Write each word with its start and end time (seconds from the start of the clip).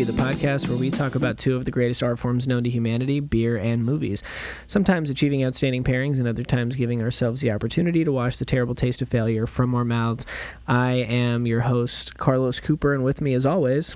Movie, 0.00 0.12
the 0.12 0.22
podcast 0.22 0.66
where 0.66 0.78
we 0.78 0.88
talk 0.88 1.14
about 1.14 1.36
two 1.36 1.56
of 1.56 1.66
the 1.66 1.70
greatest 1.70 2.02
art 2.02 2.18
forms 2.18 2.48
known 2.48 2.64
to 2.64 2.70
humanity 2.70 3.20
beer 3.20 3.58
and 3.58 3.84
movies. 3.84 4.22
Sometimes 4.66 5.10
achieving 5.10 5.44
outstanding 5.44 5.84
pairings, 5.84 6.18
and 6.18 6.26
other 6.26 6.42
times 6.42 6.74
giving 6.74 7.02
ourselves 7.02 7.42
the 7.42 7.50
opportunity 7.50 8.02
to 8.02 8.10
wash 8.10 8.38
the 8.38 8.46
terrible 8.46 8.74
taste 8.74 9.02
of 9.02 9.10
failure 9.10 9.46
from 9.46 9.74
our 9.74 9.84
mouths. 9.84 10.24
I 10.66 10.92
am 10.92 11.46
your 11.46 11.60
host, 11.60 12.16
Carlos 12.16 12.60
Cooper, 12.60 12.94
and 12.94 13.04
with 13.04 13.20
me, 13.20 13.34
as 13.34 13.44
always, 13.44 13.94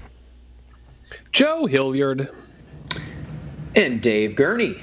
Joe 1.33 1.65
Hilliard. 1.65 2.29
And 3.75 4.03
Dave 4.03 4.37
Gurney. 4.37 4.83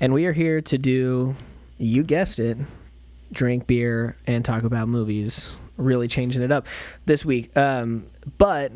And 0.00 0.14
we 0.14 0.24
are 0.24 0.32
here 0.32 0.62
to 0.62 0.78
do, 0.78 1.34
you 1.76 2.02
guessed 2.02 2.38
it, 2.38 2.56
drink 3.30 3.66
beer 3.66 4.16
and 4.26 4.42
talk 4.42 4.62
about 4.62 4.88
movies. 4.88 5.58
Really 5.76 6.08
changing 6.08 6.42
it 6.42 6.50
up 6.50 6.66
this 7.04 7.26
week. 7.26 7.54
Um, 7.58 8.06
but 8.38 8.72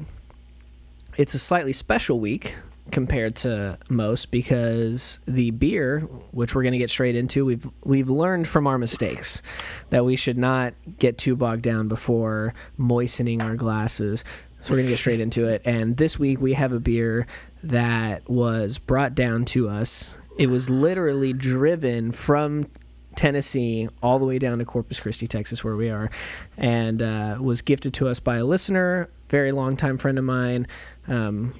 it's 1.16 1.34
a 1.34 1.38
slightly 1.38 1.72
special 1.72 2.20
week 2.20 2.54
compared 2.90 3.34
to 3.34 3.78
most 3.88 4.30
because 4.30 5.18
the 5.26 5.50
beer, 5.52 6.00
which 6.32 6.54
we're 6.54 6.62
going 6.62 6.72
to 6.72 6.78
get 6.78 6.90
straight 6.90 7.16
into, 7.16 7.44
we've 7.44 7.68
we've 7.84 8.10
learned 8.10 8.46
from 8.46 8.66
our 8.66 8.78
mistakes 8.78 9.42
that 9.90 10.04
we 10.04 10.16
should 10.16 10.38
not 10.38 10.74
get 10.98 11.18
too 11.18 11.36
bogged 11.36 11.62
down 11.62 11.88
before 11.88 12.54
moistening 12.76 13.40
our 13.42 13.56
glasses. 13.56 14.24
So 14.62 14.72
we're 14.72 14.78
going 14.78 14.86
to 14.86 14.92
get 14.92 14.98
straight 14.98 15.20
into 15.20 15.46
it. 15.46 15.60
And 15.66 15.96
this 15.96 16.18
week 16.18 16.40
we 16.40 16.54
have 16.54 16.72
a 16.72 16.80
beer 16.80 17.26
that 17.64 18.28
was 18.30 18.78
brought 18.78 19.14
down 19.14 19.44
to 19.46 19.68
us. 19.68 20.16
It 20.38 20.46
was 20.46 20.70
literally 20.70 21.34
driven 21.34 22.12
from 22.12 22.66
Tennessee 23.14 23.88
all 24.02 24.18
the 24.18 24.24
way 24.24 24.38
down 24.38 24.58
to 24.58 24.64
Corpus 24.64 25.00
Christi, 25.00 25.26
Texas, 25.26 25.62
where 25.62 25.76
we 25.76 25.90
are, 25.90 26.10
and 26.56 27.02
uh, 27.02 27.38
was 27.40 27.62
gifted 27.62 27.94
to 27.94 28.08
us 28.08 28.20
by 28.20 28.36
a 28.36 28.44
listener, 28.44 29.08
very 29.28 29.52
long 29.52 29.76
time 29.76 29.98
friend 29.98 30.18
of 30.18 30.24
mine. 30.24 30.66
Um, 31.08 31.54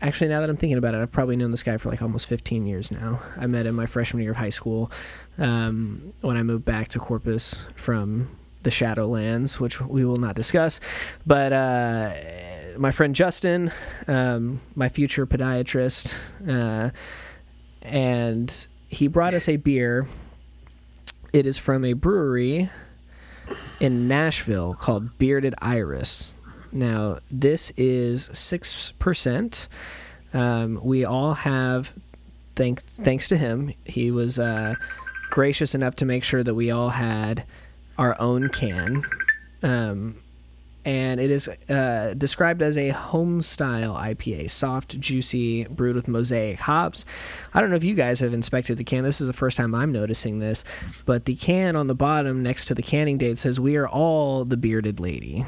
actually, 0.00 0.28
now 0.28 0.40
that 0.40 0.50
I'm 0.50 0.56
thinking 0.56 0.78
about 0.78 0.94
it, 0.94 0.98
I've 1.00 1.12
probably 1.12 1.36
known 1.36 1.50
this 1.50 1.62
guy 1.62 1.76
for 1.76 1.90
like 1.90 2.02
almost 2.02 2.26
15 2.26 2.66
years 2.66 2.90
now. 2.90 3.20
I 3.36 3.46
met 3.46 3.66
him 3.66 3.74
my 3.74 3.86
freshman 3.86 4.22
year 4.22 4.32
of 4.32 4.36
high 4.36 4.48
school 4.50 4.90
um, 5.38 6.12
when 6.20 6.36
I 6.36 6.42
moved 6.42 6.64
back 6.64 6.88
to 6.88 6.98
Corpus 6.98 7.66
from 7.74 8.28
the 8.62 8.70
Shadowlands, 8.70 9.60
which 9.60 9.80
we 9.80 10.04
will 10.04 10.16
not 10.16 10.34
discuss. 10.34 10.80
But 11.26 11.52
uh, 11.52 12.12
my 12.78 12.90
friend 12.90 13.14
Justin, 13.14 13.72
um, 14.06 14.60
my 14.74 14.88
future 14.88 15.26
podiatrist, 15.26 16.14
uh, 16.48 16.90
and 17.82 18.66
he 18.88 19.06
brought 19.06 19.34
us 19.34 19.48
a 19.48 19.56
beer. 19.56 20.06
It 21.32 21.46
is 21.46 21.58
from 21.58 21.84
a 21.84 21.92
brewery 21.92 22.70
in 23.80 24.08
Nashville 24.08 24.74
called 24.74 25.18
Bearded 25.18 25.54
Iris. 25.58 26.36
Now, 26.72 27.18
this 27.30 27.72
is 27.76 28.28
6%. 28.30 29.68
Um, 30.34 30.80
we 30.82 31.04
all 31.04 31.34
have, 31.34 31.94
thank, 32.54 32.82
thanks 32.82 33.28
to 33.28 33.36
him, 33.36 33.72
he 33.84 34.10
was 34.10 34.38
uh, 34.38 34.74
gracious 35.30 35.74
enough 35.74 35.96
to 35.96 36.04
make 36.04 36.24
sure 36.24 36.42
that 36.42 36.54
we 36.54 36.70
all 36.70 36.90
had 36.90 37.44
our 37.96 38.20
own 38.20 38.48
can. 38.48 39.02
Um, 39.62 40.16
and 40.84 41.20
it 41.20 41.30
is 41.30 41.50
uh, 41.68 42.14
described 42.16 42.62
as 42.62 42.78
a 42.78 42.88
home 42.90 43.42
style 43.42 43.94
IPA, 43.94 44.48
soft, 44.48 44.98
juicy, 44.98 45.64
brewed 45.64 45.96
with 45.96 46.08
mosaic 46.08 46.60
hops. 46.60 47.04
I 47.52 47.60
don't 47.60 47.68
know 47.68 47.76
if 47.76 47.84
you 47.84 47.94
guys 47.94 48.20
have 48.20 48.32
inspected 48.32 48.78
the 48.78 48.84
can. 48.84 49.04
This 49.04 49.20
is 49.20 49.26
the 49.26 49.34
first 49.34 49.56
time 49.56 49.74
I'm 49.74 49.92
noticing 49.92 50.38
this, 50.38 50.64
but 51.04 51.26
the 51.26 51.34
can 51.34 51.76
on 51.76 51.88
the 51.88 51.94
bottom 51.94 52.42
next 52.42 52.66
to 52.66 52.74
the 52.74 52.82
canning 52.82 53.18
date 53.18 53.36
says, 53.36 53.60
"We 53.60 53.76
are 53.76 53.88
all 53.88 54.46
the 54.46 54.56
bearded 54.56 54.98
lady." 54.98 55.44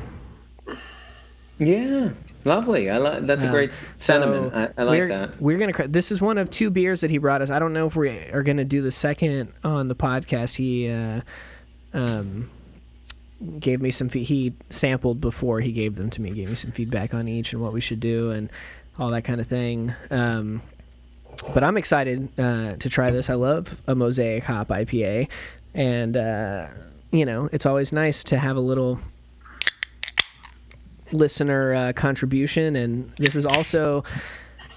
Yeah, 1.61 2.11
lovely. 2.45 2.89
I 2.89 2.97
like 2.97 3.27
that's 3.27 3.45
a 3.45 3.51
great 3.51 3.73
sentiment. 3.99 4.53
So 4.53 4.59
I, 4.59 4.81
I 4.81 4.85
like 4.85 4.99
we're, 4.99 5.09
that. 5.09 5.41
We're 5.41 5.59
gonna. 5.59 5.89
This 5.89 6.11
is 6.11 6.23
one 6.23 6.39
of 6.39 6.49
two 6.49 6.71
beers 6.71 7.03
that 7.03 7.11
he 7.11 7.19
brought 7.19 7.43
us. 7.43 7.51
I 7.51 7.59
don't 7.59 7.75
know 7.75 7.87
if 7.87 7.95
we 7.95 8.09
are 8.09 8.43
gonna 8.43 8.65
do 8.65 8.81
the 8.81 8.91
second 8.91 9.53
on 9.63 9.89
the 9.89 9.95
podcast. 9.95 10.57
He. 10.57 10.89
Uh, 10.89 11.21
um, 11.93 12.51
gave 13.59 13.81
me 13.81 13.91
some 13.91 14.09
fe- 14.09 14.23
he 14.23 14.53
sampled 14.69 15.21
before 15.21 15.61
he 15.61 15.73
gave 15.73 15.95
them 15.95 16.11
to 16.11 16.21
me 16.21 16.31
gave 16.31 16.49
me 16.49 16.55
some 16.55 16.73
feedback 16.73 17.15
on 17.15 17.27
each 17.27 17.55
and 17.55 17.63
what 17.63 17.73
we 17.73 17.81
should 17.81 17.99
do 17.99 18.31
and 18.31 18.51
all 18.99 19.09
that 19.09 19.23
kind 19.23 19.41
of 19.41 19.47
thing 19.47 19.95
um, 20.11 20.61
but 21.55 21.65
i'm 21.65 21.79
excited 21.79 22.29
uh, 22.39 22.77
to 22.77 22.91
try 22.91 23.11
this 23.11 23.31
i 23.31 23.35
love 23.35 23.81
a 23.87 23.95
mosaic 23.95 24.45
hop 24.45 24.69
ipa 24.69 25.27
and 25.73 26.19
uh, 26.19 26.67
you 27.13 27.25
know 27.25 27.49
it's 27.51 27.65
always 27.65 27.95
nice 27.95 28.25
to 28.25 28.37
have 28.37 28.57
a 28.57 28.61
little 28.61 28.99
listener 31.13 31.75
uh, 31.75 31.93
contribution 31.93 32.77
and 32.77 33.11
this 33.17 33.37
is 33.37 33.47
also 33.47 34.05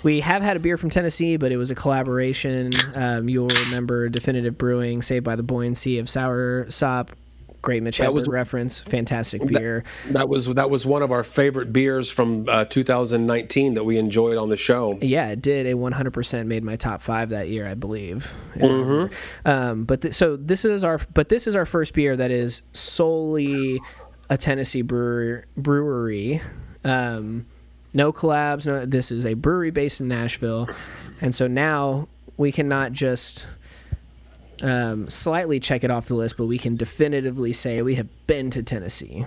we 0.04 0.20
have 0.20 0.42
had 0.42 0.58
a 0.58 0.60
beer 0.60 0.76
from 0.76 0.90
Tennessee, 0.90 1.38
but 1.38 1.52
it 1.54 1.58
was 1.58 1.72
a 1.72 1.76
collaboration. 1.76 2.72
Um, 2.96 3.30
you'll 3.30 3.48
remember 3.48 4.10
Definitive 4.10 4.58
Brewing, 4.58 5.02
Saved 5.02 5.24
by 5.24 5.36
the 5.36 5.44
Buoyancy 5.44 5.98
of 5.98 6.10
Sour 6.10 6.70
Sop, 6.70 7.12
great 7.64 7.82
Mitch 7.82 7.98
Hedberg 7.98 8.28
reference, 8.28 8.82
fantastic 8.82 9.46
beer. 9.48 9.84
That, 10.08 10.14
that, 10.14 10.30
was 10.30 10.46
that 10.48 10.70
was 10.70 10.86
one 10.86 11.02
of 11.02 11.12
our 11.12 11.24
favorite 11.24 11.74
beers 11.74 12.12
from 12.12 12.48
uh, 12.48 12.66
2019 12.66 13.74
that 13.76 13.84
we 13.84 13.98
enjoyed 13.98 14.38
on 14.38 14.50
the 14.50 14.58
show. 14.58 15.00
Yeah, 15.02 15.30
it 15.30 15.42
did. 15.42 15.66
It 15.66 15.78
100% 15.78 16.46
made 16.46 16.64
my 16.64 16.76
top 16.76 17.02
five 17.02 17.30
that 17.30 17.48
year, 17.48 17.66
I 17.68 17.74
believe. 17.74 18.32
Mm-hmm. 18.56 19.48
Um, 19.48 19.86
but 19.86 20.02
th- 20.02 20.14
so 20.14 20.36
this 20.36 20.66
is 20.66 20.84
our 20.84 21.00
but 21.14 21.30
this 21.30 21.48
is 21.48 21.56
our 21.56 21.66
first 21.66 21.94
beer 21.94 22.16
that 22.16 22.30
is 22.30 22.62
solely 22.74 23.80
a 24.34 24.38
Tennessee 24.38 24.82
brewer, 24.82 25.46
brewery. 25.56 26.42
Um, 26.84 27.46
no 27.94 28.12
collabs. 28.12 28.66
No, 28.66 28.84
this 28.84 29.12
is 29.12 29.28
a 29.28 29.36
brewery 29.36 29.70
based 29.70 30.02
in 30.02 30.08
Nashville, 30.08 30.68
and 31.22 31.36
so 31.36 31.46
now 31.46 32.08
we 32.36 32.52
cannot 32.52 32.94
just 32.94 33.46
um, 34.64 35.08
slightly 35.08 35.60
check 35.60 35.84
it 35.84 35.92
off 35.92 36.08
the 36.08 36.16
list, 36.16 36.36
but 36.36 36.48
we 36.48 36.58
can 36.58 36.76
definitively 36.76 37.54
say 37.54 37.84
we 37.84 37.94
have 37.94 38.08
been 38.26 38.50
to 38.50 38.64
Tennessee. 38.64 39.24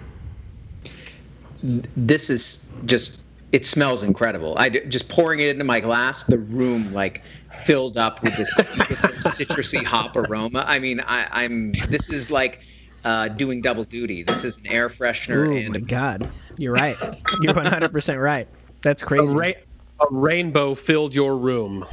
This 1.62 2.28
is 2.28 2.72
just 2.84 3.22
it 3.52 3.64
smells 3.64 4.02
incredible. 4.02 4.58
I 4.58 4.70
just 4.70 5.08
pouring 5.08 5.38
it 5.38 5.50
into 5.50 5.64
my 5.64 5.78
glass, 5.78 6.24
the 6.24 6.38
room 6.38 6.92
like 6.92 7.22
filled 7.64 7.96
up 7.96 8.24
with 8.24 8.36
this 8.36 8.52
beautiful 8.54 9.10
citrusy 9.20 9.84
hop 9.84 10.16
aroma. 10.16 10.64
I 10.66 10.80
mean, 10.80 10.98
I, 10.98 11.44
I'm 11.44 11.74
this 11.90 12.10
is 12.10 12.28
like 12.28 12.62
uh, 13.06 13.28
doing 13.28 13.60
double 13.60 13.84
duty. 13.84 14.24
This 14.24 14.44
is 14.44 14.58
an 14.58 14.66
air 14.66 14.88
freshener 14.88 15.48
oh 15.48 15.56
and 15.56 15.70
my 15.70 15.78
god, 15.78 16.28
you're 16.58 16.72
right. 16.72 16.96
You're 17.40 17.54
100 17.54 17.92
percent 17.92 18.18
right. 18.18 18.48
That's 18.82 19.02
crazy. 19.02 19.32
A, 19.32 19.36
ra- 19.36 19.52
a 20.00 20.06
rainbow 20.10 20.74
filled 20.74 21.14
your 21.14 21.36
room. 21.36 21.86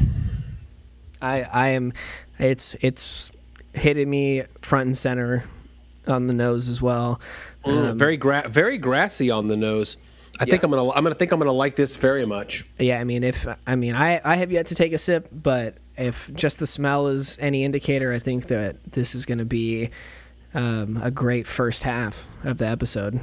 I 1.22 1.44
I 1.44 1.68
am. 1.70 1.94
It's 2.40 2.76
it's 2.82 3.32
hitting 3.74 4.10
me 4.10 4.44
front 4.62 4.88
and 4.88 4.98
center 4.98 5.44
on 6.08 6.26
the 6.28 6.34
nose 6.34 6.68
as 6.68 6.82
well. 6.82 7.22
Mm, 7.64 7.90
um, 7.90 7.98
very 7.98 8.18
gra- 8.18 8.50
very 8.50 8.80
grassy 8.80 9.30
on 9.30 9.48
the 9.48 9.56
nose. 9.56 9.98
I 10.40 10.46
yeah. 10.46 10.52
think 10.52 10.64
I'm 10.64 10.72
gonna 10.72 10.90
I'm 10.90 11.04
gonna 11.04 11.14
think 11.14 11.32
I'm 11.32 11.40
gonna 11.40 11.52
like 11.52 11.76
this 11.76 11.96
very 11.96 12.26
much. 12.26 12.64
Yeah, 12.80 13.00
I 13.00 13.04
mean 13.04 13.24
if 13.24 13.48
I 13.68 13.76
mean 13.76 13.94
I 13.94 14.20
I 14.24 14.36
have 14.38 14.52
yet 14.52 14.66
to 14.68 14.76
take 14.76 14.94
a 14.94 14.98
sip, 14.98 15.30
but 15.32 15.76
if 15.96 16.34
just 16.34 16.58
the 16.58 16.66
smell 16.66 17.06
is 17.06 17.38
any 17.40 17.64
indicator, 17.64 18.12
I 18.12 18.18
think 18.18 18.48
that 18.48 18.84
this 18.94 19.14
is 19.14 19.28
gonna 19.28 19.46
be 19.46 19.92
um, 20.54 21.00
a 21.02 21.12
great 21.12 21.46
first 21.46 21.84
half 21.84 22.28
of 22.46 22.58
the 22.58 22.68
episode. 22.68 23.20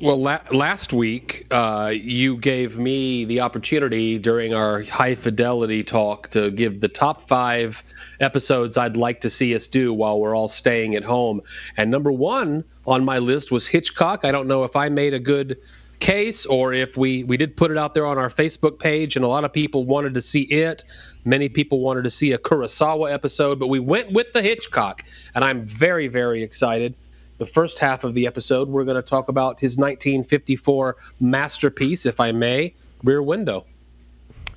Well, 0.00 0.20
la- 0.20 0.40
last 0.50 0.92
week 0.92 1.46
uh, 1.50 1.92
you 1.94 2.36
gave 2.36 2.78
me 2.78 3.26
the 3.26 3.40
opportunity 3.40 4.18
during 4.18 4.54
our 4.54 4.82
high 4.82 5.14
fidelity 5.14 5.84
talk 5.84 6.30
to 6.30 6.50
give 6.50 6.80
the 6.80 6.88
top 6.88 7.28
five 7.28 7.82
episodes 8.18 8.78
I'd 8.78 8.96
like 8.96 9.20
to 9.22 9.30
see 9.30 9.54
us 9.54 9.66
do 9.66 9.92
while 9.92 10.18
we're 10.18 10.34
all 10.34 10.48
staying 10.48 10.96
at 10.96 11.04
home. 11.04 11.42
And 11.76 11.90
number 11.90 12.12
one 12.12 12.64
on 12.86 13.04
my 13.04 13.18
list 13.18 13.52
was 13.52 13.66
Hitchcock. 13.66 14.24
I 14.24 14.32
don't 14.32 14.48
know 14.48 14.64
if 14.64 14.74
I 14.74 14.88
made 14.88 15.12
a 15.12 15.18
good 15.18 15.58
case 15.98 16.46
or 16.46 16.72
if 16.72 16.96
we 16.96 17.24
we 17.24 17.36
did 17.36 17.56
put 17.56 17.70
it 17.70 17.76
out 17.76 17.94
there 17.94 18.06
on 18.06 18.16
our 18.16 18.30
Facebook 18.30 18.78
page 18.78 19.16
and 19.16 19.24
a 19.24 19.28
lot 19.28 19.44
of 19.44 19.52
people 19.52 19.84
wanted 19.84 20.14
to 20.14 20.22
see 20.22 20.42
it. 20.42 20.84
Many 21.24 21.48
people 21.48 21.80
wanted 21.80 22.04
to 22.04 22.10
see 22.10 22.32
a 22.32 22.38
Kurosawa 22.38 23.12
episode, 23.12 23.58
but 23.58 23.68
we 23.68 23.78
went 23.78 24.12
with 24.12 24.32
the 24.32 24.42
Hitchcock, 24.42 25.04
and 25.34 25.44
I'm 25.44 25.66
very 25.66 26.08
very 26.08 26.42
excited 26.42 26.94
the 27.40 27.46
first 27.46 27.78
half 27.78 28.04
of 28.04 28.12
the 28.12 28.26
episode, 28.26 28.68
we're 28.68 28.84
going 28.84 28.96
to 28.96 29.02
talk 29.02 29.30
about 29.30 29.58
his 29.58 29.78
1954 29.78 30.96
masterpiece, 31.20 32.04
if 32.04 32.20
I 32.20 32.32
may, 32.32 32.74
Rear 33.02 33.22
Window. 33.22 33.64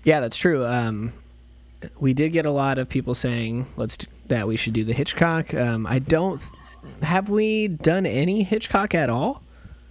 Yeah, 0.03 0.19
that's 0.19 0.37
true. 0.37 0.65
Um, 0.65 1.13
we 1.97 2.13
did 2.13 2.33
get 2.33 2.45
a 2.45 2.51
lot 2.51 2.77
of 2.77 2.89
people 2.89 3.15
saying 3.15 3.67
let's 3.77 3.95
do, 3.95 4.07
that 4.27 4.47
we 4.47 4.57
should 4.57 4.73
do 4.73 4.83
the 4.83 4.91
Hitchcock. 4.91 5.53
Um, 5.53 5.87
I 5.87 5.99
don't. 5.99 6.41
Have 7.01 7.29
we 7.29 7.69
done 7.69 8.05
any 8.05 8.43
Hitchcock 8.43 8.93
at 8.93 9.09
all? 9.09 9.41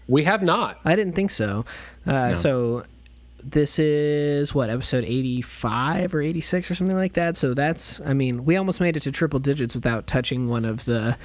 We 0.07 0.25
have 0.25 0.43
not. 0.43 0.79
I 0.85 0.95
didn't 0.95 1.15
think 1.15 1.31
so. 1.31 1.65
Uh, 2.07 2.29
no. 2.29 2.35
So 2.35 2.85
this 3.45 3.79
is 3.79 4.55
what 4.55 4.71
episode 4.71 5.05
85 5.05 6.15
or 6.15 6.23
86 6.23 6.71
or 6.71 6.75
something 6.75 6.97
like 6.97 7.15
that 7.15 7.37
so 7.37 7.55
that's 7.55 8.01
i 8.03 8.13
mean 8.13 8.45
we 8.45 8.57
almost 8.57 8.81
made 8.81 8.97
it 8.97 9.01
to 9.01 9.13
triple 9.13 9.41
digits 9.41 9.75
without 9.75 10.07
touching 10.07 10.49
one 10.49 10.65
of 10.65 10.85
the 10.85 11.17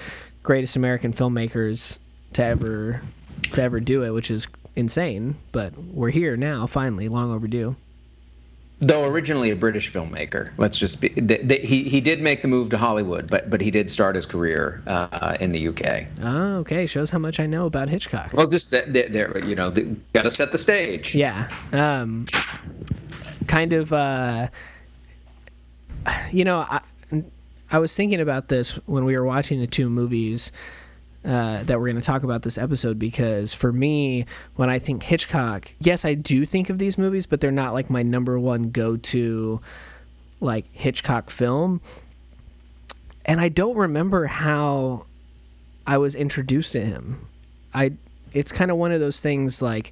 greatest 0.48 0.78
American 0.78 1.12
filmmakers 1.12 2.00
to 2.32 2.44
ever 2.44 3.02
to 3.54 3.62
ever 3.62 3.80
do 3.82 4.04
it, 4.04 4.12
which 4.12 4.32
is 4.32 4.48
insane. 4.76 5.36
But 5.52 5.78
we're 5.78 6.10
here 6.10 6.38
now, 6.38 6.66
finally, 6.68 7.10
long 7.10 7.32
overdue. 7.34 7.76
Though 8.80 9.06
originally 9.06 9.50
a 9.50 9.56
British 9.56 9.92
filmmaker, 9.92 10.52
let's 10.58 10.78
just 10.78 11.02
be, 11.02 11.10
th- 11.10 11.48
th- 11.48 11.68
he 11.68 11.84
he 11.84 12.00
did 12.00 12.22
make 12.22 12.44
the 12.44 12.48
move 12.48 12.70
to 12.70 12.78
Hollywood, 12.78 13.28
but 13.28 13.50
but 13.50 13.60
he 13.60 13.72
did 13.72 13.90
start 13.90 14.14
his 14.14 14.28
career 14.28 14.84
uh, 14.86 15.36
in 15.40 15.52
the 15.52 15.70
UK. 15.70 16.06
Oh, 16.22 16.58
okay. 16.58 16.86
Shows 16.86 17.10
how 17.10 17.18
much 17.18 17.40
I 17.40 17.48
know 17.48 17.66
about 17.66 17.90
Hitchcock. 17.90 18.34
Well, 18.34 18.46
just 18.46 18.70
there, 18.70 19.44
you 19.44 19.56
know, 19.56 19.72
got 20.14 20.24
to 20.24 20.32
set 20.32 20.52
the 20.52 20.60
stage. 20.60 21.16
Yeah. 21.16 21.50
Um, 21.72 22.28
kind 23.48 23.74
of. 23.74 23.92
Uh, 23.92 24.50
you 26.32 26.46
know, 26.46 26.60
I, 26.60 26.82
I 27.72 27.80
was 27.80 27.96
thinking 27.96 28.22
about 28.22 28.48
this 28.48 28.76
when 28.86 29.06
we 29.06 29.18
were 29.18 29.26
watching 29.26 29.60
the 29.60 29.68
two 29.68 29.90
movies 29.90 30.52
uh, 31.28 31.64
that 31.64 31.78
we're 31.78 31.88
going 31.88 32.00
to 32.00 32.02
talk 32.02 32.24
about 32.24 32.44
this 32.44 32.58
episode 32.58 32.98
because 32.98 33.54
for 33.54 33.74
me, 33.74 34.26
when 34.56 34.70
I 34.70 34.80
think 34.80 35.04
Hitchcock, 35.04 35.70
yes, 35.80 36.06
I 36.06 36.14
do 36.14 36.46
think 36.46 36.70
of 36.70 36.78
these 36.78 36.98
movies, 36.98 37.26
but 37.26 37.42
they're 37.42 37.52
not 37.52 37.74
like 37.74 37.90
my 37.90 38.02
number 38.02 38.40
one 38.40 38.70
go 38.70 38.96
to 38.96 39.60
like 40.40 40.66
Hitchcock 40.72 41.30
film. 41.30 41.82
And 43.26 43.42
I 43.42 43.50
don't 43.50 43.76
remember 43.76 44.26
how 44.28 45.06
I 45.86 45.98
was 45.98 46.16
introduced 46.16 46.72
to 46.74 46.82
him. 46.82 47.28
I 47.74 47.94
it's 48.32 48.54
kind 48.54 48.72
of 48.72 48.78
one 48.78 48.94
of 48.94 49.02
those 49.02 49.20
things 49.20 49.62
like 49.62 49.92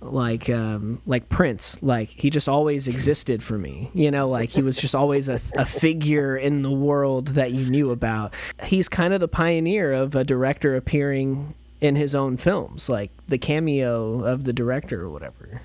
like 0.00 0.48
um, 0.50 1.00
like 1.06 1.28
Prince. 1.28 1.82
Like 1.82 2.08
he 2.08 2.30
just 2.30 2.48
always 2.48 2.88
existed 2.88 3.42
for 3.42 3.58
me. 3.58 3.90
You 3.94 4.10
know, 4.10 4.28
like 4.28 4.50
he 4.50 4.62
was 4.62 4.80
just 4.80 4.94
always 4.94 5.28
a, 5.28 5.40
a 5.56 5.64
figure 5.64 6.36
in 6.36 6.62
the 6.62 6.70
world 6.70 7.28
that 7.28 7.52
you 7.52 7.70
knew 7.70 7.90
about. 7.90 8.34
He's 8.62 8.88
kind 8.88 9.14
of 9.14 9.20
the 9.20 9.28
pioneer 9.28 9.92
of 9.92 10.14
a 10.14 10.24
director 10.24 10.76
appearing 10.76 11.54
in 11.80 11.96
his 11.96 12.14
own 12.14 12.36
films, 12.36 12.88
like 12.88 13.10
the 13.28 13.38
cameo 13.38 14.24
of 14.24 14.44
the 14.44 14.52
director 14.52 15.02
or 15.02 15.10
whatever. 15.10 15.62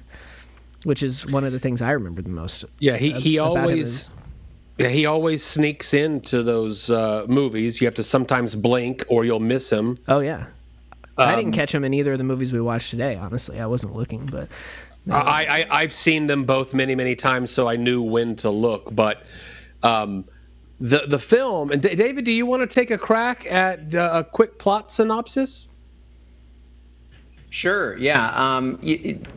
Which 0.84 1.02
is 1.02 1.26
one 1.26 1.44
of 1.44 1.52
the 1.52 1.60
things 1.60 1.82
I 1.82 1.92
remember 1.92 2.22
the 2.22 2.30
most. 2.30 2.66
Yeah, 2.80 2.98
he 2.98 3.12
he 3.14 3.40
always. 3.40 4.10
Yeah, 4.78 4.90
he 4.90 5.06
always 5.06 5.42
sneaks 5.42 5.94
into 5.94 6.44
those 6.44 6.90
uh, 6.90 7.26
movies. 7.30 7.80
You 7.80 7.88
have 7.88 7.96
to 7.96 8.04
sometimes 8.04 8.56
blink 8.56 9.06
or 9.08 9.24
you'll 9.24 9.40
miss 9.40 9.72
him. 9.72 9.98
Oh 10.10 10.20
yeah. 10.20 10.48
Um, 11.18 11.30
I 11.30 11.36
didn't 11.36 11.54
catch 11.54 11.74
him 11.74 11.84
in 11.84 11.94
either 11.94 12.14
of 12.14 12.18
the 12.18 12.24
movies 12.24 12.52
we 12.52 12.62
watched 12.62 12.90
today. 12.90 13.16
Honestly, 13.16 13.60
I 13.60 13.66
wasn't 13.66 13.96
looking, 13.96 14.26
but 14.26 14.50
no. 15.06 15.16
I, 15.16 15.66
I 15.70 15.82
have 15.82 15.94
seen 15.94 16.28
them 16.28 16.46
both 16.46 16.74
many 16.74 16.96
many 16.96 17.16
times, 17.16 17.52
so 17.52 17.68
I 17.68 17.76
knew 17.76 18.02
when 18.02 18.36
to 18.38 18.50
look. 18.50 18.94
But 18.94 19.24
um, 19.84 20.26
the 20.80 21.04
the 21.08 21.20
film 21.20 21.72
and 21.72 21.82
David, 21.82 22.26
do 22.26 22.32
you 22.32 22.46
want 22.46 22.70
to 22.70 22.74
take 22.74 22.92
a 22.92 22.98
crack 22.98 23.46
at 23.50 23.94
uh, 23.96 24.12
a 24.14 24.24
quick 24.24 24.60
plot 24.60 24.92
synopsis? 24.92 25.70
Sure. 27.56 27.98
Yeah. 27.98 28.32
Um, 28.36 28.78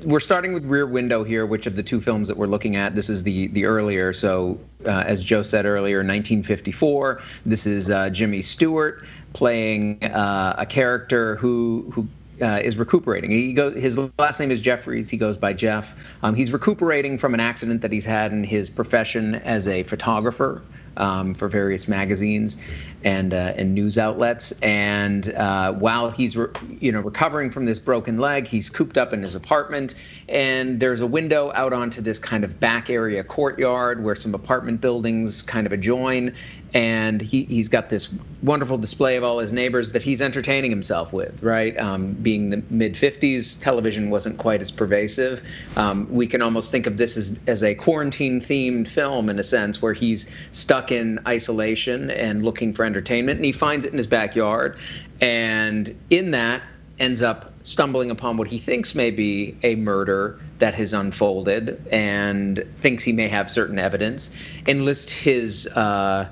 we're 0.03 0.19
starting 0.19 0.53
with 0.53 0.65
Rear 0.65 0.87
Window 0.87 1.23
here, 1.23 1.47
which 1.47 1.69
of 1.69 1.77
the 1.77 1.85
two 1.85 2.01
films 2.01 2.27
that 2.27 2.37
we're 2.37 2.49
looking 2.49 2.75
at? 2.75 2.97
This 2.97 3.09
is 3.09 3.23
the 3.23 3.47
the 3.47 3.65
earlier. 3.65 4.13
So, 4.13 4.59
uh, 4.85 5.05
as 5.07 5.23
Joe 5.23 5.43
said 5.43 5.67
earlier, 5.67 5.99
1954. 5.99 7.23
This 7.47 7.65
is 7.65 7.91
uh, 7.91 8.11
Jimmy 8.11 8.43
Stewart 8.43 9.05
playing 9.35 10.03
uh, 10.03 10.57
a 10.59 10.67
character 10.67 11.37
who 11.37 11.89
who 11.93 12.09
uh, 12.43 12.61
is 12.61 12.77
recuperating. 12.77 13.31
He 13.31 13.53
goes, 13.53 13.81
his 13.81 13.97
last 14.19 14.41
name 14.41 14.51
is 14.51 14.61
Jeffries. 14.61 15.09
He 15.09 15.17
goes 15.17 15.39
by 15.39 15.53
Jeff. 15.53 15.95
Um, 16.25 16.35
he's 16.35 16.53
recuperating 16.53 17.19
from 17.19 17.35
an 17.35 17.41
accident 17.41 17.83
that 17.83 17.93
he's 17.93 18.05
had 18.05 18.33
in 18.33 18.43
his 18.43 18.69
profession 18.69 19.37
as 19.37 19.69
a 19.69 19.85
photographer 19.85 20.63
um, 20.99 21.33
for 21.35 21.49
various 21.49 21.89
magazines 21.89 22.59
and 23.05 23.33
uh, 23.33 23.55
and 23.57 23.75
news 23.75 23.97
outlets. 23.97 24.53
And 24.61 25.33
uh, 25.35 25.73
while 25.73 26.11
he's 26.11 26.37
re- 26.37 26.49
you 26.81 26.93
know 26.93 27.01
recovering 27.01 27.51
from 27.51 27.65
this 27.65 27.79
broken 27.79 28.19
leg, 28.19 28.47
he's 28.47 28.69
cooped 28.69 28.99
up 28.99 29.13
in 29.13 29.23
his 29.23 29.35
apartment. 29.35 29.95
And 30.29 30.79
there's 30.79 31.01
a 31.01 31.07
window 31.07 31.51
out 31.55 31.73
onto 31.73 32.03
this 32.03 32.19
kind 32.19 32.45
of 32.45 32.61
back 32.61 32.91
area 32.91 33.25
courtyard 33.25 34.05
where 34.05 34.15
some 34.15 34.35
apartment 34.35 34.81
buildings 34.81 35.43
kind 35.43 35.67
of 35.67 35.73
adjoin. 35.73 36.35
And 36.75 37.23
he, 37.23 37.45
he's 37.45 37.71
got 37.71 37.89
this 37.89 38.13
wonderful 38.43 38.77
display 38.77 39.17
of 39.17 39.25
all 39.25 39.39
his 39.39 39.55
neighbors 39.55 39.93
that 39.93 40.03
he's 40.03 40.21
entertaining 40.21 40.71
himself 40.71 41.15
with, 41.15 41.43
right? 41.43 41.75
Um, 41.79 42.13
being 42.13 42.51
the 42.51 42.63
mid 42.69 42.93
50s, 42.95 43.59
television 43.59 44.11
wasn't 44.11 44.37
quite 44.37 44.61
as 44.61 44.71
pervasive. 44.71 45.43
Um, 45.77 46.13
we 46.13 46.27
can 46.27 46.43
almost 46.43 46.71
think 46.71 46.87
of 46.87 46.99
this 46.99 47.17
as, 47.17 47.39
as 47.47 47.63
a 47.63 47.75
quarantine 47.75 48.43
themed 48.43 48.87
film 48.87 49.31
in 49.31 49.39
a 49.39 49.43
sense, 49.43 49.81
where 49.81 49.95
he's 49.95 50.31
stuck 50.51 50.88
in 50.91 51.21
isolation 51.27 52.11
and 52.11 52.45
looking 52.45 52.73
for 52.75 52.85
entertainment, 52.85 53.39
and 53.39 53.45
he 53.45 53.53
finds 53.53 53.85
it 53.85 53.93
in 53.93 53.99
his 53.99 54.07
backyard. 54.07 54.79
And 55.21 55.99
in 56.11 56.33
that, 56.33 56.63
ends 56.99 57.23
up 57.23 57.53
stumbling 57.63 58.11
upon 58.11 58.37
what 58.37 58.49
he 58.49 58.59
thinks 58.59 58.95
may 58.95 59.11
be 59.11 59.57
a 59.63 59.77
murder 59.77 60.39
that 60.59 60.75
has 60.75 60.93
unfolded 60.93 61.81
and 61.93 62.65
thinks 62.81 63.03
he 63.03 63.13
may 63.13 63.29
have 63.29 63.51
certain 63.51 63.79
evidence, 63.79 64.31
enlists 64.67 65.13
his, 65.13 65.67
uh, 65.69 66.29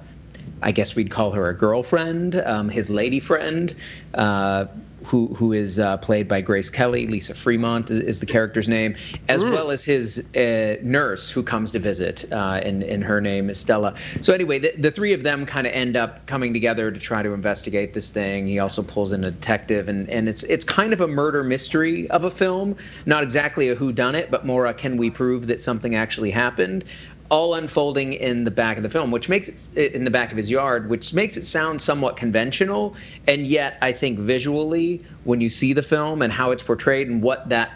I 0.62 0.72
guess 0.72 0.96
we'd 0.96 1.10
call 1.10 1.30
her 1.32 1.48
a 1.48 1.54
girlfriend, 1.54 2.36
um, 2.36 2.68
his 2.68 2.90
lady 2.90 3.20
friend, 3.20 3.74
uh, 4.14 4.66
who 5.06 5.28
who 5.28 5.52
is 5.52 5.78
uh, 5.78 5.96
played 5.98 6.26
by 6.26 6.40
Grace 6.40 6.68
Kelly. 6.68 7.06
Lisa 7.06 7.34
Fremont 7.34 7.90
is, 7.90 8.00
is 8.00 8.20
the 8.20 8.26
character's 8.26 8.68
name, 8.68 8.96
as 9.28 9.42
mm. 9.42 9.52
well 9.52 9.70
as 9.70 9.84
his 9.84 10.18
uh, 10.34 10.76
nurse 10.82 11.30
who 11.30 11.42
comes 11.42 11.70
to 11.72 11.78
visit, 11.78 12.24
uh, 12.32 12.60
and 12.62 12.82
and 12.82 13.04
her 13.04 13.20
name 13.20 13.48
is 13.48 13.58
Stella. 13.58 13.94
So 14.20 14.32
anyway, 14.32 14.58
the, 14.58 14.72
the 14.76 14.90
three 14.90 15.12
of 15.12 15.22
them 15.22 15.46
kind 15.46 15.66
of 15.66 15.72
end 15.72 15.96
up 15.96 16.26
coming 16.26 16.52
together 16.52 16.90
to 16.90 17.00
try 17.00 17.22
to 17.22 17.32
investigate 17.32 17.94
this 17.94 18.10
thing. 18.10 18.46
He 18.46 18.58
also 18.58 18.82
pulls 18.82 19.12
in 19.12 19.22
a 19.24 19.30
detective, 19.30 19.88
and 19.88 20.10
and 20.10 20.28
it's 20.28 20.42
it's 20.44 20.64
kind 20.64 20.92
of 20.92 21.00
a 21.00 21.08
murder 21.08 21.44
mystery 21.44 22.10
of 22.10 22.24
a 22.24 22.30
film, 22.30 22.76
not 23.06 23.22
exactly 23.22 23.68
a 23.68 23.74
who 23.74 23.92
done 23.92 24.16
it, 24.16 24.30
but 24.30 24.44
more 24.44 24.66
a 24.66 24.74
can 24.74 24.96
we 24.96 25.10
prove 25.10 25.46
that 25.46 25.60
something 25.60 25.94
actually 25.94 26.32
happened 26.32 26.84
all 27.30 27.54
unfolding 27.54 28.12
in 28.12 28.44
the 28.44 28.50
back 28.50 28.76
of 28.76 28.82
the 28.82 28.90
film, 28.90 29.10
which 29.10 29.28
makes 29.28 29.70
it 29.74 29.92
in 29.92 30.04
the 30.04 30.10
back 30.10 30.30
of 30.30 30.36
his 30.36 30.50
yard, 30.50 30.88
which 30.88 31.12
makes 31.12 31.36
it 31.36 31.46
sound 31.46 31.80
somewhat 31.80 32.16
conventional. 32.16 32.94
And 33.26 33.46
yet, 33.46 33.78
I 33.82 33.92
think 33.92 34.18
visually, 34.18 35.04
when 35.24 35.40
you 35.40 35.48
see 35.48 35.72
the 35.72 35.82
film 35.82 36.22
and 36.22 36.32
how 36.32 36.50
it's 36.50 36.62
portrayed 36.62 37.08
and 37.08 37.22
what 37.22 37.48
that 37.48 37.70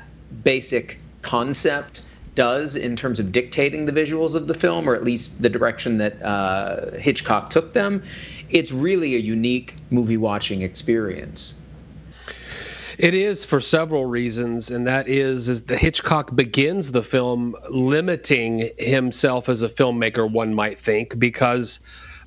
basic 0.45 0.99
concept 1.23 2.03
does 2.35 2.77
in 2.77 2.97
terms 2.97 3.21
of 3.21 3.33
dictating 3.33 3.87
the 3.87 3.93
visuals 3.93 4.35
of 4.35 4.47
the 4.47 4.55
film, 4.55 4.89
or 4.89 4.95
at 4.95 5.05
least 5.05 5.43
the 5.43 5.49
direction 5.49 5.99
that 5.99 6.23
uh, 6.23 6.93
Hitchcock 6.93 7.51
took 7.51 7.73
them, 7.73 8.03
it's 8.51 8.73
really 8.73 9.15
a 9.17 9.19
unique 9.19 9.75
movie 9.91 10.17
watching 10.17 10.63
experience. 10.63 11.60
It 13.01 13.15
is 13.15 13.47
for 13.47 13.63
several 13.63 14.05
reasons, 14.05 14.71
and 14.71 14.87
that 14.87 15.09
is, 15.09 15.49
is 15.49 15.63
the 15.63 15.79
Hitchcock 15.79 16.37
begins 16.37 16.93
the 16.93 17.03
film 17.03 17.57
limiting 17.71 18.73
himself 18.77 19.49
as 19.49 19.63
a 19.63 19.71
filmmaker. 19.71 20.31
One 20.31 20.53
might 20.53 20.79
think 20.79 21.19
because 21.19 21.81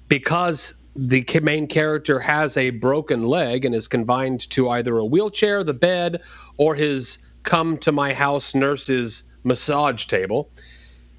because 0.08 0.74
the 0.96 1.24
main 1.44 1.68
character 1.68 2.20
has 2.20 2.58
a 2.58 2.72
broken 2.72 3.28
leg 3.28 3.66
and 3.66 3.76
is 3.76 3.88
confined 3.88 4.50
to 4.50 4.72
either 4.72 4.98
a 4.98 5.06
wheelchair, 5.06 5.64
the 5.64 5.76
bed, 5.76 6.24
or 6.58 6.74
his 6.74 7.20
come 7.44 7.78
to 7.78 7.92
my 7.92 8.12
house 8.12 8.56
nurse's 8.56 9.26
massage 9.44 10.06
table. 10.06 10.50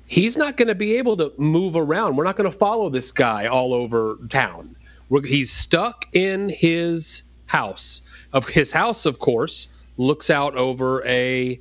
He's 0.08 0.36
not 0.36 0.56
going 0.56 0.66
to 0.66 0.74
be 0.74 0.96
able 0.96 1.16
to 1.18 1.32
move 1.38 1.76
around. 1.76 2.16
We're 2.16 2.24
not 2.24 2.36
going 2.36 2.50
to 2.50 2.58
follow 2.58 2.90
this 2.90 3.12
guy 3.12 3.46
all 3.46 3.72
over 3.72 4.18
town. 4.30 4.74
he's 5.24 5.52
stuck 5.52 6.06
in 6.12 6.48
his 6.48 7.22
house. 7.46 8.00
Of 8.32 8.48
his 8.48 8.70
house, 8.72 9.06
of 9.06 9.18
course, 9.18 9.68
looks 9.96 10.30
out 10.30 10.56
over 10.56 11.04
a 11.06 11.60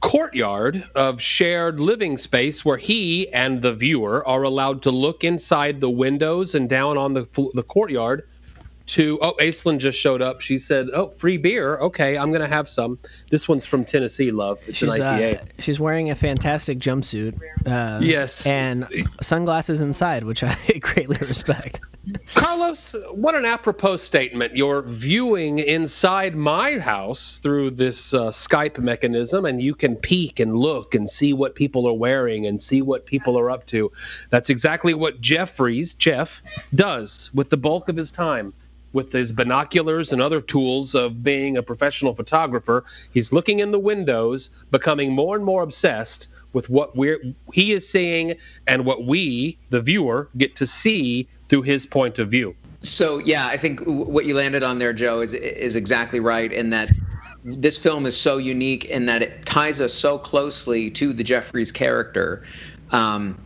courtyard 0.00 0.84
of 0.94 1.20
shared 1.20 1.80
living 1.80 2.16
space 2.18 2.64
where 2.64 2.76
he 2.76 3.28
and 3.32 3.62
the 3.62 3.72
viewer 3.74 4.26
are 4.28 4.42
allowed 4.42 4.82
to 4.82 4.90
look 4.90 5.24
inside 5.24 5.80
the 5.80 5.90
windows 5.90 6.54
and 6.54 6.68
down 6.68 6.96
on 6.98 7.14
the 7.14 7.26
the 7.54 7.62
courtyard 7.62 8.28
to 8.88 9.18
oh 9.22 9.34
Aislinn 9.38 9.78
just 9.78 9.98
showed 9.98 10.22
up. 10.22 10.40
She 10.40 10.58
said, 10.58 10.88
"Oh, 10.92 11.10
free 11.10 11.36
beer. 11.36 11.76
Okay, 11.78 12.16
I'm 12.16 12.32
gonna 12.32 12.48
have 12.48 12.68
some. 12.68 12.98
This 13.30 13.48
one's 13.48 13.64
from 13.64 13.84
Tennessee, 13.84 14.30
love. 14.30 14.58
It's 14.66 14.78
she's, 14.78 14.94
an 14.94 15.00
IPA. 15.00 15.40
Uh, 15.40 15.44
she's 15.58 15.78
wearing 15.78 16.10
a 16.10 16.14
fantastic 16.14 16.78
jumpsuit. 16.78 17.38
Uh, 17.66 18.00
yes, 18.02 18.46
and 18.46 18.86
sunglasses 19.20 19.80
inside, 19.80 20.24
which 20.24 20.42
I 20.42 20.56
greatly 20.80 21.18
respect. 21.26 21.80
Carlos, 22.34 22.96
what 23.12 23.34
an 23.34 23.44
apropos 23.44 23.96
statement. 23.96 24.56
You're 24.56 24.82
viewing 24.82 25.58
inside 25.58 26.34
my 26.34 26.78
house 26.78 27.38
through 27.38 27.72
this 27.72 28.14
uh, 28.14 28.30
Skype 28.30 28.78
mechanism, 28.78 29.44
and 29.44 29.60
you 29.60 29.74
can 29.74 29.96
peek 29.96 30.40
and 30.40 30.56
look 30.56 30.94
and 30.94 31.08
see 31.08 31.32
what 31.32 31.54
people 31.54 31.86
are 31.86 31.92
wearing 31.92 32.46
and 32.46 32.60
see 32.62 32.80
what 32.80 33.04
people 33.04 33.38
are 33.38 33.50
up 33.50 33.66
to. 33.66 33.92
That's 34.30 34.48
exactly 34.48 34.94
what 34.94 35.20
Jeffries, 35.20 35.94
Jeff, 35.94 36.42
does 36.74 37.30
with 37.34 37.50
the 37.50 37.56
bulk 37.56 37.88
of 37.88 37.96
his 37.96 38.10
time 38.10 38.54
with 38.92 39.12
his 39.12 39.32
binoculars 39.32 40.12
and 40.12 40.22
other 40.22 40.40
tools 40.40 40.94
of 40.94 41.22
being 41.22 41.56
a 41.56 41.62
professional 41.62 42.14
photographer. 42.14 42.84
He's 43.12 43.32
looking 43.32 43.60
in 43.60 43.70
the 43.70 43.78
windows, 43.78 44.50
becoming 44.70 45.12
more 45.12 45.36
and 45.36 45.44
more 45.44 45.62
obsessed 45.62 46.28
with 46.52 46.70
what 46.70 46.96
we're 46.96 47.20
he 47.52 47.72
is 47.72 47.88
seeing 47.88 48.34
and 48.66 48.84
what 48.84 49.06
we, 49.06 49.58
the 49.70 49.80
viewer, 49.80 50.30
get 50.36 50.56
to 50.56 50.66
see 50.66 51.28
through 51.48 51.62
his 51.62 51.86
point 51.86 52.18
of 52.18 52.30
view. 52.30 52.54
So 52.80 53.18
yeah, 53.18 53.46
I 53.46 53.56
think 53.56 53.80
what 53.84 54.24
you 54.24 54.34
landed 54.34 54.62
on 54.62 54.78
there, 54.78 54.92
Joe, 54.92 55.20
is 55.20 55.34
is 55.34 55.76
exactly 55.76 56.20
right 56.20 56.52
in 56.52 56.70
that 56.70 56.92
this 57.44 57.78
film 57.78 58.06
is 58.06 58.16
so 58.16 58.38
unique 58.38 58.84
in 58.86 59.06
that 59.06 59.22
it 59.22 59.46
ties 59.46 59.80
us 59.80 59.92
so 59.92 60.18
closely 60.18 60.90
to 60.92 61.12
the 61.12 61.24
Jeffries 61.24 61.72
character, 61.72 62.44
um, 62.90 63.40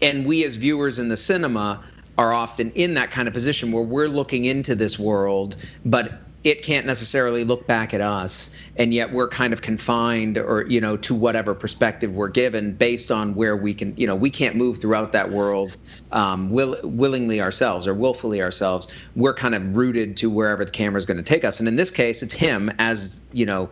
and 0.00 0.26
we 0.26 0.44
as 0.44 0.56
viewers 0.56 0.98
in 0.98 1.08
the 1.08 1.16
cinema 1.16 1.82
are 2.18 2.32
often 2.32 2.70
in 2.72 2.94
that 2.94 3.10
kind 3.10 3.28
of 3.28 3.34
position 3.34 3.72
where 3.72 3.82
we're 3.82 4.08
looking 4.08 4.44
into 4.44 4.74
this 4.74 4.98
world, 4.98 5.56
but 5.84 6.20
it 6.46 6.62
can't 6.62 6.86
necessarily 6.86 7.42
look 7.42 7.66
back 7.66 7.92
at 7.92 8.00
us 8.00 8.52
and 8.76 8.94
yet 8.94 9.12
we're 9.12 9.26
kind 9.26 9.52
of 9.52 9.62
confined 9.62 10.38
or 10.38 10.64
you 10.68 10.80
know 10.80 10.96
to 10.96 11.12
whatever 11.12 11.56
perspective 11.56 12.12
we're 12.12 12.28
given 12.28 12.72
based 12.72 13.10
on 13.10 13.34
where 13.34 13.56
we 13.56 13.74
can 13.74 13.92
you 13.96 14.06
know 14.06 14.14
we 14.14 14.30
can't 14.30 14.54
move 14.54 14.80
throughout 14.80 15.10
that 15.10 15.28
world 15.28 15.76
um, 16.12 16.48
will, 16.50 16.78
willingly 16.84 17.40
ourselves 17.40 17.88
or 17.88 17.94
willfully 17.94 18.40
ourselves. 18.40 18.86
We're 19.16 19.34
kind 19.34 19.56
of 19.56 19.76
rooted 19.76 20.16
to 20.18 20.30
wherever 20.30 20.64
the 20.64 20.70
camera 20.70 20.98
is 20.98 21.06
going 21.06 21.16
to 21.16 21.24
take 21.24 21.44
us 21.44 21.58
and 21.58 21.68
in 21.68 21.74
this 21.74 21.90
case 21.90 22.22
it's 22.22 22.34
him 22.34 22.70
as 22.78 23.20
you 23.32 23.44
know 23.44 23.68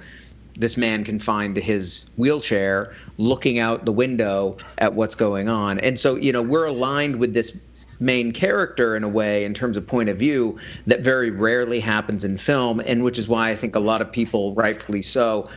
this 0.56 0.76
man 0.76 1.04
confined 1.04 1.54
to 1.54 1.60
his 1.60 2.10
wheelchair 2.16 2.92
looking 3.18 3.60
out 3.60 3.84
the 3.84 3.92
window 3.92 4.56
at 4.78 4.94
what's 4.94 5.14
going 5.14 5.48
on. 5.48 5.78
And 5.78 5.98
so 5.98 6.16
you 6.16 6.32
know 6.32 6.42
we're 6.42 6.66
aligned 6.66 7.16
with 7.16 7.34
this 7.34 7.56
main 8.04 8.32
character 8.32 8.96
in 8.96 9.02
a 9.02 9.08
way 9.08 9.44
in 9.44 9.54
terms 9.54 9.76
of 9.76 9.87
point 9.87 10.08
of 10.08 10.18
view 10.18 10.58
that 10.87 11.00
very 11.00 11.30
rarely 11.30 11.80
happens 11.80 12.25
in 12.25 12.37
film 12.37 12.80
and 12.80 13.02
which 13.02 13.18
is 13.18 13.26
why 13.26 13.50
I 13.50 13.56
think 13.56 13.75
a 13.75 13.80
lot 13.80 14.02
of 14.02 14.12
people 14.12 14.54
rightfully 14.54 15.02
so 15.02 15.49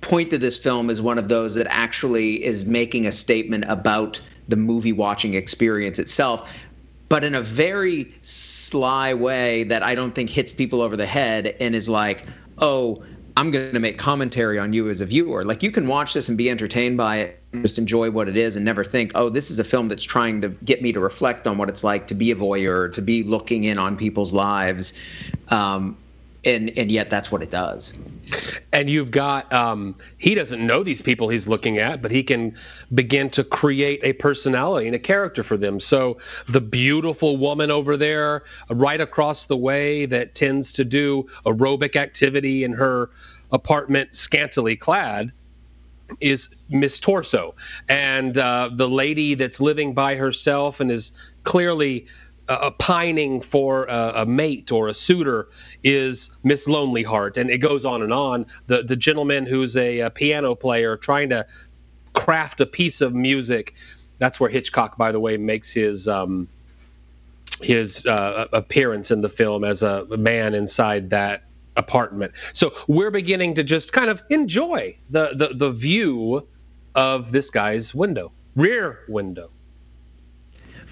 point 0.00 0.30
to 0.30 0.38
this 0.38 0.58
film 0.58 0.90
as 0.90 1.00
one 1.00 1.18
of 1.18 1.28
those 1.28 1.54
that 1.54 1.66
actually 1.70 2.44
is 2.44 2.66
making 2.66 3.06
a 3.06 3.12
statement 3.12 3.64
about 3.68 4.20
the 4.48 4.56
movie 4.56 4.92
watching 4.92 5.34
experience 5.34 5.98
itself 5.98 6.52
but 7.08 7.24
in 7.24 7.34
a 7.34 7.42
very 7.42 8.14
sly 8.20 9.14
way 9.14 9.64
that 9.64 9.82
I 9.82 9.94
don't 9.94 10.14
think 10.14 10.28
hits 10.28 10.52
people 10.52 10.82
over 10.82 10.94
the 10.94 11.06
head 11.06 11.56
and 11.58 11.74
is 11.74 11.88
like, 11.88 12.26
"Oh, 12.58 13.02
I'm 13.38 13.50
going 13.52 13.72
to 13.72 13.78
make 13.78 13.98
commentary 13.98 14.58
on 14.58 14.72
you 14.72 14.88
as 14.88 15.00
a 15.00 15.06
viewer. 15.06 15.44
Like 15.44 15.62
you 15.62 15.70
can 15.70 15.86
watch 15.86 16.12
this 16.12 16.28
and 16.28 16.36
be 16.36 16.50
entertained 16.50 16.96
by 16.96 17.18
it, 17.18 17.37
just 17.62 17.78
enjoy 17.78 18.10
what 18.10 18.28
it 18.28 18.36
is, 18.36 18.56
and 18.56 18.64
never 18.64 18.84
think, 18.84 19.12
oh, 19.14 19.28
this 19.30 19.50
is 19.50 19.58
a 19.58 19.64
film 19.64 19.88
that's 19.88 20.04
trying 20.04 20.40
to 20.42 20.48
get 20.48 20.82
me 20.82 20.92
to 20.92 21.00
reflect 21.00 21.46
on 21.46 21.56
what 21.56 21.68
it's 21.68 21.82
like 21.82 22.06
to 22.08 22.14
be 22.14 22.30
a 22.30 22.36
voyeur, 22.36 22.92
to 22.92 23.02
be 23.02 23.22
looking 23.22 23.64
in 23.64 23.78
on 23.78 23.96
people's 23.96 24.34
lives, 24.34 24.92
um, 25.48 25.96
and 26.44 26.70
and 26.76 26.90
yet 26.90 27.10
that's 27.10 27.32
what 27.32 27.42
it 27.42 27.50
does. 27.50 27.94
And 28.74 28.90
you've 28.90 29.10
got 29.10 29.50
um, 29.50 29.96
he 30.18 30.34
doesn't 30.34 30.64
know 30.64 30.82
these 30.82 31.00
people 31.00 31.30
he's 31.30 31.48
looking 31.48 31.78
at, 31.78 32.02
but 32.02 32.10
he 32.10 32.22
can 32.22 32.54
begin 32.92 33.30
to 33.30 33.42
create 33.42 34.00
a 34.02 34.12
personality 34.12 34.86
and 34.86 34.94
a 34.94 34.98
character 34.98 35.42
for 35.42 35.56
them. 35.56 35.80
So 35.80 36.18
the 36.48 36.60
beautiful 36.60 37.38
woman 37.38 37.70
over 37.70 37.96
there, 37.96 38.44
right 38.68 39.00
across 39.00 39.46
the 39.46 39.56
way, 39.56 40.04
that 40.06 40.34
tends 40.34 40.72
to 40.74 40.84
do 40.84 41.26
aerobic 41.46 41.96
activity 41.96 42.62
in 42.62 42.72
her 42.72 43.08
apartment, 43.50 44.14
scantily 44.14 44.76
clad, 44.76 45.32
is 46.20 46.48
Miss 46.68 46.98
Torso, 47.00 47.54
and 47.88 48.36
uh, 48.36 48.70
the 48.72 48.88
lady 48.88 49.34
that's 49.34 49.60
living 49.60 49.94
by 49.94 50.16
herself 50.16 50.80
and 50.80 50.90
is 50.90 51.12
clearly 51.44 52.06
uh, 52.48 52.70
pining 52.72 53.40
for 53.40 53.84
a, 53.86 54.12
a, 54.16 54.26
mate 54.26 54.72
or 54.72 54.88
a 54.88 54.94
suitor 54.94 55.48
is 55.84 56.30
Miss 56.42 56.66
Lonely 56.66 57.02
Heart, 57.02 57.36
and 57.36 57.50
it 57.50 57.58
goes 57.58 57.84
on 57.84 58.02
and 58.02 58.12
on. 58.12 58.46
The 58.66 58.82
the 58.82 58.96
gentleman 58.96 59.46
who's 59.46 59.76
a, 59.76 60.00
a, 60.00 60.10
piano 60.10 60.54
player 60.54 60.96
trying 60.96 61.28
to 61.30 61.46
craft 62.14 62.60
a 62.60 62.66
piece 62.66 63.00
of 63.00 63.14
music. 63.14 63.74
That's 64.18 64.40
where 64.40 64.50
Hitchcock, 64.50 64.96
by 64.96 65.12
the 65.12 65.20
way, 65.20 65.36
makes 65.36 65.70
his 65.70 66.08
um, 66.08 66.48
his 67.60 68.06
uh, 68.06 68.48
appearance 68.52 69.10
in 69.10 69.20
the 69.20 69.28
film 69.28 69.64
as 69.64 69.82
a 69.82 70.06
man 70.16 70.54
inside 70.54 71.10
that 71.10 71.42
apartment. 71.78 72.32
So 72.52 72.74
we're 72.88 73.10
beginning 73.10 73.54
to 73.54 73.64
just 73.64 73.92
kind 73.92 74.10
of 74.10 74.22
enjoy 74.28 74.98
the 75.08 75.30
the, 75.34 75.54
the 75.54 75.70
view 75.70 76.46
of 76.94 77.32
this 77.32 77.50
guy's 77.50 77.94
window, 77.94 78.32
rear 78.56 79.00
window. 79.08 79.50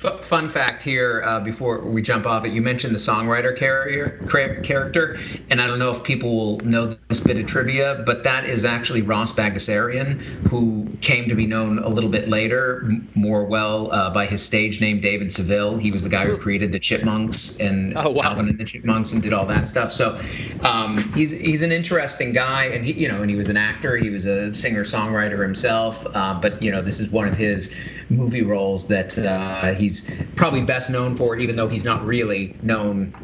F- 0.02 0.22
fun 0.22 0.50
fact 0.50 0.82
here 0.82 1.22
uh, 1.24 1.40
before 1.40 1.80
we 1.80 2.02
jump 2.02 2.26
off 2.26 2.44
it, 2.44 2.52
you 2.52 2.60
mentioned 2.60 2.94
the 2.94 2.98
songwriter 2.98 3.56
carrier, 3.56 4.20
character, 4.62 5.16
and 5.48 5.58
I 5.60 5.66
don't 5.66 5.78
know 5.78 5.90
if 5.90 6.04
people 6.04 6.36
will 6.36 6.60
know 6.60 6.94
this 7.08 7.20
bit 7.20 7.38
of 7.38 7.46
trivia, 7.46 8.02
but 8.04 8.22
that 8.24 8.44
is 8.44 8.66
actually 8.66 9.00
Ross 9.00 9.32
Bagdasarian, 9.32 10.20
who 10.48 10.86
came 11.00 11.30
to 11.30 11.34
be 11.34 11.46
known 11.46 11.78
a 11.78 11.88
little 11.88 12.10
bit 12.10 12.28
later, 12.28 12.82
m- 12.84 13.08
more 13.14 13.46
well 13.46 13.90
uh, 13.90 14.10
by 14.10 14.26
his 14.26 14.42
stage 14.42 14.82
name 14.82 15.00
David 15.00 15.32
Seville. 15.32 15.76
He 15.76 15.90
was 15.90 16.02
the 16.02 16.10
guy 16.10 16.26
who 16.26 16.36
created 16.36 16.72
the 16.72 16.78
Chipmunks 16.78 17.58
and 17.58 17.96
oh, 17.96 18.10
wow. 18.10 18.24
Alvin 18.24 18.48
and 18.50 18.58
the 18.58 18.64
Chipmunks 18.64 19.12
and 19.12 19.22
did 19.22 19.32
all 19.32 19.46
that 19.46 19.66
stuff. 19.66 19.90
So 19.90 20.20
um, 20.60 20.98
he's 21.14 21.30
he's 21.30 21.62
an 21.62 21.72
interesting 21.72 22.34
guy, 22.34 22.64
and 22.66 22.84
he 22.84 22.92
you 22.92 23.08
know, 23.08 23.22
and 23.22 23.30
he 23.30 23.36
was 23.36 23.48
an 23.48 23.56
actor, 23.56 23.96
he 23.96 24.10
was 24.10 24.26
a 24.26 24.52
singer 24.52 24.84
songwriter 24.84 25.40
himself, 25.42 26.06
uh, 26.12 26.38
but 26.38 26.62
you 26.62 26.70
know, 26.70 26.82
this 26.82 27.00
is 27.00 27.08
one 27.08 27.26
of 27.26 27.36
his 27.36 27.74
movie 28.08 28.42
roles 28.42 28.86
that 28.88 29.16
uh, 29.18 29.74
he 29.74 29.85
he's 29.86 30.10
probably 30.34 30.62
best 30.62 30.90
known 30.90 31.16
for 31.16 31.34
it, 31.36 31.40
even 31.40 31.56
though 31.56 31.68
he's 31.68 31.84
not 31.84 32.04
really 32.04 32.56
known 32.62 33.14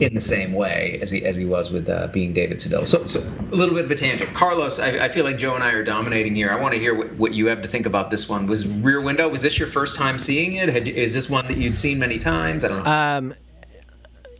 in 0.00 0.14
the 0.14 0.20
same 0.20 0.52
way 0.52 0.98
as 1.02 1.10
he 1.10 1.24
as 1.24 1.36
he 1.36 1.44
was 1.44 1.70
with 1.70 1.88
uh, 1.88 2.06
being 2.08 2.32
David 2.32 2.62
Seville. 2.62 2.86
So, 2.86 3.04
so, 3.04 3.20
a 3.50 3.54
little 3.54 3.74
bit 3.74 3.84
of 3.84 3.90
a 3.90 3.94
tangent. 3.94 4.32
Carlos, 4.32 4.78
I, 4.78 5.06
I, 5.06 5.08
feel 5.08 5.24
like 5.24 5.38
Joe 5.38 5.54
and 5.56 5.64
I 5.64 5.72
are 5.72 5.82
dominating 5.82 6.36
here. 6.36 6.50
I 6.50 6.56
want 6.56 6.74
to 6.74 6.80
hear 6.80 6.94
what, 6.94 7.12
what 7.14 7.34
you 7.34 7.46
have 7.46 7.62
to 7.62 7.68
think 7.68 7.84
about 7.84 8.10
this 8.10 8.28
one. 8.28 8.46
Was 8.46 8.66
Rear 8.66 9.00
Window? 9.00 9.28
Was 9.28 9.42
this 9.42 9.58
your 9.58 9.68
first 9.68 9.96
time 9.96 10.18
seeing 10.18 10.52
it? 10.52 10.68
Had, 10.68 10.86
is 10.88 11.14
this 11.14 11.28
one 11.28 11.46
that 11.48 11.56
you'd 11.56 11.76
seen 11.76 11.98
many 11.98 12.18
times? 12.18 12.64
I 12.64 12.68
don't 12.68 12.84
know. 12.84 12.90
Um, 12.90 13.34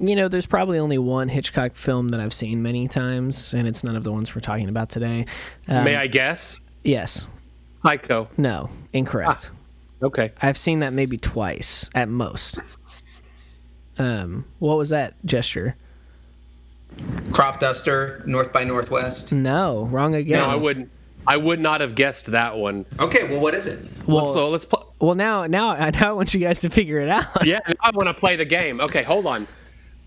you 0.00 0.14
know, 0.14 0.28
there's 0.28 0.46
probably 0.46 0.78
only 0.78 0.98
one 0.98 1.28
Hitchcock 1.28 1.74
film 1.74 2.10
that 2.10 2.20
I've 2.20 2.32
seen 2.32 2.62
many 2.62 2.86
times, 2.86 3.52
and 3.52 3.66
it's 3.66 3.82
none 3.82 3.96
of 3.96 4.04
the 4.04 4.12
ones 4.12 4.32
we're 4.34 4.40
talking 4.40 4.68
about 4.68 4.90
today. 4.90 5.26
Um, 5.66 5.82
May 5.82 5.96
I 5.96 6.06
guess? 6.06 6.60
Yes. 6.84 7.28
Psycho. 7.82 8.28
No, 8.36 8.70
incorrect. 8.92 9.50
Ah. 9.52 9.57
Okay. 10.02 10.32
I've 10.40 10.58
seen 10.58 10.80
that 10.80 10.92
maybe 10.92 11.16
twice 11.16 11.90
at 11.94 12.08
most. 12.08 12.58
Um, 13.98 14.44
what 14.58 14.78
was 14.78 14.90
that 14.90 15.14
gesture? 15.24 15.76
Crop 17.32 17.60
duster, 17.60 18.22
North 18.26 18.52
by 18.52 18.64
Northwest. 18.64 19.32
No, 19.32 19.86
wrong 19.86 20.14
again. 20.14 20.40
No, 20.40 20.46
I 20.46 20.54
wouldn't. 20.54 20.90
I 21.26 21.36
would 21.36 21.60
not 21.60 21.80
have 21.80 21.94
guessed 21.94 22.26
that 22.26 22.56
one. 22.56 22.86
Okay, 23.00 23.28
well, 23.28 23.40
what 23.40 23.54
is 23.54 23.66
it? 23.66 23.86
Well, 24.06 24.32
let's, 24.32 24.50
let's 24.50 24.64
play. 24.64 24.82
Well, 25.00 25.14
now, 25.14 25.46
now, 25.46 25.74
now 25.90 26.10
I 26.10 26.12
want 26.12 26.32
you 26.32 26.40
guys 26.40 26.60
to 26.60 26.70
figure 26.70 27.00
it 27.00 27.08
out. 27.08 27.44
yeah, 27.44 27.60
I 27.82 27.90
want 27.90 28.08
to 28.08 28.14
play 28.14 28.36
the 28.36 28.44
game. 28.44 28.80
Okay, 28.80 29.02
hold 29.02 29.26
on. 29.26 29.46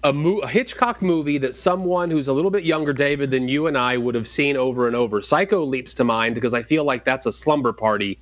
A, 0.04 0.12
mo- 0.12 0.40
a, 0.40 0.48
Hitchcock 0.48 1.02
movie 1.04 1.38
that 1.38 1.54
someone 1.54 2.10
who's 2.10 2.28
a 2.28 2.34
little 2.34 2.50
bit 2.50 2.64
younger, 2.64 2.92
David, 2.92 3.30
than 3.30 3.48
you 3.48 3.68
and 3.68 3.78
I 3.78 3.98
would 3.98 4.16
have 4.16 4.28
seen 4.28 4.58
over 4.58 4.88
and 4.88 4.96
over. 4.96 5.22
Psycho 5.22 5.64
leaps 5.64 5.94
to 5.96 6.04
mind 6.04 6.34
because 6.34 6.56
I 6.56 6.64
feel 6.64 6.84
like 6.84 7.06
that's 7.06 7.28
a 7.28 7.32
slumber 7.32 7.72
party 7.72 8.18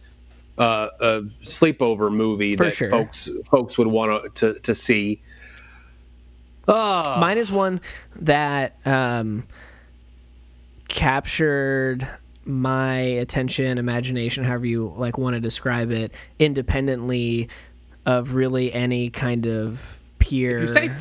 uh, 0.59 0.89
a 0.99 1.21
sleepover 1.43 2.11
movie 2.11 2.55
For 2.55 2.65
that 2.65 2.73
sure. 2.73 2.89
folks 2.89 3.29
folks 3.49 3.77
would 3.77 3.87
want 3.87 4.35
to 4.35 4.53
to 4.59 4.75
see. 4.75 5.21
Oh. 6.67 7.17
Mine 7.19 7.39
is 7.39 7.51
one 7.51 7.81
that 8.17 8.75
um, 8.85 9.47
captured 10.87 12.07
my 12.45 12.97
attention, 12.97 13.77
imagination, 13.77 14.43
however 14.43 14.67
you 14.67 14.93
like 14.95 15.17
want 15.17 15.33
to 15.33 15.39
describe 15.39 15.91
it, 15.91 16.13
independently 16.37 17.49
of 18.05 18.33
really 18.33 18.71
any 18.73 19.09
kind 19.09 19.47
of 19.47 19.99
peer. 20.19 20.57
If 20.57 20.61
you 20.61 20.67
say, 20.67 20.91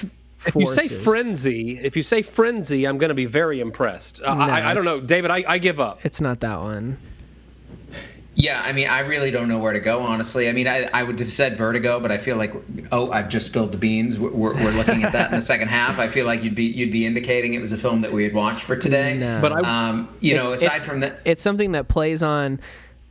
if 0.46 0.54
you 0.54 0.72
say 0.72 0.88
frenzy, 0.88 1.78
if 1.78 1.96
you 1.96 2.02
say 2.02 2.22
frenzy, 2.22 2.86
I'm 2.86 2.96
going 2.98 3.08
to 3.08 3.14
be 3.14 3.26
very 3.26 3.60
impressed. 3.60 4.20
Uh, 4.22 4.34
No, 4.34 4.40
I, 4.40 4.70
I 4.70 4.74
don't 4.74 4.84
know, 4.84 5.00
David. 5.00 5.30
I, 5.30 5.44
I 5.46 5.58
give 5.58 5.80
up. 5.80 6.00
It's 6.04 6.20
not 6.20 6.40
that 6.40 6.60
one. 6.60 6.96
Yeah, 8.40 8.62
I 8.64 8.70
mean, 8.72 8.86
I 8.86 9.00
really 9.00 9.32
don't 9.32 9.48
know 9.48 9.58
where 9.58 9.72
to 9.72 9.80
go, 9.80 9.98
honestly. 10.00 10.48
I 10.48 10.52
mean, 10.52 10.68
I, 10.68 10.84
I 10.94 11.02
would 11.02 11.18
have 11.18 11.32
said 11.32 11.56
Vertigo, 11.58 11.98
but 11.98 12.12
I 12.12 12.18
feel 12.18 12.36
like, 12.36 12.54
oh, 12.92 13.10
I've 13.10 13.28
just 13.28 13.46
spilled 13.46 13.72
the 13.72 13.78
beans. 13.78 14.16
We're, 14.16 14.30
we're 14.30 14.70
looking 14.70 15.02
at 15.02 15.10
that 15.10 15.30
in 15.30 15.34
the 15.34 15.40
second 15.42 15.66
half. 15.66 15.98
I 15.98 16.06
feel 16.06 16.24
like 16.24 16.44
you'd 16.44 16.54
be 16.54 16.62
you'd 16.66 16.92
be 16.92 17.04
indicating 17.04 17.54
it 17.54 17.58
was 17.60 17.72
a 17.72 17.76
film 17.76 18.00
that 18.02 18.12
we 18.12 18.22
had 18.22 18.34
watched 18.34 18.62
for 18.62 18.76
today. 18.76 19.18
No. 19.18 19.40
But 19.40 19.52
I- 19.52 19.88
um, 19.88 20.08
you 20.20 20.34
know, 20.34 20.40
It's- 20.42 20.52
aside 20.62 20.66
it's- 20.66 20.86
from 20.86 21.00
that, 21.00 21.18
it's 21.24 21.42
something 21.42 21.72
that 21.72 21.88
plays 21.88 22.22
on 22.22 22.60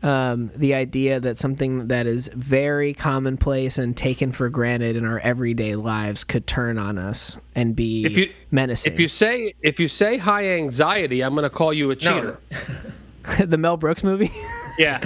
um, 0.01 0.49
the 0.55 0.75
idea 0.75 1.19
that 1.19 1.37
something 1.37 1.87
that 1.89 2.07
is 2.07 2.29
very 2.33 2.93
commonplace 2.93 3.77
and 3.77 3.97
taken 3.97 4.31
for 4.31 4.47
granted 4.47 4.95
in 4.95 5.03
our 5.03 5.19
everyday 5.19 5.75
lives 5.75 6.23
could 6.23 6.47
turn 6.47 6.77
on 6.77 6.97
us 6.97 7.37
and 7.53 7.75
be 7.75 8.05
If 8.05 8.15
you- 8.17 8.29
menacing. 8.51 8.93
If 8.93 8.99
you 9.01 9.09
say 9.09 9.53
if 9.61 9.77
you 9.77 9.89
say 9.89 10.15
high 10.15 10.51
anxiety, 10.51 11.21
I'm 11.21 11.33
going 11.33 11.43
to 11.43 11.49
call 11.49 11.73
you 11.73 11.91
a 11.91 11.97
cheater. 11.97 12.39
the 13.45 13.57
Mel 13.57 13.75
Brooks 13.75 14.05
movie? 14.05 14.31
Yeah. 14.77 14.99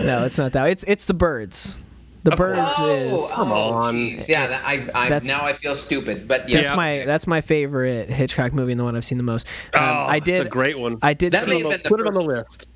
no, 0.00 0.24
it's 0.24 0.38
not 0.38 0.52
that. 0.52 0.68
It's 0.68 0.82
it's 0.84 1.06
the 1.06 1.14
birds. 1.14 1.86
The 2.22 2.34
birds 2.34 2.58
oh, 2.78 3.14
is 3.14 3.30
Come 3.30 3.52
oh, 3.52 3.54
on. 3.54 3.94
jeez. 3.94 4.28
yeah, 4.28 4.48
that, 4.48 4.64
I, 4.64 4.88
I 4.94 5.08
That's- 5.08 5.28
now 5.28 5.46
I 5.46 5.52
feel 5.52 5.76
stupid, 5.76 6.26
but 6.26 6.48
yeah, 6.48 6.62
that's 6.62 6.76
my 6.76 7.04
that's 7.06 7.26
my 7.28 7.40
favorite 7.40 8.10
Hitchcock 8.10 8.52
movie 8.52 8.72
and 8.72 8.80
the 8.80 8.84
one 8.84 8.96
I've 8.96 9.04
seen 9.04 9.18
the 9.18 9.24
most. 9.24 9.46
Um, 9.72 9.84
oh, 9.84 10.06
I 10.08 10.18
did 10.18 10.44
a 10.44 10.50
great 10.50 10.76
one. 10.76 10.98
I 11.02 11.14
did 11.14 11.32
That 11.34 11.44
see 11.44 11.62
may 11.62 11.70
have 11.70 11.84
Put 11.84 12.00
it 12.00 12.06
on 12.06 12.14
the 12.14 12.22
list. 12.22 12.66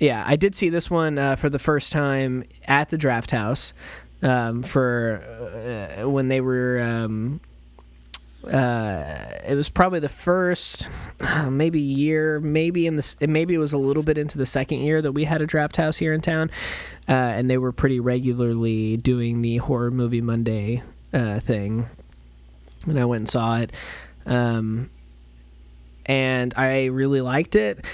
Yeah, 0.00 0.24
I 0.26 0.34
did 0.34 0.56
see 0.56 0.70
this 0.70 0.90
one 0.90 1.18
uh, 1.18 1.36
for 1.36 1.48
the 1.48 1.58
first 1.60 1.92
time 1.92 2.44
at 2.66 2.88
the 2.88 2.98
Drafthouse 2.98 3.72
um, 4.22 4.62
for 4.62 5.22
uh, 6.02 6.08
when 6.08 6.26
they 6.26 6.40
were 6.40 6.80
um, 6.80 7.40
uh, 8.46 9.38
it 9.44 9.54
was 9.54 9.68
probably 9.68 10.00
the 10.00 10.08
first 10.08 10.88
uh, 11.20 11.50
maybe 11.50 11.80
year, 11.80 12.40
maybe 12.40 12.86
in 12.86 12.96
the 12.96 13.16
maybe 13.28 13.54
it 13.54 13.58
was 13.58 13.72
a 13.72 13.78
little 13.78 14.02
bit 14.02 14.18
into 14.18 14.38
the 14.38 14.46
second 14.46 14.78
year 14.78 15.02
that 15.02 15.12
we 15.12 15.24
had 15.24 15.42
a 15.42 15.46
draft 15.46 15.76
house 15.76 15.96
here 15.96 16.12
in 16.12 16.20
town, 16.20 16.50
uh, 17.08 17.12
and 17.12 17.50
they 17.50 17.58
were 17.58 17.72
pretty 17.72 18.00
regularly 18.00 18.96
doing 18.96 19.42
the 19.42 19.56
horror 19.58 19.90
movie 19.90 20.20
Monday 20.20 20.82
uh, 21.12 21.40
thing, 21.40 21.86
and 22.86 22.98
I 22.98 23.04
went 23.04 23.22
and 23.22 23.28
saw 23.28 23.58
it, 23.58 23.72
um, 24.26 24.90
and 26.04 26.54
I 26.56 26.86
really 26.86 27.20
liked 27.20 27.56
it. 27.56 27.84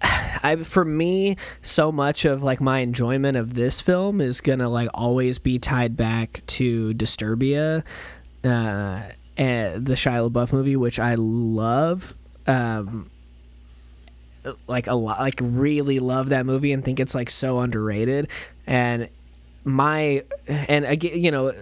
I 0.02 0.56
for 0.62 0.84
me, 0.84 1.36
so 1.60 1.90
much 1.90 2.24
of 2.24 2.44
like 2.44 2.60
my 2.60 2.80
enjoyment 2.80 3.36
of 3.36 3.54
this 3.54 3.80
film 3.80 4.20
is 4.20 4.40
gonna 4.40 4.68
like 4.68 4.90
always 4.94 5.40
be 5.40 5.58
tied 5.58 5.96
back 5.96 6.42
to 6.46 6.94
Disturbia, 6.94 7.82
uh, 8.46 9.02
and 9.36 9.86
the 9.86 9.94
Shia 9.94 10.30
LaBeouf 10.30 10.52
movie, 10.52 10.76
which 10.76 10.98
I 10.98 11.16
love. 11.16 12.14
Um, 12.46 13.10
like 14.68 14.86
a 14.86 14.94
lot, 14.94 15.18
like 15.18 15.40
really 15.40 15.98
love 15.98 16.28
that 16.28 16.46
movie 16.46 16.72
and 16.72 16.84
think 16.84 17.00
it's 17.00 17.14
like 17.14 17.30
so 17.30 17.58
underrated. 17.58 18.30
And 18.66 19.08
my 19.64 20.22
and 20.46 20.84
again, 20.84 21.20
you 21.20 21.30
know, 21.30 21.52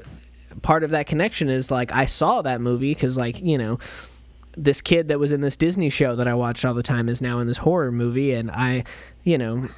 part 0.62 0.84
of 0.84 0.90
that 0.90 1.06
connection 1.06 1.48
is 1.48 1.70
like 1.70 1.92
I 1.92 2.04
saw 2.04 2.42
that 2.42 2.60
movie 2.60 2.92
because 2.92 3.16
like 3.16 3.40
you 3.40 3.56
know 3.56 3.78
this 4.56 4.80
kid 4.80 5.08
that 5.08 5.18
was 5.18 5.32
in 5.32 5.40
this 5.40 5.56
Disney 5.56 5.90
show 5.90 6.16
that 6.16 6.28
I 6.28 6.34
watched 6.34 6.64
all 6.64 6.74
the 6.74 6.82
time 6.82 7.08
is 7.08 7.20
now 7.20 7.40
in 7.40 7.46
this 7.46 7.58
horror 7.58 7.90
movie, 7.90 8.32
and 8.32 8.50
I, 8.50 8.84
you 9.24 9.38
know, 9.38 9.68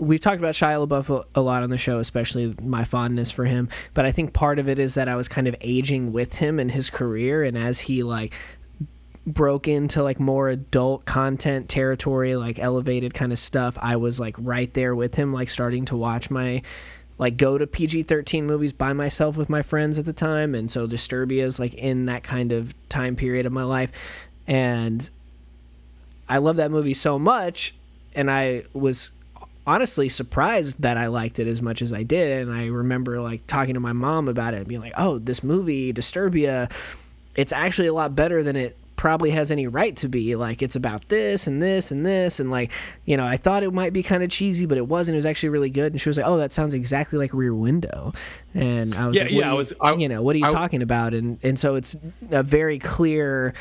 we've 0.00 0.20
talked 0.20 0.40
about 0.40 0.54
Shia 0.54 0.86
LaBeouf 0.86 1.26
a, 1.34 1.40
lot 1.40 1.62
on 1.62 1.70
the 1.70 1.76
show, 1.76 1.98
especially 1.98 2.54
my 2.62 2.84
fondness 2.84 3.30
for 3.30 3.44
him. 3.44 3.68
But 3.94 4.06
I 4.06 4.12
think 4.12 4.32
part 4.32 4.58
of 4.58 4.68
it 4.68 4.78
is 4.78 4.94
that 4.94 5.08
I 5.08 5.14
was 5.14 5.28
kind 5.28 5.46
of 5.46 5.54
aging 5.60 6.12
with 6.12 6.36
him 6.36 6.58
in 6.58 6.70
his 6.70 6.90
career, 6.90 7.44
and 7.44 7.56
as 7.56 7.80
he 7.80 8.02
like 8.02 8.34
broke 9.26 9.68
into 9.68 10.02
like 10.02 10.18
more 10.18 10.48
adult 10.48 11.04
content 11.04 11.68
territory, 11.68 12.34
like 12.34 12.58
elevated 12.58 13.12
kind 13.14 13.30
of 13.30 13.38
stuff, 13.38 13.76
I 13.80 13.96
was 13.96 14.18
like 14.18 14.34
right 14.38 14.72
there 14.72 14.94
with 14.94 15.14
him, 15.14 15.32
like 15.32 15.50
starting 15.50 15.84
to 15.86 15.96
watch 15.96 16.30
my 16.30 16.62
like 17.18 17.36
go 17.36 17.58
to 17.58 17.66
PG 17.66 18.04
thirteen 18.04 18.46
movies 18.46 18.72
by 18.72 18.94
myself 18.94 19.36
with 19.36 19.50
my 19.50 19.60
friends 19.60 19.98
at 19.98 20.06
the 20.06 20.14
time, 20.14 20.54
and 20.54 20.70
so 20.70 20.88
Disturbia 20.88 21.42
is 21.42 21.60
like 21.60 21.74
in 21.74 22.06
that 22.06 22.22
kind 22.22 22.52
of 22.52 22.74
time 22.88 23.16
period 23.16 23.44
of 23.44 23.52
my 23.52 23.64
life, 23.64 23.92
and 24.46 25.10
I 26.26 26.38
love 26.38 26.56
that 26.56 26.70
movie 26.70 26.94
so 26.94 27.18
much, 27.18 27.74
and 28.14 28.30
I 28.30 28.64
was 28.72 29.12
honestly 29.66 30.08
surprised 30.08 30.82
that 30.82 30.96
I 30.96 31.06
liked 31.06 31.38
it 31.38 31.46
as 31.46 31.62
much 31.62 31.82
as 31.82 31.92
I 31.92 32.02
did, 32.02 32.46
and 32.46 32.52
I 32.52 32.66
remember 32.66 33.20
like 33.20 33.46
talking 33.46 33.74
to 33.74 33.80
my 33.80 33.92
mom 33.92 34.28
about 34.28 34.54
it 34.54 34.58
and 34.58 34.68
being 34.68 34.80
like, 34.80 34.94
"Oh, 34.96 35.18
this 35.18 35.42
movie 35.42 35.92
Disturbia." 35.92 36.70
It's 37.36 37.52
actually 37.52 37.86
a 37.86 37.94
lot 37.94 38.16
better 38.16 38.42
than 38.42 38.56
it 38.56 38.76
probably 39.00 39.30
has 39.30 39.50
any 39.50 39.66
right 39.66 39.96
to 39.96 40.08
be. 40.08 40.36
Like 40.36 40.60
it's 40.60 40.76
about 40.76 41.08
this 41.08 41.46
and 41.46 41.62
this 41.62 41.90
and 41.90 42.04
this 42.04 42.38
and 42.38 42.50
like 42.50 42.70
you 43.06 43.16
know 43.16 43.24
I 43.24 43.38
thought 43.38 43.62
it 43.62 43.72
might 43.72 43.94
be 43.94 44.02
kind 44.02 44.22
of 44.22 44.28
cheesy, 44.28 44.66
but 44.66 44.76
it 44.76 44.86
wasn't. 44.86 45.14
It 45.14 45.18
was 45.18 45.26
actually 45.26 45.48
really 45.48 45.70
good. 45.70 45.92
And 45.92 46.00
she 46.00 46.10
was 46.10 46.18
like, 46.18 46.26
"Oh, 46.26 46.36
that 46.36 46.52
sounds 46.52 46.74
exactly 46.74 47.18
like 47.18 47.32
Rear 47.32 47.54
Window." 47.54 48.12
And 48.52 48.94
I 48.94 49.06
was 49.06 49.16
yeah, 49.16 49.22
like, 49.22 49.32
yeah, 49.32 49.38
you, 49.38 49.44
I 49.44 49.54
was, 49.54 49.72
I, 49.80 49.94
you 49.94 50.08
know, 50.08 50.20
what 50.20 50.36
are 50.36 50.38
you 50.38 50.46
I, 50.46 50.50
talking 50.50 50.82
about? 50.82 51.14
And 51.14 51.38
and 51.42 51.58
so 51.58 51.76
it's 51.76 51.96
a 52.30 52.42
very 52.42 52.78
clear 52.78 53.54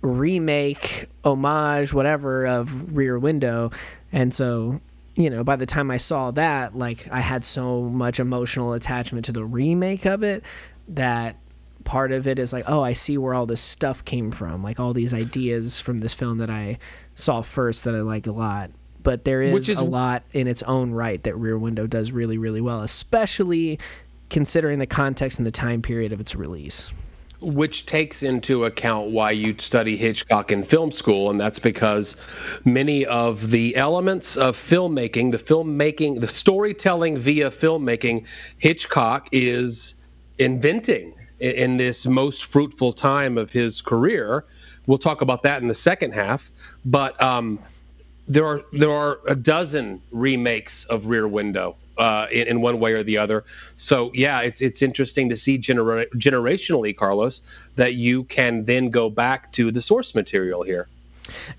remake, 0.00 1.06
homage, 1.22 1.92
whatever 1.92 2.46
of 2.46 2.96
Rear 2.96 3.18
Window, 3.18 3.70
and 4.10 4.32
so 4.32 4.80
you 5.18 5.30
know, 5.30 5.42
by 5.42 5.56
the 5.56 5.66
time 5.66 5.90
I 5.90 5.96
saw 5.96 6.30
that, 6.30 6.78
like 6.78 7.08
I 7.10 7.18
had 7.18 7.44
so 7.44 7.82
much 7.82 8.20
emotional 8.20 8.72
attachment 8.72 9.24
to 9.24 9.32
the 9.32 9.44
remake 9.44 10.06
of 10.06 10.22
it 10.22 10.44
that 10.86 11.36
part 11.82 12.12
of 12.12 12.28
it 12.28 12.38
is 12.38 12.52
like, 12.52 12.64
oh, 12.68 12.82
I 12.82 12.92
see 12.92 13.18
where 13.18 13.34
all 13.34 13.44
this 13.44 13.60
stuff 13.60 14.04
came 14.04 14.30
from, 14.30 14.62
like 14.62 14.78
all 14.78 14.92
these 14.92 15.12
ideas 15.12 15.80
from 15.80 15.98
this 15.98 16.14
film 16.14 16.38
that 16.38 16.50
I 16.50 16.78
saw 17.16 17.40
first 17.40 17.82
that 17.82 17.96
I 17.96 18.00
like 18.02 18.28
a 18.28 18.32
lot. 18.32 18.70
But 19.02 19.24
there 19.24 19.42
is, 19.42 19.68
is 19.68 19.78
a 19.78 19.82
lot 19.82 20.22
in 20.32 20.46
its 20.46 20.62
own 20.62 20.92
right 20.92 21.20
that 21.24 21.34
Rear 21.34 21.58
Window 21.58 21.88
does 21.88 22.12
really, 22.12 22.38
really 22.38 22.60
well, 22.60 22.82
especially 22.82 23.80
considering 24.30 24.78
the 24.78 24.86
context 24.86 25.40
and 25.40 25.46
the 25.46 25.50
time 25.50 25.82
period 25.82 26.12
of 26.12 26.20
its 26.20 26.36
release. 26.36 26.94
Which 27.40 27.86
takes 27.86 28.24
into 28.24 28.64
account 28.64 29.10
why 29.10 29.30
you 29.30 29.54
study 29.58 29.96
Hitchcock 29.96 30.50
in 30.50 30.64
film 30.64 30.90
school, 30.90 31.30
and 31.30 31.40
that's 31.40 31.60
because 31.60 32.16
many 32.64 33.06
of 33.06 33.50
the 33.50 33.76
elements 33.76 34.36
of 34.36 34.56
filmmaking, 34.56 35.30
the 35.30 35.38
filmmaking, 35.38 36.20
the 36.20 36.26
storytelling 36.26 37.16
via 37.16 37.50
filmmaking, 37.50 38.24
Hitchcock 38.58 39.28
is 39.30 39.94
inventing 40.38 41.14
in 41.38 41.76
this 41.76 42.06
most 42.06 42.44
fruitful 42.46 42.92
time 42.92 43.38
of 43.38 43.52
his 43.52 43.80
career. 43.80 44.44
We'll 44.86 44.98
talk 44.98 45.20
about 45.20 45.42
that 45.44 45.62
in 45.62 45.68
the 45.68 45.74
second 45.74 46.12
half. 46.12 46.50
But 46.84 47.20
um, 47.22 47.60
there 48.28 48.46
are 48.46 48.62
there 48.72 48.90
are 48.90 49.20
a 49.26 49.34
dozen 49.34 50.00
remakes 50.10 50.84
of 50.84 51.06
Rear 51.06 51.26
Window 51.26 51.76
uh, 51.96 52.26
in, 52.30 52.46
in, 52.46 52.60
one 52.60 52.78
way 52.78 52.92
or 52.92 53.02
the 53.02 53.18
other. 53.18 53.44
So 53.76 54.10
yeah, 54.14 54.40
it's 54.40 54.60
it's 54.60 54.82
interesting 54.82 55.28
to 55.30 55.36
see 55.36 55.58
genera- 55.58 56.06
generationally, 56.10 56.96
Carlos, 56.96 57.40
that 57.76 57.94
you 57.94 58.24
can 58.24 58.64
then 58.64 58.90
go 58.90 59.10
back 59.10 59.52
to 59.52 59.70
the 59.72 59.80
source 59.80 60.14
material 60.14 60.62
here. 60.62 60.88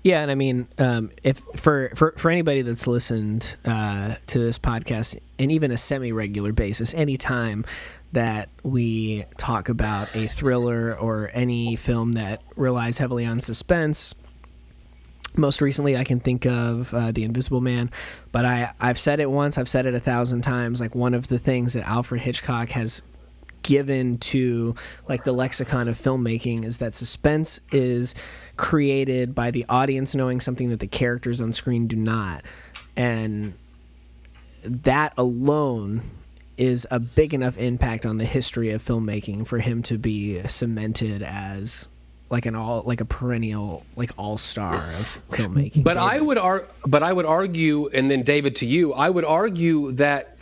Yeah, 0.02 0.22
and 0.22 0.30
I 0.30 0.34
mean, 0.34 0.66
um, 0.78 1.10
if 1.22 1.38
for, 1.56 1.92
for 1.94 2.12
for 2.16 2.30
anybody 2.30 2.62
that's 2.62 2.86
listened 2.86 3.56
uh, 3.64 4.16
to 4.28 4.38
this 4.38 4.58
podcast, 4.58 5.18
and 5.38 5.52
even 5.52 5.70
a 5.70 5.76
semi-regular 5.76 6.52
basis, 6.52 6.94
anytime 6.94 7.64
that 8.12 8.48
we 8.62 9.24
talk 9.36 9.68
about 9.68 10.14
a 10.16 10.26
thriller 10.26 10.96
or 10.96 11.30
any 11.32 11.76
film 11.76 12.12
that 12.12 12.42
relies 12.56 12.98
heavily 12.98 13.24
on 13.24 13.40
suspense. 13.40 14.14
Most 15.36 15.60
recently, 15.60 15.96
I 15.96 16.04
can 16.04 16.20
think 16.20 16.44
of 16.44 16.92
uh, 16.92 17.12
The 17.12 17.24
Invisible 17.24 17.60
Man, 17.60 17.90
but 18.32 18.44
I, 18.44 18.72
I've 18.80 18.98
said 18.98 19.20
it 19.20 19.30
once, 19.30 19.58
I've 19.58 19.68
said 19.68 19.86
it 19.86 19.94
a 19.94 20.00
thousand 20.00 20.42
times. 20.42 20.80
Like, 20.80 20.94
one 20.94 21.14
of 21.14 21.28
the 21.28 21.38
things 21.38 21.74
that 21.74 21.86
Alfred 21.86 22.20
Hitchcock 22.20 22.70
has 22.70 23.02
given 23.62 24.18
to 24.18 24.74
like 25.08 25.24
the 25.24 25.32
lexicon 25.32 25.86
of 25.88 25.96
filmmaking 25.96 26.64
is 26.64 26.78
that 26.78 26.94
suspense 26.94 27.60
is 27.70 28.14
created 28.56 29.34
by 29.34 29.50
the 29.50 29.64
audience 29.68 30.14
knowing 30.14 30.40
something 30.40 30.70
that 30.70 30.80
the 30.80 30.86
characters 30.86 31.40
on 31.40 31.52
screen 31.52 31.86
do 31.86 31.94
not 31.94 32.42
and 32.96 33.54
that 34.64 35.12
alone 35.16 36.02
is 36.56 36.86
a 36.90 37.00
big 37.00 37.32
enough 37.32 37.56
impact 37.58 38.04
on 38.04 38.18
the 38.18 38.24
history 38.24 38.70
of 38.70 38.82
filmmaking 38.82 39.46
for 39.46 39.58
him 39.58 39.82
to 39.82 39.96
be 39.96 40.42
cemented 40.46 41.22
as 41.22 41.88
like 42.30 42.46
an 42.46 42.54
all 42.54 42.82
like 42.86 43.00
a 43.00 43.04
perennial 43.04 43.84
like 43.96 44.12
all 44.16 44.38
star 44.38 44.76
of 44.76 45.20
filmmaking. 45.30 45.82
But 45.82 45.94
David. 45.94 46.08
I 46.08 46.20
would 46.20 46.38
ar- 46.38 46.64
but 46.86 47.02
I 47.02 47.12
would 47.12 47.26
argue, 47.26 47.88
and 47.88 48.10
then 48.10 48.22
David 48.22 48.56
to 48.56 48.66
you, 48.66 48.92
I 48.94 49.10
would 49.10 49.24
argue 49.24 49.92
that 49.92 50.36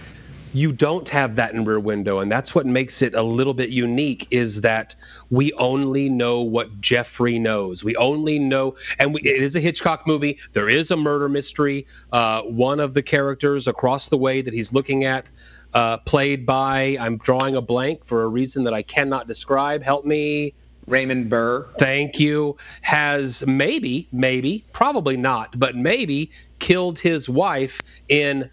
you 0.55 0.73
don't 0.73 1.09
have 1.11 1.37
that 1.37 1.55
in 1.55 1.65
Rear 1.65 1.79
Window, 1.81 2.21
and 2.21 2.33
that's 2.33 2.55
what 2.55 2.65
makes 2.67 3.03
it 3.03 3.15
a 3.15 3.23
little 3.23 3.55
bit 3.55 3.71
unique. 3.71 4.27
Is 4.31 4.61
that 4.61 4.95
we 5.31 5.53
only 5.55 6.09
know 6.09 6.43
what 6.43 6.81
Jeffrey 6.81 7.39
knows. 7.39 7.83
We 7.83 7.97
only 7.97 8.39
know, 8.39 8.77
and 8.99 9.15
we, 9.15 9.21
it 9.23 9.43
is 9.43 9.57
a 9.57 9.61
Hitchcock 9.61 10.07
movie. 10.07 10.39
There 10.53 10.69
is 10.69 10.91
a 10.91 10.97
murder 10.97 11.29
mystery. 11.29 11.87
Uh, 12.13 12.43
one 12.43 12.81
of 12.81 12.95
the 12.95 13.03
characters 13.03 13.67
across 13.67 14.09
the 14.09 14.19
way 14.19 14.43
that 14.43 14.53
he's 14.53 14.73
looking 14.73 15.05
at 15.05 15.31
uh, 15.75 15.99
played 15.99 16.47
by, 16.47 16.97
I'm 17.01 17.19
drawing 17.19 17.57
a 17.57 17.61
blank 17.61 18.05
for 18.05 18.23
a 18.25 18.29
reason 18.29 18.65
that 18.65 18.75
I 18.75 18.83
cannot 18.83 19.27
describe. 19.27 19.83
Help 19.83 20.05
me. 20.05 20.55
Raymond 20.89 21.29
Burr. 21.31 21.67
Thank 21.79 22.19
you. 22.19 22.57
Has 22.83 23.47
maybe, 23.47 24.09
maybe, 24.13 24.65
probably 24.73 25.17
not, 25.17 25.59
but 25.59 25.77
maybe 25.77 26.31
killed 26.59 26.99
his 26.99 27.29
wife 27.29 27.83
in 28.09 28.51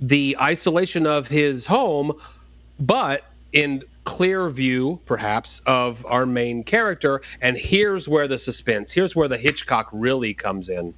the 0.00 0.36
isolation 0.40 1.06
of 1.06 1.26
his 1.26 1.66
home, 1.66 2.12
but 2.78 3.24
in 3.52 3.82
clear 4.04 4.48
view, 4.48 5.00
perhaps, 5.06 5.60
of 5.66 6.04
our 6.06 6.24
main 6.24 6.64
character. 6.64 7.20
And 7.42 7.56
here's 7.56 8.08
where 8.08 8.28
the 8.28 8.38
suspense, 8.38 8.92
here's 8.92 9.16
where 9.16 9.28
the 9.28 9.36
Hitchcock 9.36 9.88
really 9.92 10.34
comes 10.34 10.68
in. 10.68 10.94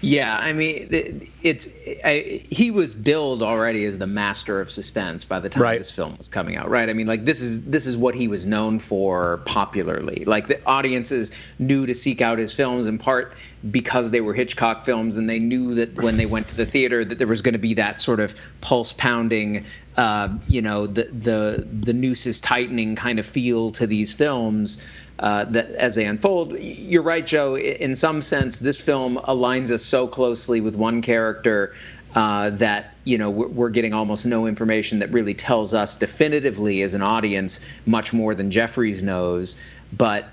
Yeah, 0.00 0.36
I 0.40 0.52
mean, 0.52 1.28
it's 1.42 1.66
I, 2.04 2.40
he 2.48 2.70
was 2.70 2.94
billed 2.94 3.42
already 3.42 3.84
as 3.84 3.98
the 3.98 4.06
master 4.06 4.60
of 4.60 4.70
suspense 4.70 5.24
by 5.24 5.40
the 5.40 5.48
time 5.48 5.62
right. 5.62 5.78
this 5.78 5.90
film 5.90 6.16
was 6.16 6.28
coming 6.28 6.56
out, 6.56 6.70
right? 6.70 6.88
I 6.88 6.92
mean, 6.92 7.08
like 7.08 7.24
this 7.24 7.40
is 7.40 7.64
this 7.64 7.86
is 7.86 7.96
what 7.96 8.14
he 8.14 8.28
was 8.28 8.46
known 8.46 8.78
for 8.78 9.38
popularly. 9.38 10.24
Like 10.24 10.46
the 10.46 10.64
audiences 10.66 11.32
knew 11.58 11.84
to 11.86 11.94
seek 11.94 12.20
out 12.20 12.38
his 12.38 12.54
films 12.54 12.86
in 12.86 12.98
part 12.98 13.36
because 13.72 14.12
they 14.12 14.20
were 14.20 14.34
Hitchcock 14.34 14.84
films, 14.84 15.16
and 15.16 15.28
they 15.28 15.40
knew 15.40 15.74
that 15.74 16.00
when 16.00 16.16
they 16.16 16.26
went 16.26 16.46
to 16.48 16.56
the 16.56 16.66
theater 16.66 17.04
that 17.04 17.18
there 17.18 17.26
was 17.26 17.42
going 17.42 17.54
to 17.54 17.58
be 17.58 17.74
that 17.74 18.00
sort 18.00 18.20
of 18.20 18.36
pulse 18.60 18.92
pounding, 18.92 19.66
uh, 19.96 20.28
you 20.46 20.62
know, 20.62 20.86
the 20.86 21.04
the 21.06 21.66
the 21.72 21.92
noose 21.92 22.24
is 22.24 22.40
tightening 22.40 22.94
kind 22.94 23.18
of 23.18 23.26
feel 23.26 23.72
to 23.72 23.86
these 23.86 24.14
films 24.14 24.78
uh, 25.18 25.44
that 25.44 25.70
as 25.70 25.94
they 25.94 26.04
unfold. 26.06 26.58
You're 26.58 27.02
right, 27.02 27.26
Joe. 27.26 27.56
In 27.56 27.96
some 27.96 28.22
sense, 28.22 28.58
this 28.58 28.80
film 28.80 29.18
aligns 29.24 29.70
us 29.70 29.84
so 29.84 30.06
closely 30.06 30.60
with 30.60 30.74
one 30.74 31.02
character 31.02 31.74
uh, 32.14 32.50
that 32.50 32.94
you 33.04 33.18
know 33.18 33.30
we're, 33.30 33.48
we're, 33.48 33.68
getting 33.70 33.92
almost 33.92 34.24
no 34.24 34.46
information 34.46 35.00
that 35.00 35.10
really 35.12 35.34
tells 35.34 35.74
us 35.74 35.96
definitively 35.96 36.82
as 36.82 36.94
an 36.94 37.02
audience 37.02 37.60
much 37.84 38.12
more 38.12 38.34
than 38.34 38.50
Jeffries 38.50 39.02
knows. 39.02 39.56
But 39.92 40.26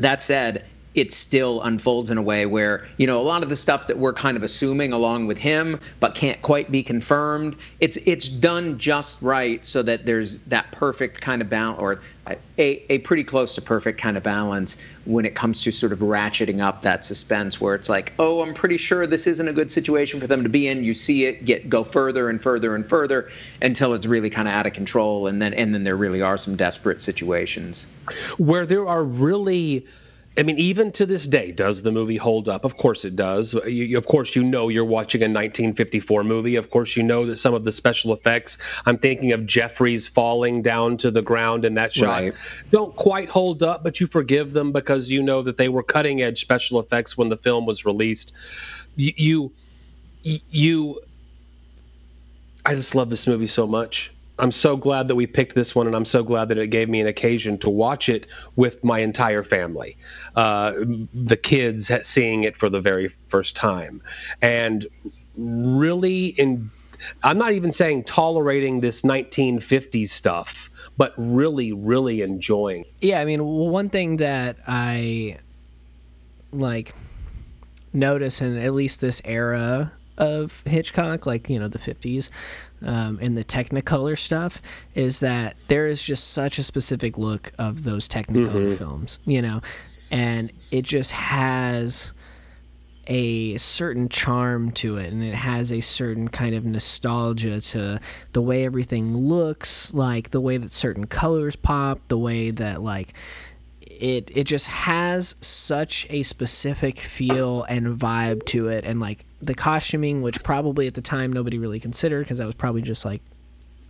that 0.00 0.22
said, 0.22 0.64
it 0.96 1.12
still 1.12 1.62
unfolds 1.62 2.10
in 2.10 2.18
a 2.18 2.22
way 2.22 2.46
where 2.46 2.86
you 2.96 3.06
know 3.06 3.20
a 3.20 3.22
lot 3.22 3.42
of 3.42 3.48
the 3.48 3.56
stuff 3.56 3.86
that 3.86 3.98
we're 3.98 4.12
kind 4.12 4.36
of 4.36 4.42
assuming 4.42 4.92
along 4.92 5.26
with 5.26 5.38
him 5.38 5.78
but 6.00 6.14
can't 6.14 6.42
quite 6.42 6.70
be 6.72 6.82
confirmed 6.82 7.56
it's 7.78 7.96
it's 7.98 8.28
done 8.28 8.76
just 8.78 9.22
right 9.22 9.64
so 9.64 9.82
that 9.82 10.04
there's 10.04 10.38
that 10.40 10.72
perfect 10.72 11.20
kind 11.20 11.40
of 11.40 11.48
balance 11.48 11.80
or 11.80 12.00
a, 12.58 12.92
a 12.92 12.98
pretty 13.00 13.22
close 13.22 13.54
to 13.54 13.62
perfect 13.62 14.00
kind 14.00 14.16
of 14.16 14.22
balance 14.24 14.78
when 15.04 15.24
it 15.24 15.36
comes 15.36 15.62
to 15.62 15.70
sort 15.70 15.92
of 15.92 16.00
ratcheting 16.00 16.60
up 16.60 16.82
that 16.82 17.04
suspense 17.04 17.60
where 17.60 17.76
it's 17.76 17.88
like 17.88 18.12
oh 18.18 18.42
i'm 18.42 18.52
pretty 18.52 18.76
sure 18.76 19.06
this 19.06 19.28
isn't 19.28 19.46
a 19.46 19.52
good 19.52 19.70
situation 19.70 20.18
for 20.18 20.26
them 20.26 20.42
to 20.42 20.48
be 20.48 20.68
in. 20.68 20.82
You 20.82 20.94
see 20.94 21.26
it 21.26 21.44
get 21.44 21.68
go 21.68 21.84
further 21.84 22.30
and 22.30 22.40
further 22.42 22.74
and 22.74 22.88
further 22.88 23.30
until 23.60 23.94
it's 23.94 24.06
really 24.06 24.30
kind 24.30 24.48
of 24.48 24.54
out 24.54 24.66
of 24.66 24.72
control 24.72 25.26
and 25.26 25.40
then 25.40 25.52
and 25.54 25.74
then 25.74 25.84
there 25.84 25.96
really 25.96 26.22
are 26.22 26.36
some 26.36 26.56
desperate 26.56 27.00
situations. 27.00 27.86
Where 28.38 28.64
there 28.64 28.88
are 28.88 29.04
really 29.04 29.86
I 30.38 30.42
mean, 30.42 30.58
even 30.58 30.92
to 30.92 31.06
this 31.06 31.26
day, 31.26 31.50
does 31.50 31.82
the 31.82 31.90
movie 31.90 32.16
hold 32.16 32.48
up? 32.48 32.64
Of 32.64 32.76
course 32.76 33.04
it 33.04 33.16
does. 33.16 33.54
You, 33.66 33.96
of 33.96 34.06
course, 34.06 34.36
you 34.36 34.44
know 34.44 34.68
you're 34.68 34.84
watching 34.84 35.22
a 35.22 35.24
1954 35.24 36.24
movie. 36.24 36.56
Of 36.56 36.70
course, 36.70 36.96
you 36.96 37.02
know 37.02 37.24
that 37.26 37.36
some 37.36 37.54
of 37.54 37.64
the 37.64 37.72
special 37.72 38.12
effects, 38.12 38.58
I'm 38.84 38.98
thinking 38.98 39.32
of 39.32 39.46
Jeffries 39.46 40.06
falling 40.06 40.62
down 40.62 40.98
to 40.98 41.10
the 41.10 41.22
ground 41.22 41.64
in 41.64 41.74
that 41.74 41.92
shot, 41.92 42.22
right. 42.22 42.34
don't 42.70 42.94
quite 42.96 43.28
hold 43.30 43.62
up, 43.62 43.82
but 43.82 43.98
you 43.98 44.06
forgive 44.06 44.52
them 44.52 44.72
because 44.72 45.08
you 45.08 45.22
know 45.22 45.40
that 45.42 45.56
they 45.56 45.68
were 45.68 45.82
cutting 45.82 46.22
edge 46.22 46.40
special 46.40 46.80
effects 46.80 47.16
when 47.16 47.30
the 47.30 47.36
film 47.36 47.64
was 47.64 47.86
released. 47.86 48.32
You, 48.96 49.52
you, 50.22 50.40
you 50.50 51.00
I 52.66 52.74
just 52.74 52.96
love 52.96 53.10
this 53.10 53.28
movie 53.28 53.46
so 53.46 53.66
much. 53.66 54.12
I'm 54.38 54.52
so 54.52 54.76
glad 54.76 55.08
that 55.08 55.14
we 55.14 55.26
picked 55.26 55.54
this 55.54 55.74
one, 55.74 55.86
and 55.86 55.96
I'm 55.96 56.04
so 56.04 56.22
glad 56.22 56.48
that 56.48 56.58
it 56.58 56.68
gave 56.68 56.88
me 56.88 57.00
an 57.00 57.06
occasion 57.06 57.58
to 57.58 57.70
watch 57.70 58.08
it 58.08 58.26
with 58.56 58.82
my 58.84 58.98
entire 58.98 59.42
family, 59.42 59.96
uh, 60.34 60.74
the 61.14 61.36
kids 61.36 61.90
seeing 62.02 62.44
it 62.44 62.56
for 62.56 62.68
the 62.68 62.80
very 62.80 63.08
first 63.28 63.56
time, 63.56 64.02
and 64.42 64.86
really 65.36 66.26
in. 66.26 66.70
I'm 67.22 67.38
not 67.38 67.52
even 67.52 67.72
saying 67.72 68.04
tolerating 68.04 68.80
this 68.80 69.02
1950s 69.02 70.08
stuff, 70.08 70.70
but 70.96 71.12
really, 71.16 71.72
really 71.72 72.22
enjoying. 72.22 72.84
Yeah, 73.00 73.20
I 73.20 73.24
mean, 73.24 73.44
one 73.44 73.90
thing 73.90 74.16
that 74.16 74.56
I 74.66 75.38
like 76.52 76.94
notice 77.92 78.40
in 78.40 78.56
at 78.56 78.74
least 78.74 79.00
this 79.00 79.20
era 79.24 79.92
of 80.18 80.62
Hitchcock, 80.66 81.26
like 81.26 81.50
you 81.50 81.58
know 81.58 81.68
the 81.68 81.78
50s, 81.78 82.30
um, 82.82 83.18
and 83.20 83.36
the 83.36 83.44
Technicolor 83.44 84.18
stuff, 84.18 84.60
is 84.94 85.20
that 85.20 85.56
there 85.68 85.86
is 85.86 86.02
just 86.02 86.32
such 86.32 86.58
a 86.58 86.62
specific 86.62 87.18
look 87.18 87.52
of 87.58 87.84
those 87.84 88.08
Technicolor 88.08 88.68
mm-hmm. 88.68 88.76
films, 88.76 89.20
you 89.24 89.42
know, 89.42 89.60
and 90.10 90.52
it 90.70 90.82
just 90.82 91.12
has 91.12 92.12
a 93.06 93.56
certain 93.56 94.08
charm 94.08 94.70
to 94.72 94.96
it 94.96 95.12
and 95.12 95.22
it 95.22 95.34
has 95.34 95.70
a 95.70 95.80
certain 95.80 96.28
kind 96.28 96.54
of 96.54 96.64
nostalgia 96.64 97.60
to 97.60 98.00
the 98.32 98.42
way 98.42 98.64
everything 98.64 99.16
looks 99.16 99.94
like 99.94 100.30
the 100.30 100.40
way 100.40 100.56
that 100.56 100.72
certain 100.72 101.06
colors 101.06 101.54
pop 101.54 102.00
the 102.08 102.18
way 102.18 102.50
that 102.50 102.82
like 102.82 103.12
it 103.80 104.30
it 104.34 104.44
just 104.44 104.66
has 104.66 105.36
such 105.40 106.06
a 106.10 106.22
specific 106.22 106.98
feel 106.98 107.62
and 107.64 107.86
vibe 107.86 108.44
to 108.44 108.68
it 108.68 108.84
and 108.84 108.98
like 108.98 109.24
the 109.40 109.54
costuming 109.54 110.22
which 110.22 110.42
probably 110.42 110.86
at 110.86 110.94
the 110.94 111.02
time 111.02 111.32
nobody 111.32 111.58
really 111.58 111.80
considered 111.80 112.20
because 112.20 112.38
that 112.38 112.46
was 112.46 112.54
probably 112.54 112.82
just 112.82 113.04
like 113.04 113.22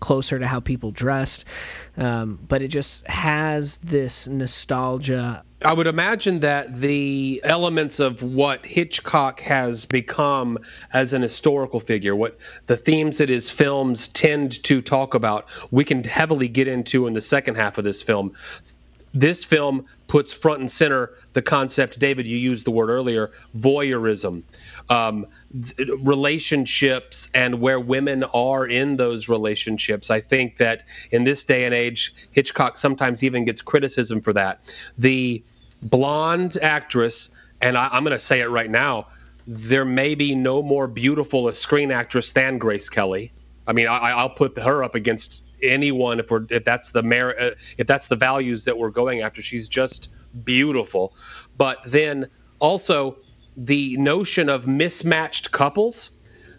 closer 0.01 0.39
to 0.39 0.47
how 0.47 0.61
people 0.61 0.91
dressed. 0.91 1.47
Um, 1.97 2.39
but 2.49 2.63
it 2.63 2.69
just 2.69 3.07
has 3.07 3.79
this 3.79 4.29
nostalgia. 4.29 5.43
I 5.63 5.73
would 5.73 5.87
imagine 5.87 6.41
that 6.41 6.81
the 6.81 7.41
elements 7.43 7.99
of 7.99 8.23
what 8.23 8.65
Hitchcock 8.67 9.41
has 9.41 9.87
become 9.87 10.59
as 10.93 11.13
an 11.13 11.23
historical 11.23 11.81
figure, 11.81 12.15
what 12.15 12.39
the 12.67 12.77
themes 12.77 13.19
that 13.19 13.31
his 13.31 13.49
films 13.49 14.09
tend 14.09 14.63
to 14.65 14.83
talk 14.83 15.15
about, 15.15 15.47
we 15.71 15.83
can 15.83 16.05
heavily 16.05 16.49
get 16.49 16.69
into 16.69 17.07
in 17.07 17.15
the 17.15 17.23
second 17.23 17.55
half 17.55 17.79
of 17.79 17.85
this 17.85 18.03
film. 18.03 18.35
This 19.15 19.45
film 19.45 19.87
puts 20.09 20.31
front 20.31 20.61
and 20.61 20.71
center 20.71 21.15
the 21.33 21.41
concept, 21.41 21.99
David, 21.99 22.27
you 22.27 22.37
used 22.37 22.67
the 22.67 22.71
word 22.71 22.91
earlier, 22.91 23.31
voyeurism, 23.57 24.43
um, 24.89 25.27
th- 25.77 25.91
relationships, 26.01 27.29
and 27.35 27.61
where 27.61 27.81
women 27.81 28.25
are 28.25 28.67
in 28.67 28.97
those 28.97 29.29
relationships. 29.29 30.11
I 30.11 30.21
think 30.21 30.59
that 30.59 30.85
in 31.11 31.25
this 31.25 31.45
day 31.45 31.65
and 31.65 31.75
age, 31.75 32.15
Hitchcock 32.33 32.77
sometimes 32.77 33.23
even 33.23 33.45
gets 33.45 33.61
criticism 33.63 34.21
for 34.21 34.33
that. 34.33 34.61
The 34.99 35.43
blonde 35.83 36.59
actress, 36.63 37.31
and 37.61 37.77
I, 37.77 37.89
I'm 37.93 38.05
going 38.05 38.17
to 38.17 38.25
say 38.25 38.41
it 38.41 38.47
right 38.49 38.71
now, 38.71 39.09
there 39.47 39.85
may 39.85 40.15
be 40.15 40.35
no 40.35 40.63
more 40.63 40.87
beautiful 40.87 41.49
a 41.49 41.55
screen 41.55 41.91
actress 41.91 42.33
than 42.33 42.59
Grace 42.59 42.89
Kelly. 42.89 43.33
I 43.67 43.73
mean, 43.73 43.89
I, 43.89 44.23
will 44.23 44.31
put 44.31 44.59
her 44.59 44.83
up 44.83 44.95
against 44.95 45.43
anyone 45.63 46.21
if 46.21 46.31
we're 46.31 46.45
if 46.51 46.65
that's 46.65 46.91
the 46.91 47.03
merit 47.03 47.37
uh, 47.41 47.57
if 47.79 47.87
that's 47.87 48.09
the 48.09 48.17
values 48.17 48.65
that 48.65 48.77
we're 48.77 48.91
going 48.91 49.21
after. 49.23 49.43
She's 49.43 49.69
just 49.69 50.09
beautiful. 50.45 51.15
But 51.57 51.79
then 51.87 52.29
also 52.59 53.17
the 53.57 53.97
notion 53.97 54.49
of 54.49 54.67
mismatched 54.67 55.51
couples 55.53 56.11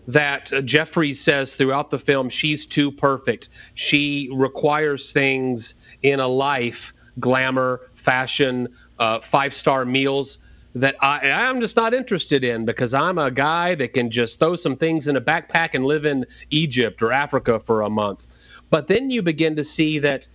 that 0.07 0.51
uh, 0.53 0.61
Jeffrey 0.61 1.13
says 1.13 1.55
throughout 1.55 1.89
the 1.89 1.99
film 1.99 2.29
she's 2.29 2.65
too 2.65 2.91
perfect. 2.91 3.49
She 3.75 4.29
requires 4.33 5.11
things 5.11 5.75
in 6.01 6.19
a 6.19 6.27
life, 6.27 6.93
glamour, 7.19 7.81
fashion, 7.93 8.69
uh, 8.99 9.19
five 9.19 9.53
star 9.53 9.85
meals 9.85 10.37
that 10.75 10.95
I, 11.01 11.29
I'm 11.29 11.59
just 11.59 11.75
not 11.75 11.93
interested 11.93 12.43
in 12.43 12.65
because 12.65 12.93
I'm 12.93 13.17
a 13.17 13.31
guy 13.31 13.75
that 13.75 13.93
can 13.93 14.11
just 14.11 14.39
throw 14.39 14.55
some 14.55 14.77
things 14.77 15.07
in 15.07 15.15
a 15.15 15.21
backpack 15.21 15.69
and 15.73 15.85
live 15.85 16.05
in 16.05 16.25
Egypt 16.51 17.01
or 17.01 17.11
Africa 17.11 17.59
for 17.59 17.81
a 17.81 17.89
month. 17.89 18.27
But 18.69 18.87
then 18.87 19.09
you 19.09 19.21
begin 19.21 19.55
to 19.55 19.63
see 19.63 19.99
that 19.99 20.27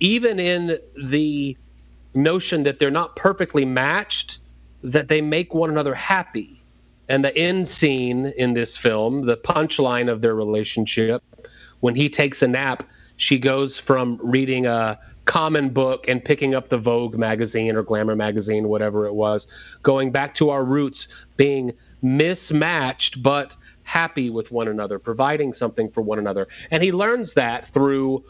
even 0.00 0.38
in 0.38 0.78
the 0.96 1.56
notion 2.14 2.62
that 2.62 2.78
they're 2.78 2.90
not 2.90 3.16
perfectly 3.16 3.64
matched, 3.64 4.38
that 4.82 5.08
they 5.08 5.20
make 5.20 5.54
one 5.54 5.70
another 5.70 5.94
happy. 5.94 6.60
And 7.08 7.24
the 7.24 7.36
end 7.36 7.68
scene 7.68 8.26
in 8.36 8.52
this 8.52 8.76
film, 8.76 9.26
the 9.26 9.36
punchline 9.36 10.10
of 10.10 10.20
their 10.20 10.34
relationship, 10.34 11.22
when 11.80 11.94
he 11.94 12.08
takes 12.08 12.42
a 12.42 12.48
nap, 12.48 12.82
she 13.16 13.38
goes 13.38 13.78
from 13.78 14.20
reading 14.22 14.66
a 14.66 14.98
common 15.24 15.70
book 15.70 16.06
and 16.08 16.24
picking 16.24 16.54
up 16.54 16.68
the 16.68 16.78
Vogue 16.78 17.16
magazine 17.16 17.74
or 17.76 17.82
Glamour 17.82 18.14
magazine, 18.14 18.68
whatever 18.68 19.06
it 19.06 19.14
was, 19.14 19.46
going 19.82 20.10
back 20.12 20.34
to 20.36 20.50
our 20.50 20.64
roots, 20.64 21.08
being 21.36 21.72
mismatched, 22.02 23.22
but 23.22 23.56
happy 23.82 24.30
with 24.30 24.52
one 24.52 24.68
another, 24.68 24.98
providing 24.98 25.52
something 25.52 25.90
for 25.90 26.02
one 26.02 26.18
another. 26.18 26.46
And 26.70 26.82
he 26.82 26.92
learns 26.92 27.34
that 27.34 27.66
through 27.68 28.22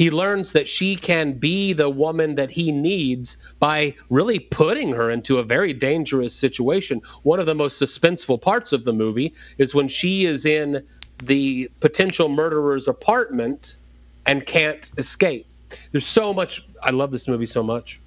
he 0.00 0.10
learns 0.10 0.52
that 0.52 0.66
she 0.66 0.96
can 0.96 1.34
be 1.34 1.74
the 1.74 1.90
woman 1.90 2.34
that 2.36 2.50
he 2.50 2.72
needs 2.72 3.36
by 3.58 3.94
really 4.08 4.38
putting 4.38 4.90
her 4.92 5.10
into 5.10 5.36
a 5.36 5.42
very 5.42 5.74
dangerous 5.74 6.32
situation. 6.32 7.02
One 7.22 7.38
of 7.38 7.44
the 7.44 7.54
most 7.54 7.78
suspenseful 7.78 8.40
parts 8.40 8.72
of 8.72 8.84
the 8.84 8.94
movie 8.94 9.34
is 9.58 9.74
when 9.74 9.88
she 9.88 10.24
is 10.24 10.46
in 10.46 10.82
the 11.24 11.70
potential 11.80 12.30
murderer's 12.30 12.88
apartment 12.88 13.76
and 14.24 14.46
can't 14.46 14.90
escape. 14.96 15.46
There's 15.92 16.06
so 16.06 16.32
much. 16.32 16.66
I 16.82 16.92
love 16.92 17.10
this 17.10 17.28
movie 17.28 17.44
so 17.44 17.62
much. 17.62 18.00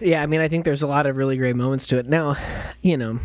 Yeah, 0.00 0.22
I 0.22 0.26
mean, 0.26 0.40
I 0.40 0.46
think 0.46 0.64
there's 0.64 0.82
a 0.82 0.86
lot 0.86 1.06
of 1.06 1.16
really 1.16 1.36
great 1.36 1.56
moments 1.56 1.88
to 1.88 1.98
it. 1.98 2.06
Now, 2.06 2.36
you 2.80 2.96
know, 2.96 3.18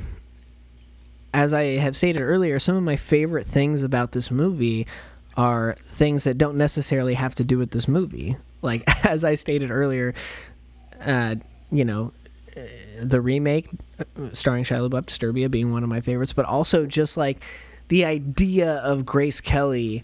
as 1.32 1.54
I 1.54 1.64
have 1.76 1.96
stated 1.96 2.24
earlier, 2.24 2.58
some 2.58 2.76
of 2.76 2.82
my 2.82 2.96
favorite 2.96 3.46
things 3.46 3.84
about 3.84 4.14
this 4.14 4.32
movie 4.32 4.88
are 5.38 5.76
things 5.80 6.23
that 6.23 6.38
don't 6.38 6.58
necessarily 6.58 7.13
have 7.13 7.36
to 7.36 7.43
do 7.43 7.58
with 7.58 7.71
this 7.71 7.88
movie. 7.88 8.36
Like 8.62 8.84
as 9.06 9.23
I 9.23 9.36
stated 9.36 9.71
earlier, 9.71 10.13
uh, 11.00 11.36
you 11.71 11.86
know, 11.86 12.12
uh, 12.56 12.62
the 13.02 13.21
remake 13.21 13.69
uh, 14.00 14.04
starring 14.34 14.63
Shia 14.63 14.89
LaBeouf, 14.89 15.06
Disturbia, 15.06 15.50
being 15.50 15.71
one 15.71 15.84
of 15.84 15.89
my 15.89 16.02
favorites, 16.02 16.34
but 16.34 16.45
also 16.45 16.86
just 16.86 17.15
like 17.15 17.38
the 17.88 18.04
idea 18.04 18.78
of 18.78 19.06
Grace 19.06 19.39
Kelly 19.39 20.04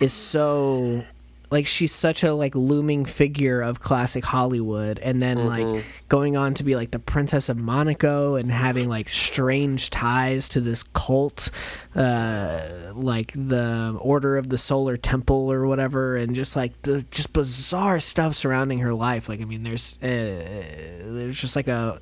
is 0.00 0.12
so 0.12 1.04
like 1.50 1.66
she's 1.66 1.92
such 1.92 2.22
a 2.22 2.34
like 2.34 2.54
looming 2.54 3.04
figure 3.04 3.60
of 3.60 3.80
classic 3.80 4.24
Hollywood 4.24 4.98
and 4.98 5.22
then 5.22 5.38
mm-hmm. 5.38 5.72
like 5.74 5.84
going 6.08 6.36
on 6.36 6.54
to 6.54 6.64
be 6.64 6.74
like 6.74 6.90
the 6.90 6.98
Princess 6.98 7.48
of 7.48 7.56
Monaco 7.56 8.34
and 8.34 8.50
having 8.50 8.88
like 8.88 9.08
strange 9.08 9.90
ties 9.90 10.48
to 10.50 10.60
this 10.60 10.82
cult 10.82 11.50
uh 11.94 12.60
like 12.94 13.32
the 13.32 13.96
Order 14.00 14.36
of 14.36 14.48
the 14.48 14.58
Solar 14.58 14.96
Temple 14.96 15.52
or 15.52 15.66
whatever 15.66 16.16
and 16.16 16.34
just 16.34 16.56
like 16.56 16.82
the 16.82 17.02
just 17.10 17.32
bizarre 17.32 17.98
stuff 17.98 18.34
surrounding 18.34 18.80
her 18.80 18.94
life 18.94 19.28
like 19.28 19.40
I 19.40 19.44
mean 19.44 19.62
there's 19.62 19.96
uh, 20.02 20.06
there's 20.06 21.40
just 21.40 21.56
like 21.56 21.68
a 21.68 22.00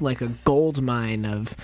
like 0.00 0.20
a 0.20 0.28
gold 0.44 0.82
mine 0.82 1.24
of 1.24 1.56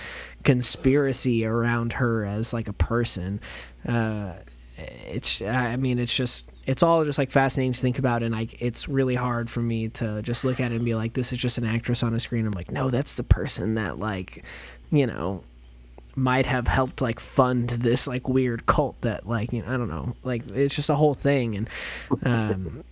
conspiracy 0.43 1.45
around 1.45 1.93
her 1.93 2.25
as 2.25 2.53
like 2.53 2.67
a 2.67 2.73
person. 2.73 3.39
Uh, 3.87 4.33
it's 4.83 5.41
I 5.41 5.75
mean 5.75 5.99
it's 5.99 6.15
just 6.15 6.51
it's 6.65 6.83
all 6.83 7.03
just 7.03 7.17
like 7.17 7.31
fascinating 7.31 7.73
to 7.73 7.79
think 7.79 7.99
about 7.99 8.23
and 8.23 8.33
like 8.33 8.61
it's 8.61 8.87
really 8.87 9.15
hard 9.15 9.49
for 9.49 9.61
me 9.61 9.89
to 9.89 10.21
just 10.21 10.45
look 10.45 10.59
at 10.59 10.71
it 10.71 10.75
and 10.75 10.85
be 10.85 10.95
like 10.95 11.13
this 11.13 11.31
is 11.33 11.39
just 11.39 11.57
an 11.57 11.65
actress 11.65 12.03
on 12.03 12.13
a 12.13 12.19
screen. 12.19 12.45
I'm 12.45 12.53
like 12.53 12.71
no, 12.71 12.89
that's 12.89 13.15
the 13.15 13.23
person 13.23 13.75
that 13.75 13.99
like 13.99 14.43
you 14.91 15.07
know 15.07 15.43
might 16.15 16.45
have 16.45 16.67
helped 16.67 17.01
like 17.01 17.19
fund 17.19 17.69
this 17.69 18.07
like 18.07 18.29
weird 18.29 18.65
cult 18.65 19.01
that 19.01 19.27
like 19.27 19.51
you 19.51 19.61
know 19.61 19.73
I 19.73 19.77
don't 19.77 19.89
know 19.89 20.15
like 20.23 20.43
it's 20.51 20.75
just 20.75 20.89
a 20.89 20.95
whole 20.95 21.13
thing 21.13 21.55
and 21.55 21.69
um 22.23 22.83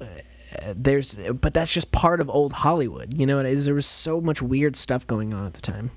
there's 0.74 1.14
but 1.14 1.54
that's 1.54 1.72
just 1.72 1.92
part 1.92 2.20
of 2.20 2.30
old 2.30 2.52
Hollywood 2.52 3.14
you 3.14 3.26
know 3.26 3.38
it 3.38 3.46
is 3.46 3.66
there 3.66 3.74
was 3.74 3.86
so 3.86 4.20
much 4.20 4.40
weird 4.40 4.76
stuff 4.76 5.06
going 5.06 5.34
on 5.34 5.46
at 5.46 5.54
the 5.54 5.60
time 5.60 5.90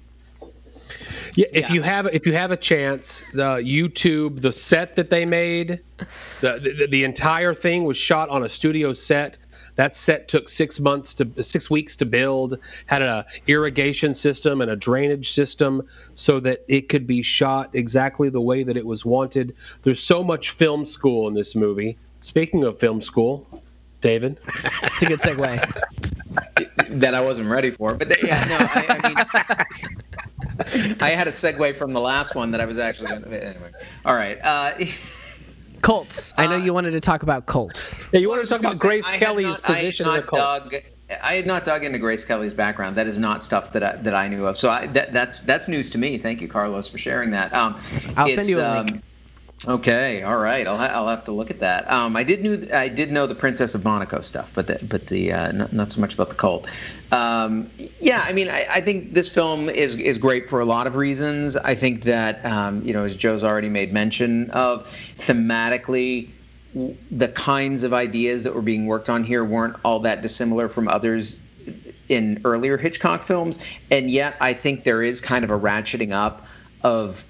yeah, 1.36 1.47
if 1.52 1.69
yeah. 1.69 1.73
you 1.73 1.82
have 1.82 2.06
if 2.08 2.26
you 2.26 2.34
have 2.34 2.52
a 2.52 2.58
chance, 2.58 3.23
the 3.34 3.58
YouTube, 3.58 4.41
the 4.41 4.52
set 4.52 4.95
that 4.95 5.10
they 5.10 5.26
made, 5.26 5.80
the, 6.41 6.76
the, 6.78 6.88
the 6.89 7.04
entire 7.04 7.54
thing 7.54 7.84
was 7.86 7.97
shot 7.97 8.30
on 8.30 8.43
a 8.43 8.49
studio 8.49 8.93
set. 8.93 9.38
That 9.76 9.95
set 9.95 10.28
took 10.28 10.49
six 10.49 10.80
months 10.80 11.15
to 11.15 11.43
six 11.43 11.69
weeks 11.69 11.95
to 11.97 12.06
build. 12.06 12.60
Had 12.86 13.02
a 13.02 13.26
irrigation 13.47 14.13
system 14.13 14.62
and 14.62 14.69
a 14.69 14.76
drainage 14.76 15.32
system 15.32 15.88
so 16.15 16.39
that 16.41 16.63
it 16.67 16.89
could 16.89 17.08
be 17.08 17.23
shot 17.23 17.71
exactly 17.73 18.30
the 18.30 18.41
way 18.41 18.63
that 18.63 18.78
it 18.78 18.86
was 18.86 19.04
wanted. 19.04 19.56
There's 19.82 20.02
so 20.02 20.23
much 20.23 20.52
film 20.52 20.86
school 20.86 21.28
in 21.28 21.34
this 21.34 21.56
movie. 21.56 21.97
Speaking 22.21 22.63
of 22.63 22.80
film 22.80 23.02
school, 23.02 23.63
David, 24.02 24.38
it's 24.84 25.02
a 25.02 25.06
good 25.08 25.19
segue. 25.19 25.84
that 26.99 27.13
I 27.15 27.21
wasn't 27.21 27.49
ready 27.49 27.71
for, 27.71 27.95
but 27.95 28.23
yeah, 28.23 28.43
no, 28.49 28.58
I, 28.60 28.86
I 28.89 29.08
mean. 29.10 30.26
I 31.01 31.11
had 31.11 31.27
a 31.27 31.31
segue 31.31 31.75
from 31.75 31.93
the 31.93 31.99
last 31.99 32.35
one 32.35 32.51
that 32.51 32.61
I 32.61 32.65
was 32.65 32.77
actually 32.77 33.09
going 33.09 33.23
to. 33.23 33.45
Anyway. 33.45 33.71
All 34.05 34.15
right. 34.15 34.37
Uh, 34.43 34.73
Colts. 35.81 36.33
I 36.37 36.47
know 36.47 36.55
uh, 36.55 36.63
you 36.63 36.73
wanted 36.73 36.91
to 36.91 37.01
talk 37.01 37.23
about 37.23 37.45
Colts. 37.45 38.07
Yeah, 38.13 38.21
you 38.21 38.29
wanted 38.29 38.43
to 38.43 38.49
talk 38.49 38.59
about 38.59 38.79
Grace 38.79 39.05
Kelly's 39.05 39.47
not, 39.47 39.63
position 39.63 40.07
in 40.07 40.15
the 40.15 40.21
Colts. 40.21 40.71
Dug, 40.71 40.75
I 41.21 41.33
had 41.33 41.45
not 41.45 41.65
dug 41.65 41.83
into 41.83 41.99
Grace 41.99 42.23
Kelly's 42.23 42.53
background. 42.53 42.95
That 42.95 43.05
is 43.07 43.19
not 43.19 43.43
stuff 43.43 43.73
that 43.73 43.83
I, 43.83 43.95
that 43.97 44.15
I 44.15 44.29
knew 44.29 44.45
of. 44.45 44.57
So 44.57 44.69
I, 44.69 44.87
that, 44.87 45.11
that's 45.11 45.41
that's 45.41 45.67
news 45.67 45.89
to 45.91 45.97
me. 45.97 46.17
Thank 46.17 46.41
you, 46.41 46.47
Carlos, 46.47 46.87
for 46.87 46.97
sharing 46.97 47.31
that. 47.31 47.53
Um, 47.53 47.79
I'll 48.15 48.29
send 48.29 48.47
you 48.47 48.59
a 48.59 48.79
um, 48.79 48.85
link. 48.85 49.03
Okay, 49.65 50.23
all 50.23 50.38
right. 50.38 50.67
I'll, 50.67 50.78
ha- 50.78 50.91
I'll 50.91 51.08
have 51.08 51.23
to 51.26 51.32
look 51.32 51.49
at 51.49 51.60
that. 51.60 51.89
Um, 51.89 52.17
I 52.17 52.23
did 52.23 52.41
knew 52.41 52.67
I 52.73 52.89
did 52.89 53.13
know 53.13 53.28
the 53.28 53.36
Princess 53.36 53.73
of 53.76 53.86
Monaco 53.86 54.19
stuff, 54.19 54.52
but 54.54 54.67
the, 54.67 54.80
but 54.84 55.08
the 55.08 55.32
uh, 55.32 55.52
not, 55.54 55.71
not 55.71 55.91
so 55.91 56.02
much 56.02 56.13
about 56.13 56.30
the 56.30 56.36
cult. 56.36 56.67
Um, 57.13 57.69
yeah, 58.02 58.26
I 58.26 58.34
mean, 58.34 58.49
I, 58.49 58.65
I, 58.69 58.82
think 58.82 59.13
this 59.13 59.30
film 59.30 59.69
is 59.69 59.95
is 59.95 60.17
great 60.17 60.49
for 60.49 60.60
a 60.60 60.65
lot 60.65 60.86
of 60.86 60.97
reasons. 60.97 61.56
I 61.56 61.76
think 61.76 62.04
that 62.04 62.45
um, 62.45 62.84
you 62.84 62.91
know, 62.91 63.06
as 63.06 63.15
Joe's 63.15 63.43
already 63.43 63.69
made 63.69 63.93
mention 63.93 64.49
of, 64.52 64.86
thematically, 65.17 66.30
the 67.10 67.30
kinds 67.30 67.84
of 67.84 67.93
ideas 67.93 68.43
that 68.43 68.54
were 68.54 68.62
being 68.62 68.86
worked 68.86 69.10
on 69.10 69.23
here 69.23 69.45
weren't 69.45 69.78
all 69.86 70.02
that 70.02 70.21
dissimilar 70.21 70.67
from 70.67 70.89
others 70.89 71.39
in 72.10 72.41
earlier 72.43 72.76
Hitchcock 72.76 73.23
films, 73.23 73.60
and 73.89 74.12
yet 74.12 74.36
I 74.41 74.52
think 74.54 74.84
there 74.84 75.02
is 75.02 75.21
kind 75.21 75.45
of 75.45 75.52
a 75.52 75.58
ratcheting 75.58 76.12
up 76.12 76.45
of 76.84 77.23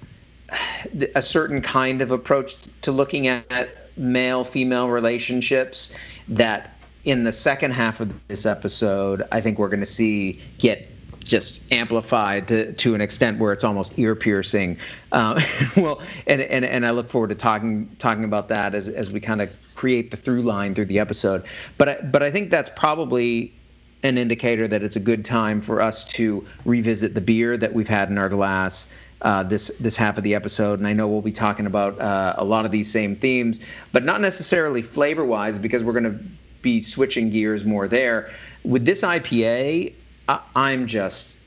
a 1.14 1.22
certain 1.22 1.60
kind 1.60 2.02
of 2.02 2.10
approach 2.10 2.54
to 2.82 2.92
looking 2.92 3.26
at 3.26 3.68
male 3.96 4.44
female 4.44 4.88
relationships 4.88 5.96
that 6.28 6.76
in 7.04 7.24
the 7.24 7.32
second 7.32 7.72
half 7.72 8.00
of 8.00 8.12
this 8.28 8.46
episode 8.46 9.22
I 9.30 9.40
think 9.40 9.58
we're 9.58 9.68
going 9.68 9.80
to 9.80 9.86
see 9.86 10.40
get 10.58 10.88
just 11.24 11.62
amplified 11.72 12.48
to, 12.48 12.72
to 12.74 12.94
an 12.94 13.00
extent 13.00 13.38
where 13.38 13.52
it's 13.52 13.64
almost 13.64 13.98
ear 13.98 14.14
piercing. 14.14 14.78
Uh, 15.10 15.40
well, 15.76 16.02
and, 16.26 16.40
and 16.42 16.64
and 16.64 16.86
I 16.86 16.90
look 16.90 17.08
forward 17.08 17.28
to 17.28 17.34
talking 17.34 17.94
talking 17.98 18.24
about 18.24 18.48
that 18.48 18.74
as 18.74 18.88
as 18.88 19.10
we 19.10 19.20
kind 19.20 19.40
of 19.40 19.50
create 19.74 20.10
the 20.10 20.16
through 20.16 20.42
line 20.42 20.74
through 20.74 20.86
the 20.86 20.98
episode. 20.98 21.44
But 21.78 21.88
I, 21.88 22.00
but 22.02 22.22
I 22.22 22.30
think 22.30 22.50
that's 22.50 22.70
probably 22.70 23.54
an 24.02 24.18
indicator 24.18 24.68
that 24.68 24.82
it's 24.82 24.96
a 24.96 25.00
good 25.00 25.24
time 25.24 25.62
for 25.62 25.80
us 25.80 26.04
to 26.04 26.46
revisit 26.66 27.14
the 27.14 27.22
beer 27.22 27.56
that 27.56 27.72
we've 27.72 27.88
had 27.88 28.10
in 28.10 28.18
our 28.18 28.28
glass 28.28 28.86
uh, 29.24 29.42
this 29.42 29.68
this 29.80 29.96
half 29.96 30.18
of 30.18 30.22
the 30.22 30.34
episode, 30.34 30.78
and 30.78 30.86
I 30.86 30.92
know 30.92 31.08
we'll 31.08 31.22
be 31.22 31.32
talking 31.32 31.66
about 31.66 31.98
uh, 32.00 32.34
a 32.36 32.44
lot 32.44 32.66
of 32.66 32.70
these 32.70 32.90
same 32.90 33.16
themes, 33.16 33.58
but 33.90 34.04
not 34.04 34.20
necessarily 34.20 34.82
flavor 34.82 35.24
wise, 35.24 35.58
because 35.58 35.82
we're 35.82 35.98
going 35.98 36.04
to 36.04 36.24
be 36.62 36.80
switching 36.80 37.30
gears 37.30 37.64
more 37.64 37.88
there. 37.88 38.30
With 38.64 38.84
this 38.84 39.02
IPA, 39.02 39.94
I, 40.28 40.40
I'm 40.54 40.86
just 40.86 41.38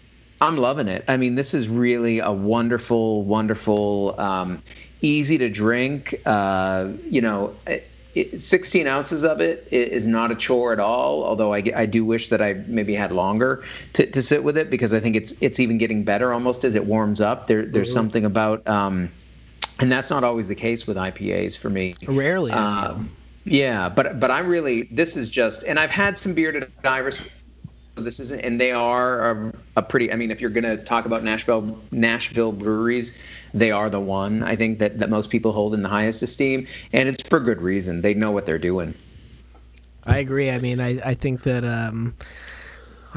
I'm 0.42 0.58
loving 0.58 0.88
it. 0.88 1.06
I 1.08 1.18
mean, 1.18 1.36
this 1.36 1.54
is 1.54 1.70
really 1.70 2.20
a 2.20 2.32
wonderful, 2.32 3.24
wonderful, 3.24 4.20
um, 4.20 4.62
easy 5.02 5.38
to 5.38 5.50
drink. 5.50 6.20
Uh, 6.26 6.90
you 7.10 7.22
know, 7.22 7.56
16 8.38 8.88
ounces 8.88 9.24
of 9.24 9.42
it 9.42 9.68
is 9.72 10.08
not 10.08 10.32
a 10.32 10.36
chore 10.36 10.74
at 10.74 10.80
all. 10.80 11.24
Although 11.24 11.54
I, 11.54 11.64
I 11.76 11.86
do 11.86 12.06
wish 12.06 12.30
that 12.30 12.42
I 12.42 12.54
maybe 12.54 12.96
had 12.96 13.12
longer 13.12 13.64
to, 13.94 14.06
to 14.10 14.22
sit 14.22 14.44
with 14.44 14.58
it 14.58 14.70
because 14.70 14.94
I 14.94 15.00
think 15.00 15.16
it's 15.16 15.34
it's 15.42 15.60
even 15.60 15.78
getting 15.78 16.04
better 16.04 16.34
almost 16.34 16.64
as 16.64 16.76
it 16.76 16.86
warms 16.86 17.22
up. 17.22 17.48
There 17.48 17.66
there's 17.66 17.90
mm-hmm. 17.90 17.94
something 17.94 18.26
about 18.26 18.68
um, 18.68 19.12
and 19.80 19.92
that's 19.92 20.10
not 20.10 20.24
always 20.24 20.48
the 20.48 20.56
case 20.56 20.88
with 20.88 20.98
IPAs 20.98 21.58
for 21.58 21.70
me. 21.70 21.94
Rarely, 22.08 22.52
uh, 22.52 22.98
Yeah, 23.46 23.90
but 23.90 24.20
but 24.20 24.32
I'm 24.32 24.48
really 24.48 24.84
this 24.84 25.16
is 25.16 25.30
just 25.30 25.64
and 25.64 25.80
I've 25.80 25.92
had 25.92 26.18
some 26.18 26.34
Bearded 26.34 26.72
Iris 26.84 27.20
this 28.04 28.20
isn't, 28.20 28.42
and 28.42 28.60
they 28.60 28.72
are 28.72 29.32
a, 29.32 29.54
a, 29.78 29.82
pretty. 29.82 30.12
I 30.12 30.16
mean, 30.16 30.32
if 30.32 30.42
you're 30.42 30.50
going 30.52 30.64
to 30.64 30.78
talk 30.78 31.06
about 31.06 31.24
Nashville 31.24 31.80
Nashville 31.92 32.52
breweries, 32.52 33.18
they 33.60 33.72
are 33.72 33.90
the 33.90 34.00
one 34.00 34.44
I 34.44 34.56
think 34.56 34.80
that 34.80 35.00
that 35.00 35.10
most 35.10 35.30
people 35.30 35.52
hold 35.52 35.74
in 35.74 35.82
the 35.82 35.90
highest 35.90 36.22
esteem, 36.24 36.68
and 36.94 37.10
it's 37.10 37.28
for 37.28 37.40
good 37.40 37.62
reason. 37.62 38.02
They 38.02 38.14
know 38.14 38.32
what 38.32 38.46
they're 38.46 38.60
doing. 38.60 38.94
I 40.04 40.20
agree. 40.20 40.50
I 40.50 40.60
mean, 40.60 40.80
I 40.80 41.00
I 41.04 41.14
think 41.14 41.44
that. 41.44 41.64
Um, 41.66 42.16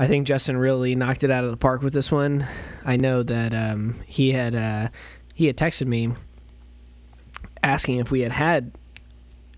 I 0.00 0.06
think 0.06 0.26
Justin 0.26 0.56
really 0.56 0.94
knocked 0.94 1.24
it 1.24 1.30
out 1.30 1.44
of 1.44 1.50
the 1.50 1.58
park 1.58 1.82
with 1.82 1.92
this 1.92 2.10
one. 2.10 2.46
I 2.86 2.96
know 2.96 3.22
that 3.22 3.52
um, 3.52 3.96
he 4.06 4.32
had 4.32 4.54
uh, 4.54 4.88
he 5.34 5.46
had 5.46 5.58
texted 5.58 5.86
me 5.86 6.12
asking 7.62 7.98
if 7.98 8.10
we 8.10 8.20
had 8.20 8.32
had 8.32 8.72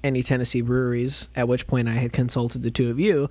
any 0.03 0.23
Tennessee 0.23 0.61
breweries. 0.61 1.29
At 1.37 1.47
which 1.47 1.69
point 1.69 1.87
I 1.87 1.93
had 1.93 2.13
consulted 2.13 2.63
the 2.63 2.73
two 2.73 2.91
of 2.91 2.99
you, 2.99 3.29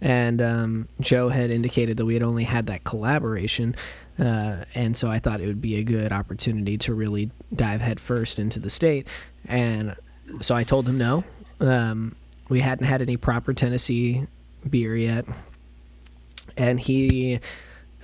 and 0.00 0.42
um, 0.42 0.88
Joe 1.00 1.28
had 1.28 1.52
indicated 1.52 1.96
that 1.98 2.06
we 2.06 2.14
had 2.14 2.24
only 2.24 2.44
had 2.44 2.66
that 2.66 2.82
collaboration, 2.82 3.76
uh, 4.18 4.64
and 4.74 4.96
so 4.96 5.10
I 5.10 5.18
thought 5.18 5.40
it 5.40 5.46
would 5.46 5.60
be 5.60 5.76
a 5.76 5.84
good 5.84 6.12
opportunity 6.12 6.78
to 6.78 6.94
really 6.94 7.30
dive 7.54 7.80
headfirst 7.80 8.38
into 8.38 8.58
the 8.58 8.70
state, 8.70 9.06
and 9.46 9.96
so 10.40 10.54
I 10.54 10.64
told 10.64 10.88
him 10.88 10.98
no, 10.98 11.24
um, 11.60 12.14
we 12.48 12.60
hadn't 12.60 12.86
had 12.86 13.02
any 13.02 13.16
proper 13.16 13.52
Tennessee 13.52 14.26
beer 14.68 14.96
yet, 14.96 15.24
and 16.56 16.78
he, 16.78 17.40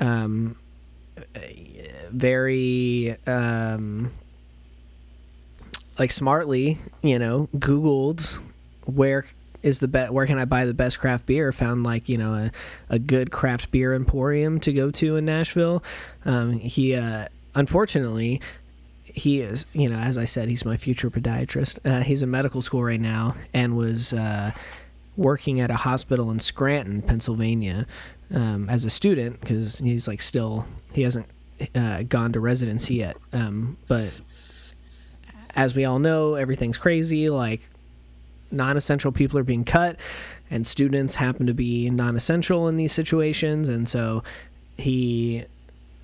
um, 0.01 0.57
very 2.11 3.17
um, 3.27 4.11
like 5.99 6.11
smartly, 6.11 6.79
you 7.03 7.19
know, 7.19 7.49
Googled 7.57 8.41
where 8.87 9.25
is 9.65 9.81
the 9.81 9.89
best 9.89 10.13
where 10.13 10.27
can 10.27 10.39
I 10.39 10.45
buy 10.45 10.67
the 10.67 10.75
best 10.75 11.01
craft 11.01 11.27
beer? 11.27 11.51
Found 11.51 11.83
like 11.85 12.09
you 12.09 12.19
know 12.19 12.35
a, 12.35 12.51
a 12.91 12.99
good 12.99 13.33
craft 13.33 13.71
beer 13.71 13.95
emporium 13.95 14.61
to 14.61 14.73
go 14.73 14.91
to 14.91 15.17
in 15.17 15.25
Nashville. 15.25 15.83
Um, 16.25 16.53
he 16.53 16.95
uh, 16.95 17.27
unfortunately 17.55 18.41
he 19.05 19.41
is 19.41 19.67
you 19.73 19.89
know 19.89 19.97
as 19.97 20.19
I 20.19 20.27
said 20.27 20.49
he's 20.49 20.65
my 20.65 20.77
future 20.77 21.11
podiatrist. 21.11 21.79
Uh, 21.85 22.03
he's 22.03 22.23
in 22.23 22.31
medical 22.31 22.61
school 22.61 22.85
right 22.85 23.01
now 23.01 23.35
and 23.55 23.77
was 23.77 24.13
uh, 24.13 24.53
working 25.17 25.61
at 25.61 25.71
a 25.71 25.77
hospital 25.77 26.31
in 26.31 26.39
Scranton, 26.39 27.01
Pennsylvania, 27.01 27.87
um, 28.33 28.69
as 28.69 28.85
a 28.85 28.91
student 28.91 29.41
because 29.41 29.79
he's 29.79 30.07
like 30.07 30.21
still 30.21 30.67
he 30.93 31.03
hasn't 31.03 31.27
uh, 31.75 32.03
gone 32.03 32.33
to 32.33 32.41
residency 32.41 32.97
yet. 32.97 33.17
Um, 33.33 33.79
but 33.89 34.11
as 35.57 35.75
we 35.75 35.87
all 35.87 36.01
know, 36.01 36.35
everything's 36.35 36.77
crazy. 36.77 37.31
Like 37.31 37.63
non 38.55 38.77
essential 38.77 39.13
people 39.13 39.39
are 39.39 39.45
being 39.45 39.65
cut, 39.65 39.97
and 40.51 40.67
students 40.67 41.17
happen 41.17 41.47
to 41.47 41.55
be 41.55 41.91
non 41.91 42.17
essential 42.17 42.69
in 42.69 42.77
these 42.77 42.93
situations. 42.93 43.69
And 43.69 43.89
so 43.89 44.23
he 44.77 45.45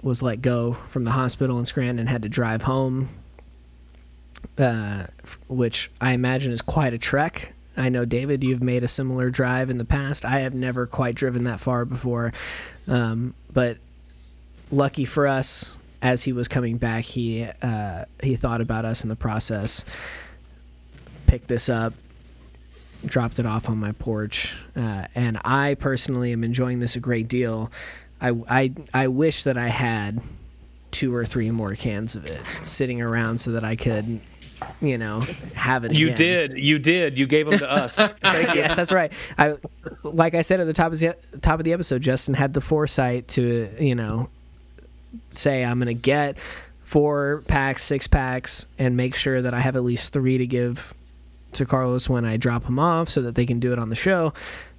was 0.03 0.23
let 0.23 0.41
go 0.43 0.73
from 0.73 1.05
the 1.05 1.11
hospital 1.11 1.59
in 1.59 1.65
Scranton 1.65 1.99
and 1.99 2.09
had 2.09 2.23
to 2.23 2.29
drive 2.29 2.63
home, 2.63 3.09
uh, 4.59 5.07
which 5.49 5.91
I 6.01 6.13
imagine 6.13 6.53
is 6.53 6.63
quite 6.63 6.95
a 6.95 6.99
trek. 6.99 7.53
I 7.77 7.89
know, 7.89 8.05
David, 8.05 8.43
you've 8.45 8.63
made 8.63 8.83
a 8.83 8.89
similar 8.89 9.31
drive 9.31 9.71
in 9.71 9.79
the 9.79 9.85
past. 9.85 10.25
I 10.25 10.41
have 10.41 10.55
never 10.55 10.87
quite 10.87 11.15
driven 11.15 11.45
that 11.45 11.61
far 11.61 11.85
before. 11.85 12.33
Um, 12.87 13.35
but 13.53 13.79
lucky 14.71 15.05
for 15.05 15.27
us, 15.27 15.79
as 16.03 16.23
he 16.23 16.33
was 16.33 16.49
coming 16.49 16.79
back, 16.79 17.05
he 17.05 17.47
uh, 17.63 18.05
he 18.23 18.37
thought 18.37 18.61
about 18.61 18.85
us 18.85 19.03
in 19.03 19.09
the 19.09 19.17
process, 19.17 19.85
picked 21.27 21.49
this 21.49 21.69
up, 21.69 21.93
dropped 23.05 23.39
it 23.39 23.47
off 23.47 23.69
on 23.69 23.79
my 23.79 23.93
porch, 23.93 24.55
uh, 24.77 25.07
and 25.15 25.39
I 25.45 25.75
personally 25.75 26.33
am 26.33 26.45
enjoying 26.45 26.81
this 26.81 26.97
a 26.97 27.01
great 27.01 27.29
deal. 27.29 27.71
I, 28.21 28.35
I, 28.49 28.75
I 28.93 29.09
wish 29.09 29.45
that 29.45 29.57
I 29.57 29.69
had 29.69 30.21
two 30.91 31.15
or 31.15 31.25
three 31.25 31.51
more 31.51 31.75
cans 31.75 32.15
of 32.15 32.27
it 32.27 32.41
sitting 32.63 33.01
around 33.01 33.39
so 33.39 33.53
that 33.53 33.65
I 33.65 33.77
could, 33.77 34.21
you 34.81 34.99
know, 34.99 35.21
have 35.55 35.85
it. 35.85 35.95
You 35.95 36.09
again. 36.09 36.17
did. 36.19 36.59
You 36.59 36.79
did. 36.79 37.17
You 37.17 37.27
gave 37.27 37.49
them 37.49 37.59
to 37.59 37.71
us. 37.71 37.99
yes, 38.25 38.77
that's 38.77 38.93
right. 38.93 39.13
I, 39.39 39.57
like 40.03 40.35
I 40.35 40.43
said 40.43 40.61
at 40.61 40.67
the 40.67 40.73
top 40.73 40.93
of 40.93 40.99
the 40.99 41.17
top 41.41 41.59
of 41.59 41.65
the 41.65 41.73
episode, 41.73 42.03
Justin 42.03 42.35
had 42.35 42.53
the 42.53 42.61
foresight 42.61 43.29
to, 43.29 43.75
you 43.79 43.95
know, 43.95 44.29
say 45.31 45.65
I'm 45.65 45.79
gonna 45.79 45.95
get 45.95 46.39
four 46.83 47.43
packs, 47.47 47.85
six 47.85 48.07
packs, 48.07 48.67
and 48.79 48.97
make 48.97 49.15
sure 49.15 49.41
that 49.41 49.55
I 49.55 49.61
have 49.61 49.77
at 49.77 49.85
least 49.85 50.13
three 50.13 50.39
to 50.39 50.47
give 50.47 50.93
to 51.55 51.67
Carlos 51.67 52.09
when 52.09 52.25
I 52.25 52.37
drop 52.37 52.65
him 52.65 52.79
off, 52.79 53.09
so 53.09 53.23
that 53.23 53.35
they 53.35 53.47
can 53.47 53.61
do 53.61 53.73
it 53.73 53.79
on 53.79 53.89
the 53.89 53.97
show. 53.97 54.33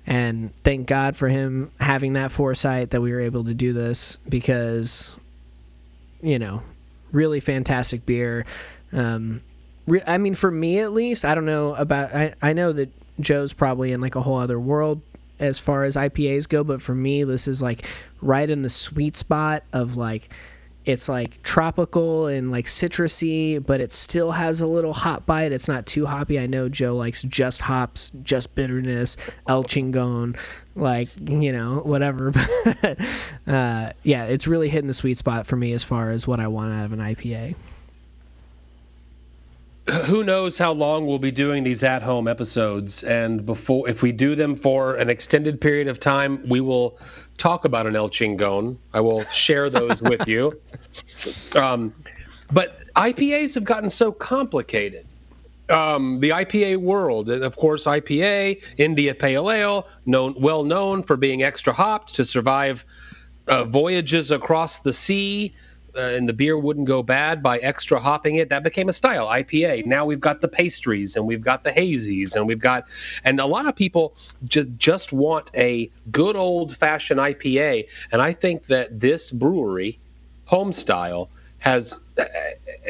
And 0.07 0.53
thank 0.63 0.87
God 0.87 1.15
for 1.15 1.29
him 1.29 1.71
having 1.79 2.13
that 2.13 2.31
foresight 2.31 2.89
that 2.91 3.01
we 3.01 3.11
were 3.11 3.19
able 3.21 3.43
to 3.43 3.53
do 3.53 3.71
this 3.71 4.17
because, 4.27 5.19
you 6.21 6.39
know, 6.39 6.63
really 7.11 7.39
fantastic 7.39 8.05
beer. 8.05 8.45
Um, 8.91 9.41
re- 9.87 10.01
I 10.07 10.17
mean, 10.17 10.33
for 10.33 10.49
me 10.49 10.79
at 10.79 10.91
least, 10.91 11.23
I 11.23 11.35
don't 11.35 11.45
know 11.45 11.75
about. 11.75 12.15
I, 12.15 12.33
I 12.41 12.53
know 12.53 12.71
that 12.73 12.89
Joe's 13.19 13.53
probably 13.53 13.91
in 13.91 14.01
like 14.01 14.15
a 14.15 14.21
whole 14.21 14.37
other 14.37 14.59
world 14.59 15.01
as 15.39 15.59
far 15.59 15.83
as 15.83 15.95
IPAs 15.95 16.47
go, 16.47 16.63
but 16.63 16.81
for 16.81 16.95
me, 16.95 17.23
this 17.23 17.47
is 17.47 17.61
like 17.61 17.85
right 18.21 18.49
in 18.49 18.61
the 18.61 18.69
sweet 18.69 19.17
spot 19.17 19.63
of 19.73 19.97
like 19.97 20.29
it's 20.85 21.07
like 21.07 21.41
tropical 21.43 22.27
and 22.27 22.51
like 22.51 22.65
citrusy, 22.65 23.63
but 23.63 23.81
it 23.81 23.91
still 23.91 24.31
has 24.31 24.61
a 24.61 24.67
little 24.67 24.93
hop 24.93 25.25
bite. 25.25 25.51
It's 25.51 25.67
not 25.67 25.85
too 25.85 26.05
hoppy. 26.05 26.39
I 26.39 26.47
know 26.47 26.69
Joe 26.69 26.95
likes 26.95 27.21
just 27.23 27.61
hops, 27.61 28.11
just 28.23 28.55
bitterness, 28.55 29.17
El 29.47 29.63
Chingon, 29.63 30.37
like 30.75 31.09
you 31.29 31.51
know 31.51 31.81
whatever. 31.83 32.31
But 32.81 32.99
uh, 33.47 33.91
yeah, 34.03 34.25
it's 34.25 34.47
really 34.47 34.69
hitting 34.69 34.87
the 34.87 34.93
sweet 34.93 35.17
spot 35.17 35.45
for 35.45 35.55
me 35.55 35.73
as 35.73 35.83
far 35.83 36.11
as 36.11 36.27
what 36.27 36.39
I 36.39 36.47
want 36.47 36.73
out 36.73 36.85
of 36.85 36.93
an 36.93 36.99
IPA. 36.99 37.55
Who 40.05 40.23
knows 40.23 40.57
how 40.57 40.71
long 40.71 41.05
we'll 41.05 41.19
be 41.19 41.31
doing 41.31 41.63
these 41.63 41.83
at-home 41.83 42.27
episodes, 42.27 43.03
and 43.03 43.45
before 43.45 43.89
if 43.89 44.01
we 44.01 44.11
do 44.11 44.35
them 44.35 44.55
for 44.55 44.95
an 44.95 45.09
extended 45.09 45.59
period 45.59 45.87
of 45.87 45.99
time, 45.99 46.47
we 46.47 46.61
will 46.61 46.97
talk 47.41 47.65
about 47.65 47.87
an 47.87 47.95
El 47.95 48.09
Chingon. 48.09 48.77
I 48.93 49.01
will 49.01 49.25
share 49.25 49.69
those 49.69 50.01
with 50.11 50.27
you. 50.27 50.59
Um, 51.55 51.93
but 52.51 52.79
IPAs 52.95 53.55
have 53.55 53.63
gotten 53.63 53.89
so 53.89 54.11
complicated. 54.11 55.07
Um, 55.69 56.19
the 56.19 56.29
IPA 56.29 56.77
world, 56.81 57.29
and 57.29 57.43
of 57.43 57.55
course, 57.55 57.85
IPA, 57.85 58.61
India 58.77 59.15
Pale 59.15 59.49
Ale, 59.51 59.87
known 60.05 60.35
well 60.37 60.63
known 60.63 61.01
for 61.01 61.15
being 61.15 61.43
extra 61.43 61.71
hopped 61.71 62.13
to 62.15 62.25
survive 62.25 62.85
uh, 63.47 63.63
voyages 63.63 64.31
across 64.31 64.79
the 64.79 64.93
sea. 64.93 65.55
Uh, 65.95 65.99
and 65.99 66.27
the 66.27 66.33
beer 66.33 66.57
wouldn't 66.57 66.87
go 66.87 67.03
bad 67.03 67.43
by 67.43 67.57
extra 67.59 67.99
hopping 67.99 68.35
it. 68.37 68.49
That 68.49 68.63
became 68.63 68.89
a 68.89 68.93
style, 68.93 69.27
IPA. 69.27 69.85
Now 69.85 70.05
we've 70.05 70.19
got 70.19 70.41
the 70.41 70.47
pastries 70.47 71.15
and 71.15 71.25
we've 71.25 71.43
got 71.43 71.63
the 71.63 71.71
hazies 71.71 72.35
and 72.35 72.47
we've 72.47 72.59
got, 72.59 72.87
and 73.23 73.39
a 73.39 73.45
lot 73.45 73.67
of 73.67 73.75
people 73.75 74.15
ju- 74.45 74.65
just 74.77 75.11
want 75.11 75.51
a 75.55 75.89
good 76.11 76.35
old 76.35 76.75
fashioned 76.77 77.19
IPA. 77.19 77.87
And 78.11 78.21
I 78.21 78.33
think 78.33 78.67
that 78.67 78.99
this 78.99 79.31
brewery, 79.31 79.99
home 80.45 80.73
style, 80.73 81.29
has, 81.59 81.99
uh, 82.17 82.25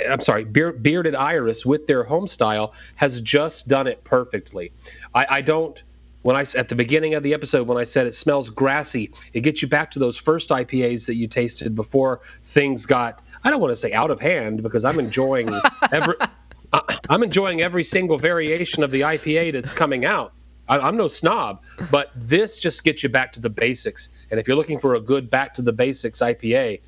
I'm 0.09 0.21
sorry, 0.21 0.45
Bearded 0.45 1.15
Iris 1.15 1.65
with 1.65 1.87
their 1.87 2.03
home 2.03 2.27
style 2.27 2.73
has 2.95 3.19
just 3.19 3.67
done 3.67 3.85
it 3.85 4.03
perfectly. 4.03 4.71
I, 5.13 5.25
I 5.29 5.41
don't 5.41 5.81
when 6.21 6.35
I 6.35 6.45
at 6.55 6.69
the 6.69 6.75
beginning 6.75 7.13
of 7.13 7.23
the 7.23 7.33
episode 7.33 7.67
when 7.67 7.77
I 7.77 7.83
said 7.83 8.07
it 8.07 8.15
smells 8.15 8.49
grassy, 8.49 9.11
it 9.33 9.41
gets 9.41 9.61
you 9.61 9.67
back 9.67 9.91
to 9.91 9.99
those 9.99 10.17
first 10.17 10.49
IPAs 10.49 11.05
that 11.07 11.15
you 11.15 11.27
tasted 11.27 11.75
before 11.75 12.21
things 12.45 12.85
got 12.85 13.21
I 13.43 13.49
don't 13.49 13.59
want 13.59 13.71
to 13.71 13.75
say 13.75 13.93
out 13.93 14.11
of 14.11 14.19
hand 14.19 14.61
because 14.61 14.85
I'm 14.85 14.99
enjoying 14.99 15.49
every 15.91 16.15
I'm 17.09 17.23
enjoying 17.23 17.61
every 17.61 17.83
single 17.83 18.17
variation 18.17 18.83
of 18.83 18.91
the 18.91 19.01
IPA 19.01 19.53
that's 19.53 19.71
coming 19.71 20.05
out. 20.05 20.33
I, 20.69 20.79
I'm 20.79 20.95
no 20.95 21.07
snob, 21.07 21.61
but 21.89 22.11
this 22.15 22.57
just 22.59 22.83
gets 22.83 23.03
you 23.03 23.09
back 23.09 23.33
to 23.33 23.41
the 23.41 23.49
basics. 23.49 24.09
And 24.29 24.39
if 24.39 24.47
you're 24.47 24.55
looking 24.55 24.79
for 24.79 24.95
a 24.95 24.99
good 24.99 25.29
back 25.29 25.53
to 25.55 25.61
the 25.61 25.73
basics 25.73 26.19
IPA, 26.19 26.79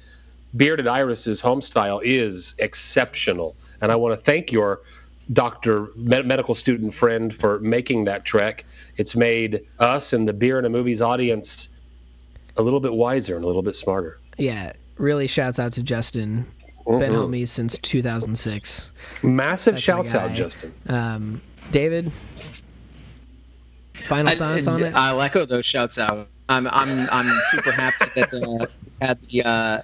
Bearded 0.56 0.88
Iris's 0.88 1.42
home 1.42 1.62
style 1.62 2.00
is 2.04 2.56
exceptional. 2.60 3.56
And 3.82 3.92
I 3.92 3.96
want 3.96 4.18
to 4.18 4.24
thank 4.24 4.52
your 4.52 4.82
doctor 5.32 5.88
med- 5.96 6.26
medical 6.26 6.56
student 6.56 6.94
friend 6.94 7.34
for 7.34 7.60
making 7.60 8.06
that 8.06 8.24
trek 8.26 8.66
it's 8.98 9.16
made 9.16 9.66
us 9.80 10.14
and 10.14 10.28
the 10.28 10.34
beer 10.34 10.58
and 10.58 10.68
a 10.68 10.70
movies 10.70 11.02
audience 11.02 11.70
a 12.58 12.62
little 12.62 12.80
bit 12.80 12.94
wiser 12.94 13.36
and 13.36 13.44
a 13.44 13.48
little 13.48 13.64
bit 13.64 13.76
smarter 13.76 14.20
Yeah, 14.38 14.74
really 14.98 15.28
shouts 15.28 15.60
out 15.60 15.74
to 15.74 15.84
Justin. 15.84 16.46
Been 16.86 17.14
homies 17.14 17.48
since 17.48 17.78
2006. 17.78 18.92
massive 19.24 19.76
That's 19.76 19.84
shouts 19.84 20.14
out 20.16 20.34
justin 20.34 20.74
Um, 20.88 21.42
David, 21.72 22.12
final 24.08 24.36
thoughts 24.36 24.68
on 24.68 24.84
it? 24.84 24.94
I'll 24.94 25.22
echo 25.22 25.46
those 25.46 25.66
shouts 25.66 25.98
out. 25.98 26.28
I'm 26.50 26.68
I'm 26.68 27.08
I'm 27.10 27.40
super 27.52 27.72
happy 27.72 28.12
that 28.16 28.34
uh, 28.34 28.66
had 29.02 29.18
the 29.30 29.44
uh, 29.44 29.82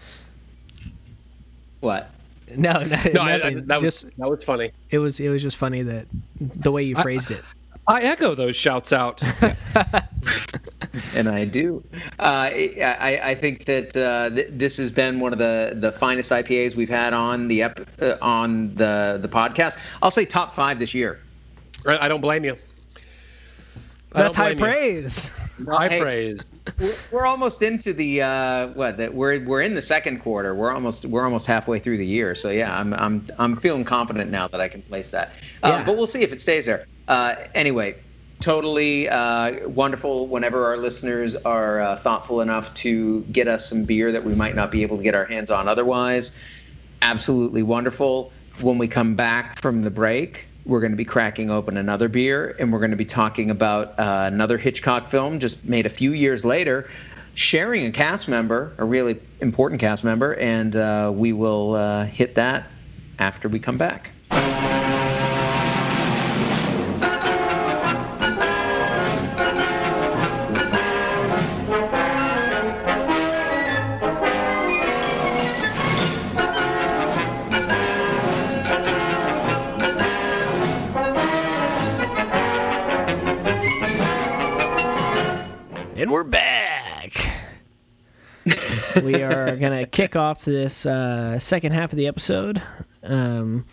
what? 1.79 2.11
no, 2.55 2.73
no, 2.73 2.97
no 3.13 3.21
I, 3.21 3.33
I, 3.33 3.37
nothing. 3.37 3.65
that, 3.67 3.81
was, 3.81 3.83
just 3.83 4.17
that 4.17 4.29
was 4.29 4.43
funny 4.43 4.71
it 4.89 4.97
was 4.97 5.19
it 5.19 5.29
was 5.29 5.41
just 5.41 5.55
funny 5.55 5.83
that 5.83 6.07
the 6.39 6.71
way 6.71 6.83
you 6.83 6.95
phrased 6.95 7.31
it. 7.31 7.43
I 7.89 8.01
echo 8.01 8.33
those 8.35 8.55
shouts 8.55 8.93
out 8.93 9.21
and 11.15 11.27
I 11.29 11.45
do. 11.45 11.83
Uh, 12.19 12.49
I, 12.51 12.75
I 12.81 13.29
I 13.31 13.35
think 13.35 13.65
that 13.65 13.95
uh, 13.97 14.29
th- 14.29 14.47
this 14.51 14.77
has 14.77 14.89
been 14.91 15.19
one 15.19 15.33
of 15.33 15.39
the, 15.39 15.75
the 15.79 15.91
finest 15.91 16.31
IPAs 16.31 16.75
we've 16.75 16.89
had 16.89 17.13
on 17.13 17.47
the 17.47 17.63
ep- 17.63 18.01
uh, 18.01 18.15
on 18.21 18.73
the 18.75 19.19
the 19.21 19.27
podcast. 19.29 19.77
I'll 20.01 20.11
say 20.11 20.25
top 20.25 20.53
five 20.53 20.79
this 20.79 20.93
year. 20.93 21.19
i 21.85 22.05
I 22.05 22.07
don't 22.07 22.21
blame 22.21 22.43
you 22.45 22.55
I 24.13 24.23
That's 24.23 24.35
high 24.35 24.53
blame 24.55 24.57
you. 24.57 24.63
praise. 24.63 25.37
high 25.67 25.87
Hey. 25.89 25.99
praise 26.01 26.51
We're, 26.79 26.93
we're 27.11 27.25
almost 27.25 27.61
into 27.61 27.93
the 27.93 28.21
uh, 28.23 28.67
what? 28.69 28.97
That 28.97 29.13
we're 29.13 29.43
we're 29.45 29.61
in 29.61 29.75
the 29.75 29.81
second 29.81 30.19
quarter. 30.19 30.55
We're 30.55 30.73
almost 30.73 31.05
we're 31.05 31.23
almost 31.25 31.45
halfway 31.45 31.79
through 31.79 31.97
the 31.97 32.05
year. 32.07 32.33
So 32.35 32.49
yeah, 32.49 32.75
I'm 32.79 32.93
I'm 32.93 33.27
I'm 33.37 33.55
feeling 33.57 33.83
confident 33.83 34.31
now 34.31 34.47
that 34.47 34.61
I 34.61 34.67
can 34.67 34.81
place 34.83 35.11
that. 35.11 35.33
Uh, 35.63 35.69
Yeah. 35.69 35.85
But 35.85 35.97
we'll 35.97 36.07
see 36.07 36.21
if 36.23 36.31
it 36.33 36.41
stays 36.41 36.65
there. 36.65 36.85
Uh, 37.09 37.35
anyway, 37.55 37.95
totally 38.39 39.09
uh, 39.09 39.67
wonderful. 39.67 40.27
Whenever 40.27 40.67
our 40.67 40.77
listeners 40.77 41.35
are 41.35 41.81
uh, 41.81 41.95
thoughtful 41.95 42.39
enough 42.39 42.71
to 42.75 43.21
get 43.23 43.47
us 43.47 43.67
some 43.67 43.83
beer 43.83 44.11
that 44.11 44.23
we 44.23 44.35
might 44.35 44.55
not 44.55 44.69
be 44.69 44.83
able 44.83 44.97
to 44.97 45.03
get 45.03 45.15
our 45.15 45.25
hands 45.25 45.49
on 45.49 45.67
otherwise, 45.67 46.37
absolutely 47.01 47.63
wonderful. 47.63 48.31
When 48.61 48.77
we 48.77 48.87
come 48.87 49.15
back 49.15 49.59
from 49.59 49.81
the 49.81 49.89
break, 49.89 50.45
we're 50.65 50.81
going 50.81 50.91
to 50.91 50.97
be 50.97 51.05
cracking 51.05 51.49
open 51.49 51.77
another 51.77 52.09
beer 52.09 52.55
and 52.59 52.71
we're 52.71 52.79
going 52.79 52.91
to 52.91 52.97
be 52.97 53.05
talking 53.05 53.49
about 53.49 53.97
uh, 53.97 54.29
another 54.31 54.57
Hitchcock 54.57 55.07
film 55.07 55.39
just 55.39 55.65
made 55.65 55.87
a 55.87 55.89
few 55.89 56.13
years 56.13 56.45
later, 56.45 56.87
sharing 57.33 57.87
a 57.87 57.91
cast 57.91 58.27
member, 58.27 58.75
a 58.77 58.85
really 58.85 59.19
important 59.39 59.81
cast 59.81 60.03
member, 60.03 60.35
and 60.35 60.75
uh, 60.75 61.11
we 61.13 61.33
will 61.33 61.73
uh, 61.73 62.05
hit 62.05 62.35
that 62.35 62.67
after 63.17 63.49
we 63.49 63.59
come 63.59 63.77
back. 63.77 64.11
We 89.03 89.21
are 89.23 89.55
gonna 89.55 89.85
kick 89.85 90.15
off 90.15 90.45
this 90.45 90.85
uh, 90.85 91.39
second 91.39 91.71
half 91.73 91.91
of 91.91 91.97
the 91.97 92.07
episode. 92.07 92.61
Um, 93.03 93.65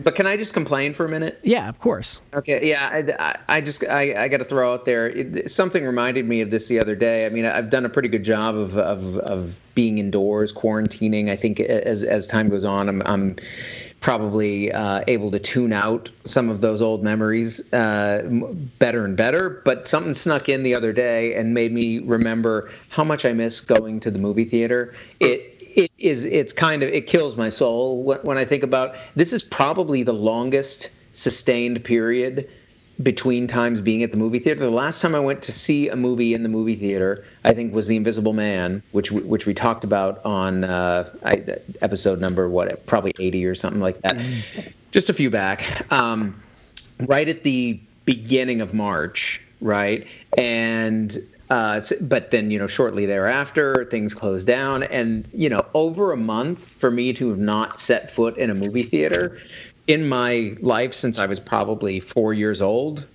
But 0.00 0.14
can 0.14 0.26
I 0.26 0.36
just 0.36 0.52
complain 0.52 0.92
for 0.92 1.06
a 1.06 1.08
minute? 1.08 1.38
yeah, 1.42 1.68
of 1.68 1.78
course. 1.78 2.20
Okay, 2.34 2.68
yeah, 2.68 2.88
I, 2.92 3.14
I, 3.30 3.56
I 3.56 3.60
just 3.60 3.84
I, 3.84 4.24
I 4.24 4.28
got 4.28 4.38
to 4.38 4.44
throw 4.44 4.74
out 4.74 4.84
there 4.84 5.08
it, 5.08 5.50
something 5.50 5.84
reminded 5.86 6.26
me 6.26 6.40
of 6.40 6.50
this 6.50 6.66
the 6.68 6.80
other 6.80 6.94
day. 6.96 7.24
I 7.26 7.28
mean, 7.30 7.46
I've 7.46 7.70
done 7.70 7.84
a 7.86 7.88
pretty 7.88 8.08
good 8.08 8.24
job 8.24 8.56
of 8.56 8.76
of, 8.76 9.18
of 9.18 9.58
being 9.74 9.98
indoors, 9.98 10.52
quarantining. 10.52 11.30
I 11.30 11.36
think 11.36 11.60
as 11.60 12.02
as 12.04 12.26
time 12.26 12.48
goes 12.50 12.64
on, 12.64 12.88
I'm 12.88 13.02
I'm 13.06 13.36
probably 14.04 14.70
uh, 14.70 15.02
able 15.08 15.30
to 15.30 15.38
tune 15.38 15.72
out 15.72 16.10
some 16.26 16.50
of 16.50 16.60
those 16.60 16.82
old 16.82 17.02
memories 17.02 17.72
uh, 17.72 18.22
better 18.78 19.06
and 19.06 19.16
better. 19.16 19.62
But 19.64 19.88
something 19.88 20.12
snuck 20.12 20.50
in 20.50 20.62
the 20.62 20.74
other 20.74 20.92
day 20.92 21.34
and 21.34 21.54
made 21.54 21.72
me 21.72 22.00
remember 22.00 22.70
how 22.90 23.02
much 23.02 23.24
I 23.24 23.32
miss 23.32 23.62
going 23.62 24.00
to 24.00 24.10
the 24.10 24.18
movie 24.18 24.44
theater. 24.44 24.94
It 25.20 25.40
it 25.74 25.90
is 25.96 26.26
it's 26.26 26.52
kind 26.52 26.82
of 26.82 26.90
it 26.90 27.06
kills 27.06 27.34
my 27.34 27.48
soul 27.48 28.02
when, 28.02 28.18
when 28.18 28.36
I 28.36 28.44
think 28.44 28.62
about 28.62 28.94
this 29.16 29.32
is 29.32 29.42
probably 29.42 30.02
the 30.02 30.12
longest 30.12 30.90
sustained 31.14 31.82
period 31.82 32.50
between 33.02 33.46
times 33.46 33.80
being 33.80 34.02
at 34.02 34.10
the 34.12 34.16
movie 34.16 34.38
theater. 34.38 34.60
The 34.60 34.70
last 34.70 35.00
time 35.02 35.14
I 35.14 35.20
went 35.20 35.42
to 35.42 35.52
see 35.52 35.88
a 35.88 35.96
movie 35.96 36.34
in 36.34 36.42
the 36.42 36.48
movie 36.48 36.76
theater, 36.76 37.24
I 37.44 37.52
think, 37.52 37.74
was 37.74 37.88
The 37.88 37.96
Invisible 37.96 38.32
Man, 38.32 38.82
which 38.92 39.10
we, 39.10 39.22
which 39.22 39.46
we 39.46 39.54
talked 39.54 39.84
about 39.84 40.24
on 40.24 40.64
uh, 40.64 41.10
I, 41.24 41.44
episode 41.80 42.20
number 42.20 42.48
what, 42.48 42.86
probably 42.86 43.12
80 43.18 43.46
or 43.46 43.54
something 43.54 43.80
like 43.80 44.00
that, 44.02 44.20
just 44.92 45.10
a 45.10 45.14
few 45.14 45.30
back. 45.30 45.90
Um, 45.92 46.40
right 47.00 47.28
at 47.28 47.42
the 47.42 47.80
beginning 48.04 48.60
of 48.60 48.74
March, 48.74 49.42
right, 49.60 50.06
and. 50.36 51.18
Uh, 51.50 51.78
but 52.00 52.30
then, 52.30 52.50
you 52.50 52.58
know, 52.58 52.66
shortly 52.66 53.04
thereafter, 53.04 53.84
things 53.84 54.14
closed 54.14 54.46
down, 54.46 54.82
and 54.82 55.28
you 55.34 55.50
know, 55.50 55.64
over 55.74 56.10
a 56.10 56.16
month 56.16 56.72
for 56.72 56.90
me 56.90 57.12
to 57.12 57.28
have 57.28 57.38
not 57.38 57.78
set 57.78 58.10
foot 58.10 58.38
in 58.38 58.48
a 58.48 58.54
movie 58.54 58.82
theater 58.82 59.38
in 59.86 60.08
my 60.08 60.56
life 60.60 60.94
since 60.94 61.18
I 61.18 61.26
was 61.26 61.40
probably 61.40 62.00
four 62.00 62.32
years 62.32 62.62
old, 62.62 63.06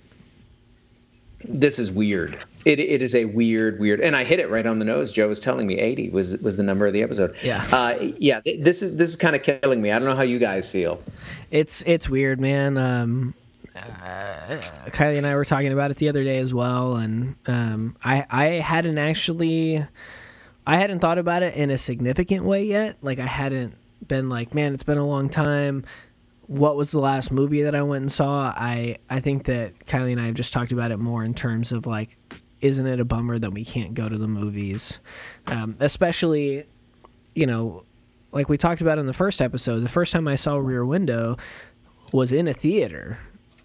this 1.44 1.78
is 1.78 1.90
weird. 1.90 2.44
It, 2.64 2.78
it 2.78 3.00
is 3.00 3.14
a 3.14 3.24
weird, 3.24 3.80
weird, 3.80 4.00
and 4.00 4.14
I 4.14 4.24
hit 4.24 4.38
it 4.38 4.50
right 4.50 4.66
on 4.66 4.78
the 4.78 4.84
nose. 4.84 5.12
Joe 5.12 5.28
was 5.28 5.40
telling 5.40 5.66
me 5.66 5.78
80 5.78 6.10
was 6.10 6.36
was 6.38 6.56
the 6.56 6.62
number 6.62 6.86
of 6.86 6.92
the 6.92 7.02
episode. 7.02 7.34
Yeah, 7.42 7.66
uh, 7.72 7.96
yeah. 8.18 8.40
This 8.44 8.82
is 8.82 8.96
this 8.96 9.10
is 9.10 9.16
kind 9.16 9.34
of 9.34 9.42
killing 9.42 9.80
me. 9.80 9.90
I 9.90 9.98
don't 9.98 10.06
know 10.06 10.14
how 10.14 10.22
you 10.22 10.38
guys 10.38 10.70
feel. 10.70 11.02
It's 11.50 11.82
it's 11.86 12.10
weird, 12.10 12.40
man. 12.40 12.76
Um, 12.76 13.34
uh, 13.74 14.60
Kylie 14.88 15.16
and 15.16 15.26
I 15.26 15.34
were 15.36 15.44
talking 15.46 15.72
about 15.72 15.90
it 15.90 15.96
the 15.96 16.10
other 16.10 16.22
day 16.22 16.38
as 16.38 16.52
well, 16.52 16.96
and 16.96 17.36
um, 17.46 17.96
I 18.04 18.26
I 18.30 18.44
hadn't 18.46 18.98
actually, 18.98 19.82
I 20.66 20.76
hadn't 20.76 20.98
thought 20.98 21.18
about 21.18 21.42
it 21.42 21.54
in 21.54 21.70
a 21.70 21.78
significant 21.78 22.44
way 22.44 22.64
yet. 22.64 22.98
Like 23.00 23.18
I 23.18 23.26
hadn't 23.26 23.74
been 24.06 24.28
like, 24.28 24.54
man, 24.54 24.74
it's 24.74 24.82
been 24.82 24.98
a 24.98 25.06
long 25.06 25.30
time 25.30 25.84
what 26.50 26.74
was 26.74 26.90
the 26.90 26.98
last 26.98 27.30
movie 27.30 27.62
that 27.62 27.76
I 27.76 27.82
went 27.82 28.02
and 28.02 28.10
saw? 28.10 28.52
I 28.56 28.96
I 29.08 29.20
think 29.20 29.44
that 29.44 29.86
Kylie 29.86 30.10
and 30.10 30.20
I 30.20 30.26
have 30.26 30.34
just 30.34 30.52
talked 30.52 30.72
about 30.72 30.90
it 30.90 30.96
more 30.96 31.22
in 31.22 31.32
terms 31.32 31.70
of 31.70 31.86
like, 31.86 32.16
isn't 32.60 32.84
it 32.88 32.98
a 32.98 33.04
bummer 33.04 33.38
that 33.38 33.52
we 33.52 33.64
can't 33.64 33.94
go 33.94 34.08
to 34.08 34.18
the 34.18 34.26
movies, 34.26 34.98
um, 35.46 35.76
especially, 35.78 36.66
you 37.36 37.46
know, 37.46 37.84
like 38.32 38.48
we 38.48 38.56
talked 38.56 38.80
about 38.80 38.98
in 38.98 39.06
the 39.06 39.12
first 39.12 39.40
episode. 39.40 39.78
The 39.78 39.88
first 39.88 40.12
time 40.12 40.26
I 40.26 40.34
saw 40.34 40.56
Rear 40.56 40.84
Window 40.84 41.36
was 42.10 42.32
in 42.32 42.48
a 42.48 42.52
theater, 42.52 43.18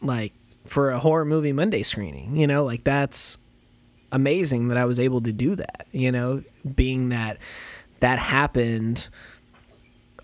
like 0.03 0.33
for 0.63 0.91
a 0.91 0.99
horror 0.99 1.25
movie 1.25 1.53
Monday 1.53 1.81
screening. 1.81 2.37
You 2.37 2.45
know, 2.45 2.63
like 2.63 2.83
that's 2.83 3.39
amazing 4.11 4.67
that 4.67 4.77
I 4.77 4.85
was 4.85 4.99
able 4.99 5.21
to 5.21 5.33
do 5.33 5.55
that. 5.55 5.87
You 5.91 6.11
know, 6.11 6.43
being 6.75 7.09
that 7.09 7.39
that 7.99 8.19
happened 8.19 9.09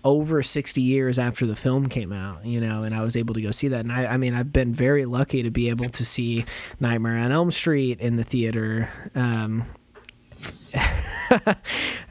over 0.04 0.42
60 0.42 0.80
years 0.80 1.18
after 1.18 1.46
the 1.46 1.54
film 1.54 1.88
came 1.88 2.12
out, 2.12 2.44
you 2.44 2.60
know, 2.60 2.82
and 2.82 2.94
I 2.94 3.02
was 3.02 3.16
able 3.16 3.34
to 3.34 3.42
go 3.42 3.50
see 3.50 3.68
that. 3.68 3.80
And 3.80 3.92
I, 3.92 4.06
I 4.06 4.16
mean, 4.16 4.34
I've 4.34 4.52
been 4.52 4.74
very 4.74 5.04
lucky 5.04 5.42
to 5.42 5.50
be 5.50 5.68
able 5.68 5.88
to 5.90 6.04
see 6.04 6.44
Nightmare 6.80 7.18
on 7.18 7.30
Elm 7.30 7.50
Street 7.50 8.00
in 8.00 8.16
the 8.16 8.24
theater. 8.24 8.88
Um, 9.14 9.64
and 10.74 11.56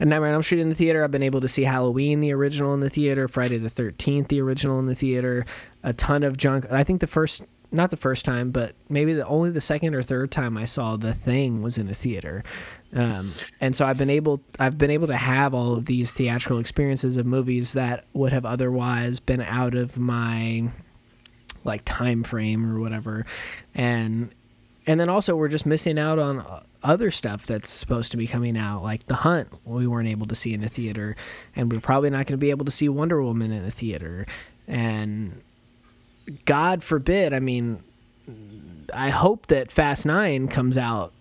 Nightmare 0.00 0.28
on 0.28 0.34
Elm 0.34 0.42
Street 0.42 0.60
in 0.60 0.68
the 0.68 0.74
theater. 0.74 1.04
I've 1.04 1.10
been 1.10 1.22
able 1.22 1.40
to 1.40 1.48
see 1.48 1.64
Halloween, 1.64 2.20
the 2.20 2.32
original, 2.32 2.72
in 2.74 2.80
the 2.80 2.90
theater. 2.90 3.28
Friday 3.28 3.58
the 3.58 3.68
13th, 3.68 4.28
the 4.28 4.40
original, 4.40 4.78
in 4.78 4.86
the 4.86 4.94
theater. 4.94 5.44
A 5.82 5.92
ton 5.92 6.22
of 6.22 6.36
junk. 6.36 6.70
I 6.70 6.84
think 6.84 7.00
the 7.00 7.06
first 7.06 7.44
not 7.72 7.90
the 7.90 7.96
first 7.96 8.24
time, 8.24 8.50
but 8.50 8.74
maybe 8.88 9.14
the 9.14 9.26
only 9.26 9.50
the 9.50 9.60
second 9.60 9.94
or 9.94 10.02
third 10.02 10.30
time 10.30 10.58
I 10.58 10.66
saw 10.66 10.96
the 10.96 11.14
thing 11.14 11.62
was 11.62 11.78
in 11.78 11.88
a 11.88 11.94
theater. 11.94 12.44
Um, 12.94 13.32
and 13.60 13.74
so 13.74 13.86
I've 13.86 13.96
been 13.96 14.10
able 14.10 14.42
I've 14.58 14.76
been 14.76 14.90
able 14.90 15.06
to 15.06 15.16
have 15.16 15.54
all 15.54 15.74
of 15.74 15.86
these 15.86 16.12
theatrical 16.12 16.58
experiences 16.58 17.16
of 17.16 17.26
movies 17.26 17.72
that 17.72 18.04
would 18.12 18.32
have 18.32 18.44
otherwise 18.44 19.18
been 19.18 19.40
out 19.40 19.74
of 19.74 19.98
my 19.98 20.68
like 21.64 21.82
time 21.84 22.22
frame 22.22 22.70
or 22.70 22.80
whatever. 22.80 23.24
And 23.74 24.30
and 24.86 25.00
then 25.00 25.08
also 25.08 25.36
we're 25.36 25.48
just 25.48 25.64
missing 25.64 25.98
out 25.98 26.18
on 26.18 26.44
other 26.82 27.10
stuff 27.10 27.46
that's 27.46 27.68
supposed 27.68 28.10
to 28.10 28.16
be 28.16 28.26
coming 28.26 28.58
out 28.58 28.82
like 28.82 29.06
The 29.06 29.14
Hunt 29.14 29.48
we 29.64 29.86
weren't 29.86 30.08
able 30.08 30.26
to 30.26 30.34
see 30.34 30.52
in 30.52 30.62
a 30.62 30.68
theater 30.68 31.16
and 31.56 31.72
we're 31.72 31.80
probably 31.80 32.10
not 32.10 32.26
going 32.26 32.34
to 32.34 32.36
be 32.36 32.50
able 32.50 32.64
to 32.64 32.72
see 32.72 32.88
Wonder 32.88 33.22
Woman 33.22 33.52
in 33.52 33.64
a 33.64 33.70
theater 33.70 34.26
and 34.66 35.40
God 36.44 36.82
forbid, 36.82 37.32
I 37.32 37.40
mean, 37.40 37.82
I 38.92 39.10
hope 39.10 39.46
that 39.46 39.70
Fast 39.70 40.06
Nine 40.06 40.48
comes 40.48 40.78
out 40.78 41.12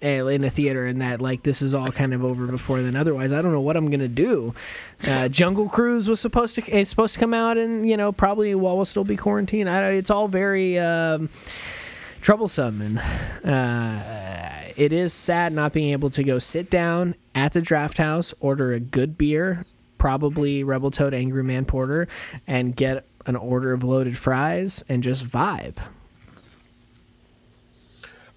in 0.00 0.44
a 0.44 0.50
theater 0.50 0.86
and 0.86 1.00
that 1.00 1.20
like 1.20 1.42
this 1.42 1.62
is 1.62 1.74
all 1.74 1.90
kind 1.90 2.14
of 2.14 2.24
over 2.24 2.46
before 2.46 2.82
then. 2.82 2.96
Otherwise, 2.96 3.32
I 3.32 3.42
don't 3.42 3.52
know 3.52 3.60
what 3.60 3.76
I'm 3.76 3.90
gonna 3.90 4.08
do. 4.08 4.54
Uh, 5.06 5.28
Jungle 5.28 5.68
Cruise 5.68 6.08
was 6.08 6.20
supposed 6.20 6.54
to 6.56 6.76
is 6.76 6.88
supposed 6.88 7.14
to 7.14 7.20
come 7.20 7.34
out 7.34 7.58
and 7.58 7.88
you 7.88 7.96
know 7.96 8.12
probably 8.12 8.54
while 8.54 8.76
we'll 8.76 8.84
still 8.84 9.04
be 9.04 9.16
quarantined. 9.16 9.68
I, 9.68 9.90
it's 9.90 10.10
all 10.10 10.28
very 10.28 10.78
um, 10.78 11.28
troublesome 12.20 12.80
and 12.80 12.98
uh, 13.44 14.72
it 14.76 14.92
is 14.92 15.12
sad 15.12 15.52
not 15.52 15.72
being 15.72 15.90
able 15.90 16.10
to 16.10 16.22
go 16.22 16.38
sit 16.38 16.70
down 16.70 17.14
at 17.34 17.52
the 17.52 17.60
Drafthouse, 17.60 18.34
order 18.40 18.72
a 18.72 18.80
good 18.80 19.18
beer, 19.18 19.64
probably 19.98 20.62
Rebel 20.62 20.90
Toad 20.90 21.14
Angry 21.14 21.42
Man 21.42 21.64
Porter, 21.64 22.06
and 22.46 22.74
get 22.74 23.04
an 23.26 23.36
order 23.36 23.72
of 23.72 23.84
loaded 23.84 24.16
fries 24.16 24.84
and 24.88 25.02
just 25.02 25.26
vibe. 25.26 25.76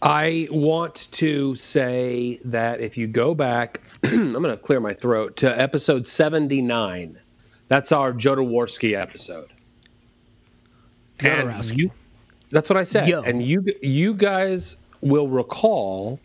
I 0.01 0.47
want 0.51 1.07
to 1.11 1.55
say 1.55 2.39
that 2.45 2.81
if 2.81 2.97
you 2.97 3.07
go 3.07 3.35
back, 3.35 3.81
I'm 4.03 4.33
going 4.33 4.55
to 4.55 4.57
clear 4.57 4.79
my 4.79 4.93
throat 4.93 5.37
to 5.37 5.59
episode 5.59 6.07
79. 6.07 7.19
That's 7.67 7.91
our 7.91 8.11
Jodorowsky 8.11 8.99
episode. 8.99 9.51
Jodorowsky. 11.19 11.91
That's 12.49 12.69
what 12.69 12.77
I 12.77 12.83
said. 12.83 13.07
Yo. 13.07 13.21
And 13.21 13.41
you 13.41 13.63
you 13.81 14.13
guys 14.13 14.75
will 15.01 15.27
recall 15.27 16.19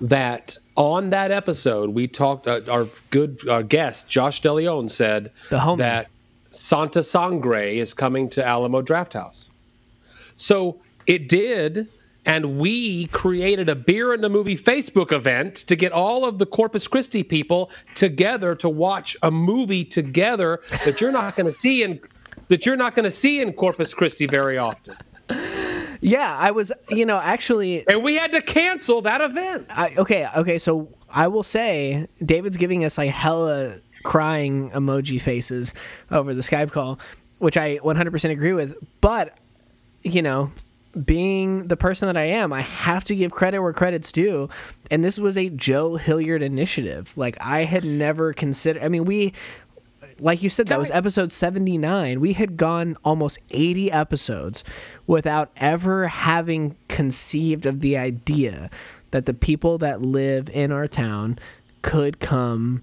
that 0.00 0.56
on 0.76 1.10
that 1.10 1.30
episode 1.30 1.90
we 1.90 2.06
talked. 2.08 2.46
Uh, 2.46 2.60
our 2.70 2.86
good 3.10 3.46
uh, 3.48 3.62
guest 3.62 4.08
Josh 4.08 4.40
DeLeon 4.40 4.90
said 4.90 5.30
that 5.50 6.08
Santa 6.50 7.02
Sangre 7.02 7.78
is 7.78 7.92
coming 7.92 8.30
to 8.30 8.44
Alamo 8.46 8.80
Drafthouse. 8.80 9.48
So 10.36 10.80
it 11.06 11.28
did, 11.28 11.88
and 12.28 12.58
we 12.58 13.06
created 13.06 13.70
a 13.70 13.74
beer 13.74 14.12
in 14.12 14.20
the 14.20 14.28
movie 14.28 14.56
Facebook 14.56 15.12
event 15.12 15.56
to 15.56 15.74
get 15.74 15.92
all 15.92 16.26
of 16.26 16.38
the 16.38 16.44
Corpus 16.44 16.86
Christi 16.86 17.22
people 17.22 17.70
together 17.94 18.54
to 18.56 18.68
watch 18.68 19.16
a 19.22 19.30
movie 19.30 19.84
together 19.84 20.60
that 20.84 21.00
you're 21.00 21.10
not 21.10 21.36
going 21.36 21.52
to 21.52 21.58
see 21.58 21.82
in 21.82 21.98
that 22.48 22.66
you're 22.66 22.76
not 22.76 22.94
going 22.94 23.04
to 23.04 23.10
see 23.10 23.40
in 23.40 23.52
Corpus 23.54 23.94
Christi 23.94 24.26
very 24.26 24.58
often. 24.58 24.96
Yeah, 26.00 26.36
I 26.38 26.52
was, 26.52 26.70
you 26.90 27.04
know, 27.04 27.18
actually, 27.18 27.86
and 27.88 28.04
we 28.04 28.14
had 28.14 28.30
to 28.32 28.40
cancel 28.40 29.02
that 29.02 29.20
event. 29.20 29.66
I, 29.70 29.94
okay, 29.98 30.28
okay, 30.36 30.58
so 30.58 30.88
I 31.12 31.28
will 31.28 31.42
say, 31.42 32.06
David's 32.24 32.56
giving 32.56 32.84
us 32.84 32.96
like 32.96 33.10
hella 33.10 33.74
crying 34.04 34.70
emoji 34.70 35.20
faces 35.20 35.74
over 36.10 36.32
the 36.34 36.40
Skype 36.40 36.70
call, 36.70 37.00
which 37.38 37.56
I 37.56 37.78
100% 37.78 38.30
agree 38.30 38.52
with. 38.52 38.76
But, 39.00 39.36
you 40.02 40.22
know, 40.22 40.50
being 41.04 41.68
the 41.68 41.76
person 41.76 42.06
that 42.06 42.16
I 42.16 42.24
am, 42.24 42.52
I 42.52 42.62
have 42.62 43.04
to 43.04 43.16
give 43.16 43.30
credit 43.32 43.60
where 43.60 43.72
credit's 43.72 44.12
due. 44.12 44.48
And 44.90 45.04
this 45.04 45.18
was 45.18 45.36
a 45.36 45.50
Joe 45.50 45.96
Hilliard 45.96 46.42
initiative. 46.42 47.16
Like, 47.16 47.36
I 47.40 47.64
had 47.64 47.84
never 47.84 48.32
considered, 48.32 48.82
I 48.82 48.88
mean, 48.88 49.04
we, 49.04 49.32
like 50.20 50.42
you 50.42 50.50
said, 50.50 50.66
that 50.68 50.78
was 50.78 50.90
episode 50.90 51.32
79. 51.32 52.20
We 52.20 52.32
had 52.32 52.56
gone 52.56 52.96
almost 53.04 53.38
80 53.50 53.92
episodes 53.92 54.64
without 55.06 55.50
ever 55.56 56.08
having 56.08 56.76
conceived 56.88 57.66
of 57.66 57.80
the 57.80 57.96
idea 57.96 58.70
that 59.10 59.26
the 59.26 59.34
people 59.34 59.78
that 59.78 60.02
live 60.02 60.50
in 60.50 60.72
our 60.72 60.86
town 60.88 61.38
could 61.82 62.20
come 62.20 62.82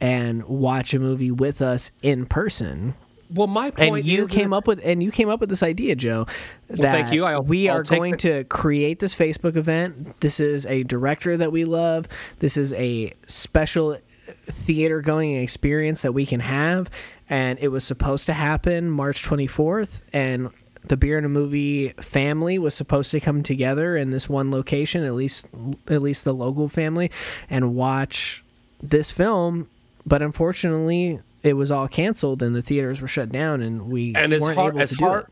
and 0.00 0.44
watch 0.44 0.94
a 0.94 0.98
movie 0.98 1.30
with 1.30 1.60
us 1.60 1.90
in 2.02 2.26
person. 2.26 2.94
Well, 3.32 3.46
my 3.46 3.70
point 3.70 3.96
and 3.96 4.04
you 4.04 4.26
came 4.26 4.52
up 4.52 4.66
with 4.66 4.80
and 4.82 5.02
you 5.02 5.10
came 5.10 5.28
up 5.28 5.40
with 5.40 5.48
this 5.48 5.62
idea, 5.62 5.94
Joe. 5.94 6.26
That 6.68 6.78
well, 6.78 6.92
thank 6.92 7.12
you. 7.12 7.24
I'll, 7.24 7.42
we 7.42 7.68
I'll 7.68 7.78
are 7.78 7.82
going 7.82 8.12
the... 8.12 8.18
to 8.18 8.44
create 8.44 8.98
this 8.98 9.14
Facebook 9.14 9.56
event. 9.56 10.20
This 10.20 10.40
is 10.40 10.66
a 10.66 10.82
director 10.82 11.36
that 11.36 11.52
we 11.52 11.64
love. 11.64 12.08
This 12.40 12.56
is 12.56 12.72
a 12.72 13.12
special 13.26 13.98
theater 14.46 15.00
going 15.00 15.36
experience 15.36 16.02
that 16.02 16.12
we 16.12 16.26
can 16.26 16.40
have, 16.40 16.90
and 17.28 17.58
it 17.60 17.68
was 17.68 17.84
supposed 17.84 18.26
to 18.26 18.32
happen 18.32 18.90
March 18.90 19.22
24th, 19.22 20.02
and 20.12 20.50
the 20.84 20.96
beer 20.96 21.16
and 21.16 21.26
a 21.26 21.28
movie 21.28 21.90
family 22.00 22.58
was 22.58 22.74
supposed 22.74 23.10
to 23.12 23.20
come 23.20 23.42
together 23.42 23.96
in 23.96 24.10
this 24.10 24.28
one 24.28 24.50
location, 24.50 25.04
at 25.04 25.14
least 25.14 25.48
at 25.88 26.02
least 26.02 26.24
the 26.24 26.32
local 26.32 26.68
family, 26.68 27.10
and 27.48 27.74
watch 27.74 28.44
this 28.82 29.10
film 29.10 29.68
but 30.06 30.22
unfortunately, 30.22 31.20
it 31.42 31.54
was 31.54 31.70
all 31.70 31.88
canceled 31.88 32.42
and 32.42 32.54
the 32.54 32.62
theaters 32.62 33.00
were 33.00 33.08
shut 33.08 33.30
down, 33.30 33.60
and 33.60 33.88
we 33.88 34.14
and 34.14 34.32
weren't 34.32 34.58
heart, 34.58 34.76
able 34.76 34.86
to 34.86 34.94
do 34.94 35.04
heart, 35.04 35.28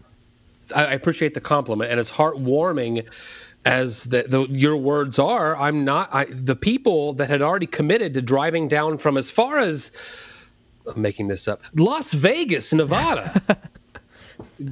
it. 0.71 0.77
I 0.77 0.93
appreciate 0.95 1.35
the 1.35 1.41
compliment, 1.41 1.91
and 1.91 2.01
as 2.01 2.11
heartwarming 2.11 3.07
as 3.65 4.05
the, 4.05 4.23
the, 4.23 4.43
your 4.45 4.77
words 4.77 5.19
are, 5.19 5.57
I'm 5.57 5.85
not. 5.85 6.09
I, 6.13 6.27
the 6.27 6.57
people 6.57 7.15
that 7.15 7.29
had 7.29 7.43
already 7.43 7.67
committed 7.67 8.15
to 8.15 8.23
driving 8.23 8.69
down 8.69 8.99
from 8.99 9.17
as 9.17 9.31
far 9.31 9.59
as 9.59 9.91
I'm 10.87 11.03
making 11.03 11.29
this 11.29 11.49
up, 11.49 11.63
Las 11.75 12.13
Vegas, 12.13 12.73
Nevada. 12.73 13.43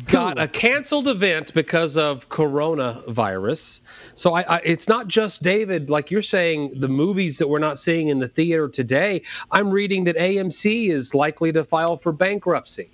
got 0.06 0.40
a 0.40 0.48
canceled 0.48 1.06
event 1.06 1.54
because 1.54 1.96
of 1.96 2.28
coronavirus. 2.28 3.80
So 4.14 4.34
I, 4.34 4.56
I, 4.56 4.60
it's 4.64 4.88
not 4.88 5.06
just 5.06 5.42
David, 5.42 5.90
like 5.90 6.10
you're 6.10 6.22
saying, 6.22 6.80
the 6.80 6.88
movies 6.88 7.38
that 7.38 7.48
we're 7.48 7.60
not 7.60 7.78
seeing 7.78 8.08
in 8.08 8.18
the 8.18 8.28
theater 8.28 8.68
today. 8.68 9.22
I'm 9.52 9.70
reading 9.70 10.04
that 10.04 10.16
AMC 10.16 10.88
is 10.88 11.14
likely 11.14 11.52
to 11.52 11.62
file 11.62 11.96
for 11.96 12.12
bankruptcy. 12.12 12.90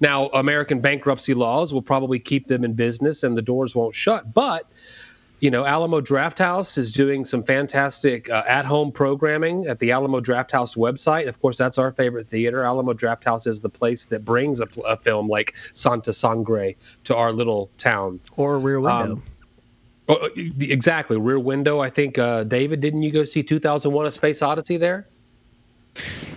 Now, 0.00 0.28
American 0.28 0.80
bankruptcy 0.80 1.34
laws 1.34 1.74
will 1.74 1.82
probably 1.82 2.18
keep 2.18 2.46
them 2.46 2.64
in 2.64 2.72
business 2.72 3.22
and 3.22 3.36
the 3.36 3.42
doors 3.42 3.76
won't 3.76 3.94
shut. 3.94 4.32
But 4.32 4.66
you 5.40 5.50
know, 5.50 5.64
Alamo 5.64 6.00
Drafthouse 6.00 6.76
is 6.76 6.92
doing 6.92 7.24
some 7.24 7.42
fantastic 7.42 8.28
uh, 8.28 8.42
at-home 8.46 8.92
programming 8.92 9.66
at 9.66 9.78
the 9.78 9.90
Alamo 9.90 10.20
Drafthouse 10.20 10.76
website. 10.76 11.28
Of 11.28 11.40
course, 11.40 11.56
that's 11.56 11.78
our 11.78 11.92
favorite 11.92 12.28
theater. 12.28 12.62
Alamo 12.62 12.92
Drafthouse 12.92 13.46
is 13.46 13.62
the 13.62 13.70
place 13.70 14.04
that 14.04 14.24
brings 14.24 14.60
a, 14.60 14.68
a 14.86 14.98
film 14.98 15.28
like 15.28 15.54
Santa 15.72 16.12
Sangre 16.12 16.76
to 17.04 17.16
our 17.16 17.32
little 17.32 17.70
town. 17.78 18.20
Or 18.36 18.58
Rear 18.58 18.80
Window. 18.80 19.14
Um, 19.14 19.22
oh, 20.08 20.28
exactly, 20.36 21.16
Rear 21.16 21.38
Window. 21.38 21.80
I 21.80 21.88
think 21.88 22.18
uh, 22.18 22.44
David, 22.44 22.80
didn't 22.80 23.02
you 23.02 23.10
go 23.10 23.24
see 23.24 23.42
2001: 23.42 24.06
A 24.06 24.10
Space 24.10 24.42
Odyssey 24.42 24.76
there? 24.76 25.06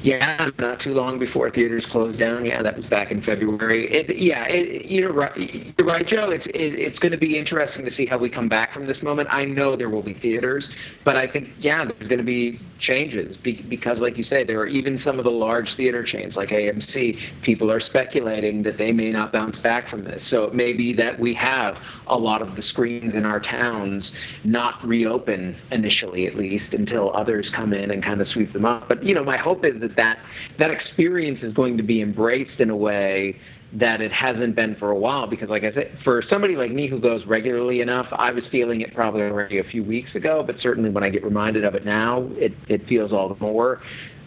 Yeah, 0.03 0.49
not 0.59 0.81
too 0.81 0.93
long 0.93 1.17
before 1.17 1.49
theaters 1.49 1.85
closed 1.85 2.19
down. 2.19 2.43
Yeah, 2.43 2.61
that 2.61 2.75
was 2.75 2.85
back 2.85 3.09
in 3.09 3.21
February. 3.21 3.89
It, 3.89 4.13
yeah, 4.17 4.45
it, 4.47 4.87
you're 4.87 5.13
right. 5.13 5.73
You're 5.77 5.87
right, 5.87 6.05
Joe. 6.05 6.29
It's 6.29 6.47
it, 6.47 6.73
it's 6.75 6.99
going 6.99 7.13
to 7.13 7.17
be 7.17 7.37
interesting 7.37 7.85
to 7.85 7.91
see 7.91 8.05
how 8.05 8.17
we 8.17 8.29
come 8.29 8.49
back 8.49 8.73
from 8.73 8.85
this 8.85 9.01
moment. 9.01 9.29
I 9.31 9.45
know 9.45 9.77
there 9.77 9.89
will 9.89 10.01
be 10.01 10.13
theaters, 10.13 10.75
but 11.05 11.15
I 11.15 11.25
think 11.25 11.51
yeah, 11.59 11.85
there's 11.85 12.09
going 12.09 12.17
to 12.17 12.25
be 12.25 12.59
changes 12.79 13.37
because, 13.37 14.01
like 14.01 14.17
you 14.17 14.23
say, 14.23 14.43
there 14.43 14.59
are 14.59 14.67
even 14.67 14.97
some 14.97 15.19
of 15.19 15.23
the 15.23 15.31
large 15.31 15.75
theater 15.75 16.03
chains 16.03 16.35
like 16.35 16.49
AMC. 16.49 17.17
People 17.41 17.71
are 17.71 17.79
speculating 17.79 18.61
that 18.63 18.77
they 18.77 18.91
may 18.91 19.09
not 19.09 19.31
bounce 19.31 19.57
back 19.57 19.87
from 19.87 20.03
this. 20.03 20.21
So 20.21 20.43
it 20.43 20.53
may 20.53 20.73
be 20.73 20.91
that 20.93 21.17
we 21.17 21.33
have 21.35 21.79
a 22.07 22.17
lot 22.17 22.41
of 22.41 22.57
the 22.57 22.61
screens 22.61 23.15
in 23.15 23.25
our 23.25 23.39
towns 23.39 24.19
not 24.43 24.85
reopen 24.85 25.55
initially, 25.71 26.27
at 26.27 26.35
least 26.35 26.73
until 26.73 27.15
others 27.15 27.49
come 27.49 27.71
in 27.71 27.89
and 27.89 28.03
kind 28.03 28.19
of 28.19 28.27
sweep 28.27 28.51
them 28.51 28.65
up. 28.65 28.89
But 28.89 29.01
you 29.01 29.15
know, 29.15 29.23
my 29.23 29.37
hope 29.43 29.65
is 29.65 29.79
that 29.81 29.95
that 29.97 30.17
that 30.57 30.71
experience 30.71 31.43
is 31.43 31.53
going 31.53 31.77
to 31.77 31.83
be 31.83 32.01
embraced 32.01 32.59
in 32.59 32.69
a 32.69 32.75
way 32.75 33.37
that 33.73 34.01
it 34.01 34.11
hasn't 34.11 34.55
been 34.55 34.75
for 34.75 34.89
a 34.91 34.97
while 34.97 35.27
because 35.27 35.49
like 35.49 35.63
i 35.63 35.73
said 35.73 35.97
for 36.03 36.23
somebody 36.29 36.55
like 36.55 36.71
me 36.71 36.87
who 36.87 36.99
goes 36.99 37.25
regularly 37.25 37.81
enough 37.81 38.07
i 38.13 38.31
was 38.31 38.43
feeling 38.51 38.81
it 38.81 38.93
probably 38.93 39.21
already 39.21 39.57
a 39.59 39.63
few 39.63 39.83
weeks 39.83 40.15
ago 40.15 40.43
but 40.45 40.59
certainly 40.59 40.89
when 40.89 41.03
i 41.03 41.09
get 41.09 41.23
reminded 41.23 41.63
of 41.65 41.75
it 41.75 41.83
now 41.83 42.21
it, 42.37 42.53
it 42.69 42.87
feels 42.87 43.11
all 43.11 43.27
the 43.27 43.39
more 43.43 43.81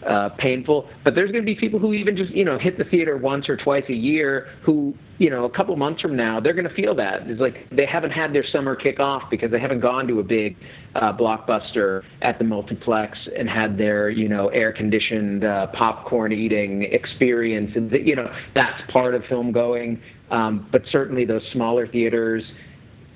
uh, 0.07 0.29
painful. 0.29 0.89
But 1.03 1.15
there's 1.15 1.31
going 1.31 1.43
to 1.43 1.45
be 1.45 1.55
people 1.55 1.79
who 1.79 1.93
even 1.93 2.15
just 2.15 2.31
you 2.31 2.45
know 2.45 2.57
hit 2.57 2.77
the 2.77 2.85
theater 2.85 3.17
once 3.17 3.49
or 3.49 3.57
twice 3.57 3.85
a 3.89 3.93
year 3.93 4.49
who 4.61 4.95
you 5.17 5.29
know 5.29 5.45
a 5.45 5.49
couple 5.49 5.75
months 5.75 6.01
from 6.01 6.15
now 6.15 6.39
they're 6.39 6.53
going 6.53 6.67
to 6.67 6.73
feel 6.73 6.95
that 6.95 7.27
it's 7.27 7.41
like 7.41 7.69
they 7.71 7.85
haven't 7.85 8.11
had 8.11 8.33
their 8.33 8.45
summer 8.45 8.75
kick 8.75 8.99
off 8.99 9.29
because 9.29 9.51
they 9.51 9.59
haven't 9.59 9.81
gone 9.81 10.07
to 10.07 10.19
a 10.19 10.23
big 10.23 10.55
uh, 10.95 11.11
blockbuster 11.11 12.03
at 12.21 12.37
the 12.37 12.45
multiplex 12.45 13.27
and 13.35 13.49
had 13.49 13.77
their 13.77 14.09
you 14.09 14.29
know 14.29 14.47
air 14.49 14.71
conditioned 14.71 15.43
uh, 15.43 15.67
popcorn 15.67 16.31
eating 16.31 16.83
experience 16.83 17.75
and 17.75 17.91
you 17.91 18.15
know 18.15 18.33
that's 18.53 18.81
part 18.91 19.13
of 19.13 19.25
film 19.25 19.51
going. 19.51 20.01
Um, 20.29 20.67
but 20.71 20.85
certainly 20.87 21.23
those 21.23 21.43
smaller 21.53 21.87
theaters, 21.87 22.43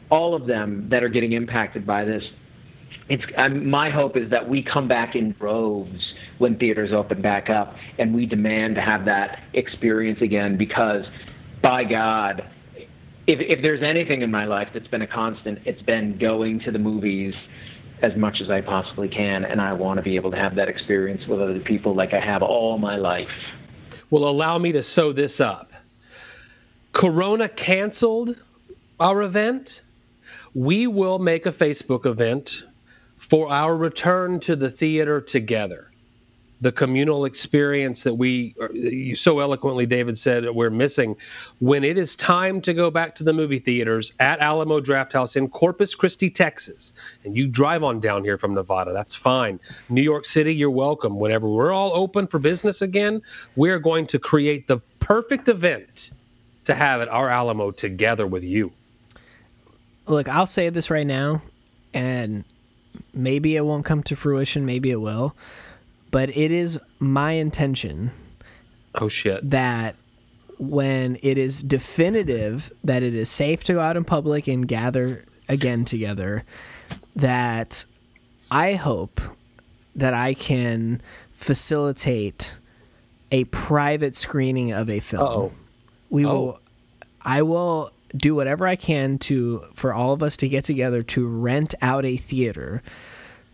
all 0.10 0.34
of 0.34 0.46
them 0.46 0.88
that 0.90 1.04
are 1.04 1.10
getting 1.10 1.34
impacted 1.34 1.86
by 1.86 2.06
this. 2.06 2.24
It's 3.10 3.24
um, 3.36 3.70
my 3.70 3.90
hope 3.90 4.16
is 4.16 4.30
that 4.30 4.48
we 4.48 4.64
come 4.64 4.88
back 4.88 5.16
in 5.16 5.34
droves 5.34 6.14
when 6.42 6.58
theaters 6.58 6.92
open 6.92 7.22
back 7.22 7.50
up, 7.50 7.76
and 8.00 8.14
we 8.14 8.26
demand 8.26 8.76
to 8.76 8.82
have 8.82 9.06
that 9.06 9.44
experience 9.54 10.22
again 10.22 10.58
because, 10.58 11.06
by 11.62 11.84
God, 11.84 12.44
if, 13.28 13.40
if 13.40 13.62
there's 13.62 13.84
anything 13.84 14.24
in 14.24 14.32
my 14.32 14.46
life 14.46 14.70
that's 14.74 14.88
been 14.88 15.04
a 15.04 15.08
constant, 15.08 15.60
it's 15.66 15.84
been 15.84 16.18
going 16.18 16.60
to 16.62 16.72
the 16.72 16.80
movies 16.80 17.36
as 18.02 18.16
much 18.16 18.42
as 18.42 18.50
I 18.50 18.62
possibly 18.62 19.08
can, 19.08 19.46
and 19.46 19.62
I 19.62 19.74
want 19.74 19.98
to 19.98 20.02
be 20.02 20.16
able 20.16 20.32
to 20.32 20.38
have 20.38 20.56
that 20.56 20.68
experience 20.68 21.28
with 21.28 21.40
other 21.40 21.60
people 21.60 21.94
like 21.94 22.14
I 22.14 22.20
have 22.20 22.42
all 22.42 22.80
my 22.80 22.96
life. 22.96 23.30
Well, 24.10 24.28
allow 24.28 24.58
me 24.58 24.72
to 24.72 24.82
sew 24.82 25.14
this 25.14 25.40
up. 25.40 25.72
Corona 26.92 27.48
canceled 27.48 28.42
our 29.00 29.22
event. 29.22 29.84
We 30.56 30.88
will 30.88 31.20
make 31.20 31.46
a 31.46 31.52
Facebook 31.52 32.08
event 32.08 32.66
for 33.20 33.50
our 33.52 33.78
return 33.78 34.40
to 34.42 34.56
the 34.56 34.72
theater 34.72 35.22
together 35.22 35.91
the 36.62 36.72
communal 36.72 37.26
experience 37.26 38.04
that 38.04 38.14
we 38.14 38.56
you 38.72 39.16
so 39.16 39.40
eloquently 39.40 39.86
david 39.86 40.18
said 40.18 40.48
we're 40.52 40.70
missing. 40.70 41.16
When 41.60 41.84
it 41.84 41.98
is 41.98 42.16
time 42.16 42.62
to 42.62 42.74
go 42.74 42.92
back 42.92 43.16
to 43.16 43.24
the 43.24 43.34
movie 43.34 43.60
theaters 43.60 44.14
at 44.20 44.40
alamo 44.40 44.80
drafthouse 44.80 45.36
in 45.36 45.50
corpus 45.50 45.96
christi 45.96 46.30
texas 46.30 46.94
and 47.24 47.36
you 47.36 47.48
drive 47.48 47.84
on 47.84 48.00
down 48.00 48.24
here 48.24 48.38
from 48.38 48.54
nevada 48.54 48.94
that's 48.94 49.16
fine. 49.16 49.60
New 49.90 50.02
york 50.02 50.26
city 50.26 50.54
you're 50.54 50.70
welcome. 50.70 51.20
Whenever 51.20 51.50
we're 51.50 51.74
all 51.74 51.94
open 51.96 52.28
for 52.28 52.40
business 52.40 52.82
again 52.82 53.22
we're 53.56 53.80
going 53.80 54.06
to 54.08 54.20
create 54.20 54.68
the 54.68 54.78
perfect 55.00 55.50
event 55.50 56.12
to 56.66 56.76
have 56.76 57.02
at 57.02 57.10
our 57.10 57.28
alamo 57.30 57.72
together 57.72 58.28
with 58.28 58.44
you. 58.44 58.72
Look 60.06 60.28
i'll 60.28 60.46
say 60.46 60.70
this 60.70 60.92
right 60.92 61.08
now 61.08 61.42
and 61.94 62.44
maybe 63.14 63.56
it 63.56 63.66
won't 63.66 63.86
come 63.86 64.04
to 64.04 64.16
fruition 64.16 64.66
maybe 64.66 64.92
it 64.92 65.02
will 65.02 65.36
but 66.12 66.36
it 66.36 66.52
is 66.52 66.80
my 67.00 67.34
intention. 67.34 68.12
Oh 68.96 69.08
shit. 69.08 69.50
That 69.50 69.96
when 70.60 71.18
it 71.24 71.38
is 71.38 71.64
definitive 71.64 72.72
that 72.84 73.02
it 73.02 73.16
is 73.16 73.30
safe 73.30 73.64
to 73.64 73.74
go 73.74 73.80
out 73.80 73.98
in 73.98 74.04
public 74.04 74.48
and 74.48 74.68
gather 74.68 75.26
again 75.50 75.86
together, 75.86 76.44
that 77.16 77.86
I 78.52 78.74
hope 78.74 79.20
that 79.96 80.14
I 80.14 80.34
can 80.34 81.02
facilitate 81.32 82.58
a 83.32 83.46
private 83.46 84.16
screening 84.16 84.72
of 84.72 84.90
a 84.90 85.00
film. 85.00 85.24
Uh-oh. 85.24 85.52
We 86.10 86.26
oh. 86.26 86.34
will 86.34 86.60
I 87.24 87.42
will 87.44 87.92
do 88.16 88.36
whatever 88.36 88.68
I 88.68 88.76
can 88.76 89.18
to 89.20 89.64
for 89.74 89.94
all 89.94 90.12
of 90.14 90.22
us 90.22 90.36
to 90.38 90.50
get 90.50 90.66
together 90.66 91.02
to 91.04 91.26
rent 91.26 91.76
out 91.82 92.04
a 92.04 92.18
theater 92.18 92.84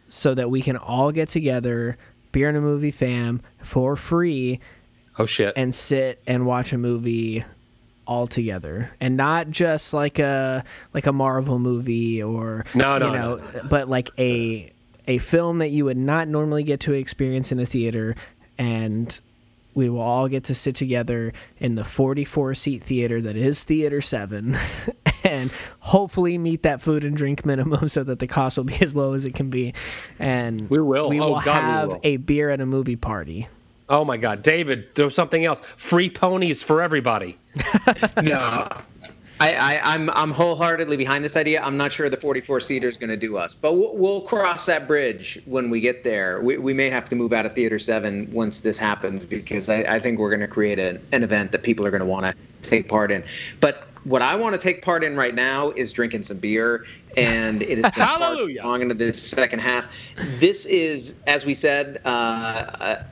so 0.09 0.33
that 0.33 0.49
we 0.49 0.61
can 0.61 0.77
all 0.77 1.11
get 1.11 1.29
together 1.29 1.97
beer 2.31 2.49
and 2.49 2.57
a 2.57 2.61
movie 2.61 2.91
fam 2.91 3.41
for 3.61 3.95
free. 3.95 4.59
Oh 5.17 5.25
shit! 5.25 5.53
And 5.55 5.73
sit 5.73 6.21
and 6.27 6.45
watch 6.45 6.73
a 6.73 6.77
movie 6.77 7.43
all 8.05 8.27
together, 8.27 8.91
and 9.01 9.17
not 9.17 9.49
just 9.49 9.93
like 9.93 10.19
a 10.19 10.63
like 10.93 11.07
a 11.07 11.11
Marvel 11.11 11.59
movie 11.59 12.21
or 12.23 12.65
no, 12.73 12.97
no, 12.97 13.07
you 13.07 13.13
know, 13.13 13.35
no. 13.35 13.61
but 13.69 13.89
like 13.89 14.09
a 14.17 14.71
a 15.07 15.17
film 15.19 15.59
that 15.59 15.69
you 15.69 15.85
would 15.85 15.97
not 15.97 16.27
normally 16.27 16.63
get 16.63 16.81
to 16.81 16.93
experience 16.93 17.51
in 17.51 17.59
a 17.59 17.65
theater, 17.65 18.15
and 18.57 19.19
we 19.77 19.89
will 19.89 20.01
all 20.01 20.27
get 20.27 20.45
to 20.45 20.55
sit 20.55 20.73
together 20.75 21.31
in 21.59 21.75
the 21.75 21.83
44 21.83 22.55
seat 22.55 22.81
theater 22.81 23.21
that 23.21 23.35
is 23.35 23.63
Theater 23.63 24.01
7 24.01 24.57
and 25.23 25.51
hopefully 25.79 26.39
meet 26.39 26.63
that 26.63 26.81
food 26.81 27.03
and 27.03 27.15
drink 27.15 27.45
minimum 27.45 27.87
so 27.87 28.03
that 28.03 28.17
the 28.17 28.25
cost 28.25 28.57
will 28.57 28.65
be 28.65 28.81
as 28.81 28.95
low 28.95 29.13
as 29.13 29.23
it 29.23 29.35
can 29.35 29.51
be. 29.51 29.75
And 30.17 30.67
we 30.67 30.81
will. 30.81 31.09
We 31.09 31.19
oh, 31.21 31.33
will 31.33 31.41
God, 31.41 31.61
have 31.61 31.87
we 31.89 31.93
will. 31.93 31.99
a 32.03 32.17
beer 32.17 32.49
at 32.49 32.59
a 32.59 32.65
movie 32.65 32.95
party. 32.95 33.47
Oh 33.87 34.03
my 34.03 34.17
God, 34.17 34.41
David, 34.41 34.87
there's 34.95 35.13
something 35.13 35.45
else. 35.45 35.61
Free 35.77 36.09
ponies 36.09 36.63
for 36.63 36.81
everybody. 36.81 37.37
no, 38.21 38.81
I, 39.39 39.53
I, 39.53 39.95
am 39.95 40.09
I'm, 40.09 40.17
I'm 40.17 40.31
wholeheartedly 40.31 40.97
behind 40.97 41.23
this 41.23 41.35
idea. 41.35 41.61
I'm 41.61 41.77
not 41.77 41.91
sure 41.91 42.09
the 42.09 42.17
44 42.17 42.59
seater 42.59 42.87
is 42.87 42.97
going 42.97 43.09
to 43.09 43.17
do 43.17 43.37
us, 43.37 43.53
but 43.53 43.73
we'll, 43.73 43.95
we'll, 43.95 44.21
cross 44.21 44.65
that 44.65 44.87
bridge 44.87 45.41
when 45.45 45.69
we 45.69 45.79
get 45.79 46.03
there. 46.03 46.41
We, 46.41 46.57
we 46.57 46.73
may 46.73 46.89
have 46.89 47.07
to 47.09 47.15
move 47.15 47.31
out 47.31 47.45
of 47.45 47.53
Theater 47.53 47.79
7 47.79 48.29
once 48.33 48.59
this 48.59 48.77
happens 48.77 49.25
because 49.25 49.69
I, 49.69 49.81
I 49.83 49.99
think 49.99 50.19
we're 50.19 50.29
going 50.29 50.41
to 50.41 50.47
create 50.47 50.79
a, 50.79 50.99
an 51.11 51.23
event 51.23 51.51
that 51.51 51.63
people 51.63 51.85
are 51.85 51.91
going 51.91 52.01
to 52.01 52.05
want 52.05 52.25
to 52.25 52.35
take 52.67 52.89
part 52.89 53.11
in. 53.11 53.23
But 53.61 53.87
what 54.03 54.21
I 54.21 54.35
want 54.35 54.53
to 54.53 54.59
take 54.59 54.81
part 54.81 55.03
in 55.03 55.15
right 55.15 55.35
now 55.35 55.71
is 55.71 55.93
drinking 55.93 56.23
some 56.23 56.37
beer, 56.37 56.85
and 57.15 57.61
it 57.61 57.79
is 57.79 57.85
Hallelujah. 57.93 58.63
long 58.63 58.81
into 58.81 58.95
this 58.95 59.21
second 59.21 59.59
half. 59.59 59.85
This 60.39 60.65
is, 60.65 61.21
as 61.27 61.45
we 61.45 61.53
said, 61.53 62.01
uh, 62.05 62.07
uh, 62.07 63.03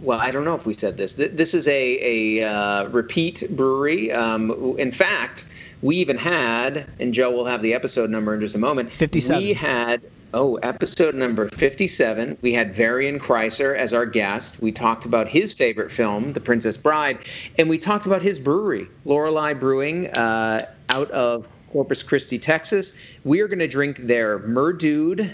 well, 0.00 0.18
I 0.18 0.30
don't 0.30 0.44
know 0.44 0.54
if 0.54 0.66
we 0.66 0.74
said 0.74 0.96
this. 0.96 1.14
This 1.14 1.54
is 1.54 1.66
a, 1.68 2.38
a 2.40 2.48
uh, 2.48 2.88
repeat 2.88 3.44
brewery. 3.50 4.12
Um, 4.12 4.76
in 4.78 4.92
fact, 4.92 5.46
we 5.82 5.96
even 5.96 6.18
had, 6.18 6.86
and 6.98 7.14
Joe 7.14 7.30
will 7.30 7.46
have 7.46 7.62
the 7.62 7.74
episode 7.74 8.10
number 8.10 8.34
in 8.34 8.40
just 8.40 8.54
a 8.54 8.58
moment. 8.58 8.92
57. 8.92 9.42
We 9.42 9.52
had, 9.54 10.02
oh, 10.34 10.56
episode 10.56 11.14
number 11.14 11.48
57. 11.48 12.38
We 12.42 12.52
had 12.52 12.74
Varian 12.74 13.18
Chrysler 13.18 13.76
as 13.76 13.92
our 13.92 14.06
guest. 14.06 14.60
We 14.60 14.72
talked 14.72 15.06
about 15.06 15.28
his 15.28 15.52
favorite 15.52 15.90
film, 15.90 16.32
The 16.32 16.40
Princess 16.40 16.76
Bride, 16.76 17.18
and 17.58 17.68
we 17.68 17.78
talked 17.78 18.06
about 18.06 18.22
his 18.22 18.38
brewery, 18.38 18.88
Lorelei 19.04 19.54
Brewing, 19.54 20.08
uh, 20.08 20.66
out 20.90 21.10
of 21.10 21.46
Corpus 21.72 22.02
Christi, 22.02 22.38
Texas. 22.38 22.94
We 23.24 23.40
are 23.40 23.48
going 23.48 23.60
to 23.60 23.68
drink 23.68 23.98
their 23.98 24.40
Merdude 24.40 25.30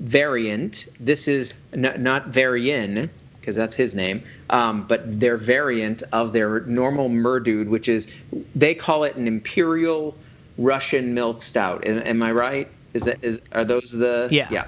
variant. 0.00 0.88
This 0.98 1.28
is 1.28 1.54
n- 1.72 1.94
not 1.98 2.28
Varian 2.28 3.08
because 3.42 3.56
that's 3.56 3.74
his 3.74 3.94
name, 3.94 4.22
um, 4.50 4.86
but 4.86 5.18
their 5.18 5.36
variant 5.36 6.04
of 6.12 6.32
their 6.32 6.60
normal 6.60 7.08
Merdude, 7.08 7.68
which 7.68 7.88
is 7.88 8.08
they 8.54 8.72
call 8.72 9.02
it 9.02 9.16
an 9.16 9.26
Imperial 9.26 10.16
Russian 10.58 11.12
Milk 11.12 11.42
Stout. 11.42 11.84
Am, 11.84 11.98
am 11.98 12.22
I 12.22 12.30
right? 12.30 12.68
Is 12.94 13.02
that 13.02 13.18
is 13.22 13.42
are 13.50 13.64
those 13.64 13.90
the 13.90 14.28
Yeah. 14.30 14.46
yeah? 14.50 14.66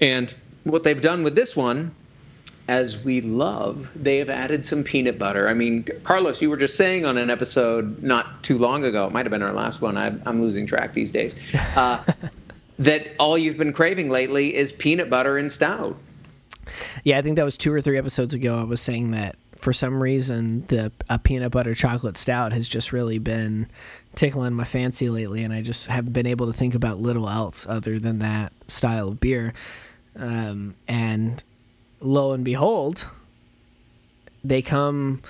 And 0.00 0.34
what 0.64 0.82
they've 0.82 1.00
done 1.00 1.22
with 1.22 1.36
this 1.36 1.54
one, 1.54 1.94
as 2.66 3.02
we 3.04 3.20
love, 3.20 3.88
they 3.94 4.18
have 4.18 4.30
added 4.30 4.66
some 4.66 4.82
peanut 4.82 5.16
butter. 5.16 5.48
I 5.48 5.54
mean, 5.54 5.86
Carlos, 6.02 6.42
you 6.42 6.50
were 6.50 6.56
just 6.56 6.76
saying 6.76 7.04
on 7.04 7.16
an 7.18 7.30
episode 7.30 8.02
not 8.02 8.42
too 8.42 8.58
long 8.58 8.84
ago, 8.84 9.06
it 9.06 9.12
might 9.12 9.26
have 9.26 9.30
been 9.30 9.42
our 9.42 9.52
last 9.52 9.80
one. 9.80 9.96
I, 9.96 10.12
I'm 10.26 10.40
losing 10.40 10.66
track 10.66 10.92
these 10.92 11.12
days. 11.12 11.38
Uh, 11.76 12.02
that 12.78 13.08
all 13.20 13.38
you've 13.38 13.58
been 13.58 13.72
craving 13.72 14.10
lately 14.10 14.54
is 14.56 14.72
peanut 14.72 15.08
butter 15.08 15.38
and 15.38 15.52
stout. 15.52 15.96
Yeah, 17.04 17.18
I 17.18 17.22
think 17.22 17.36
that 17.36 17.44
was 17.44 17.58
two 17.58 17.72
or 17.72 17.80
three 17.80 17.98
episodes 17.98 18.34
ago. 18.34 18.58
I 18.58 18.64
was 18.64 18.80
saying 18.80 19.10
that 19.10 19.36
for 19.56 19.72
some 19.72 20.02
reason 20.02 20.66
the 20.66 20.90
a 21.08 21.18
peanut 21.18 21.52
butter 21.52 21.74
chocolate 21.74 22.16
stout 22.16 22.52
has 22.52 22.68
just 22.68 22.92
really 22.92 23.18
been 23.18 23.68
tickling 24.14 24.54
my 24.54 24.64
fancy 24.64 25.08
lately, 25.08 25.42
and 25.42 25.52
I 25.52 25.62
just 25.62 25.86
haven't 25.86 26.12
been 26.12 26.26
able 26.26 26.46
to 26.46 26.52
think 26.52 26.74
about 26.74 27.00
little 27.00 27.28
else 27.28 27.66
other 27.68 27.98
than 27.98 28.18
that 28.20 28.52
style 28.68 29.08
of 29.08 29.20
beer. 29.20 29.54
Um, 30.16 30.74
and 30.86 31.42
lo 32.00 32.32
and 32.32 32.44
behold, 32.44 33.08
they 34.44 34.62
come 34.62 35.22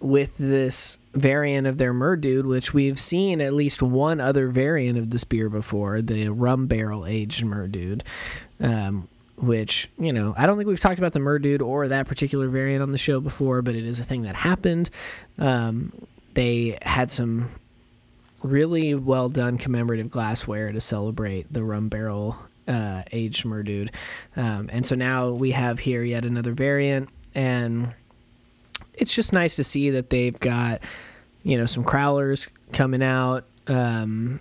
with 0.00 0.36
this 0.36 0.98
variant 1.14 1.66
of 1.66 1.78
their 1.78 1.94
Merdude, 1.94 2.44
which 2.44 2.74
we've 2.74 3.00
seen 3.00 3.40
at 3.40 3.54
least 3.54 3.82
one 3.82 4.20
other 4.20 4.48
variant 4.48 4.98
of 4.98 5.10
this 5.10 5.24
beer 5.24 5.48
before, 5.48 6.02
the 6.02 6.28
rum 6.28 6.66
barrel 6.66 7.06
aged 7.06 7.42
Merdude. 7.42 8.02
Um, 8.60 9.08
which, 9.36 9.88
you 9.98 10.12
know, 10.12 10.34
I 10.36 10.46
don't 10.46 10.56
think 10.56 10.68
we've 10.68 10.80
talked 10.80 10.98
about 10.98 11.12
the 11.12 11.20
Merdude 11.20 11.60
or 11.60 11.88
that 11.88 12.06
particular 12.06 12.48
variant 12.48 12.82
on 12.82 12.92
the 12.92 12.98
show 12.98 13.20
before, 13.20 13.62
but 13.62 13.74
it 13.74 13.84
is 13.84 13.98
a 13.98 14.04
thing 14.04 14.22
that 14.22 14.36
happened. 14.36 14.90
Um, 15.38 15.92
they 16.34 16.78
had 16.82 17.10
some 17.10 17.48
really 18.42 18.94
well 18.94 19.28
done 19.28 19.58
commemorative 19.58 20.10
glassware 20.10 20.70
to 20.70 20.80
celebrate 20.80 21.52
the 21.52 21.64
rum 21.64 21.88
barrel 21.88 22.36
uh, 22.68 23.02
aged 23.12 23.44
Merdude. 23.44 23.94
Um, 24.36 24.68
and 24.72 24.86
so 24.86 24.94
now 24.94 25.30
we 25.30 25.50
have 25.52 25.78
here 25.78 26.02
yet 26.02 26.24
another 26.24 26.52
variant, 26.52 27.08
and 27.34 27.92
it's 28.94 29.14
just 29.14 29.32
nice 29.32 29.56
to 29.56 29.64
see 29.64 29.90
that 29.90 30.10
they've 30.10 30.38
got, 30.38 30.82
you 31.42 31.58
know, 31.58 31.66
some 31.66 31.84
crowlers 31.84 32.48
coming 32.72 33.02
out 33.02 33.44
um, 33.66 34.40